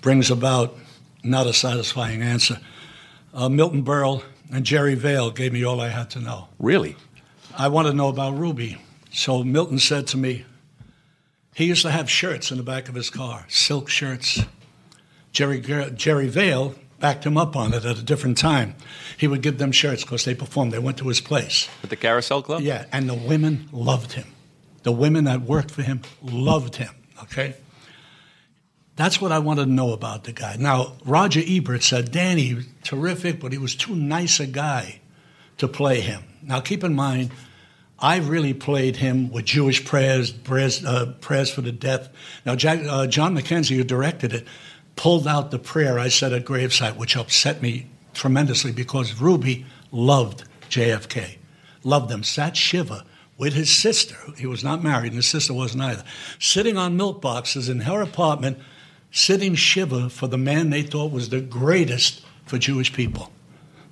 brings 0.00 0.30
about 0.30 0.76
not 1.22 1.46
a 1.46 1.52
satisfying 1.52 2.22
answer. 2.22 2.58
Uh, 3.34 3.48
Milton 3.48 3.84
Berle 3.84 4.22
and 4.50 4.64
Jerry 4.64 4.94
Vale 4.94 5.30
gave 5.30 5.52
me 5.52 5.64
all 5.64 5.80
I 5.80 5.88
had 5.88 6.10
to 6.10 6.20
know. 6.20 6.48
Really? 6.58 6.96
I 7.56 7.68
wanted 7.68 7.90
to 7.90 7.96
know 7.96 8.08
about 8.08 8.38
Ruby, 8.38 8.80
so 9.12 9.44
Milton 9.44 9.78
said 9.78 10.06
to 10.08 10.16
me, 10.16 10.44
he 11.54 11.66
used 11.66 11.82
to 11.82 11.90
have 11.90 12.08
shirts 12.08 12.50
in 12.50 12.56
the 12.56 12.62
back 12.62 12.88
of 12.88 12.94
his 12.94 13.10
car, 13.10 13.44
silk 13.48 13.90
shirts. 13.90 14.42
Jerry 15.32 15.60
Jerry 15.60 16.28
Vale 16.28 16.74
backed 17.00 17.24
him 17.24 17.36
up 17.36 17.56
on 17.56 17.74
it 17.74 17.84
at 17.84 17.98
a 17.98 18.02
different 18.02 18.38
time. 18.38 18.74
He 19.18 19.26
would 19.26 19.42
give 19.42 19.58
them 19.58 19.72
shirts 19.72 20.04
because 20.04 20.24
they 20.24 20.34
performed. 20.34 20.72
They 20.72 20.78
went 20.78 20.98
to 20.98 21.08
his 21.08 21.20
place. 21.20 21.68
At 21.82 21.90
the 21.90 21.96
Carousel 21.96 22.42
Club? 22.42 22.60
Yeah, 22.60 22.84
and 22.92 23.08
the 23.08 23.14
women 23.14 23.68
loved 23.72 24.12
him. 24.12 24.26
The 24.82 24.92
women 24.92 25.24
that 25.24 25.42
worked 25.42 25.70
for 25.70 25.82
him 25.82 26.02
loved 26.22 26.76
him. 26.76 26.94
Okay? 27.22 27.54
That's 28.96 29.20
what 29.20 29.32
I 29.32 29.38
wanted 29.38 29.64
to 29.64 29.70
know 29.70 29.92
about 29.92 30.24
the 30.24 30.32
guy. 30.32 30.56
Now, 30.58 30.92
Roger 31.04 31.40
Ebert 31.44 31.82
said, 31.82 32.12
Danny, 32.12 32.58
terrific, 32.82 33.40
but 33.40 33.52
he 33.52 33.58
was 33.58 33.74
too 33.74 33.94
nice 33.94 34.40
a 34.40 34.46
guy 34.46 35.00
to 35.56 35.68
play 35.68 36.00
him. 36.00 36.22
Now, 36.42 36.60
keep 36.60 36.84
in 36.84 36.94
mind, 36.94 37.30
I 37.98 38.18
really 38.18 38.54
played 38.54 38.96
him 38.96 39.30
with 39.30 39.44
Jewish 39.44 39.84
prayers, 39.84 40.30
prayers, 40.30 40.84
uh, 40.84 41.14
prayers 41.20 41.50
for 41.50 41.60
the 41.60 41.72
death. 41.72 42.08
Now, 42.46 42.56
Jack, 42.56 42.80
uh, 42.86 43.06
John 43.06 43.34
Mackenzie, 43.34 43.76
who 43.76 43.84
directed 43.84 44.32
it, 44.32 44.46
pulled 45.00 45.26
out 45.26 45.50
the 45.50 45.58
prayer 45.58 45.98
I 45.98 46.08
said 46.08 46.34
at 46.34 46.44
gravesite, 46.44 46.96
which 46.96 47.16
upset 47.16 47.62
me 47.62 47.86
tremendously 48.12 48.70
because 48.70 49.18
Ruby 49.18 49.64
loved 49.90 50.44
JFK, 50.68 51.38
loved 51.82 52.10
him, 52.10 52.22
sat 52.22 52.54
Shiva 52.54 53.06
with 53.38 53.54
his 53.54 53.74
sister. 53.74 54.14
He 54.36 54.44
was 54.44 54.62
not 54.62 54.82
married, 54.84 55.12
and 55.12 55.14
his 55.14 55.26
sister 55.26 55.54
wasn't 55.54 55.84
either. 55.84 56.04
Sitting 56.38 56.76
on 56.76 56.98
milk 56.98 57.22
boxes 57.22 57.70
in 57.70 57.80
her 57.80 58.02
apartment, 58.02 58.58
sitting 59.10 59.54
Shiva 59.54 60.10
for 60.10 60.26
the 60.26 60.36
man 60.36 60.68
they 60.68 60.82
thought 60.82 61.12
was 61.12 61.30
the 61.30 61.40
greatest 61.40 62.20
for 62.44 62.58
Jewish 62.58 62.92
people. 62.92 63.32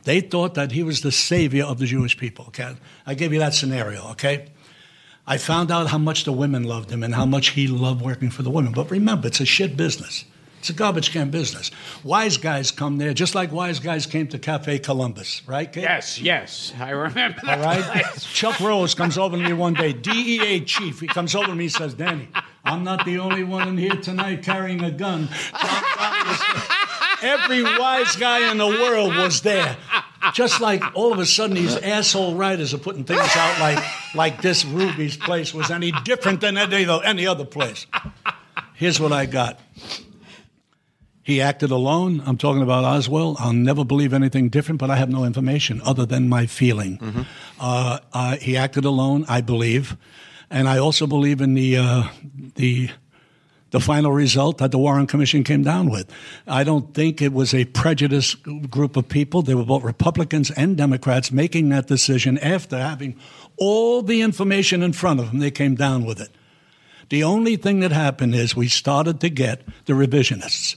They 0.04 0.20
thought 0.20 0.56
that 0.56 0.72
he 0.72 0.82
was 0.82 1.00
the 1.00 1.10
savior 1.10 1.64
of 1.64 1.78
the 1.78 1.86
Jewish 1.86 2.18
people. 2.18 2.44
Okay, 2.48 2.76
I 3.06 3.14
gave 3.14 3.32
you 3.32 3.38
that 3.38 3.54
scenario. 3.54 4.10
Okay, 4.10 4.50
I 5.26 5.38
found 5.38 5.70
out 5.70 5.86
how 5.86 5.96
much 5.96 6.24
the 6.24 6.32
women 6.32 6.64
loved 6.64 6.90
him 6.90 7.02
and 7.02 7.14
how 7.14 7.24
much 7.24 7.48
he 7.48 7.66
loved 7.66 8.02
working 8.02 8.28
for 8.28 8.42
the 8.42 8.50
women. 8.50 8.74
But 8.74 8.90
remember, 8.90 9.28
it's 9.28 9.40
a 9.40 9.46
shit 9.46 9.74
business. 9.74 10.26
It's 10.58 10.70
a 10.70 10.72
garbage 10.72 11.12
can 11.12 11.30
business. 11.30 11.70
Wise 12.02 12.36
guys 12.36 12.70
come 12.70 12.98
there, 12.98 13.14
just 13.14 13.34
like 13.34 13.52
wise 13.52 13.78
guys 13.78 14.06
came 14.06 14.26
to 14.28 14.38
Cafe 14.38 14.80
Columbus, 14.80 15.42
right? 15.46 15.72
Kid? 15.72 15.82
Yes, 15.82 16.20
yes, 16.20 16.72
I 16.80 16.90
remember 16.90 17.40
All 17.48 17.58
right. 17.58 17.82
place. 17.82 18.24
Chuck 18.24 18.58
Rose 18.60 18.94
comes 18.94 19.16
over 19.18 19.36
to 19.36 19.42
me 19.42 19.52
one 19.52 19.74
day, 19.74 19.92
DEA 19.92 20.60
chief. 20.64 21.00
He 21.00 21.06
comes 21.06 21.34
over 21.34 21.46
to 21.46 21.54
me 21.54 21.64
and 21.64 21.72
says, 21.72 21.94
Danny, 21.94 22.28
I'm 22.64 22.84
not 22.84 23.04
the 23.04 23.18
only 23.18 23.44
one 23.44 23.68
in 23.68 23.78
here 23.78 23.96
tonight 23.96 24.42
carrying 24.42 24.82
a 24.82 24.90
gun. 24.90 25.28
John 25.28 25.82
Gotti 25.82 26.28
was 26.28 26.38
there. 26.40 26.78
Every 27.20 27.62
wise 27.62 28.14
guy 28.16 28.50
in 28.50 28.58
the 28.58 28.66
world 28.66 29.16
was 29.16 29.40
there. 29.42 29.76
Just 30.34 30.60
like 30.60 30.82
all 30.94 31.12
of 31.12 31.18
a 31.18 31.26
sudden 31.26 31.56
these 31.56 31.76
asshole 31.76 32.34
writers 32.34 32.74
are 32.74 32.78
putting 32.78 33.04
things 33.04 33.28
out 33.34 33.58
like, 33.60 33.84
like 34.14 34.42
this 34.42 34.64
Ruby's 34.64 35.16
place 35.16 35.54
was 35.54 35.70
any 35.70 35.92
different 36.04 36.40
than 36.40 36.56
any, 36.56 36.88
any 37.04 37.26
other 37.26 37.44
place. 37.44 37.86
Here's 38.74 39.00
what 39.00 39.12
I 39.12 39.26
got. 39.26 39.58
He 41.28 41.42
acted 41.42 41.70
alone. 41.70 42.22
I'm 42.24 42.38
talking 42.38 42.62
about 42.62 42.84
Oswald. 42.84 43.36
I'll 43.38 43.52
never 43.52 43.84
believe 43.84 44.14
anything 44.14 44.48
different, 44.48 44.80
but 44.80 44.88
I 44.88 44.96
have 44.96 45.10
no 45.10 45.24
information 45.24 45.82
other 45.84 46.06
than 46.06 46.26
my 46.26 46.46
feeling. 46.46 47.26
Uh, 47.60 47.98
uh, 48.14 48.36
he 48.38 48.56
acted 48.56 48.86
alone, 48.86 49.26
I 49.28 49.42
believe, 49.42 49.98
and 50.48 50.66
I 50.66 50.78
also 50.78 51.06
believe 51.06 51.42
in 51.42 51.52
the 51.52 51.76
uh, 51.76 52.04
the 52.54 52.88
the 53.72 53.78
final 53.78 54.10
result 54.10 54.56
that 54.56 54.70
the 54.70 54.78
Warren 54.78 55.06
Commission 55.06 55.44
came 55.44 55.62
down 55.62 55.90
with. 55.90 56.10
I 56.46 56.64
don't 56.64 56.94
think 56.94 57.20
it 57.20 57.34
was 57.34 57.52
a 57.52 57.66
prejudiced 57.66 58.42
group 58.70 58.96
of 58.96 59.06
people. 59.06 59.42
They 59.42 59.54
were 59.54 59.66
both 59.66 59.84
Republicans 59.84 60.50
and 60.52 60.78
Democrats 60.78 61.30
making 61.30 61.68
that 61.68 61.88
decision 61.88 62.38
after 62.38 62.78
having 62.78 63.20
all 63.58 64.00
the 64.00 64.22
information 64.22 64.82
in 64.82 64.94
front 64.94 65.20
of 65.20 65.26
them. 65.26 65.40
They 65.40 65.50
came 65.50 65.74
down 65.74 66.06
with 66.06 66.22
it. 66.22 66.30
The 67.10 67.22
only 67.22 67.56
thing 67.56 67.80
that 67.80 67.92
happened 67.92 68.34
is 68.34 68.56
we 68.56 68.68
started 68.68 69.20
to 69.20 69.28
get 69.28 69.60
the 69.84 69.92
revisionists. 69.92 70.76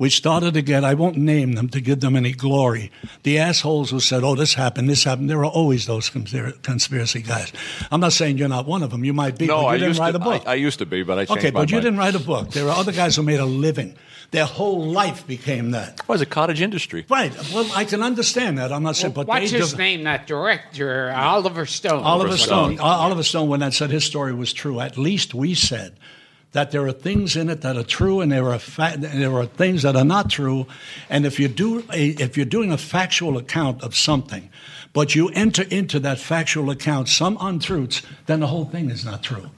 We 0.00 0.08
started 0.08 0.54
to 0.54 0.62
get, 0.62 0.82
I 0.82 0.94
won't 0.94 1.18
name 1.18 1.52
them 1.52 1.68
to 1.68 1.80
give 1.80 2.00
them 2.00 2.16
any 2.16 2.32
glory, 2.32 2.90
the 3.22 3.38
assholes 3.38 3.90
who 3.90 4.00
said, 4.00 4.24
oh, 4.24 4.34
this 4.34 4.54
happened, 4.54 4.88
this 4.88 5.04
happened. 5.04 5.28
There 5.28 5.40
are 5.40 5.44
always 5.44 5.84
those 5.84 6.08
conspiracy 6.08 7.20
guys. 7.20 7.52
I'm 7.90 8.00
not 8.00 8.14
saying 8.14 8.38
you're 8.38 8.48
not 8.48 8.66
one 8.66 8.82
of 8.82 8.90
them. 8.90 9.04
You 9.04 9.12
might 9.12 9.36
be, 9.36 9.46
No, 9.46 9.56
but 9.56 9.60
you 9.62 9.66
I 9.68 9.72
didn't 9.74 9.88
used 9.88 10.00
write 10.00 10.12
to. 10.12 10.16
a 10.16 10.20
book. 10.20 10.42
I, 10.46 10.52
I 10.52 10.54
used 10.54 10.78
to 10.78 10.86
be, 10.86 11.02
but 11.02 11.18
I 11.18 11.26
changed 11.26 11.38
okay, 11.44 11.50
my 11.50 11.60
but 11.60 11.70
you 11.70 11.80
didn't 11.82 11.98
write 11.98 12.14
a 12.14 12.18
book. 12.18 12.50
There 12.52 12.66
are 12.68 12.76
other 12.78 12.92
guys 12.92 13.14
who 13.16 13.22
made 13.22 13.40
a 13.40 13.44
living. 13.44 13.94
Their 14.30 14.46
whole 14.46 14.86
life 14.86 15.26
became 15.26 15.72
that. 15.72 16.00
It 16.00 16.08
was 16.08 16.22
a 16.22 16.26
cottage 16.26 16.62
industry. 16.62 17.04
Right. 17.10 17.34
Well, 17.52 17.68
I 17.74 17.84
can 17.84 18.02
understand 18.02 18.56
that. 18.56 18.72
I'm 18.72 18.82
not 18.84 18.96
saying, 18.96 19.12
but 19.12 19.26
What's 19.26 19.50
they 19.50 19.58
his 19.58 19.70
dev- 19.72 19.78
name? 19.78 20.04
That 20.04 20.26
director, 20.26 21.10
Oliver 21.14 21.66
Stone. 21.66 22.04
Oliver 22.04 22.38
Stone. 22.38 22.76
Stone. 22.76 22.80
O- 22.80 22.90
Oliver 22.90 23.22
Stone, 23.22 23.48
when 23.50 23.60
that 23.60 23.74
said 23.74 23.90
his 23.90 24.04
story 24.04 24.32
was 24.32 24.52
true, 24.54 24.80
at 24.80 24.96
least 24.96 25.34
we 25.34 25.54
said 25.54 25.92
that 26.52 26.72
there 26.72 26.84
are 26.86 26.92
things 26.92 27.36
in 27.36 27.48
it 27.48 27.60
that 27.60 27.76
are 27.76 27.84
true, 27.84 28.20
and 28.20 28.32
there 28.32 28.48
are 28.48 28.58
fa- 28.58 28.96
there 28.98 29.34
are 29.34 29.46
things 29.46 29.82
that 29.82 29.96
are 29.96 30.04
not 30.04 30.30
true. 30.30 30.66
And 31.08 31.24
if 31.24 31.38
you 31.38 31.48
do 31.48 31.84
a, 31.92 32.08
if 32.08 32.36
you're 32.36 32.46
doing 32.46 32.72
a 32.72 32.78
factual 32.78 33.36
account 33.38 33.82
of 33.82 33.94
something, 33.94 34.50
but 34.92 35.14
you 35.14 35.28
enter 35.30 35.62
into 35.62 36.00
that 36.00 36.18
factual 36.18 36.70
account 36.70 37.08
some 37.08 37.38
untruths, 37.40 38.02
then 38.26 38.40
the 38.40 38.48
whole 38.48 38.64
thing 38.64 38.90
is 38.90 39.04
not 39.04 39.22
true. 39.22 39.50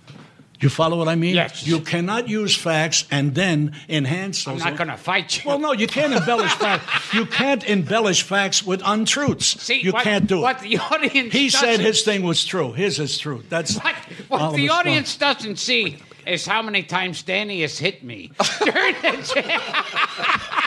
You 0.61 0.69
follow 0.69 0.97
what 0.97 1.09
I 1.09 1.17
mean? 1.17 1.35
Yes. 1.35 1.67
You 1.67 1.81
cannot 1.81 2.29
use 2.29 2.55
facts 2.55 3.05
and 3.11 3.35
then 3.35 3.75
enhance 3.89 4.47
I'm 4.47 4.59
not 4.59 4.77
going 4.77 4.91
to 4.91 4.97
fight 4.97 5.43
you. 5.43 5.49
Well, 5.49 5.59
no, 5.59 5.73
you 5.73 5.89
can't 5.89 6.13
embellish 6.13 6.55
facts. 6.55 7.13
You 7.13 7.27
can't 7.27 7.69
embellish 7.69 8.23
facts 8.23 8.63
with 8.63 8.81
untruths. 8.85 9.61
See, 9.61 9.81
you 9.81 9.91
what, 9.91 10.05
can't 10.05 10.29
do 10.29 10.41
what 10.41 10.59
it. 10.59 10.71
the 10.71 10.79
audience 10.79 11.33
He 11.33 11.51
said 11.51 11.81
his 11.81 12.03
thing 12.03 12.23
was 12.23 12.45
true. 12.45 12.73
His 12.73 13.01
is 13.01 13.19
true. 13.19 13.43
That's 13.49 13.77
What, 13.77 13.97
what 14.29 14.55
the 14.55 14.69
audience 14.69 15.17
doesn't 15.17 15.57
see 15.57 15.99
is 16.27 16.47
how 16.47 16.63
many 16.63 16.83
times 16.83 17.23
Danny 17.23 17.63
has 17.63 17.79
hit 17.79 18.03
me 18.05 18.31
during 18.65 18.95
the. 19.03 19.63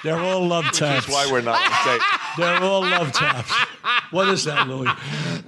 They're 0.04 0.20
all 0.20 0.46
love 0.48 0.66
taps. 0.66 1.06
That's 1.06 1.10
why 1.10 1.28
we're 1.32 1.42
not. 1.42 1.60
Okay. 1.82 1.98
They're 2.38 2.62
all 2.62 2.82
love 2.82 3.12
taps. 3.12 3.52
What 4.12 4.28
is 4.30 4.44
that, 4.46 4.68
Louis? 4.68 4.90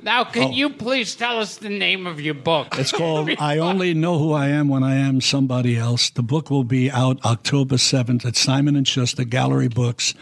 Now, 0.01 0.23
can 0.23 0.45
Oh. 0.45 0.51
you 0.51 0.69
please 0.69 1.15
tell 1.15 1.39
us 1.39 1.57
the 1.57 1.69
name 1.69 2.07
of 2.07 2.19
your 2.19 2.34
book? 2.34 2.77
It's 2.79 2.91
called 2.91 3.29
I 3.39 3.57
Only 3.59 3.93
Know 3.93 4.17
Who 4.17 4.34
I 4.34 4.47
Am 4.47 4.67
When 4.67 4.84
I 4.84 4.95
Am 4.95 5.21
Somebody 5.21 5.77
Else. 5.77 6.09
The 6.09 6.23
book 6.23 6.49
will 6.49 6.63
be 6.63 6.89
out 6.89 7.23
October 7.25 7.75
7th 7.75 8.25
at 8.25 8.35
Simon 8.35 8.84
& 8.84 8.85
Schuster 8.85 9.23
Gallery 9.25 9.67
Books. 9.67 10.13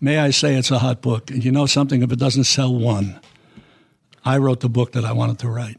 May 0.00 0.18
I 0.18 0.30
say 0.30 0.54
it's 0.56 0.70
a 0.70 0.78
hot 0.78 1.00
book. 1.02 1.30
And 1.30 1.44
you 1.44 1.52
know 1.52 1.66
something? 1.66 2.02
If 2.02 2.10
it 2.10 2.18
doesn't 2.18 2.44
sell 2.44 2.74
one, 2.74 3.20
I 4.24 4.38
wrote 4.38 4.60
the 4.60 4.68
book 4.68 4.92
that 4.92 5.04
I 5.04 5.12
wanted 5.12 5.38
to 5.40 5.48
write. 5.48 5.76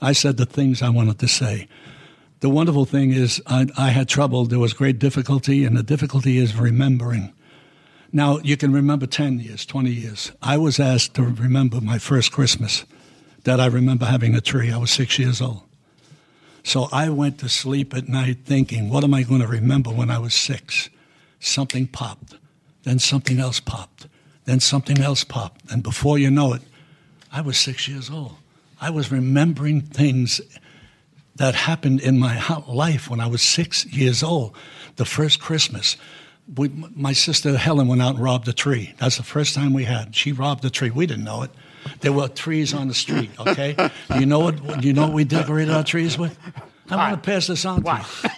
I 0.00 0.12
said 0.12 0.36
the 0.38 0.46
things 0.46 0.80
I 0.82 0.88
wanted 0.88 1.18
to 1.18 1.28
say. 1.28 1.68
The 2.40 2.48
wonderful 2.48 2.86
thing 2.86 3.12
is, 3.12 3.42
I, 3.46 3.68
I 3.76 3.90
had 3.90 4.08
trouble. 4.08 4.46
There 4.46 4.58
was 4.58 4.72
great 4.72 4.98
difficulty, 4.98 5.64
and 5.64 5.76
the 5.76 5.82
difficulty 5.82 6.38
is 6.38 6.56
remembering. 6.56 7.34
Now, 8.12 8.38
you 8.38 8.56
can 8.56 8.72
remember 8.72 9.06
10 9.06 9.40
years, 9.40 9.66
20 9.66 9.90
years. 9.90 10.32
I 10.42 10.56
was 10.56 10.80
asked 10.80 11.14
to 11.14 11.22
remember 11.22 11.80
my 11.82 11.98
first 11.98 12.32
Christmas 12.32 12.86
that 13.44 13.60
I 13.60 13.66
remember 13.66 14.06
having 14.06 14.34
a 14.34 14.40
tree. 14.40 14.72
I 14.72 14.78
was 14.78 14.90
six 14.90 15.18
years 15.18 15.42
old. 15.42 15.62
So 16.62 16.88
I 16.92 17.10
went 17.10 17.38
to 17.40 17.48
sleep 17.48 17.94
at 17.94 18.08
night 18.08 18.38
thinking, 18.44 18.88
what 18.88 19.04
am 19.04 19.14
I 19.14 19.22
going 19.22 19.40
to 19.42 19.46
remember 19.46 19.90
when 19.90 20.10
I 20.10 20.18
was 20.18 20.34
six? 20.34 20.88
Something 21.40 21.86
popped. 21.86 22.34
Then 22.84 22.98
something 22.98 23.38
else 23.38 23.60
popped. 23.60 24.06
Then 24.46 24.60
something 24.60 25.00
else 25.00 25.24
popped. 25.24 25.70
And 25.70 25.82
before 25.82 26.18
you 26.18 26.30
know 26.30 26.54
it, 26.54 26.62
I 27.32 27.42
was 27.42 27.58
six 27.58 27.86
years 27.86 28.10
old. 28.10 28.36
I 28.80 28.90
was 28.90 29.12
remembering 29.12 29.82
things 29.82 30.40
that 31.40 31.54
happened 31.54 32.00
in 32.02 32.18
my 32.18 32.36
life 32.68 33.08
when 33.08 33.18
I 33.18 33.26
was 33.26 33.40
six 33.40 33.86
years 33.86 34.22
old. 34.22 34.54
The 34.96 35.06
first 35.06 35.40
Christmas, 35.40 35.96
we, 36.54 36.68
my 36.94 37.14
sister 37.14 37.56
Helen 37.56 37.88
went 37.88 38.02
out 38.02 38.16
and 38.16 38.22
robbed 38.22 38.46
a 38.46 38.52
tree. 38.52 38.92
That's 38.98 39.16
the 39.16 39.22
first 39.22 39.54
time 39.54 39.72
we 39.72 39.84
had. 39.84 40.14
She 40.14 40.32
robbed 40.32 40.62
a 40.66 40.70
tree. 40.70 40.90
We 40.90 41.06
didn't 41.06 41.24
know 41.24 41.42
it. 41.42 41.50
There 42.00 42.12
were 42.12 42.28
trees 42.28 42.74
on 42.74 42.88
the 42.88 42.94
street. 42.94 43.30
Okay, 43.40 43.74
you 44.18 44.26
know 44.26 44.40
what? 44.40 44.84
You 44.84 44.92
know 44.92 45.04
what 45.06 45.14
we 45.14 45.24
decorated 45.24 45.72
our 45.74 45.82
trees 45.82 46.18
with? 46.18 46.38
I 46.90 46.96
want 46.96 47.22
to 47.22 47.30
pass 47.30 47.46
this 47.46 47.64
on 47.64 47.82
to 47.84 48.04
you. 48.24 48.30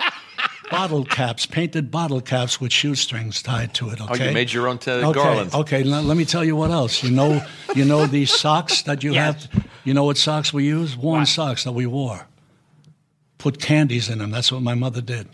Bottle 0.71 1.05
caps, 1.05 1.45
painted 1.45 1.91
bottle 1.91 2.21
caps 2.21 2.61
with 2.61 2.73
shoestrings 2.73 3.43
tied 3.43 3.75
to 3.75 3.91
it. 3.91 3.99
Oh, 4.01 4.11
Okay. 4.13 4.29
you 4.29 4.33
made 4.33 4.53
your 4.53 4.69
own 4.69 4.79
t- 4.79 4.93
okay. 4.93 5.13
garland. 5.13 5.53
Okay, 5.55 5.83
let, 5.83 6.05
let 6.05 6.17
me 6.17 6.25
tell 6.25 6.45
you 6.45 6.55
what 6.55 6.71
else. 6.71 7.03
You 7.03 7.11
know, 7.11 7.45
you 7.75 7.85
know 7.85 8.07
these 8.07 8.31
socks 8.33 8.83
that 8.83 9.03
you 9.03 9.13
Yes. 9.13 9.49
have. 9.53 9.67
You 9.85 9.93
know 9.93 10.05
what 10.05 10.17
socks 10.19 10.53
we 10.53 10.65
use? 10.65 10.97
Worn 10.97 11.27
socks 11.27 11.65
that 11.65 11.73
we 11.73 11.85
wore. 11.87 12.27
Put 13.43 13.59
candies 13.59 14.09
in 14.09 14.19
them. 14.19 14.31
That's 14.31 14.53
what 14.53 14.63
my 14.63 14.75
mother 14.75 15.01
did. 15.01 15.27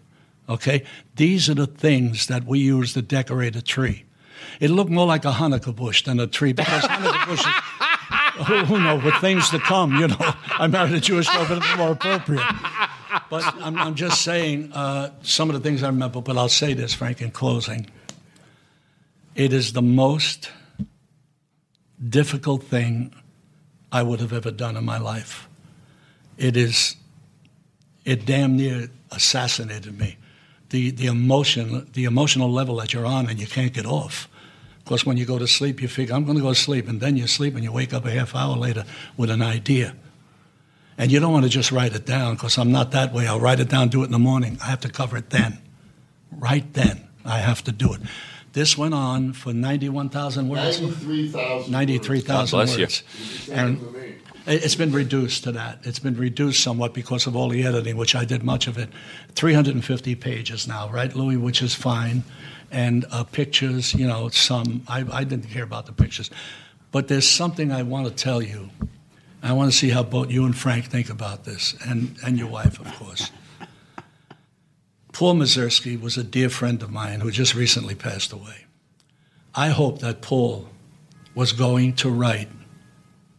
Okay, 0.48 0.82
these 1.16 1.50
are 1.50 1.54
the 1.54 1.66
things 1.66 2.26
that 2.28 2.46
we 2.46 2.58
use 2.58 2.94
to 2.94 3.02
decorate 3.02 3.54
a 3.54 3.60
tree. 3.60 4.04
It 4.60 4.70
looked 4.70 4.90
more 4.90 5.06
like 5.06 5.26
a 5.26 5.32
Hanukkah 5.32 5.76
bush 5.76 6.04
than 6.04 6.18
a 6.18 6.26
tree 6.26 6.54
because 6.54 6.84
Hanukkah 6.84 7.26
bushes, 7.26 8.66
who, 8.68 8.80
knows, 8.80 9.04
with 9.04 9.14
things 9.16 9.50
to 9.50 9.58
come, 9.58 9.96
you 9.96 10.08
know. 10.08 10.16
I 10.58 10.66
married 10.68 10.94
a 10.94 11.00
Jewish 11.00 11.26
but 11.26 11.58
it's 11.58 11.76
more 11.76 11.90
appropriate. 11.90 12.46
But 13.28 13.44
I'm, 13.56 13.76
I'm 13.76 13.94
just 13.94 14.22
saying 14.22 14.72
uh, 14.72 15.10
some 15.20 15.50
of 15.50 15.54
the 15.54 15.60
things 15.60 15.82
I 15.82 15.88
remember, 15.88 16.22
but 16.22 16.38
I'll 16.38 16.48
say 16.48 16.72
this, 16.72 16.94
Frank, 16.94 17.20
in 17.20 17.30
closing. 17.30 17.90
It 19.34 19.52
is 19.52 19.74
the 19.74 19.82
most 19.82 20.50
difficult 22.08 22.62
thing 22.62 23.14
I 23.92 24.02
would 24.02 24.20
have 24.20 24.32
ever 24.32 24.50
done 24.50 24.78
in 24.78 24.86
my 24.86 24.96
life. 24.96 25.46
It 26.38 26.56
is, 26.56 26.96
it 28.08 28.24
damn 28.24 28.56
near 28.56 28.88
assassinated 29.10 29.98
me. 29.98 30.16
The, 30.70 30.90
the 30.92 31.06
emotion, 31.06 31.86
the 31.92 32.04
emotional 32.04 32.50
level 32.50 32.76
that 32.76 32.94
you're 32.94 33.04
on 33.04 33.28
and 33.28 33.38
you 33.38 33.46
can't 33.46 33.74
get 33.74 33.84
off. 33.84 34.28
Because 34.82 35.04
when 35.04 35.18
you 35.18 35.26
go 35.26 35.38
to 35.38 35.46
sleep, 35.46 35.82
you 35.82 35.88
figure, 35.88 36.14
I'm 36.14 36.24
going 36.24 36.38
to 36.38 36.42
go 36.42 36.48
to 36.48 36.54
sleep, 36.54 36.88
and 36.88 37.02
then 37.02 37.18
you 37.18 37.26
sleep 37.26 37.54
and 37.54 37.62
you 37.62 37.70
wake 37.70 37.92
up 37.92 38.06
a 38.06 38.10
half 38.10 38.34
hour 38.34 38.56
later 38.56 38.86
with 39.18 39.28
an 39.28 39.42
idea. 39.42 39.94
And 40.96 41.12
you 41.12 41.20
don't 41.20 41.34
want 41.34 41.44
to 41.44 41.50
just 41.50 41.70
write 41.70 41.94
it 41.94 42.06
down 42.06 42.34
because 42.36 42.56
I'm 42.56 42.72
not 42.72 42.92
that 42.92 43.12
way. 43.12 43.26
I'll 43.26 43.40
write 43.40 43.60
it 43.60 43.68
down, 43.68 43.88
do 43.88 44.00
it 44.00 44.06
in 44.06 44.12
the 44.12 44.18
morning. 44.18 44.56
I 44.62 44.70
have 44.70 44.80
to 44.80 44.88
cover 44.88 45.18
it 45.18 45.28
then. 45.28 45.58
Right 46.32 46.72
then, 46.72 47.06
I 47.26 47.40
have 47.40 47.62
to 47.64 47.72
do 47.72 47.92
it. 47.92 48.00
This 48.58 48.76
went 48.76 48.92
on 48.92 49.34
for 49.34 49.52
91,000 49.52 50.48
words. 50.48 50.80
93,000. 50.80 51.70
93,000 51.70 52.26
God 52.26 52.50
bless 52.50 52.76
you. 52.76 52.82
words. 52.82 53.02
And 53.52 53.80
it- 54.48 54.64
it's 54.64 54.74
been 54.74 54.90
reduced 54.90 55.44
to 55.44 55.52
that. 55.52 55.78
It's 55.84 56.00
been 56.00 56.16
reduced 56.16 56.60
somewhat 56.60 56.92
because 56.92 57.28
of 57.28 57.36
all 57.36 57.50
the 57.50 57.62
editing, 57.62 57.96
which 57.96 58.16
I 58.16 58.24
did 58.24 58.42
much 58.42 58.66
of 58.66 58.76
it. 58.76 58.88
350 59.36 60.16
pages 60.16 60.66
now, 60.66 60.90
right, 60.90 61.14
Louis, 61.14 61.36
which 61.36 61.62
is 61.62 61.72
fine. 61.72 62.24
And 62.72 63.06
uh, 63.12 63.22
pictures, 63.22 63.94
you 63.94 64.08
know, 64.08 64.28
some. 64.30 64.82
I, 64.88 65.04
I 65.12 65.22
didn't 65.22 65.50
care 65.50 65.62
about 65.62 65.86
the 65.86 65.92
pictures. 65.92 66.28
But 66.90 67.06
there's 67.06 67.28
something 67.28 67.70
I 67.70 67.84
want 67.84 68.08
to 68.08 68.12
tell 68.12 68.42
you. 68.42 68.70
I 69.40 69.52
want 69.52 69.70
to 69.70 69.78
see 69.78 69.90
how 69.90 70.02
both 70.02 70.32
you 70.32 70.44
and 70.44 70.56
Frank 70.56 70.86
think 70.86 71.10
about 71.10 71.44
this, 71.44 71.76
and, 71.86 72.16
and 72.26 72.36
your 72.36 72.48
wife, 72.48 72.80
of 72.80 72.92
course. 72.96 73.30
Paul 75.18 75.34
Mazursky 75.34 76.00
was 76.00 76.16
a 76.16 76.22
dear 76.22 76.48
friend 76.48 76.80
of 76.80 76.92
mine 76.92 77.18
who 77.18 77.32
just 77.32 77.56
recently 77.56 77.96
passed 77.96 78.32
away. 78.32 78.66
I 79.52 79.70
hope 79.70 79.98
that 79.98 80.22
Paul 80.22 80.68
was 81.34 81.50
going 81.50 81.94
to 81.94 82.08
write 82.08 82.48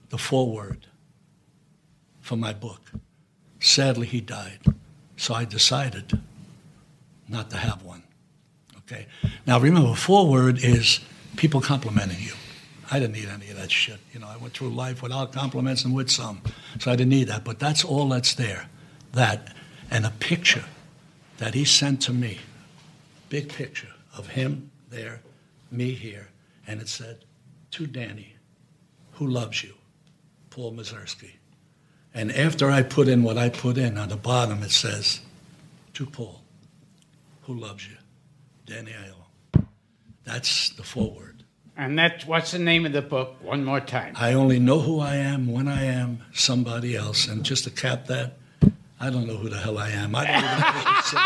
the 0.09 0.17
foreword 0.17 0.87
for 2.19 2.35
my 2.35 2.51
book. 2.51 2.81
Sadly, 3.61 4.07
he 4.07 4.19
died, 4.19 4.59
so 5.15 5.33
I 5.33 5.45
decided 5.45 6.21
not 7.29 7.49
to 7.51 7.55
have 7.55 7.81
one. 7.81 8.03
Okay. 8.79 9.05
Now, 9.47 9.57
remember, 9.57 9.95
foreword 9.95 10.61
is 10.61 10.99
people 11.37 11.61
complimenting 11.61 12.19
you. 12.19 12.33
I 12.91 12.99
didn't 12.99 13.13
need 13.13 13.29
any 13.29 13.51
of 13.51 13.55
that 13.55 13.71
shit. 13.71 13.99
You 14.11 14.19
know, 14.19 14.27
I 14.27 14.35
went 14.35 14.53
through 14.53 14.71
life 14.71 15.01
without 15.01 15.31
compliments 15.31 15.85
and 15.85 15.95
with 15.95 16.11
some, 16.11 16.41
so 16.77 16.91
I 16.91 16.97
didn't 16.97 17.11
need 17.11 17.29
that. 17.29 17.45
But 17.45 17.57
that's 17.57 17.85
all 17.85 18.09
that's 18.09 18.33
there. 18.33 18.67
That 19.13 19.55
and 19.89 20.05
a 20.05 20.11
picture 20.19 20.65
that 21.39 21.53
he 21.53 21.65
sent 21.65 22.01
to 22.01 22.13
me, 22.13 22.37
big 23.29 23.49
picture 23.49 23.93
of 24.15 24.27
him 24.27 24.69
there, 24.89 25.21
me 25.71 25.91
here, 25.91 26.29
and 26.67 26.81
it 26.81 26.87
said, 26.87 27.25
"To 27.71 27.87
Danny, 27.87 28.35
who 29.13 29.27
loves 29.27 29.63
you, 29.63 29.73
Paul 30.49 30.73
Mazursky." 30.73 31.33
And 32.13 32.31
after 32.31 32.69
I 32.69 32.83
put 32.83 33.07
in 33.07 33.23
what 33.23 33.37
I 33.37 33.49
put 33.49 33.77
in, 33.77 33.97
on 33.97 34.09
the 34.09 34.17
bottom 34.17 34.63
it 34.63 34.71
says, 34.71 35.21
"To 35.93 36.05
Paul, 36.05 36.43
who 37.43 37.53
loves 37.53 37.87
you, 37.87 37.97
Danny 38.65 38.91
Aiello." 38.91 39.65
That's 40.25 40.69
the 40.69 40.83
foreword. 40.83 41.43
And 41.77 41.97
that's 41.97 42.25
what's 42.25 42.51
the 42.51 42.59
name 42.59 42.85
of 42.85 42.91
the 42.91 43.01
book? 43.01 43.37
One 43.41 43.63
more 43.63 43.79
time. 43.79 44.13
I 44.17 44.33
only 44.33 44.59
know 44.59 44.81
who 44.81 44.99
I 44.99 45.15
am 45.15 45.47
when 45.47 45.67
I 45.69 45.83
am 45.85 46.23
somebody 46.33 46.95
else. 46.97 47.27
And 47.27 47.45
just 47.45 47.63
to 47.63 47.69
cap 47.69 48.07
that, 48.07 48.38
I 48.99 49.09
don't 49.09 49.27
know 49.27 49.37
who 49.37 49.47
the 49.49 49.57
hell 49.57 49.77
I 49.77 49.89
am. 49.91 50.13
I 50.15 50.25
don't 50.25 50.35
even 50.37 50.49
know 50.49 50.57
who 50.57 51.01
to 51.01 51.07
say. 51.07 51.17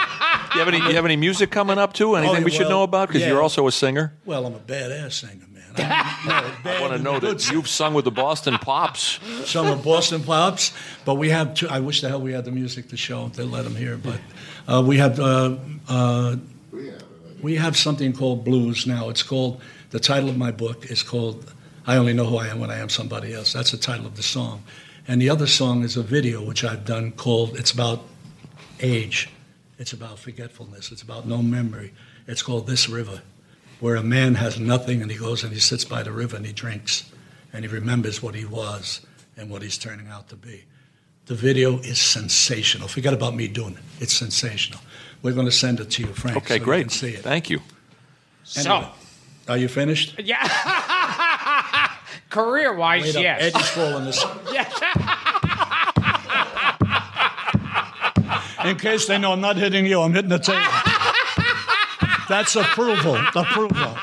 You 0.54 0.60
have 0.60 0.68
any? 0.68 0.78
You 0.78 0.96
have 0.96 1.06
any 1.06 1.16
music 1.16 1.50
coming 1.50 1.80
up 1.80 1.94
too? 1.94 2.16
Anything 2.16 2.42
Oh, 2.44 2.46
we 2.46 2.52
should 2.52 2.62
well, 2.68 2.70
know 2.70 2.84
about? 2.84 3.08
Because 3.08 3.22
yeah. 3.24 3.30
you're 3.30 3.42
also 3.42 3.66
a 3.66 3.72
singer. 3.72 4.14
Well, 4.24 4.46
I'm 4.46 4.54
a 4.54 4.60
badass 4.60 5.14
singer, 5.14 5.46
man. 5.52 5.64
I'm, 5.78 6.28
no, 6.64 6.72
I 6.72 6.80
want 6.80 6.94
to 6.94 7.00
know 7.00 7.20
that 7.20 7.50
you've 7.52 7.68
sung 7.68 7.96
with 7.96 8.06
the 8.06 8.12
Boston 8.12 8.60
Pops. 8.60 9.20
some 9.50 9.66
of 9.66 9.84
Boston 9.84 10.22
Pops, 10.22 10.72
but 11.06 11.16
we 11.16 11.30
have 11.32 11.56
two. 11.56 11.68
I 11.70 11.80
wish 11.80 12.02
the 12.02 12.10
hell 12.10 12.22
we 12.22 12.34
had 12.34 12.46
the 12.46 12.52
music 12.52 12.90
to 12.90 12.98
show 12.98 13.30
to 13.30 13.44
let 13.46 13.64
them 13.64 13.76
hear, 13.76 13.98
but 13.98 14.20
uh, 14.68 14.84
we 14.86 14.98
have 14.98 15.20
uh, 15.20 15.56
uh, 15.90 16.36
We 16.72 16.86
have 16.86 16.96
it. 17.02 17.04
we 17.42 17.56
have 17.56 17.76
something 17.76 18.14
called 18.14 18.46
blues 18.46 18.86
now. 18.86 19.10
It's 19.10 19.24
called 19.24 19.60
the 19.90 20.00
title 20.00 20.30
of 20.30 20.38
my 20.38 20.52
book 20.52 20.86
is 20.92 21.02
called 21.02 21.52
"I 21.88 21.96
Only 21.98 22.14
Know 22.14 22.26
Who 22.26 22.38
I 22.38 22.50
Am 22.50 22.60
When 22.60 22.70
I 22.70 22.78
Am 22.78 22.90
Somebody 22.90 23.34
Else." 23.34 23.54
That's 23.54 23.72
the 23.72 23.78
title 23.78 24.06
of 24.06 24.18
the 24.18 24.24
song, 24.24 24.62
and 25.08 25.22
the 25.22 25.30
other 25.30 25.48
song 25.48 25.84
is 25.84 25.98
a 25.98 26.04
video 26.04 26.42
which 26.44 26.64
I've 26.64 26.86
done 26.86 27.12
called 27.12 27.56
"It's 27.58 27.72
About 27.72 28.02
Age." 28.80 29.30
It's 29.80 29.94
about 29.94 30.20
forgetfulness. 30.20 30.92
It's 30.92 31.02
about 31.02 31.28
no 31.28 31.42
memory. 31.42 31.94
It's 32.28 32.42
called 32.42 32.68
"This 32.68 32.88
River," 32.88 33.22
where 33.80 33.96
a 33.96 34.04
man 34.04 34.36
has 34.36 34.60
nothing 34.60 35.02
and 35.02 35.12
he 35.12 35.18
goes 35.18 35.44
and 35.44 35.52
he 35.54 35.60
sits 35.60 35.84
by 35.86 36.04
the 36.04 36.12
river 36.12 36.36
and 36.38 36.46
he 36.46 36.54
drinks, 36.54 37.12
and 37.52 37.66
he 37.66 37.70
remembers 37.72 38.22
what 38.22 38.36
he 38.36 38.46
was 38.46 39.02
and 39.36 39.50
what 39.50 39.62
he's 39.62 39.78
turning 39.78 40.08
out 40.08 40.30
to 40.30 40.36
be. 40.36 40.64
The 41.26 41.36
video 41.36 41.80
is 41.80 42.00
sensational. 42.02 42.88
Forget 42.88 43.14
about 43.14 43.34
me 43.36 43.48
doing 43.48 43.74
it. 43.76 43.84
It's 44.04 44.14
sensational. 44.14 44.80
We're 45.22 45.34
going 45.34 45.46
to 45.48 45.52
send 45.54 45.80
it 45.80 45.90
to 45.92 46.04
you, 46.04 46.10
Frank. 46.14 46.36
Okay, 46.38 46.48
so 46.48 46.54
You 46.56 46.60
great. 46.66 46.82
can 46.82 46.90
see 46.90 47.10
it. 47.12 47.22
Thank 47.24 47.50
you. 47.50 47.62
So, 48.44 48.90
Are 49.48 49.58
you 49.58 49.70
finished? 49.70 50.20
yeah. 50.20 50.44
Career 52.30 52.74
wise, 52.74 53.04
Wait 53.04 53.16
up. 53.18 53.22
yes. 53.24 53.42
Eddie's 53.44 53.70
falling 53.70 54.08
asleep. 54.08 54.42
yes. 54.52 54.72
In 58.66 58.78
case 58.78 59.08
they 59.08 59.18
know 59.18 59.34
I'm 59.34 59.42
not 59.42 59.58
hitting 59.58 59.86
you, 59.86 60.00
I'm 60.02 60.14
hitting 60.14 60.30
the 60.30 60.40
table. 60.40 60.62
That's 62.30 62.56
approval. 62.56 63.16
Approval. 63.36 63.98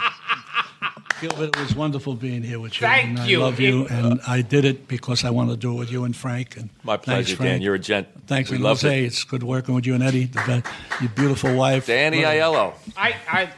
Gilbert, 1.21 1.57
it 1.57 1.61
was 1.61 1.75
wonderful 1.75 2.15
being 2.15 2.43
here 2.43 2.59
with 2.61 2.75
you. 2.81 2.87
Thank 2.87 3.09
and 3.11 3.19
I 3.21 3.27
you. 3.27 3.41
love 3.41 3.61
you, 3.61 3.87
and 3.89 4.21
I 4.27 4.41
did 4.43 4.65
it 4.65 4.89
because 4.89 5.23
I 5.25 5.31
want 5.31 5.51
to 5.51 5.57
do 5.57 5.73
it 5.73 5.79
with 5.79 5.91
you 5.93 6.05
and 6.05 6.17
Frank. 6.17 6.57
And 6.57 6.71
My 6.83 6.95
thanks, 6.97 7.05
pleasure, 7.07 7.37
Frank. 7.37 7.51
Dan. 7.53 7.63
You're 7.63 7.75
a 7.75 7.79
gent. 7.79 8.09
Thanks, 8.27 8.49
We 8.51 8.57
and 8.57 8.65
loved 8.65 8.83
Jose. 8.83 9.03
it. 9.03 9.07
It's 9.07 9.25
good 9.25 9.43
working 9.43 9.75
with 9.75 9.87
you 9.87 9.95
and 9.95 10.03
Eddie, 10.03 10.25
the, 10.27 10.63
be- 10.99 11.05
your 11.05 11.13
beautiful 11.15 11.55
wife. 11.55 11.87
Danny 11.87 12.23
Aiello. 12.23 12.73
I, 12.97 13.15
I, 13.31 13.51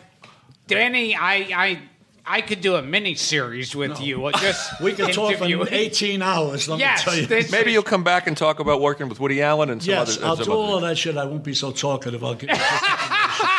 Danny, 0.66 1.14
I, 1.14 1.34
I, 1.54 1.78
I 2.24 2.40
could 2.40 2.60
do 2.60 2.76
a 2.76 2.82
mini 2.82 3.14
series 3.16 3.74
with 3.74 4.00
you. 4.00 4.22
or 4.22 4.32
Just 4.32 4.80
We 4.80 4.92
could 4.92 5.12
talk 5.12 5.34
for 5.36 5.44
18 5.70 6.22
hours. 6.22 6.68
Let 6.68 6.78
Yes, 6.78 6.98
me 7.00 7.04
tell 7.04 7.20
you. 7.20 7.26
this 7.26 7.50
Maybe 7.50 7.72
you'll 7.72 7.82
come 7.82 8.04
back 8.04 8.26
and 8.28 8.36
talk 8.36 8.60
about 8.60 8.80
working 8.80 9.08
with 9.08 9.18
Woody 9.18 9.42
Allen 9.42 9.70
and 9.70 9.82
some 9.82 9.90
yes, 9.90 10.16
other. 10.18 10.26
I'll 10.26 10.36
some 10.36 10.44
do 10.44 10.52
all 10.52 10.76
other- 10.76 10.86
of 10.86 10.90
that 10.90 10.96
shit. 10.98 11.16
I 11.16 11.24
won't 11.24 11.42
be 11.42 11.54
so 11.54 11.72
talkative. 11.72 12.22
I'll 12.22 12.34
get. 12.34 12.50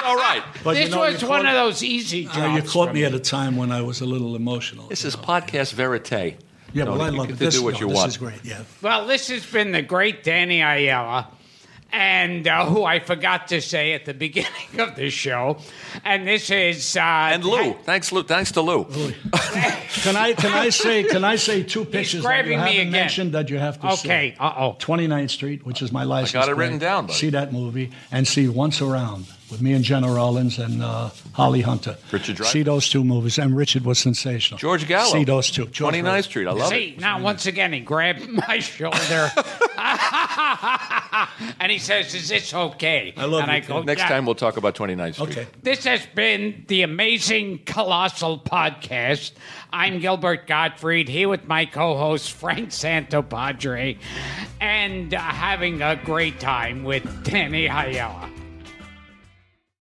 All 0.06 0.16
right. 0.16 0.44
But 0.64 0.74
This 0.74 0.90
you 0.90 0.96
know, 0.96 1.02
was 1.02 1.22
you 1.22 1.28
one 1.28 1.46
of 1.46 1.54
those 1.54 1.84
easy 1.84 2.26
jobs. 2.26 2.38
Uh, 2.38 2.48
you 2.56 2.62
caught 2.62 2.90
for 2.90 2.94
me 2.94 3.04
at 3.06 3.14
a 3.14 3.20
time 3.20 3.56
when 3.58 3.72
I 3.72 3.82
was 3.82 4.02
a 4.02 4.06
little 4.06 4.36
emotional. 4.36 4.88
This 4.88 5.04
is 5.06 5.16
know. 5.18 5.24
podcast 5.24 5.74
verite. 5.74 6.38
Yeah, 6.74 6.86
No, 6.86 6.92
well, 6.94 7.02
I 7.02 7.10
you 7.10 7.18
love 7.18 7.30
it. 7.30 7.34
to 7.34 7.40
This, 7.40 7.56
do 7.56 7.64
what 7.64 7.74
no, 7.76 7.80
you 7.82 7.88
this 7.90 7.96
want. 7.98 8.08
is 8.10 8.18
great. 8.18 8.40
Yeah. 8.44 8.64
Well, 8.82 9.08
this 9.08 9.28
has 9.30 9.46
been 9.46 9.72
the 9.72 9.82
great 9.82 10.24
Danny 10.24 10.60
Aiello, 10.60 11.26
and 11.94 12.48
uh, 12.48 12.66
who 12.66 12.84
I 12.84 13.00
forgot 13.00 13.48
to 13.50 13.62
say 13.62 13.94
at 13.94 14.06
the 14.06 14.14
beginning 14.14 14.80
of 14.80 14.96
the 14.96 15.10
show. 15.10 15.58
And 16.04 16.28
this 16.28 16.50
is 16.50 16.98
uh, 16.98 17.00
And 17.02 17.46
Lou. 17.46 17.74
Thanks, 17.84 18.12
Lou. 18.12 18.24
Thanks 18.24 18.52
to 18.54 18.62
Lou. 18.62 18.86
Can 18.86 20.16
I 20.18 20.34
can 20.34 20.52
I 20.52 20.70
say 20.70 21.04
can 21.04 21.24
I 21.24 21.36
say 21.38 21.64
two 21.64 21.86
pictures 21.96 22.24
that 22.24 22.28
grabbing 22.28 22.54
you 22.54 22.58
me 22.58 22.62
haven't 22.76 22.80
again. 22.80 22.92
mentioned 22.92 23.32
that 23.34 23.50
you 23.50 23.60
have 23.60 23.80
to 23.82 23.96
see? 23.96 24.08
Okay. 24.10 24.36
Uh 24.40 24.54
oh. 24.58 24.74
29th 24.80 25.30
Street, 25.30 25.66
which 25.66 25.82
is 25.82 25.92
my 25.92 26.04
license. 26.04 26.34
got 26.34 26.50
it 26.50 26.56
plate. 26.56 26.58
written 26.66 26.80
down, 26.80 27.06
buddy. 27.06 27.18
See 27.18 27.30
that 27.30 27.54
movie 27.54 27.92
and 28.12 28.28
see 28.28 28.50
Once 28.50 28.82
Around 28.82 29.28
with 29.52 29.62
me 29.62 29.74
and 29.74 29.84
Gena 29.84 30.08
Rowlands 30.12 30.58
and 30.60 30.82
uh, 30.84 31.10
Holly 31.34 31.62
Hunter. 31.62 31.98
Richard 32.12 32.38
Dreyfuss. 32.38 32.52
See 32.52 32.64
those 32.64 32.90
two 32.90 33.04
movies, 33.04 33.38
and 33.38 33.56
Richard 33.56 33.86
was 33.86 34.00
sensational. 34.00 34.58
George 34.58 34.88
Gallo. 34.88 35.12
See 35.12 35.24
those 35.24 35.52
two. 35.52 35.66
George 35.68 35.94
29th 35.96 36.04
Gallo. 36.04 36.22
Street. 36.22 36.48
I 36.48 36.52
love 36.52 36.70
See, 36.70 36.90
it. 36.90 37.00
now 37.00 37.20
once 37.22 37.46
again, 37.46 37.74
he 37.74 37.80
grabbed 37.80 38.28
my 38.48 38.60
shoulder, 38.60 39.32
and 41.60 41.72
he 41.72 41.78
says, 41.78 42.14
"Is 42.16 42.30
this 42.30 42.54
okay?" 42.54 43.14
I 43.18 43.26
love 43.26 43.44
and 43.44 43.52
you, 43.52 43.58
I 43.58 43.60
go. 43.60 43.82
Next 43.84 44.02
"Yeah." 44.02 44.08
time 44.10 44.26
we'll 44.26 44.36
talk 44.36 44.58
about 44.58 44.76
29th 44.76 45.14
Street. 45.16 45.30
Okay. 45.38 45.48
This 45.62 45.84
has 45.86 46.06
been 46.16 46.66
the 46.68 46.82
amazing 46.84 47.60
colossal 47.66 48.40
podcast. 48.40 49.34
I'm 49.72 50.00
Gilbert 50.00 50.48
Gottfried 50.48 51.10
here 51.10 51.30
with 51.30 51.48
my 51.48 51.66
co-host 51.66 52.32
Frank 52.32 52.70
Santopadre, 52.70 53.98
and 54.62 55.14
uh, 55.14 55.20
having 55.20 55.82
a 55.82 55.96
great 55.96 56.40
time 56.40 56.84
with 56.84 57.04
Danny 57.24 57.68
Aiello. 57.68 58.30